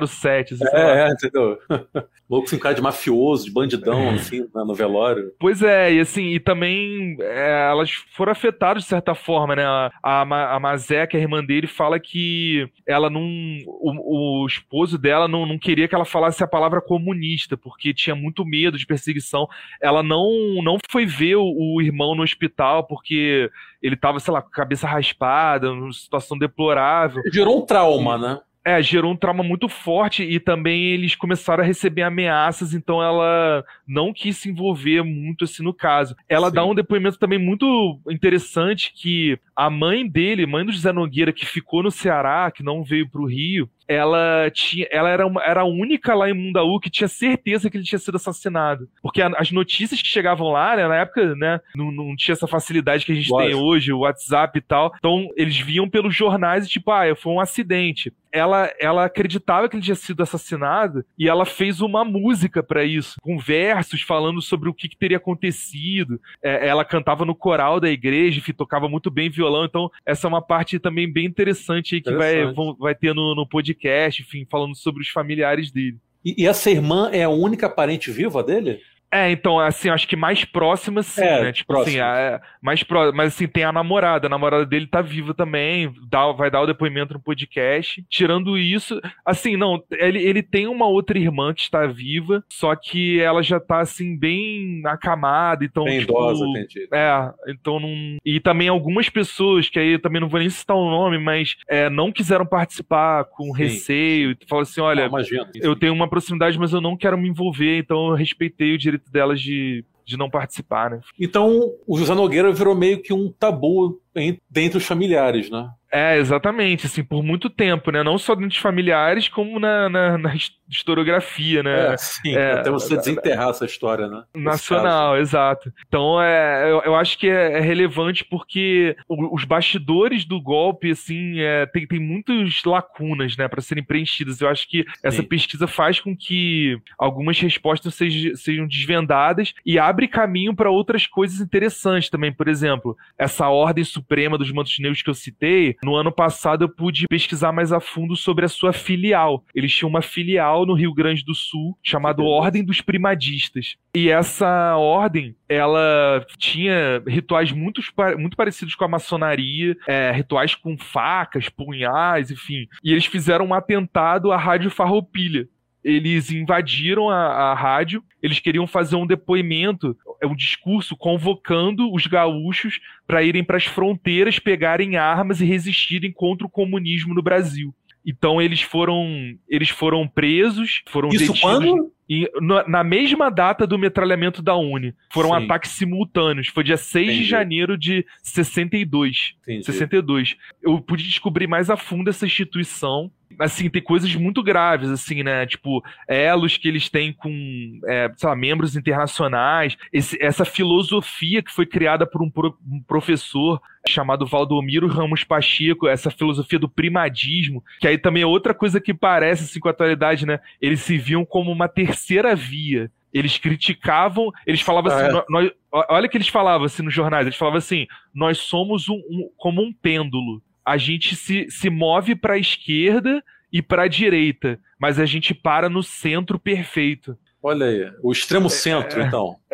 007. 0.07 0.53
Assim, 0.53 0.63
é, 0.73 1.07
é, 1.07 1.11
entendeu? 1.11 1.57
Louco 2.29 2.47
assim, 2.47 2.57
cara 2.57 2.73
de 2.73 2.81
mafioso, 2.81 3.43
de 3.43 3.51
bandidão, 3.51 4.03
é. 4.03 4.13
assim, 4.13 4.39
né, 4.39 4.63
no 4.65 4.73
velório. 4.73 5.33
Pois 5.37 5.61
é, 5.61 5.93
e 5.93 5.99
assim, 5.99 6.29
e 6.29 6.39
também 6.39 7.17
é, 7.19 7.69
elas 7.69 7.91
foram 8.15 8.31
afetadas 8.31 8.83
de 8.83 8.89
certa 8.89 9.13
forma, 9.13 9.53
né? 9.53 9.65
A, 9.65 9.91
a, 10.01 10.55
a 10.55 10.59
Mazé, 10.59 11.05
que 11.05 11.17
é 11.17 11.19
a 11.19 11.23
irmã 11.23 11.43
dele, 11.43 11.67
fala 11.67 11.99
que 11.99 12.69
ela 12.87 13.09
não. 13.09 13.21
O, 13.67 14.43
o 14.43 14.47
esposo 14.47 14.97
dela 14.97 15.27
não, 15.27 15.45
não 15.45 15.59
queria 15.59 15.89
que 15.89 15.95
ela 15.95 16.05
falasse 16.05 16.41
a 16.41 16.47
palavra 16.47 16.79
comunista, 16.79 17.57
porque 17.57 17.93
tinha 17.93 18.15
muito 18.15 18.45
medo 18.45 18.77
de 18.77 18.85
perseguição. 18.85 19.45
Ela 19.81 20.01
não 20.01 20.20
não, 20.21 20.63
não 20.63 20.77
foi 20.89 21.05
ver 21.05 21.35
o, 21.35 21.43
o 21.43 21.81
irmão 21.81 22.15
no 22.15 22.23
hospital 22.23 22.85
porque 22.85 23.49
ele 23.81 23.95
tava, 23.95 24.19
sei 24.19 24.33
lá, 24.33 24.41
com 24.41 24.49
a 24.49 24.51
cabeça 24.51 24.87
raspada, 24.87 25.73
numa 25.73 25.91
situação 25.91 26.37
deplorável. 26.37 27.21
Gerou 27.31 27.61
um 27.61 27.65
trauma, 27.65 28.17
né? 28.17 28.39
É, 28.63 28.79
gerou 28.79 29.11
um 29.11 29.15
trauma 29.15 29.43
muito 29.43 29.67
forte 29.67 30.21
e 30.21 30.39
também 30.39 30.83
eles 30.83 31.15
começaram 31.15 31.63
a 31.63 31.65
receber 31.65 32.03
ameaças, 32.03 32.75
então 32.75 33.01
ela 33.01 33.65
não 33.87 34.13
quis 34.13 34.37
se 34.37 34.49
envolver 34.49 35.01
muito 35.03 35.45
assim 35.45 35.63
no 35.63 35.73
caso. 35.73 36.15
Ela 36.29 36.49
Sim. 36.49 36.55
dá 36.55 36.65
um 36.65 36.75
depoimento 36.75 37.17
também 37.17 37.39
muito 37.39 37.99
interessante 38.07 38.93
que 38.95 39.39
a 39.55 39.67
mãe 39.67 40.07
dele, 40.07 40.45
mãe 40.45 40.63
do 40.63 40.71
José 40.71 40.91
Nogueira, 40.91 41.33
que 41.33 41.43
ficou 41.43 41.81
no 41.81 41.89
Ceará, 41.89 42.51
que 42.51 42.61
não 42.61 42.83
veio 42.83 43.09
para 43.09 43.21
o 43.21 43.27
Rio, 43.27 43.67
ela 43.91 44.49
tinha, 44.51 44.87
ela 44.89 45.09
era, 45.09 45.27
uma, 45.27 45.43
era 45.43 45.61
a 45.61 45.65
única 45.65 46.13
lá 46.13 46.29
em 46.29 46.33
Mundaú 46.33 46.79
que 46.79 46.89
tinha 46.89 47.07
certeza 47.07 47.69
que 47.69 47.77
ele 47.77 47.83
tinha 47.83 47.99
sido 47.99 48.15
assassinado. 48.15 48.87
Porque 49.01 49.21
a, 49.21 49.27
as 49.37 49.51
notícias 49.51 50.01
que 50.01 50.07
chegavam 50.07 50.49
lá, 50.49 50.75
né, 50.75 50.87
na 50.87 50.95
época, 50.95 51.35
né, 51.35 51.59
não, 51.75 51.91
não 51.91 52.15
tinha 52.15 52.33
essa 52.33 52.47
facilidade 52.47 53.05
que 53.05 53.11
a 53.11 53.15
gente 53.15 53.29
Lógico. 53.29 53.51
tem 53.51 53.61
hoje, 53.61 53.91
o 53.91 53.99
WhatsApp 53.99 54.57
e 54.57 54.61
tal. 54.61 54.93
Então, 54.97 55.27
eles 55.35 55.57
viam 55.57 55.89
pelos 55.89 56.15
jornais 56.15 56.65
e 56.65 56.69
tipo, 56.69 56.91
ah, 56.91 57.15
foi 57.15 57.33
um 57.33 57.39
acidente. 57.39 58.13
Ela, 58.31 58.71
ela 58.79 59.05
acreditava 59.05 59.67
que 59.67 59.75
ele 59.75 59.83
tinha 59.83 59.95
sido 59.95 60.23
assassinado 60.23 61.03
e 61.17 61.27
ela 61.27 61.45
fez 61.45 61.81
uma 61.81 62.05
música 62.05 62.63
para 62.63 62.83
isso, 62.83 63.15
com 63.21 63.37
versos 63.37 64.01
falando 64.01 64.41
sobre 64.41 64.69
o 64.69 64.73
que, 64.73 64.87
que 64.87 64.97
teria 64.97 65.17
acontecido. 65.17 66.19
É, 66.41 66.67
ela 66.67 66.85
cantava 66.85 67.25
no 67.25 67.35
coral 67.35 67.79
da 67.79 67.89
igreja, 67.89 68.39
enfim, 68.39 68.53
tocava 68.53 68.87
muito 68.87 69.11
bem 69.11 69.29
violão. 69.29 69.65
Então, 69.65 69.89
essa 70.05 70.27
é 70.27 70.29
uma 70.29 70.41
parte 70.41 70.79
também 70.79 71.11
bem 71.11 71.25
interessante 71.25 71.95
aí 71.95 72.01
que 72.01 72.09
interessante. 72.09 72.55
vai, 72.55 72.75
vai 72.79 72.95
ter 72.95 73.13
no, 73.13 73.35
no 73.35 73.47
podcast 73.47 74.21
enfim, 74.21 74.45
falando 74.49 74.75
sobre 74.75 75.01
os 75.01 75.09
familiares 75.09 75.71
dele. 75.71 75.97
E, 76.23 76.43
e 76.43 76.47
essa 76.47 76.69
irmã 76.69 77.09
é 77.11 77.23
a 77.23 77.29
única 77.29 77.69
parente 77.69 78.11
viva 78.11 78.43
dele? 78.43 78.79
É, 79.11 79.29
então, 79.29 79.59
assim, 79.59 79.89
acho 79.89 80.07
que 80.07 80.15
mais 80.15 80.45
próxima, 80.45 81.03
sim, 81.03 81.21
é, 81.21 81.43
né? 81.43 81.51
Tipo 81.51 81.77
assim, 81.77 81.99
é, 81.99 82.39
mais 82.61 82.81
próxima. 82.81 83.17
Mas 83.17 83.33
assim, 83.33 83.45
tem 83.45 83.65
a 83.65 83.71
namorada. 83.71 84.27
A 84.27 84.29
namorada 84.29 84.65
dele 84.65 84.87
tá 84.87 85.01
viva 85.01 85.33
também, 85.33 85.93
dá, 86.09 86.31
vai 86.31 86.49
dar 86.49 86.61
o 86.61 86.65
depoimento 86.65 87.13
no 87.13 87.19
podcast. 87.19 88.03
Tirando 88.09 88.57
isso, 88.57 89.01
assim, 89.25 89.57
não, 89.57 89.83
ele, 89.91 90.23
ele 90.23 90.41
tem 90.41 90.65
uma 90.65 90.87
outra 90.87 91.19
irmã 91.19 91.53
que 91.53 91.61
está 91.61 91.85
viva, 91.85 92.41
só 92.49 92.73
que 92.73 93.19
ela 93.19 93.43
já 93.43 93.59
tá, 93.59 93.81
assim, 93.81 94.17
bem 94.17 94.81
acamada, 94.85 95.65
então. 95.65 95.83
Bem 95.83 95.99
tipo, 95.99 96.13
idosa, 96.13 96.45
entendi. 96.45 96.87
É, 96.93 97.31
então 97.49 97.81
não. 97.81 98.17
E 98.25 98.39
também 98.39 98.69
algumas 98.69 99.09
pessoas, 99.09 99.67
que 99.67 99.77
aí 99.77 99.93
eu 99.93 100.01
também 100.01 100.21
não 100.21 100.29
vou 100.29 100.39
nem 100.39 100.49
citar 100.49 100.77
o 100.77 100.89
nome, 100.89 101.17
mas 101.17 101.57
é, 101.67 101.89
não 101.89 102.13
quiseram 102.13 102.45
participar 102.45 103.25
com 103.25 103.45
sim. 103.45 103.57
receio. 103.57 104.37
Falaram 104.47 104.63
assim: 104.63 104.79
olha, 104.79 105.09
eu 105.55 105.75
tenho 105.75 105.93
uma 105.93 106.09
proximidade, 106.09 106.57
mas 106.57 106.71
eu 106.71 106.79
não 106.79 106.95
quero 106.95 107.17
me 107.17 107.27
envolver, 107.27 107.77
então 107.79 108.09
eu 108.09 108.15
respeitei 108.15 108.73
o 108.73 108.77
direito 108.77 109.00
delas 109.09 109.41
de, 109.41 109.85
de 110.05 110.17
não 110.17 110.29
participar, 110.29 110.91
né? 110.91 111.01
Então, 111.19 111.73
o 111.87 111.97
José 111.97 112.13
Nogueira 112.13 112.51
virou 112.51 112.75
meio 112.75 113.01
que 113.01 113.13
um 113.13 113.31
tabu 113.31 114.01
dentre 114.49 114.77
os 114.77 114.85
familiares, 114.85 115.49
né? 115.49 115.69
É, 115.91 116.17
exatamente, 116.17 116.85
assim, 116.85 117.03
por 117.03 117.21
muito 117.21 117.49
tempo, 117.49 117.91
né? 117.91 118.01
Não 118.01 118.17
só 118.17 118.33
dentro 118.33 118.49
dos 118.49 118.57
familiares, 118.57 119.27
como 119.27 119.59
na, 119.59 119.89
na, 119.89 120.17
na 120.17 120.33
historiografia, 120.69 121.61
né? 121.61 121.93
É, 121.93 121.97
sim, 121.97 122.33
é, 122.33 122.53
até 122.53 122.71
você 122.71 122.95
desenterrar 122.95 123.49
essa 123.49 123.65
história, 123.65 124.07
né? 124.07 124.23
Nacional, 124.33 125.17
exato. 125.17 125.71
Então, 125.85 126.21
é, 126.21 126.71
eu, 126.71 126.81
eu 126.83 126.95
acho 126.95 127.17
que 127.17 127.27
é, 127.27 127.57
é 127.57 127.59
relevante 127.59 128.23
porque 128.23 128.95
os 129.09 129.43
bastidores 129.43 130.23
do 130.23 130.41
golpe, 130.41 130.91
assim, 130.91 131.39
é, 131.39 131.65
tem, 131.65 131.85
tem 131.85 131.99
muitas 131.99 132.63
lacunas, 132.63 133.35
né, 133.35 133.49
para 133.49 133.61
serem 133.61 133.83
preenchidas. 133.83 134.39
Eu 134.39 134.47
acho 134.47 134.69
que 134.69 134.85
essa 135.03 135.21
sim. 135.21 135.27
pesquisa 135.27 135.67
faz 135.67 135.99
com 135.99 136.15
que 136.15 136.77
algumas 136.97 137.37
respostas 137.39 137.95
sejam, 137.95 138.35
sejam 138.37 138.65
desvendadas 138.65 139.53
e 139.65 139.77
abre 139.77 140.07
caminho 140.07 140.55
para 140.55 140.69
outras 140.69 141.05
coisas 141.05 141.41
interessantes 141.41 142.09
também. 142.09 142.31
Por 142.31 142.47
exemplo, 142.47 142.95
essa 143.17 143.49
ordem 143.49 143.83
suprema 143.83 144.37
dos 144.37 144.51
mantos 144.51 144.79
negros 144.79 145.01
que 145.01 145.09
eu 145.09 145.13
citei, 145.13 145.75
no 145.83 145.95
ano 145.95 146.11
passado 146.11 146.63
eu 146.63 146.69
pude 146.69 147.07
pesquisar 147.07 147.51
mais 147.51 147.71
a 147.71 147.79
fundo 147.79 148.15
sobre 148.15 148.45
a 148.45 148.49
sua 148.49 148.71
filial. 148.71 149.43
Eles 149.53 149.73
tinham 149.73 149.89
uma 149.89 150.01
filial 150.01 150.65
no 150.65 150.73
Rio 150.73 150.93
Grande 150.93 151.23
do 151.23 151.33
Sul 151.33 151.77
chamada 151.83 152.21
Ordem 152.21 152.63
dos 152.63 152.81
Primadistas. 152.81 153.75
E 153.95 154.09
essa 154.09 154.75
ordem, 154.77 155.35
ela 155.49 156.25
tinha 156.37 157.01
rituais 157.07 157.51
muito, 157.51 157.81
muito 158.17 158.37
parecidos 158.37 158.75
com 158.75 158.85
a 158.85 158.87
maçonaria, 158.87 159.75
é, 159.87 160.11
rituais 160.11 160.55
com 160.55 160.77
facas, 160.77 161.49
punhais, 161.49 162.31
enfim. 162.31 162.67
E 162.83 162.91
eles 162.91 163.05
fizeram 163.05 163.45
um 163.45 163.53
atentado 163.53 164.31
à 164.31 164.37
Rádio 164.37 164.69
Farroupilha 164.69 165.47
eles 165.83 166.31
invadiram 166.31 167.09
a, 167.09 167.15
a, 167.15 167.53
rádio, 167.53 168.03
eles 168.21 168.39
queriam 168.39 168.67
fazer 168.67 168.95
um 168.95 169.07
depoimento, 169.07 169.97
é 170.21 170.27
um 170.27 170.35
discurso 170.35 170.95
convocando 170.95 171.91
os 171.91 172.05
gaúchos 172.05 172.79
para 173.07 173.23
irem 173.23 173.43
para 173.43 173.57
as 173.57 173.65
fronteiras, 173.65 174.39
pegarem 174.39 174.95
armas 174.95 175.41
e 175.41 175.45
resistirem 175.45 176.11
contra 176.11 176.45
o 176.45 176.49
comunismo 176.49 177.13
no 177.13 177.21
Brasil. 177.21 177.73
Então 178.05 178.41
eles 178.41 178.61
foram 178.61 179.35
eles 179.47 179.69
foram 179.69 180.07
presos, 180.07 180.81
foram 180.89 181.09
Isso 181.09 181.19
detidos. 181.19 181.41
quando? 181.41 181.91
E, 182.09 182.29
na 182.67 182.83
mesma 182.83 183.29
data 183.29 183.65
do 183.65 183.79
metralhamento 183.79 184.41
da 184.41 184.53
Uni. 184.53 184.93
Foram 185.13 185.29
Sim. 185.29 185.45
ataques 185.45 185.71
simultâneos. 185.71 186.49
Foi 186.49 186.61
dia 186.61 186.75
6 186.75 187.05
Entendi. 187.05 187.23
de 187.23 187.29
janeiro 187.29 187.77
de 187.77 188.05
62. 188.21 189.35
Entendi. 189.43 189.65
62. 189.65 190.35
Eu 190.61 190.81
pude 190.81 191.05
descobrir 191.05 191.47
mais 191.47 191.69
a 191.69 191.77
fundo 191.77 192.09
essa 192.09 192.25
instituição 192.25 193.09
assim, 193.39 193.69
tem 193.69 193.81
coisas 193.81 194.13
muito 194.15 194.43
graves, 194.43 194.89
assim, 194.89 195.23
né? 195.23 195.45
Tipo, 195.45 195.83
elos 196.07 196.57
que 196.57 196.67
eles 196.67 196.89
têm 196.89 197.13
com, 197.13 197.79
é, 197.85 198.11
sei 198.15 198.29
lá, 198.29 198.35
membros 198.35 198.75
internacionais, 198.75 199.77
esse, 199.91 200.17
essa 200.21 200.45
filosofia 200.45 201.41
que 201.41 201.51
foi 201.51 201.65
criada 201.65 202.05
por 202.05 202.21
um, 202.21 202.29
pro, 202.29 202.57
um 202.67 202.81
professor 202.81 203.61
chamado 203.87 204.25
Valdomiro 204.25 204.87
Ramos 204.87 205.23
Pacheco, 205.23 205.87
essa 205.87 206.11
filosofia 206.11 206.59
do 206.59 206.69
primadismo, 206.69 207.63
que 207.79 207.87
aí 207.87 207.97
também 207.97 208.23
é 208.23 208.27
outra 208.27 208.53
coisa 208.53 208.79
que 208.79 208.93
parece, 208.93 209.43
assim, 209.43 209.59
com 209.59 209.67
a 209.67 209.71
atualidade, 209.71 210.25
né? 210.25 210.39
Eles 210.61 210.81
se 210.81 210.97
viam 210.97 211.25
como 211.25 211.51
uma 211.51 211.67
terceira 211.67 212.35
via. 212.35 212.91
Eles 213.13 213.37
criticavam, 213.37 214.31
eles 214.47 214.61
falavam 214.61 214.91
assim, 214.91 215.17
ah, 215.17 215.19
é. 215.19 215.25
nós, 215.27 215.51
olha 215.89 216.07
que 216.07 216.15
eles 216.15 216.29
falavam 216.29 216.65
assim 216.65 216.81
nos 216.81 216.93
jornais, 216.93 217.27
eles 217.27 217.37
falavam 217.37 217.57
assim, 217.57 217.85
nós 218.13 218.37
somos 218.37 218.87
um, 218.87 218.95
um 219.09 219.29
como 219.35 219.61
um 219.61 219.73
pêndulo 219.73 220.41
a 220.65 220.77
gente 220.77 221.15
se, 221.15 221.47
se 221.49 221.69
move 221.69 222.15
para 222.15 222.35
a 222.35 222.39
esquerda 222.39 223.23
e 223.51 223.61
para 223.61 223.83
a 223.83 223.87
direita, 223.87 224.59
mas 224.79 224.99
a 224.99 225.05
gente 225.05 225.33
para 225.33 225.69
no 225.69 225.83
centro 225.83 226.39
perfeito. 226.39 227.17
Olha 227.43 227.65
aí, 227.65 227.91
o 228.03 228.11
extremo 228.11 228.49
centro, 228.49 229.01
é, 229.01 229.05
então. 229.05 229.35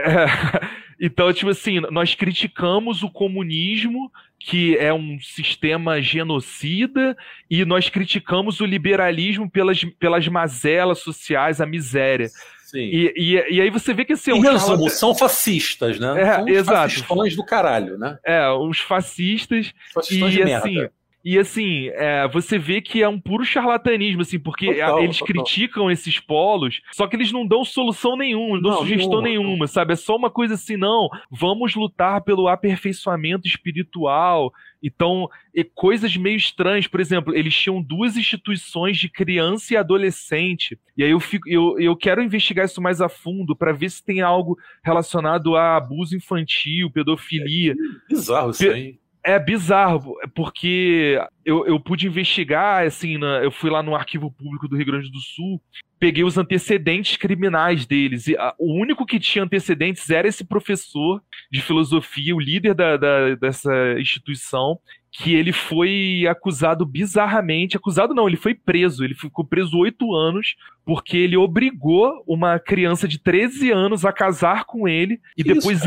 É, 1.00 1.06
então, 1.06 1.32
tipo 1.32 1.52
assim, 1.52 1.80
nós 1.92 2.16
criticamos 2.16 3.04
o 3.04 3.10
comunismo, 3.10 4.12
que 4.40 4.76
é 4.78 4.92
um 4.92 5.20
sistema 5.20 6.02
genocida, 6.02 7.16
e 7.50 7.64
nós 7.66 7.88
criticamos 7.88 8.60
o 8.60 8.66
liberalismo 8.66 9.50
pelas, 9.50 9.84
pelas 10.00 10.28
mazelas 10.28 11.00
sociais, 11.00 11.62
a 11.62 11.68
miséria. 11.68 12.30
Sim. 12.68 12.80
E, 12.80 13.14
e, 13.16 13.56
e 13.56 13.62
aí 13.62 13.70
você 13.70 13.94
vê 13.94 14.04
que 14.04 14.14
assim, 14.14 14.32
em 14.32 14.42
resumo, 14.42 14.90
são 14.90 15.16
fascistas, 15.16 16.00
né? 16.00 16.22
É, 16.22 16.36
são 16.36 16.48
exato. 16.50 16.90
fascistões 16.90 17.36
do 17.36 17.46
caralho, 17.46 17.98
né? 17.98 18.18
É, 18.26 18.50
os 18.50 18.80
fascistas. 18.80 19.72
Fascistões 19.94 20.34
e, 20.34 20.36
de 20.36 20.54
assim, 20.54 20.74
merda. 20.74 20.92
E 21.26 21.38
assim, 21.38 21.90
é, 21.90 22.28
você 22.28 22.58
vê 22.58 22.80
que 22.80 23.02
é 23.02 23.10
um 23.10 23.20
puro 23.20 23.44
charlatanismo, 23.44 24.22
assim, 24.22 24.40
porque 24.40 24.74
total, 24.74 25.04
eles 25.04 25.18
total. 25.18 25.34
criticam 25.34 25.92
esses 25.92 26.20
polos, 26.20 26.80
só 26.94 27.06
que 27.06 27.16
eles 27.16 27.32
não 27.32 27.46
dão 27.46 27.66
solução 27.66 28.16
nenhuma, 28.16 28.56
não 28.56 28.62
dão 28.62 28.72
não, 28.72 28.78
sugestão 28.80 29.22
nenhuma, 29.22 29.48
nenhuma, 29.48 29.68
sabe? 29.68 29.94
É 29.94 29.96
só 29.96 30.16
uma 30.16 30.30
coisa 30.30 30.54
assim, 30.54 30.78
não, 30.78 31.10
vamos 31.30 31.76
lutar 31.76 32.22
pelo 32.22 32.48
aperfeiçoamento 32.48 33.48
espiritual. 33.48 34.54
Então, 34.82 35.28
e 35.54 35.64
coisas 35.64 36.16
meio 36.16 36.38
estranhas, 36.38 36.88
por 36.88 37.02
exemplo, 37.02 37.36
eles 37.36 37.54
tinham 37.54 37.82
duas 37.82 38.16
instituições 38.16 38.96
de 38.98 39.10
criança 39.10 39.74
e 39.74 39.78
adolescente. 39.78 40.80
E 40.96 41.04
aí 41.04 41.12
eu, 41.12 41.20
fico, 41.20 41.50
eu, 41.50 41.80
eu 41.80 41.96
quero 41.96 42.22
investigar 42.22 42.66
isso 42.66 42.82
mais 42.82 43.02
a 43.02 43.10
fundo 43.10 43.56
para 43.56 43.74
ver 43.74 43.90
se 43.90 44.06
tem 44.06 44.22
algo 44.22 44.58
relacionado 44.84 45.56
a 45.56 45.76
abuso 45.76 46.16
infantil, 46.16 46.92
pedofilia. 46.92 47.74
É 47.74 48.14
bizarro 48.14 48.52
isso 48.52 48.70
aí 48.70 49.00
é 49.24 49.38
bizarro, 49.38 50.16
porque 50.34 51.20
eu, 51.46 51.66
eu 51.66 51.80
pude 51.80 52.08
investigar, 52.08 52.86
assim, 52.86 53.18
na, 53.18 53.44
eu 53.44 53.52
fui 53.52 53.70
lá 53.70 53.84
no 53.84 53.96
arquivo 53.96 54.32
público 54.32 54.68
do 54.68 54.76
Rio 54.76 54.86
Grande 54.86 55.12
do 55.12 55.20
Sul, 55.20 55.62
peguei 56.00 56.24
os 56.24 56.38
antecedentes 56.38 57.18
criminais 57.18 57.86
deles, 57.86 58.28
e 58.28 58.38
a, 58.38 58.54
o 58.58 58.74
único 58.74 59.06
que 59.06 59.20
tinha 59.20 59.44
antecedentes 59.44 60.10
era 60.10 60.28
esse 60.28 60.46
professor 60.46 61.22
de 61.52 61.62
filosofia, 61.62 62.36
o 62.36 62.40
líder 62.40 62.74
da, 62.74 62.98
da, 62.98 63.36
dessa 63.36 64.00
instituição, 64.00 64.80
que 65.12 65.34
ele 65.34 65.52
foi 65.52 66.26
acusado 66.30 66.86
bizarramente, 66.86 67.76
acusado 67.76 68.14
não, 68.14 68.28
ele 68.28 68.38
foi 68.38 68.54
preso, 68.54 69.04
ele 69.04 69.16
ficou 69.16 69.44
preso 69.44 69.78
oito 69.78 70.14
anos, 70.14 70.56
porque 70.86 71.18
ele 71.18 71.36
obrigou 71.36 72.24
uma 72.28 72.60
criança 72.60 73.08
de 73.08 73.18
13 73.18 73.72
anos 73.72 74.06
a 74.06 74.14
casar 74.14 74.66
com 74.66 74.88
ele, 74.88 75.20
e 75.36 75.44
depois, 75.44 75.82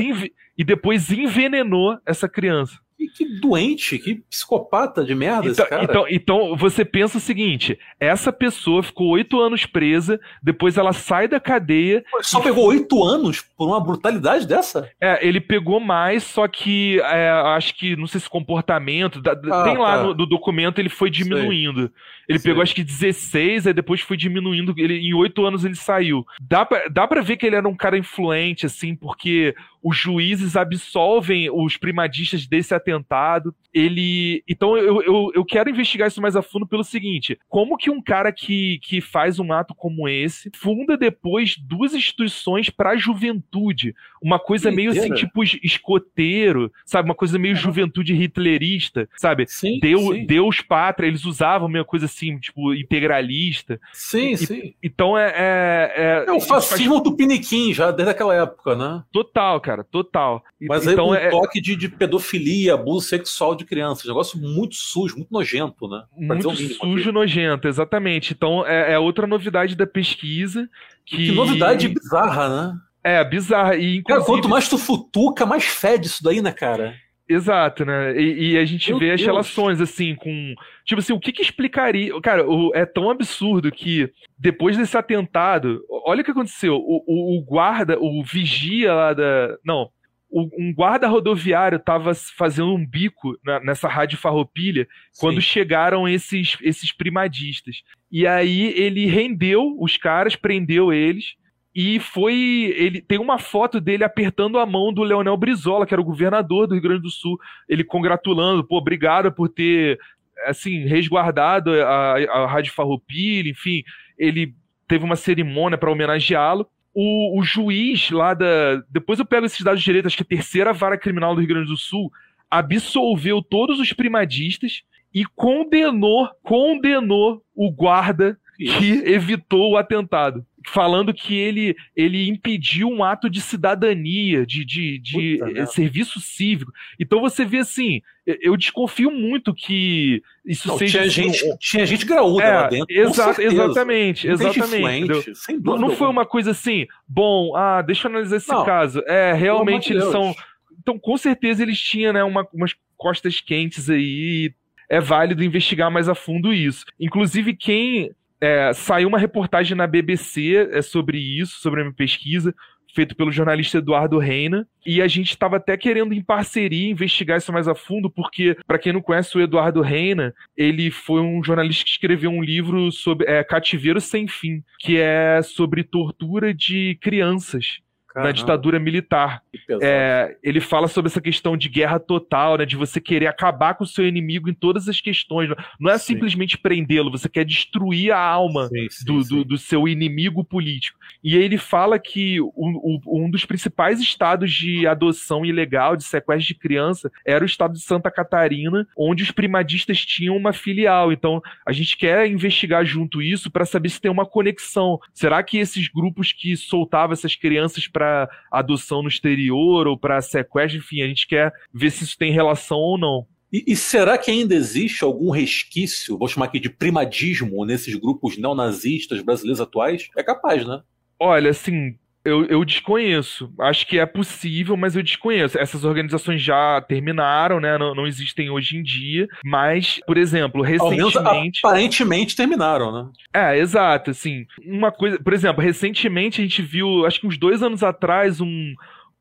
e 0.58 0.64
depois 0.64 1.10
envenenou 1.10 1.98
essa 2.04 2.28
criança. 2.28 2.78
Que, 3.00 3.08
que, 3.08 3.40
doente, 3.40 3.98
que 3.98 4.16
psicopata 4.28 5.02
de 5.02 5.14
merda 5.14 5.48
então, 5.48 5.52
esse 5.52 5.66
cara. 5.66 5.84
Então, 5.84 6.06
então, 6.06 6.54
você 6.54 6.84
pensa 6.84 7.16
o 7.16 7.20
seguinte: 7.20 7.78
essa 7.98 8.30
pessoa 8.30 8.82
ficou 8.82 9.08
oito 9.08 9.40
anos 9.40 9.64
presa, 9.64 10.20
depois 10.42 10.76
ela 10.76 10.92
sai 10.92 11.26
da 11.26 11.40
cadeia. 11.40 12.04
Só 12.20 12.40
pegou 12.40 12.66
oito 12.66 13.02
anos 13.02 13.40
por 13.40 13.68
uma 13.68 13.80
brutalidade 13.80 14.46
dessa? 14.46 14.90
É, 15.00 15.26
ele 15.26 15.40
pegou 15.40 15.80
mais, 15.80 16.24
só 16.24 16.46
que 16.46 17.00
é, 17.00 17.30
acho 17.30 17.74
que, 17.74 17.96
não 17.96 18.06
sei 18.06 18.20
se 18.20 18.28
comportamento. 18.28 19.22
Da, 19.22 19.32
ah, 19.32 19.64
tem 19.64 19.78
lá 19.78 19.96
tá. 19.96 20.02
no, 20.02 20.14
no, 20.14 20.26
documento, 20.26 20.78
ele 20.78 20.90
foi 20.90 21.08
diminuindo. 21.08 21.80
Sei. 21.80 21.90
Ele 22.28 22.38
sei. 22.38 22.50
pegou 22.50 22.62
acho 22.62 22.74
que 22.74 22.84
16, 22.84 23.66
aí 23.66 23.72
depois 23.72 24.02
foi 24.02 24.18
diminuindo. 24.18 24.74
Ele, 24.76 24.98
em 24.98 25.14
oito 25.14 25.46
anos 25.46 25.64
ele 25.64 25.74
saiu. 25.74 26.22
Dá 26.38 26.66
pra, 26.66 26.86
dá 26.88 27.08
pra 27.08 27.22
ver 27.22 27.38
que 27.38 27.46
ele 27.46 27.56
era 27.56 27.66
um 27.66 27.74
cara 27.74 27.96
influente, 27.96 28.66
assim, 28.66 28.94
porque 28.94 29.54
os 29.82 29.96
juízes 29.96 30.56
absolvem 30.56 31.50
os 31.50 31.76
primadistas 31.76 32.46
desse 32.46 32.74
atentado. 32.74 33.54
Ele. 33.72 34.42
Então 34.48 34.76
eu, 34.76 35.00
eu, 35.02 35.30
eu 35.34 35.44
quero 35.44 35.70
investigar 35.70 36.08
isso 36.08 36.20
mais 36.20 36.36
a 36.36 36.42
fundo 36.42 36.66
pelo 36.66 36.84
seguinte: 36.84 37.38
como 37.48 37.76
que 37.76 37.88
um 37.88 38.02
cara 38.02 38.32
que, 38.32 38.78
que 38.82 39.00
faz 39.00 39.38
um 39.38 39.52
ato 39.52 39.74
como 39.74 40.08
esse 40.08 40.50
funda 40.54 40.96
depois 40.96 41.56
duas 41.56 41.94
instituições 41.94 42.68
para 42.68 42.90
a 42.90 42.96
juventude? 42.96 43.94
Uma 44.20 44.38
coisa 44.38 44.70
meio 44.70 44.90
assim, 44.90 45.14
tipo 45.14 45.42
escoteiro, 45.42 46.70
sabe? 46.84 47.08
Uma 47.08 47.14
coisa 47.14 47.38
meio 47.38 47.54
juventude 47.54 48.12
hitlerista, 48.12 49.08
sabe? 49.16 49.46
Sim, 49.48 49.78
Deus, 49.80 50.14
sim. 50.14 50.26
Deus 50.26 50.60
pátria, 50.60 51.06
eles 51.06 51.24
usavam 51.24 51.68
meio 51.68 51.84
coisa 51.84 52.06
assim, 52.06 52.38
tipo, 52.38 52.74
integralista. 52.74 53.80
Sim, 53.92 54.32
e, 54.32 54.36
sim. 54.36 54.74
Então 54.82 55.16
é. 55.16 55.32
É, 55.40 55.92
é, 55.96 56.24
é 56.26 56.32
o 56.32 56.40
fascismo 56.40 56.94
faz... 56.94 57.04
do 57.04 57.16
Piniquim 57.16 57.72
já 57.72 57.92
desde 57.92 58.10
aquela 58.10 58.34
época, 58.34 58.74
né? 58.74 59.02
Total, 59.12 59.60
cara 59.60 59.69
cara, 59.70 59.84
total. 59.84 60.42
Mas 60.60 60.86
então, 60.86 61.12
aí 61.12 61.22
um 61.22 61.26
é... 61.26 61.30
toque 61.30 61.60
de, 61.60 61.76
de 61.76 61.88
pedofilia, 61.88 62.74
abuso 62.74 63.06
sexual 63.06 63.54
de 63.54 63.64
crianças, 63.64 64.06
negócio 64.06 64.38
muito 64.38 64.74
sujo, 64.74 65.16
muito 65.16 65.32
nojento, 65.32 65.88
né? 65.88 66.02
Pra 66.26 66.36
muito 66.36 66.56
sujo, 66.56 67.02
aqui. 67.02 67.12
nojento, 67.12 67.68
exatamente. 67.68 68.32
Então 68.32 68.66
é, 68.66 68.92
é, 68.92 68.98
outra 68.98 69.26
novidade 69.26 69.76
da 69.76 69.86
pesquisa. 69.86 70.68
Que, 71.06 71.26
que 71.26 71.32
novidade 71.32 71.88
bizarra, 71.88 72.48
né? 72.48 72.78
É, 73.02 73.24
bizarra. 73.24 73.76
E, 73.76 73.98
inclusive... 73.98 74.04
Cara, 74.04 74.24
quanto 74.24 74.48
mais 74.48 74.68
tu 74.68 74.76
futuca, 74.76 75.46
mais 75.46 75.64
fede 75.64 76.06
isso 76.06 76.22
daí, 76.22 76.42
né, 76.42 76.52
cara? 76.52 76.94
Exato, 77.30 77.84
né? 77.84 78.20
E, 78.20 78.54
e 78.54 78.58
a 78.58 78.64
gente 78.64 78.90
Meu 78.90 78.98
vê 78.98 79.06
Deus. 79.06 79.20
as 79.20 79.26
relações, 79.26 79.80
assim, 79.80 80.16
com. 80.16 80.52
Tipo 80.84 80.98
assim, 80.98 81.12
o 81.12 81.20
que 81.20 81.30
que 81.30 81.42
explicaria. 81.42 82.20
Cara, 82.20 82.44
o, 82.44 82.72
é 82.74 82.84
tão 82.84 83.08
absurdo 83.08 83.70
que 83.70 84.10
depois 84.36 84.76
desse 84.76 84.96
atentado, 84.96 85.80
olha 86.04 86.22
o 86.22 86.24
que 86.24 86.32
aconteceu. 86.32 86.74
O, 86.74 87.04
o, 87.06 87.38
o 87.38 87.44
guarda, 87.44 87.96
o 88.00 88.20
vigia 88.24 88.92
lá 88.92 89.14
da. 89.14 89.56
Não. 89.64 89.88
Um 90.32 90.72
guarda 90.72 91.08
rodoviário 91.08 91.76
estava 91.76 92.12
fazendo 92.14 92.72
um 92.72 92.86
bico 92.86 93.36
na, 93.44 93.58
nessa 93.58 93.88
rádio 93.88 94.16
farroupilha 94.16 94.86
Sim. 95.12 95.20
quando 95.20 95.40
chegaram 95.40 96.08
esses, 96.08 96.56
esses 96.62 96.92
primadistas. 96.92 97.82
E 98.12 98.28
aí 98.28 98.72
ele 98.76 99.06
rendeu 99.06 99.76
os 99.80 99.96
caras, 99.96 100.36
prendeu 100.36 100.92
eles 100.92 101.34
e 101.74 102.00
foi. 102.00 102.74
Ele 102.76 103.00
tem 103.00 103.18
uma 103.18 103.38
foto 103.38 103.80
dele 103.80 104.04
apertando 104.04 104.58
a 104.58 104.66
mão 104.66 104.92
do 104.92 105.02
Leonel 105.02 105.36
Brizola, 105.36 105.86
que 105.86 105.94
era 105.94 106.00
o 106.00 106.04
governador 106.04 106.66
do 106.66 106.74
Rio 106.74 106.82
Grande 106.82 107.02
do 107.02 107.10
Sul. 107.10 107.38
Ele 107.68 107.84
congratulando, 107.84 108.64
pô, 108.64 108.78
obrigado 108.78 109.32
por 109.32 109.48
ter 109.48 109.98
assim, 110.46 110.86
resguardado 110.86 111.70
a, 111.82 112.16
a 112.18 112.46
Rádio 112.46 112.72
Farroupilha, 112.72 113.50
enfim, 113.50 113.82
ele 114.18 114.54
teve 114.88 115.04
uma 115.04 115.16
cerimônia 115.16 115.78
para 115.78 115.90
homenageá-lo. 115.90 116.66
O, 116.92 117.38
o, 117.38 117.42
juiz 117.44 118.10
lá 118.10 118.34
da. 118.34 118.82
Depois 118.90 119.18
eu 119.20 119.24
pego 119.24 119.46
esses 119.46 119.60
dados 119.60 119.80
direitos, 119.80 120.08
acho 120.08 120.16
que 120.16 120.24
a 120.24 120.36
terceira 120.36 120.72
vara 120.72 120.98
criminal 120.98 121.34
do 121.34 121.40
Rio 121.40 121.48
Grande 121.48 121.68
do 121.68 121.76
Sul 121.76 122.10
absolveu 122.50 123.40
todos 123.40 123.78
os 123.78 123.92
primadistas 123.92 124.82
e 125.14 125.24
condenou, 125.24 126.28
condenou 126.42 127.44
o 127.54 127.70
guarda 127.70 128.36
que 128.58 129.04
evitou 129.06 129.70
o 129.70 129.76
atentado 129.76 130.44
falando 130.66 131.14
que 131.14 131.34
ele, 131.34 131.76
ele 131.96 132.28
impediu 132.28 132.88
um 132.88 133.02
ato 133.02 133.30
de 133.30 133.40
cidadania, 133.40 134.44
de, 134.44 134.64
de, 134.64 134.98
de 134.98 135.66
serviço 135.72 136.20
cívico. 136.20 136.72
Então 136.98 137.20
você 137.20 137.44
vê 137.44 137.58
assim, 137.58 138.02
eu 138.26 138.56
desconfio 138.56 139.10
muito 139.10 139.54
que 139.54 140.22
isso 140.44 140.68
não, 140.68 140.78
seja. 140.78 141.00
Tinha 141.00 141.08
gente, 141.08 141.58
tinha 141.58 141.86
gente 141.86 142.04
graúda 142.04 142.44
é, 142.44 142.52
lá 142.52 142.68
dentro. 142.68 142.94
Exa 142.94 143.34
exatamente, 143.42 144.28
exatamente. 144.28 145.32
Não, 145.62 145.78
não 145.78 145.90
foi 145.90 146.08
uma 146.08 146.26
coisa 146.26 146.50
assim, 146.50 146.86
bom, 147.08 147.56
ah, 147.56 147.82
deixa 147.82 148.06
eu 148.06 148.10
analisar 148.10 148.36
esse 148.36 148.48
não, 148.48 148.64
caso. 148.64 149.02
É, 149.06 149.32
realmente 149.32 149.92
eles 149.92 150.02
Deus. 150.02 150.12
são. 150.12 150.34
Então, 150.78 150.98
com 150.98 151.16
certeza 151.16 151.62
eles 151.62 151.80
tinham 151.80 152.12
né, 152.12 152.24
uma, 152.24 152.46
umas 152.52 152.74
costas 152.96 153.40
quentes 153.40 153.88
aí. 153.88 154.52
É 154.88 155.00
válido 155.00 155.44
investigar 155.44 155.88
mais 155.88 156.08
a 156.08 156.16
fundo 156.16 156.52
isso. 156.52 156.84
Inclusive, 156.98 157.54
quem 157.54 158.10
é, 158.40 158.72
saiu 158.72 159.08
uma 159.08 159.18
reportagem 159.18 159.76
na 159.76 159.86
BBC 159.86 160.68
é, 160.72 160.82
sobre 160.82 161.18
isso, 161.18 161.60
sobre 161.60 161.80
a 161.80 161.84
minha 161.84 161.94
pesquisa, 161.94 162.54
feito 162.94 163.14
pelo 163.14 163.30
jornalista 163.30 163.78
Eduardo 163.78 164.18
Reina, 164.18 164.66
e 164.84 165.00
a 165.00 165.06
gente 165.06 165.30
estava 165.30 165.56
até 165.56 165.76
querendo 165.76 166.12
em 166.12 166.22
parceria 166.22 166.90
investigar 166.90 167.38
isso 167.38 167.52
mais 167.52 167.68
a 167.68 167.74
fundo, 167.74 168.10
porque 168.10 168.56
para 168.66 168.78
quem 168.78 168.92
não 168.92 169.02
conhece 169.02 169.36
o 169.36 169.40
Eduardo 169.40 169.80
Reina, 169.80 170.34
ele 170.56 170.90
foi 170.90 171.20
um 171.20 171.42
jornalista 171.42 171.84
que 171.84 171.90
escreveu 171.90 172.30
um 172.30 172.42
livro 172.42 172.90
sobre 172.90 173.26
é, 173.28 173.44
Cativeiro 173.44 174.00
sem 174.00 174.26
fim, 174.26 174.62
que 174.78 174.98
é 174.98 175.40
sobre 175.42 175.84
tortura 175.84 176.52
de 176.52 176.98
crianças. 177.00 177.80
Na 178.14 178.32
ditadura 178.32 178.78
militar. 178.78 179.42
É, 179.80 180.36
ele 180.42 180.60
fala 180.60 180.88
sobre 180.88 181.08
essa 181.08 181.20
questão 181.20 181.56
de 181.56 181.68
guerra 181.68 181.98
total, 181.98 182.58
né, 182.58 182.66
de 182.66 182.76
você 182.76 183.00
querer 183.00 183.26
acabar 183.26 183.74
com 183.74 183.84
o 183.84 183.86
seu 183.86 184.06
inimigo 184.06 184.48
em 184.48 184.54
todas 184.54 184.88
as 184.88 185.00
questões. 185.00 185.50
Não 185.78 185.90
é 185.90 185.98
sim. 185.98 186.14
simplesmente 186.14 186.58
prendê-lo, 186.58 187.10
você 187.10 187.28
quer 187.28 187.44
destruir 187.44 188.12
a 188.12 188.18
alma 188.18 188.68
sim, 188.68 188.88
sim, 188.90 189.04
do, 189.04 189.22
do, 189.22 189.44
do, 189.44 189.58
seu 189.58 189.86
inimigo 189.86 190.44
político. 190.44 190.98
E 191.22 191.36
aí 191.36 191.42
ele 191.42 191.58
fala 191.58 191.98
que 191.98 192.40
o, 192.40 192.50
o, 192.54 193.24
um 193.24 193.30
dos 193.30 193.44
principais 193.44 194.00
estados 194.00 194.52
de 194.52 194.86
adoção 194.86 195.44
ilegal, 195.44 195.96
de 195.96 196.04
sequestro 196.04 196.48
de 196.48 196.54
criança, 196.54 197.10
era 197.24 197.44
o 197.44 197.46
estado 197.46 197.74
de 197.74 197.80
Santa 197.80 198.10
Catarina, 198.10 198.86
onde 198.96 199.22
os 199.22 199.30
primadistas 199.30 200.04
tinham 200.04 200.36
uma 200.36 200.52
filial. 200.52 201.12
Então 201.12 201.42
a 201.66 201.72
gente 201.72 201.96
quer 201.96 202.26
investigar 202.26 202.84
junto 202.84 203.22
isso 203.22 203.50
para 203.50 203.64
saber 203.64 203.88
se 203.88 204.00
tem 204.00 204.10
uma 204.10 204.26
conexão. 204.26 204.98
Será 205.12 205.42
que 205.42 205.58
esses 205.58 205.88
grupos 205.88 206.32
que 206.32 206.56
soltavam 206.56 207.12
essas 207.12 207.36
crianças 207.36 207.86
para 208.00 208.30
adoção 208.50 209.02
no 209.02 209.08
exterior 209.08 209.86
ou 209.86 209.98
para 209.98 210.22
sequestro, 210.22 210.78
enfim, 210.78 211.02
a 211.02 211.06
gente 211.06 211.26
quer 211.26 211.52
ver 211.72 211.90
se 211.90 212.04
isso 212.04 212.16
tem 212.16 212.32
relação 212.32 212.78
ou 212.78 212.98
não. 212.98 213.26
E, 213.52 213.64
e, 213.66 213.76
será 213.76 214.16
que 214.16 214.30
ainda 214.30 214.54
existe 214.54 215.04
algum 215.04 215.30
resquício, 215.30 216.16
vou 216.16 216.28
chamar 216.28 216.46
aqui 216.46 216.58
de 216.58 216.70
primadismo, 216.70 217.66
nesses 217.66 217.94
grupos 217.96 218.38
neonazistas 218.38 219.20
brasileiros 219.20 219.60
atuais? 219.60 220.08
É 220.16 220.22
capaz, 220.22 220.66
né? 220.66 220.80
Olha, 221.18 221.50
assim, 221.50 221.96
eu, 222.24 222.44
eu 222.46 222.64
desconheço. 222.64 223.52
Acho 223.58 223.86
que 223.86 223.98
é 223.98 224.04
possível, 224.04 224.76
mas 224.76 224.94
eu 224.94 225.02
desconheço. 225.02 225.58
Essas 225.58 225.84
organizações 225.84 226.42
já 226.42 226.80
terminaram, 226.80 227.60
né? 227.60 227.78
Não, 227.78 227.94
não 227.94 228.06
existem 228.06 228.50
hoje 228.50 228.76
em 228.76 228.82
dia. 228.82 229.26
Mas, 229.44 230.00
por 230.06 230.18
exemplo, 230.18 230.62
recentemente. 230.62 231.60
aparentemente 231.64 232.36
terminaram, 232.36 232.92
né? 232.92 233.10
É, 233.32 233.58
exato. 233.58 234.10
Assim, 234.10 234.46
uma 234.64 234.92
coisa. 234.92 235.18
Por 235.18 235.32
exemplo, 235.32 235.62
recentemente 235.62 236.40
a 236.40 236.44
gente 236.44 236.62
viu, 236.62 237.06
acho 237.06 237.20
que 237.20 237.26
uns 237.26 237.38
dois 237.38 237.62
anos 237.62 237.82
atrás, 237.82 238.40
um, 238.40 238.74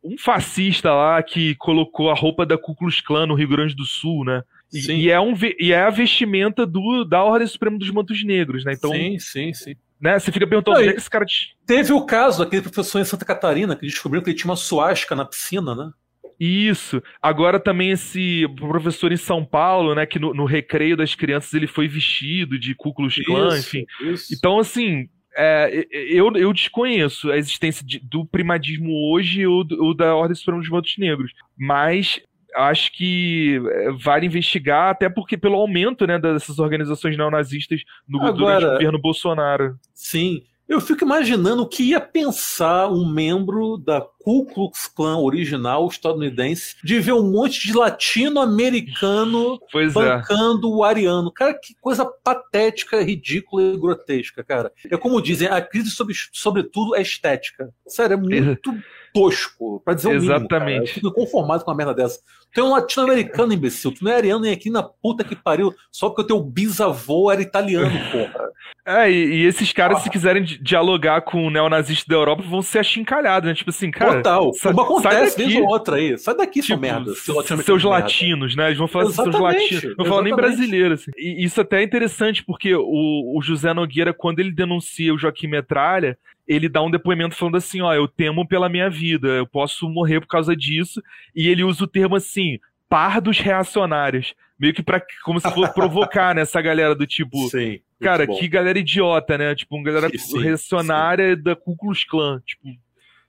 um 0.04 0.18
fascista 0.18 0.94
lá 0.94 1.24
que 1.24 1.56
colocou 1.56 2.10
a 2.10 2.16
roupa 2.16 2.46
da 2.46 2.58
Ku 2.58 2.76
Klux 2.76 3.00
Klan 3.02 3.28
no 3.28 3.36
Rio 3.36 3.48
Grande 3.48 3.76
do 3.76 3.86
Sul, 3.86 4.26
né? 4.26 4.44
E, 4.72 4.92
e, 4.92 5.10
é, 5.10 5.20
um, 5.20 5.34
e 5.60 5.72
é 5.72 5.82
a 5.82 5.90
vestimenta 5.90 6.66
do, 6.66 7.04
da 7.04 7.24
Ordem 7.24 7.48
Suprema 7.48 7.78
dos 7.78 7.90
Mantos 7.90 8.24
Negros, 8.24 8.64
né? 8.64 8.74
Então, 8.74 8.92
sim, 8.92 9.18
sim, 9.18 9.54
sim. 9.54 9.76
Né? 10.00 10.18
Você 10.18 10.32
fica 10.32 10.48
perguntando 10.48 10.78
onde 10.78 10.90
é 10.90 10.94
que 10.94 11.00
esse 11.00 11.10
cara. 11.10 11.26
Teve 11.66 11.92
o 11.92 12.06
caso 12.06 12.44
daquele 12.44 12.62
professor 12.62 13.00
em 13.00 13.06
Santa 13.06 13.26
Catarina 13.26 13.76
que 13.76 13.86
descobriu 13.86 14.22
que 14.22 14.30
ele 14.30 14.38
tinha 14.38 14.50
uma 14.50 14.56
suástica 14.56 15.16
na 15.16 15.26
piscina, 15.26 15.76
né? 15.76 15.92
Isso. 16.40 17.04
Agora 17.22 17.60
também 17.60 17.92
esse 17.92 18.48
professor 18.56 19.12
em 19.12 19.18
São 19.18 19.44
Paulo, 19.44 19.94
né, 19.94 20.06
que 20.06 20.18
no, 20.18 20.34
no 20.34 20.46
recreio 20.46 20.96
das 20.96 21.14
crianças 21.14 21.54
ele 21.54 21.68
foi 21.68 21.88
vestido 21.88 22.58
de 22.58 22.74
Ku 22.74 22.94
Klux 22.94 23.16
Klan, 23.26 23.58
enfim. 23.58 23.86
Isso. 24.02 24.34
Então, 24.34 24.58
assim, 24.58 25.10
é, 25.36 25.86
eu, 25.92 26.32
eu 26.38 26.54
desconheço 26.54 27.30
a 27.30 27.38
existência 27.38 27.86
de, 27.86 28.00
do 28.00 28.26
primadismo 28.26 29.12
hoje 29.12 29.46
ou, 29.46 29.66
ou 29.80 29.94
da 29.94 30.16
Ordem 30.16 30.36
Suprema 30.36 30.60
dos 30.60 30.70
Votos 30.70 30.96
Negros. 30.98 31.34
Mas 31.58 32.22
acho 32.56 32.92
que 32.92 33.62
é, 33.68 33.92
vale 33.92 34.26
investigar, 34.26 34.92
até 34.92 35.10
porque 35.10 35.38
pelo 35.38 35.56
aumento 35.56 36.06
né, 36.06 36.20
dessas 36.20 36.60
organizações 36.60 37.18
neonazistas 37.18 37.82
no, 38.08 38.20
Agora, 38.20 38.34
durante 38.34 38.66
o 38.66 38.72
governo 38.72 39.00
Bolsonaro. 39.00 39.80
Sim. 39.94 40.44
Eu 40.68 40.80
fico 40.80 41.04
imaginando 41.04 41.64
o 41.64 41.68
que 41.68 41.82
ia 41.82 42.00
pensar 42.00 42.90
um 42.90 43.08
membro 43.12 43.76
da 43.78 44.06
Ku 44.30 44.46
Klux 44.46 44.88
Klan 44.88 45.18
original 45.18 45.88
estadunidense 45.88 46.76
de 46.84 47.00
ver 47.00 47.14
um 47.14 47.32
monte 47.32 47.66
de 47.66 47.74
latino-americano 47.74 49.60
bancando 49.92 50.68
é. 50.68 50.76
o 50.76 50.84
ariano. 50.84 51.32
Cara, 51.32 51.56
que 51.56 51.74
coisa 51.82 52.06
patética, 52.06 53.02
ridícula 53.02 53.64
e 53.64 53.78
grotesca, 53.78 54.44
cara. 54.44 54.72
É 54.88 54.96
como 54.98 55.20
dizem, 55.20 55.48
a 55.48 55.60
crise 55.60 55.90
sobre, 55.90 56.14
sobretudo 56.32 56.96
é 56.96 57.02
estética. 57.02 57.74
Sério, 57.88 58.14
é 58.14 58.18
muito 58.18 58.72
tosco, 59.12 59.82
pra 59.84 59.96
dizer 59.96 60.10
o 60.10 60.14
Exatamente. 60.14 60.30
mínimo. 60.30 60.44
Exatamente. 60.44 60.88
Eu 60.90 60.94
fico 60.94 61.12
conformado 61.12 61.66
com 61.66 61.72
uma 61.72 61.78
merda 61.78 61.96
dessa. 61.96 62.20
Tu 62.54 62.62
é 62.62 62.64
um 62.64 62.70
latino-americano, 62.70 63.54
imbecil. 63.54 63.92
Tu 63.92 64.04
não 64.04 64.12
é 64.12 64.16
ariano 64.16 64.42
nem 64.42 64.54
aqui 64.54 64.70
na 64.70 64.84
puta 64.84 65.24
que 65.24 65.36
pariu, 65.36 65.74
só 65.92 66.10
porque 66.10 66.22
o 66.22 66.28
teu 66.28 66.44
bisavô 66.44 67.32
era 67.32 67.42
italiano, 67.42 67.90
porra. 68.12 68.50
É, 68.86 69.12
e, 69.12 69.42
e 69.42 69.46
esses 69.46 69.72
caras, 69.72 70.00
ah. 70.00 70.02
se 70.02 70.10
quiserem 70.10 70.44
dialogar 70.44 71.22
com 71.22 71.46
o 71.46 71.50
neonazista 71.50 72.06
da 72.08 72.16
Europa, 72.16 72.44
vão 72.44 72.62
ser 72.62 72.80
achincalhados, 72.80 73.48
né? 73.48 73.56
Tipo 73.56 73.70
assim, 73.70 73.92
cara. 73.92 74.19
Total. 74.24 74.54
Sa 74.54 74.70
Como 74.70 74.82
acontece 74.82 75.38
vez 75.38 75.56
ou 75.56 75.68
outra 75.68 75.96
aí. 75.96 76.18
Sai 76.18 76.36
daqui, 76.36 76.62
tipo, 76.62 76.68
sua 76.68 76.78
merda. 76.78 77.14
Seu 77.16 77.42
seus 77.64 77.84
latinos, 77.84 78.56
merda. 78.56 78.64
né? 78.64 78.70
Eles 78.70 78.78
vão 78.78 78.88
falar 78.88 79.06
assim, 79.06 79.24
seus 79.24 79.40
latinos. 79.40 79.96
Não 79.98 80.06
falar 80.06 80.22
nem 80.24 80.36
brasileiro, 80.36 80.94
assim. 80.94 81.12
E 81.18 81.44
isso 81.44 81.60
até 81.62 81.80
é 81.80 81.84
interessante, 81.84 82.44
porque 82.44 82.76
o, 82.76 83.38
o 83.38 83.42
José 83.42 83.74
Nogueira, 83.74 84.14
quando 84.14 84.40
ele 84.40 84.52
denuncia 84.52 85.14
o 85.14 85.18
Joaquim 85.18 85.48
Metralha, 85.48 86.18
ele 86.48 86.68
dá 86.68 86.82
um 86.82 86.90
depoimento 86.90 87.36
falando 87.36 87.58
assim, 87.58 87.80
ó, 87.82 87.94
eu 87.94 88.08
temo 88.08 88.48
pela 88.48 88.68
minha 88.68 88.90
vida, 88.90 89.28
eu 89.28 89.46
posso 89.46 89.88
morrer 89.88 90.20
por 90.20 90.28
causa 90.28 90.56
disso, 90.56 91.02
e 91.36 91.48
ele 91.48 91.64
usa 91.64 91.84
o 91.84 91.88
termo 91.88 92.16
assim, 92.16 92.58
pardos 92.90 93.40
reacionários, 93.40 94.34
meio 94.60 94.74
que 94.74 94.82
para 94.82 95.00
como 95.24 95.40
se 95.40 95.50
fosse 95.52 95.74
provocar 95.74 96.34
né, 96.34 96.42
essa 96.42 96.60
galera 96.60 96.96
do 96.96 97.06
tipo, 97.06 97.38
sim, 97.50 97.80
cara, 98.02 98.26
que 98.26 98.48
galera 98.48 98.80
idiota, 98.80 99.38
né? 99.38 99.54
Tipo, 99.54 99.76
uma 99.76 99.84
galera 99.84 100.10
sim, 100.18 100.42
reacionária 100.42 101.36
sim. 101.36 101.42
da 101.44 101.56
Ku 101.56 101.78
Klux 101.78 102.04
Klan, 102.04 102.42
tipo. 102.46 102.68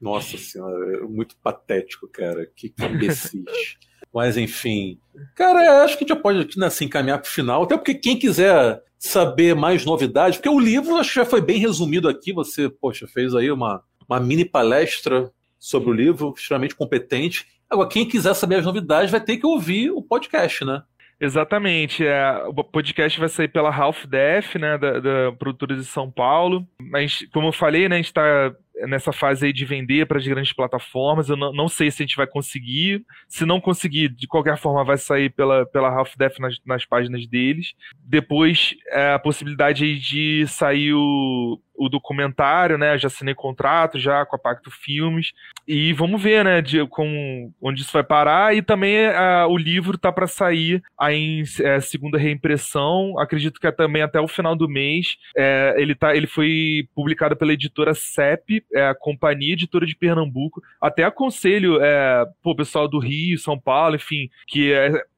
Nossa 0.01 0.39
senhora, 0.39 0.97
é 0.97 1.01
muito 1.01 1.36
patético, 1.36 2.09
cara. 2.09 2.47
Que, 2.56 2.70
que 2.70 2.85
imbecis. 2.85 3.44
Mas 4.12 4.36
enfim, 4.36 4.98
cara, 5.36 5.85
acho 5.85 5.97
que 5.97 6.06
já 6.09 6.16
pode 6.16 6.59
né, 6.59 6.66
assim, 6.66 6.89
caminhar 6.89 7.20
para 7.20 7.28
o 7.28 7.31
final, 7.31 7.62
até 7.62 7.77
porque 7.77 7.94
quem 7.94 8.18
quiser 8.18 8.82
saber 8.98 9.55
mais 9.55 9.85
novidades, 9.85 10.36
porque 10.36 10.48
o 10.48 10.59
livro 10.59 10.97
acho 10.97 11.10
que 11.10 11.20
já 11.20 11.24
foi 11.24 11.40
bem 11.40 11.59
resumido 11.59 12.09
aqui. 12.09 12.32
Você, 12.32 12.68
poxa, 12.68 13.06
fez 13.06 13.35
aí 13.35 13.51
uma, 13.51 13.82
uma 14.09 14.18
mini 14.18 14.44
palestra 14.44 15.31
sobre 15.59 15.90
o 15.90 15.93
livro, 15.93 16.35
extremamente 16.36 16.74
competente. 16.74 17.47
Agora, 17.68 17.89
quem 17.89 18.06
quiser 18.06 18.35
saber 18.35 18.56
as 18.56 18.64
novidades 18.64 19.10
vai 19.10 19.20
ter 19.20 19.36
que 19.36 19.47
ouvir 19.47 19.90
o 19.90 20.02
podcast, 20.02 20.64
né? 20.64 20.82
Exatamente. 21.20 22.05
É, 22.05 22.43
o 22.47 22.64
podcast 22.64 23.20
vai 23.20 23.28
sair 23.28 23.48
pela 23.48 23.74
Half 23.74 24.06
Def, 24.06 24.56
né, 24.56 24.77
da, 24.77 24.98
da 24.98 25.32
produtora 25.39 25.77
de 25.77 25.85
São 25.85 26.10
Paulo. 26.10 26.66
Mas, 26.81 27.27
como 27.32 27.48
eu 27.48 27.52
falei, 27.52 27.89
né, 27.89 27.97
a 27.97 27.98
gente 27.98 28.06
está 28.06 28.55
nessa 28.86 29.12
fase 29.12 29.47
aí 29.47 29.52
de 29.52 29.65
vender 29.65 30.07
para 30.07 30.19
as 30.19 30.27
grandes 30.27 30.52
plataformas. 30.52 31.28
Eu 31.28 31.36
não, 31.36 31.52
não, 31.52 31.69
sei 31.69 31.90
se 31.90 32.02
a 32.02 32.07
gente 32.07 32.16
vai 32.16 32.27
conseguir. 32.27 33.05
Se 33.28 33.44
não 33.44 33.61
conseguir, 33.61 34.09
de 34.09 34.27
qualquer 34.27 34.57
forma, 34.57 34.85
vai 34.85 34.98
sair 34.98 35.31
pela, 35.31 35.66
pela 35.66 35.89
Half 35.89 36.16
Def 36.16 36.39
nas, 36.39 36.57
nas 36.65 36.85
páginas 36.85 37.27
deles. 37.27 37.74
Depois, 38.05 38.74
é, 38.89 39.12
a 39.12 39.19
possibilidade 39.19 39.98
de 39.98 40.47
sair 40.47 40.93
o, 40.94 41.61
o 41.81 41.89
documentário, 41.89 42.77
né? 42.77 42.98
Já 42.98 43.07
assinei 43.07 43.35
contrato 43.35 43.98
já 43.98 44.27
com 44.27 44.36
a 44.36 44.39
Pacto 44.39 44.70
Filmes. 44.70 45.32
E 45.66 45.94
vamos 45.94 46.23
ver, 46.23 46.44
né, 46.44 46.61
de, 46.61 46.86
com, 46.89 47.51
onde 47.61 47.81
isso 47.81 47.93
vai 47.93 48.05
parar. 48.05 48.55
E 48.55 48.61
também 48.61 48.97
é, 48.97 49.47
o 49.47 49.57
livro 49.57 49.97
tá 49.97 50.12
para 50.12 50.27
sair 50.27 50.82
aí 50.98 51.40
em 51.40 51.44
é, 51.65 51.81
segunda 51.81 52.19
reimpressão. 52.19 53.19
Acredito 53.19 53.59
que 53.59 53.66
é 53.66 53.73
também 53.73 54.02
até 54.02 54.20
o 54.20 54.28
final 54.28 54.55
do 54.55 54.69
mês. 54.69 55.16
É, 55.35 55.74
ele, 55.78 55.94
tá, 55.94 56.15
ele 56.15 56.27
foi 56.27 56.86
publicado 56.94 57.35
pela 57.35 57.55
editora 57.55 57.94
CEP, 57.94 58.62
é 58.74 58.89
a 58.89 58.94
Companhia 58.94 59.55
Editora 59.55 59.86
de 59.86 59.97
Pernambuco. 59.97 60.61
Até 60.78 61.05
aconselho, 61.05 61.81
é, 61.81 62.27
pô, 62.43 62.55
pessoal 62.55 62.86
do 62.86 62.98
Rio, 62.98 63.39
São 63.39 63.59
Paulo, 63.59 63.97
enfim, 63.97 64.28
que 64.47 64.70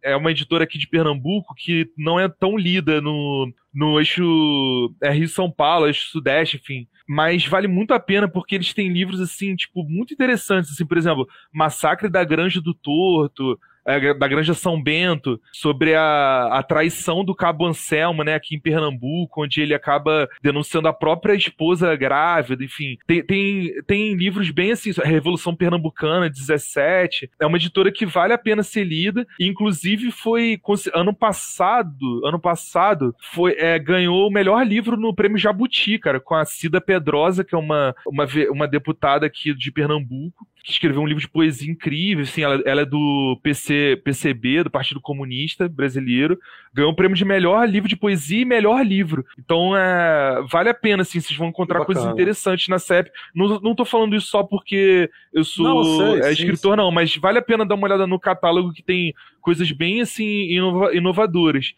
é, 0.02 0.16
uma 0.16 0.30
editora 0.30 0.64
aqui 0.64 0.78
de 0.78 0.88
Pernambuco 0.88 1.54
que 1.56 1.90
não 1.96 2.18
é 2.18 2.28
tão 2.28 2.56
lida 2.56 3.00
no, 3.00 3.52
no 3.72 3.98
eixo 3.98 4.94
é, 5.02 5.10
Rio-São 5.10 5.50
Paulo, 5.50 5.86
eixo 5.86 6.08
Sudeste, 6.08 6.56
enfim. 6.56 6.86
Mas 7.08 7.46
vale 7.46 7.68
muito 7.68 7.92
a 7.92 8.00
pena 8.00 8.28
porque 8.28 8.54
eles 8.54 8.72
têm 8.72 8.92
livros, 8.92 9.20
assim, 9.20 9.54
tipo, 9.54 9.84
muito 9.84 10.14
interessantes. 10.14 10.70
Assim, 10.70 10.86
por 10.86 10.96
exemplo, 10.96 11.28
Massacre 11.52 12.08
da 12.08 12.24
Granja 12.24 12.60
do 12.60 12.74
Torto, 12.74 13.58
da 13.84 14.28
Granja 14.28 14.54
São 14.54 14.80
Bento, 14.80 15.40
sobre 15.52 15.94
a, 15.94 16.48
a 16.52 16.62
traição 16.62 17.24
do 17.24 17.34
Cabo 17.34 17.66
Anselmo, 17.66 18.22
né, 18.22 18.34
aqui 18.34 18.54
em 18.54 18.60
Pernambuco, 18.60 19.42
onde 19.42 19.60
ele 19.60 19.74
acaba 19.74 20.28
denunciando 20.42 20.88
a 20.88 20.92
própria 20.92 21.34
esposa 21.34 21.94
grávida, 21.96 22.64
enfim. 22.64 22.96
Tem, 23.06 23.24
tem, 23.24 23.82
tem 23.86 24.14
livros 24.14 24.50
bem 24.50 24.72
assim, 24.72 24.90
a 25.02 25.06
Revolução 25.06 25.54
Pernambucana, 25.54 26.30
17, 26.30 27.30
é 27.40 27.46
uma 27.46 27.56
editora 27.56 27.90
que 27.90 28.06
vale 28.06 28.32
a 28.32 28.38
pena 28.38 28.62
ser 28.62 28.84
lida, 28.84 29.26
inclusive 29.40 30.10
foi, 30.10 30.60
ano 30.94 31.12
passado, 31.12 32.24
ano 32.24 32.38
passado, 32.38 33.14
foi, 33.20 33.56
é, 33.58 33.78
ganhou 33.78 34.28
o 34.28 34.32
melhor 34.32 34.66
livro 34.66 34.96
no 34.96 35.14
Prêmio 35.14 35.38
Jabuti, 35.38 35.98
cara, 35.98 36.20
com 36.20 36.34
a 36.34 36.44
Cida 36.44 36.80
Pedrosa, 36.80 37.44
que 37.44 37.54
é 37.54 37.58
uma, 37.58 37.94
uma, 38.06 38.26
uma 38.50 38.68
deputada 38.68 39.26
aqui 39.26 39.54
de 39.54 39.72
Pernambuco, 39.72 40.46
que 40.62 40.70
escreveu 40.70 41.02
um 41.02 41.06
livro 41.06 41.20
de 41.20 41.28
poesia 41.28 41.70
incrível, 41.70 42.22
assim, 42.22 42.42
ela, 42.42 42.62
ela, 42.64 42.82
é 42.82 42.84
do 42.84 43.38
PC, 43.42 44.00
PCB, 44.04 44.64
do 44.64 44.70
Partido 44.70 45.00
Comunista 45.00 45.68
Brasileiro, 45.68 46.38
ganhou 46.72 46.92
o 46.92 46.94
prêmio 46.94 47.16
de 47.16 47.24
melhor 47.24 47.68
livro 47.68 47.88
de 47.88 47.96
poesia 47.96 48.42
e 48.42 48.44
melhor 48.44 48.86
livro. 48.86 49.26
Então, 49.36 49.76
é, 49.76 50.40
vale 50.48 50.68
a 50.68 50.74
pena, 50.74 51.02
assim, 51.02 51.20
vocês 51.20 51.36
vão 51.36 51.48
encontrar 51.48 51.84
coisas 51.84 52.04
interessantes 52.06 52.68
na 52.68 52.78
CEP. 52.78 53.10
Não, 53.34 53.58
não 53.60 53.74
tô 53.74 53.84
falando 53.84 54.14
isso 54.14 54.28
só 54.28 54.44
porque 54.44 55.10
eu 55.32 55.42
sou 55.42 55.64
não, 55.64 55.84
sei, 55.84 56.28
é, 56.28 56.32
escritor, 56.32 56.72
sim. 56.72 56.76
não, 56.76 56.92
mas 56.92 57.16
vale 57.16 57.38
a 57.38 57.42
pena 57.42 57.66
dar 57.66 57.74
uma 57.74 57.86
olhada 57.86 58.06
no 58.06 58.20
catálogo 58.20 58.72
que 58.72 58.82
tem 58.82 59.12
coisas 59.40 59.72
bem, 59.72 60.00
assim, 60.00 60.24
inova 60.24 60.94
inovadoras. 60.94 61.74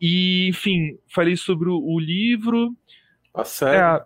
E, 0.00 0.48
enfim, 0.48 0.96
falei 1.08 1.36
sobre 1.36 1.68
o, 1.68 1.76
o 1.78 2.00
livro. 2.00 2.74
A 3.34 3.44
série. 3.44 3.76
É, 3.76 4.00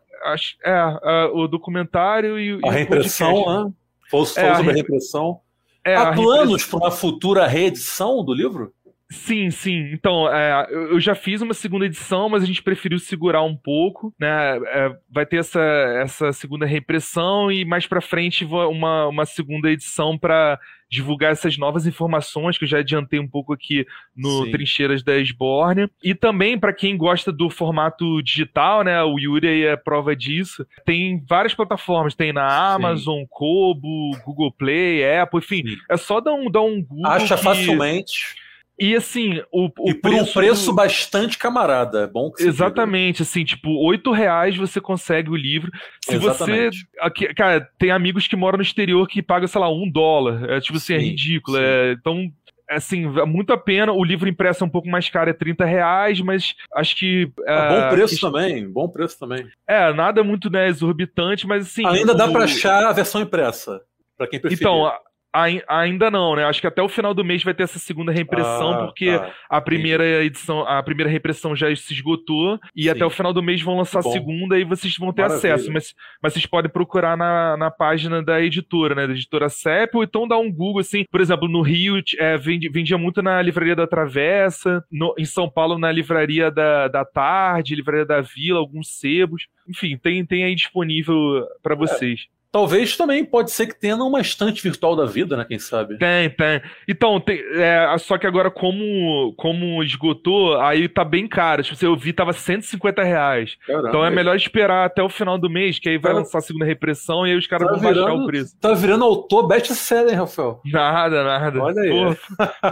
é, 0.64 0.98
é, 1.04 1.24
o 1.32 1.46
documentário 1.46 2.38
e, 2.38 2.58
a 2.64 2.68
e 2.68 2.70
reimpressão, 2.70 3.66
né? 3.66 3.72
Falou, 4.10 4.26
é, 4.26 4.28
sobre 4.56 4.70
a 4.70 4.74
repressão. 4.74 5.40
É, 5.84 5.94
Há 5.94 6.12
planos 6.12 6.64
para 6.66 6.78
uma 6.78 6.90
futura 6.90 7.46
reedição 7.46 8.24
do 8.24 8.34
livro? 8.34 8.74
Sim, 9.10 9.50
sim. 9.50 9.90
Então, 9.92 10.30
é, 10.30 10.66
eu 10.70 11.00
já 11.00 11.14
fiz 11.14 11.40
uma 11.40 11.54
segunda 11.54 11.86
edição, 11.86 12.28
mas 12.28 12.42
a 12.42 12.46
gente 12.46 12.62
preferiu 12.62 12.98
segurar 12.98 13.42
um 13.42 13.56
pouco, 13.56 14.14
né? 14.20 14.58
É, 14.66 14.94
vai 15.10 15.24
ter 15.24 15.38
essa, 15.38 15.62
essa 16.02 16.30
segunda 16.32 16.66
reimpressão 16.66 17.50
e 17.50 17.64
mais 17.64 17.86
para 17.86 18.02
frente 18.02 18.44
uma, 18.44 19.06
uma 19.06 19.24
segunda 19.24 19.70
edição 19.70 20.18
para 20.18 20.60
divulgar 20.90 21.32
essas 21.32 21.56
novas 21.56 21.86
informações 21.86 22.58
que 22.58 22.64
eu 22.64 22.68
já 22.68 22.78
adiantei 22.78 23.18
um 23.18 23.28
pouco 23.28 23.52
aqui 23.52 23.86
no 24.14 24.44
Sim. 24.44 24.50
Trincheiras 24.50 25.02
da 25.02 25.16
Esborne. 25.16 25.88
E 26.02 26.14
também 26.14 26.58
para 26.58 26.74
quem 26.74 26.96
gosta 26.96 27.32
do 27.32 27.48
formato 27.48 28.22
digital, 28.22 28.84
né? 28.84 29.02
O 29.02 29.18
Yuri 29.18 29.64
é 29.64 29.76
prova 29.76 30.14
disso. 30.14 30.66
Tem 30.84 31.22
várias 31.26 31.54
plataformas, 31.54 32.14
tem 32.14 32.32
na 32.32 32.74
Amazon, 32.74 33.20
Sim. 33.20 33.26
Kobo, 33.30 34.10
Google 34.22 34.52
Play, 34.52 35.18
Apple, 35.18 35.38
enfim, 35.38 35.66
Sim. 35.66 35.76
é 35.90 35.96
só 35.96 36.20
dar 36.20 36.34
um 36.34 36.50
dar 36.50 36.62
um 36.62 36.82
Google 36.82 37.06
Acha 37.06 37.36
que... 37.36 37.42
facilmente 37.42 38.36
e 38.78 38.94
assim, 38.94 39.42
o, 39.52 39.68
o 39.78 39.90
e 39.90 39.94
por 39.94 40.10
preço 40.10 40.30
um 40.30 40.32
preço 40.32 40.66
do... 40.66 40.74
bastante 40.74 41.36
camarada. 41.36 42.02
É 42.02 42.06
bom 42.06 42.30
que 42.30 42.44
Exatamente, 42.44 43.22
assim, 43.22 43.44
tipo, 43.44 43.70
oito 43.86 44.12
reais 44.12 44.56
você 44.56 44.80
consegue 44.80 45.30
o 45.30 45.36
livro. 45.36 45.70
Se 46.04 46.14
Exatamente. 46.14 46.78
você. 46.78 46.86
Aqui, 47.00 47.34
cara, 47.34 47.68
tem 47.78 47.90
amigos 47.90 48.28
que 48.28 48.36
moram 48.36 48.58
no 48.58 48.62
exterior 48.62 49.06
que 49.08 49.20
pagam, 49.20 49.48
sei 49.48 49.60
lá, 49.60 49.68
um 49.68 49.90
dólar. 49.90 50.48
É 50.48 50.60
tipo 50.60 50.78
assim, 50.78 50.94
é 50.94 50.98
sim, 50.98 51.04
é 51.04 51.08
ridículo. 51.08 51.58
É, 51.58 51.92
então, 51.92 52.30
assim, 52.70 53.04
é 53.18 53.24
muito 53.24 53.52
a 53.52 53.58
pena. 53.58 53.92
O 53.92 54.04
livro 54.04 54.28
impresso 54.28 54.62
é 54.62 54.66
um 54.66 54.70
pouco 54.70 54.88
mais 54.88 55.08
caro, 55.08 55.30
é 55.30 55.32
30 55.32 55.64
reais, 55.64 56.20
mas 56.20 56.54
acho 56.74 56.96
que. 56.96 57.32
É, 57.46 57.68
bom 57.68 57.88
preço 57.96 58.14
que... 58.14 58.20
também, 58.20 58.68
bom 58.70 58.88
preço 58.88 59.18
também. 59.18 59.48
É, 59.66 59.92
nada 59.92 60.22
muito 60.22 60.48
né, 60.48 60.68
exorbitante, 60.68 61.46
mas 61.46 61.66
assim. 61.66 61.84
Ainda 61.84 62.12
o... 62.12 62.16
dá 62.16 62.28
para 62.28 62.44
achar 62.44 62.84
a 62.84 62.92
versão 62.92 63.20
impressa. 63.20 63.80
Pra 64.16 64.26
quem 64.26 64.40
preferir. 64.40 64.62
Então, 64.62 64.92
Ainda 65.32 66.10
não, 66.10 66.34
né? 66.34 66.44
Acho 66.44 66.60
que 66.60 66.66
até 66.66 66.82
o 66.82 66.88
final 66.88 67.12
do 67.12 67.24
mês 67.24 67.44
vai 67.44 67.52
ter 67.52 67.64
essa 67.64 67.78
segunda 67.78 68.10
reimpressão, 68.10 68.72
ah, 68.72 68.86
porque 68.86 69.18
tá. 69.18 69.32
a 69.50 69.60
primeira 69.60 70.24
edição, 70.24 70.66
a 70.66 70.82
primeira 70.82 71.10
reimpressão 71.10 71.54
já 71.54 71.74
se 71.76 71.92
esgotou, 71.92 72.58
e 72.74 72.84
Sim. 72.84 72.88
até 72.88 73.04
o 73.04 73.10
final 73.10 73.32
do 73.32 73.42
mês 73.42 73.60
vão 73.60 73.76
lançar 73.76 74.00
a 74.00 74.02
segunda 74.02 74.58
e 74.58 74.64
vocês 74.64 74.96
vão 74.96 75.12
ter 75.12 75.22
Maravilha. 75.22 75.54
acesso. 75.54 75.72
Mas, 75.72 75.94
mas 76.22 76.32
vocês 76.32 76.46
podem 76.46 76.70
procurar 76.70 77.16
na, 77.16 77.56
na 77.56 77.70
página 77.70 78.22
da 78.22 78.40
editora, 78.40 78.94
né? 78.94 79.06
Da 79.06 79.12
editora 79.12 79.48
CEP, 79.48 79.96
ou 79.96 80.02
então 80.02 80.26
dar 80.26 80.38
um 80.38 80.50
Google, 80.50 80.80
assim, 80.80 81.04
por 81.10 81.20
exemplo, 81.20 81.46
no 81.46 81.60
Rio 81.60 82.02
é, 82.18 82.36
vendia, 82.36 82.70
vendia 82.72 82.98
muito 82.98 83.22
na 83.22 83.40
Livraria 83.42 83.76
da 83.76 83.86
Travessa, 83.86 84.82
no, 84.90 85.14
em 85.18 85.24
São 85.24 85.48
Paulo 85.48 85.78
na 85.78 85.92
Livraria 85.92 86.50
da, 86.50 86.88
da 86.88 87.04
Tarde, 87.04 87.74
Livraria 87.74 88.06
da 88.06 88.20
Vila, 88.20 88.58
alguns 88.58 88.98
sebos. 88.98 89.46
Enfim, 89.68 89.98
tem, 89.98 90.24
tem 90.24 90.44
aí 90.44 90.54
disponível 90.54 91.46
para 91.62 91.74
é. 91.74 91.76
vocês. 91.76 92.26
É. 92.34 92.37
Talvez 92.50 92.96
também 92.96 93.24
pode 93.24 93.50
ser 93.50 93.66
que 93.66 93.78
tenha 93.78 93.96
uma 93.96 94.20
estante 94.20 94.62
virtual 94.62 94.96
da 94.96 95.04
vida, 95.04 95.36
né? 95.36 95.44
Quem 95.44 95.58
sabe? 95.58 95.98
Tem, 95.98 96.30
tem. 96.30 96.62
Então, 96.88 97.20
tem, 97.20 97.40
é, 97.54 97.94
só 97.98 98.16
que 98.16 98.26
agora, 98.26 98.50
como, 98.50 99.34
como 99.36 99.82
esgotou, 99.82 100.58
aí 100.60 100.88
tá 100.88 101.04
bem 101.04 101.28
caro. 101.28 101.62
Tipo, 101.62 101.84
eu 101.84 101.96
vi, 101.96 102.12
tava 102.12 102.32
150 102.32 103.02
reais. 103.02 103.56
Caramba, 103.66 103.88
então 103.88 104.04
é 104.04 104.10
melhor 104.10 104.34
esperar 104.34 104.86
até 104.86 105.02
o 105.02 105.10
final 105.10 105.36
do 105.36 105.50
mês, 105.50 105.78
que 105.78 105.90
aí 105.90 105.98
vai 105.98 106.12
tá. 106.12 106.18
lançar 106.18 106.38
a 106.38 106.42
segunda 106.42 106.64
repressão 106.64 107.26
e 107.26 107.32
aí 107.32 107.36
os 107.36 107.46
caras 107.46 107.66
tá 107.66 107.72
vão 107.74 107.80
virando, 107.80 108.02
baixar 108.02 108.22
o 108.22 108.26
preço. 108.26 108.56
Tá 108.58 108.72
virando 108.72 109.04
autor 109.04 109.46
best-seller, 109.46 110.12
hein, 110.12 110.18
Rafael? 110.18 110.60
Nada, 110.64 111.22
nada. 111.22 111.62
Olha 111.62 111.82
aí. 111.82 111.90
Pô, 111.90 112.16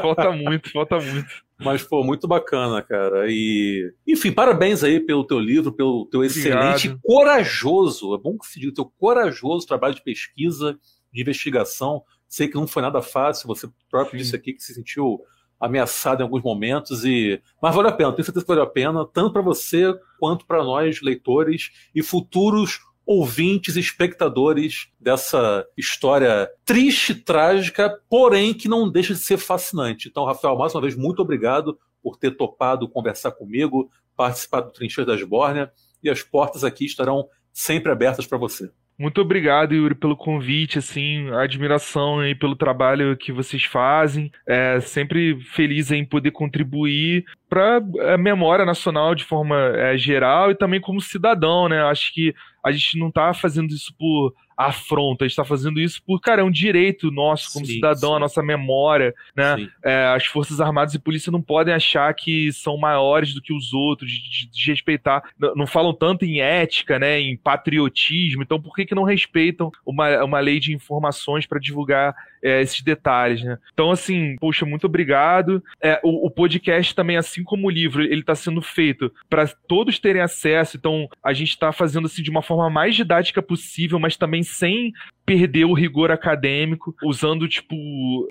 falta 0.00 0.32
muito, 0.32 0.72
falta 0.72 0.98
muito. 0.98 1.46
Mas, 1.58 1.82
pô, 1.82 2.04
muito 2.04 2.28
bacana, 2.28 2.82
cara. 2.82 3.26
E, 3.28 3.92
enfim, 4.06 4.30
parabéns 4.30 4.84
aí 4.84 5.00
pelo 5.00 5.24
teu 5.24 5.38
livro, 5.38 5.72
pelo 5.72 6.06
teu 6.06 6.22
excelente, 6.22 6.88
Obrigado. 6.88 7.00
corajoso, 7.02 8.14
é 8.14 8.18
bom 8.18 8.36
que 8.36 8.46
se 8.46 8.60
diga, 8.60 8.74
teu 8.74 8.92
corajoso 8.98 9.66
trabalho 9.66 9.94
de 9.94 10.02
pesquisa, 10.02 10.78
de 11.12 11.22
investigação. 11.22 12.02
Sei 12.28 12.46
que 12.46 12.56
não 12.56 12.66
foi 12.66 12.82
nada 12.82 13.00
fácil, 13.00 13.46
você 13.46 13.68
próprio 13.90 14.18
Sim. 14.18 14.24
disse 14.24 14.36
aqui 14.36 14.52
que 14.52 14.62
se 14.62 14.74
sentiu 14.74 15.20
ameaçado 15.58 16.20
em 16.20 16.22
alguns 16.22 16.42
momentos 16.42 17.02
e 17.04 17.40
mas 17.62 17.74
vale 17.74 17.88
a 17.88 17.92
pena, 17.92 18.12
tenho 18.12 18.24
certeza 18.24 18.44
que 18.44 18.52
vale 18.52 18.60
a 18.60 18.70
pena, 18.70 19.06
tanto 19.06 19.32
para 19.32 19.40
você 19.40 19.98
quanto 20.18 20.44
para 20.44 20.62
nós 20.62 21.00
leitores 21.00 21.70
e 21.94 22.02
futuros 22.02 22.80
ouvintes 23.06 23.76
e 23.76 23.80
espectadores 23.80 24.88
dessa 24.98 25.64
história 25.76 26.50
triste, 26.64 27.14
trágica, 27.14 27.98
porém 28.10 28.52
que 28.52 28.68
não 28.68 28.90
deixa 28.90 29.14
de 29.14 29.20
ser 29.20 29.38
fascinante. 29.38 30.08
Então, 30.08 30.24
Rafael, 30.24 30.58
mais 30.58 30.74
uma 30.74 30.80
vez, 30.80 30.96
muito 30.96 31.22
obrigado 31.22 31.78
por 32.02 32.16
ter 32.16 32.32
topado 32.32 32.88
conversar 32.88 33.30
comigo, 33.30 33.88
participar 34.16 34.62
do 34.62 34.72
Trincheiro 34.72 35.10
das 35.10 35.22
Bórnia, 35.22 35.72
e 36.02 36.10
as 36.10 36.22
portas 36.22 36.64
aqui 36.64 36.84
estarão 36.84 37.28
sempre 37.52 37.92
abertas 37.92 38.26
para 38.26 38.38
você. 38.38 38.70
Muito 38.98 39.20
obrigado, 39.20 39.74
Yuri, 39.74 39.94
pelo 39.94 40.16
convite, 40.16 40.78
assim, 40.78 41.28
admiração 41.34 42.20
aí 42.20 42.34
pelo 42.34 42.56
trabalho 42.56 43.14
que 43.14 43.30
vocês 43.30 43.62
fazem. 43.62 44.32
É 44.46 44.80
sempre 44.80 45.38
feliz 45.40 45.90
em 45.90 46.02
poder 46.02 46.30
contribuir 46.30 47.26
para 47.46 47.82
a 48.14 48.16
memória 48.16 48.64
nacional 48.64 49.14
de 49.14 49.22
forma 49.22 49.56
é, 49.76 49.98
geral 49.98 50.50
e 50.50 50.54
também 50.54 50.80
como 50.80 50.98
cidadão, 51.00 51.68
né? 51.68 51.82
Acho 51.82 52.12
que 52.14 52.34
a 52.64 52.72
gente 52.72 52.98
não 52.98 53.08
está 53.08 53.34
fazendo 53.34 53.68
isso 53.68 53.94
por 53.98 54.32
afronta, 54.56 55.24
a 55.24 55.28
gente 55.28 55.32
está 55.32 55.44
fazendo 55.44 55.78
isso 55.80 56.02
por, 56.02 56.20
cara, 56.20 56.40
é 56.40 56.44
um 56.44 56.50
direito 56.50 57.10
nosso 57.10 57.52
como 57.52 57.66
sim, 57.66 57.74
cidadão, 57.74 58.10
sim. 58.10 58.16
a 58.16 58.20
nossa 58.20 58.42
memória, 58.42 59.14
né? 59.36 59.68
É, 59.84 60.06
as 60.06 60.24
Forças 60.26 60.60
Armadas 60.60 60.94
e 60.94 60.98
Polícia 60.98 61.30
não 61.30 61.42
podem 61.42 61.74
achar 61.74 62.12
que 62.14 62.50
são 62.52 62.76
maiores 62.78 63.34
do 63.34 63.42
que 63.42 63.52
os 63.52 63.72
outros, 63.72 64.10
de, 64.10 64.48
de, 64.50 64.70
respeitar, 64.70 65.22
não 65.54 65.66
falam 65.66 65.92
tanto 65.92 66.24
em 66.24 66.40
ética, 66.40 66.98
né, 66.98 67.20
em 67.20 67.36
patriotismo, 67.36 68.42
então 68.42 68.60
por 68.60 68.74
que 68.74 68.86
que 68.86 68.94
não 68.94 69.04
respeitam 69.04 69.70
uma, 69.84 70.24
uma 70.24 70.40
lei 70.40 70.58
de 70.58 70.74
informações 70.74 71.46
para 71.46 71.60
divulgar 71.60 72.14
é, 72.46 72.62
esses 72.62 72.80
detalhes, 72.80 73.42
né? 73.42 73.58
Então, 73.72 73.90
assim, 73.90 74.36
poxa, 74.38 74.64
muito 74.64 74.86
obrigado. 74.86 75.62
É, 75.82 76.00
o, 76.04 76.26
o, 76.26 76.30
podcast 76.30 76.94
também, 76.94 77.16
assim 77.16 77.42
como 77.42 77.66
o 77.66 77.70
livro, 77.70 78.02
ele 78.02 78.20
está 78.20 78.36
sendo 78.36 78.62
feito 78.62 79.12
para 79.28 79.48
todos 79.48 79.98
terem 79.98 80.22
acesso, 80.22 80.76
então 80.76 81.08
a 81.22 81.32
gente 81.32 81.50
está 81.50 81.72
fazendo 81.72 82.06
assim 82.06 82.22
de 82.22 82.30
uma 82.30 82.42
forma 82.42 82.70
mais 82.70 82.94
didática 82.94 83.42
possível, 83.42 83.98
mas 83.98 84.16
também 84.16 84.44
sem 84.44 84.92
perder 85.26 85.64
o 85.64 85.74
rigor 85.74 86.12
acadêmico, 86.12 86.94
usando, 87.02 87.48
tipo, 87.48 87.76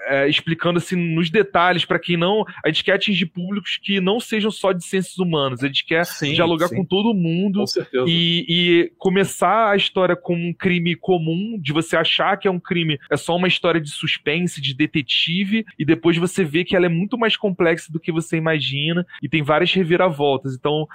é, 0.08 0.30
explicando 0.30 0.78
assim 0.78 0.96
nos 0.96 1.30
detalhes 1.30 1.84
para 1.84 2.00
quem 2.00 2.16
não. 2.16 2.46
A 2.64 2.70
gente 2.70 2.86
quer 2.86 2.94
atingir 2.94 3.26
públicos 3.26 3.78
que 3.84 4.00
não 4.00 4.20
sejam 4.20 4.50
só 4.50 4.72
de 4.72 4.84
ciências 4.84 5.18
humanas, 5.18 5.62
a 5.62 5.68
gente 5.68 5.86
quer 5.86 6.06
sim, 6.06 6.34
dialogar 6.34 6.70
sim. 6.70 6.78
com 6.78 6.86
todo 6.86 7.14
mundo 7.14 7.66
com 7.66 8.08
e, 8.08 8.46
e, 8.48 8.92
começar 8.98 9.72
a 9.72 9.76
história 9.76 10.16
como 10.16 10.48
um 10.48 10.54
crime 10.54 10.96
comum, 10.96 11.60
de 11.62 11.74
você 11.74 11.98
achar 11.98 12.38
que 12.38 12.48
é 12.48 12.52
um 12.52 12.60
crime, 12.60 12.98
é 13.12 13.18
só 13.18 13.36
uma 13.36 13.48
história 13.48 13.82
de 13.82 13.90
suspense, 13.90 14.62
de 14.62 14.74
detetive, 14.74 15.66
e 15.78 15.84
depois 15.84 16.16
você 16.18 16.46
vê 16.46 16.64
que 16.64 16.76
ela 16.76 16.86
é 16.86 16.90
muito 16.90 17.18
mais 17.18 17.36
complexa 17.36 17.92
do 17.92 18.00
que 18.00 18.12
você 18.12 18.38
imagina 18.38 19.06
e 19.22 19.28
tem 19.28 19.44
várias 19.44 19.74
reviravoltas. 19.74 20.56
Então, 20.56 20.88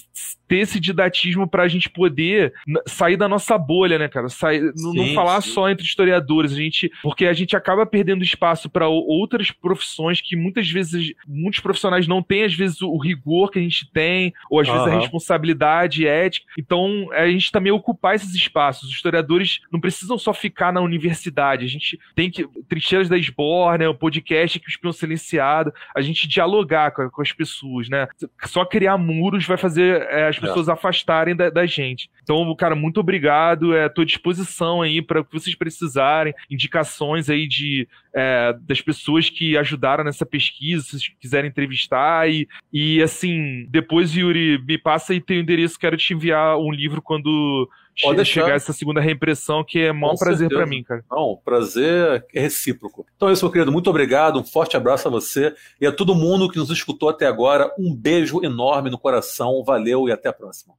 ter 0.48 0.60
esse 0.60 0.80
didatismo 0.80 1.46
para 1.46 1.64
a 1.64 1.68
gente 1.68 1.90
poder 1.90 2.54
sair 2.86 3.16
da 3.18 3.28
nossa 3.28 3.58
bolha, 3.58 3.98
né, 3.98 4.08
cara? 4.08 4.28
Sair, 4.28 4.72
sim, 4.74 4.96
não 4.96 5.14
falar 5.14 5.40
só 5.42 5.68
entre 5.68 5.89
historiadores, 5.90 6.52
a 6.52 6.56
gente, 6.56 6.90
porque 7.02 7.26
a 7.26 7.32
gente 7.32 7.56
acaba 7.56 7.84
perdendo 7.84 8.24
espaço 8.24 8.70
para 8.70 8.88
outras 8.88 9.50
profissões 9.50 10.20
que 10.20 10.36
muitas 10.36 10.70
vezes 10.70 11.12
muitos 11.26 11.60
profissionais 11.60 12.06
não 12.06 12.22
têm 12.22 12.44
às 12.44 12.54
vezes 12.54 12.80
o 12.82 12.96
rigor 12.96 13.50
que 13.50 13.58
a 13.58 13.62
gente 13.62 13.90
tem, 13.92 14.32
ou 14.50 14.60
às 14.60 14.68
uhum. 14.68 14.74
vezes 14.74 14.88
a 14.88 15.00
responsabilidade 15.00 16.06
ética. 16.06 16.46
Então, 16.58 17.08
a 17.12 17.28
gente 17.28 17.52
também 17.52 17.72
ocupar 17.72 18.14
esses 18.14 18.34
espaços. 18.34 18.88
Os 18.88 18.94
historiadores 18.94 19.60
não 19.70 19.80
precisam 19.80 20.16
só 20.16 20.32
ficar 20.32 20.72
na 20.72 20.80
universidade, 20.80 21.64
a 21.64 21.68
gente 21.68 21.98
tem 22.14 22.30
que 22.30 22.48
trincheiras 22.68 23.08
da 23.08 23.18
Esborne, 23.18 23.86
o 23.86 23.94
podcast 23.94 24.58
que 24.58 24.68
o 24.68 24.70
espião 24.70 24.92
silenciado, 24.92 25.72
a 25.94 26.00
gente 26.00 26.28
dialogar 26.28 26.92
com, 26.92 27.08
com, 27.10 27.22
as 27.22 27.32
pessoas, 27.32 27.88
né? 27.88 28.06
Só 28.44 28.64
criar 28.64 28.96
muros 28.96 29.46
vai 29.46 29.56
fazer 29.56 30.02
é, 30.02 30.28
as 30.28 30.36
é. 30.36 30.40
pessoas 30.40 30.68
é. 30.68 30.72
afastarem 30.72 31.34
da, 31.34 31.50
da, 31.50 31.66
gente. 31.66 32.10
Então, 32.22 32.54
cara, 32.54 32.74
muito 32.74 33.00
obrigado, 33.00 33.74
é, 33.74 33.88
tô 33.88 34.02
à 34.02 34.04
disposição 34.04 34.82
aí 34.82 35.02
para 35.02 35.20
o 35.20 35.24
que 35.24 35.32
vocês 35.32 35.54
precisarem 35.54 35.79
precisarem, 35.80 36.34
indicações 36.50 37.30
aí 37.30 37.48
de 37.48 37.88
é, 38.14 38.54
das 38.62 38.80
pessoas 38.80 39.30
que 39.30 39.56
ajudaram 39.56 40.04
nessa 40.04 40.26
pesquisa, 40.26 40.98
se 40.98 41.10
quiserem 41.20 41.48
entrevistar. 41.48 42.28
E, 42.30 42.46
e 42.72 43.02
assim, 43.02 43.66
depois, 43.70 44.14
Yuri, 44.14 44.62
me 44.66 44.76
passa 44.76 45.12
aí 45.12 45.20
teu 45.20 45.38
endereço, 45.38 45.78
quero 45.78 45.96
te 45.96 46.12
enviar 46.12 46.58
um 46.58 46.70
livro 46.70 47.00
quando 47.00 47.68
Pode 48.02 48.24
chegar 48.24 48.54
essa 48.54 48.72
segunda 48.72 48.98
reimpressão, 48.98 49.62
que 49.62 49.78
é 49.78 49.92
um 49.92 50.14
prazer 50.14 50.48
para 50.48 50.64
mim, 50.64 50.82
cara. 50.82 51.04
Não, 51.10 51.38
prazer 51.44 52.24
é 52.32 52.40
recíproco. 52.40 53.04
Então 53.14 53.28
é 53.28 53.32
isso, 53.32 53.44
meu 53.44 53.52
querido. 53.52 53.70
Muito 53.70 53.90
obrigado, 53.90 54.38
um 54.38 54.44
forte 54.44 54.74
abraço 54.74 55.06
a 55.06 55.10
você 55.10 55.54
e 55.78 55.86
a 55.86 55.92
todo 55.92 56.14
mundo 56.14 56.48
que 56.48 56.56
nos 56.56 56.70
escutou 56.70 57.10
até 57.10 57.26
agora. 57.26 57.70
Um 57.78 57.94
beijo 57.94 58.42
enorme 58.42 58.88
no 58.88 58.98
coração, 58.98 59.62
valeu 59.62 60.08
e 60.08 60.12
até 60.12 60.30
a 60.30 60.32
próxima. 60.32 60.74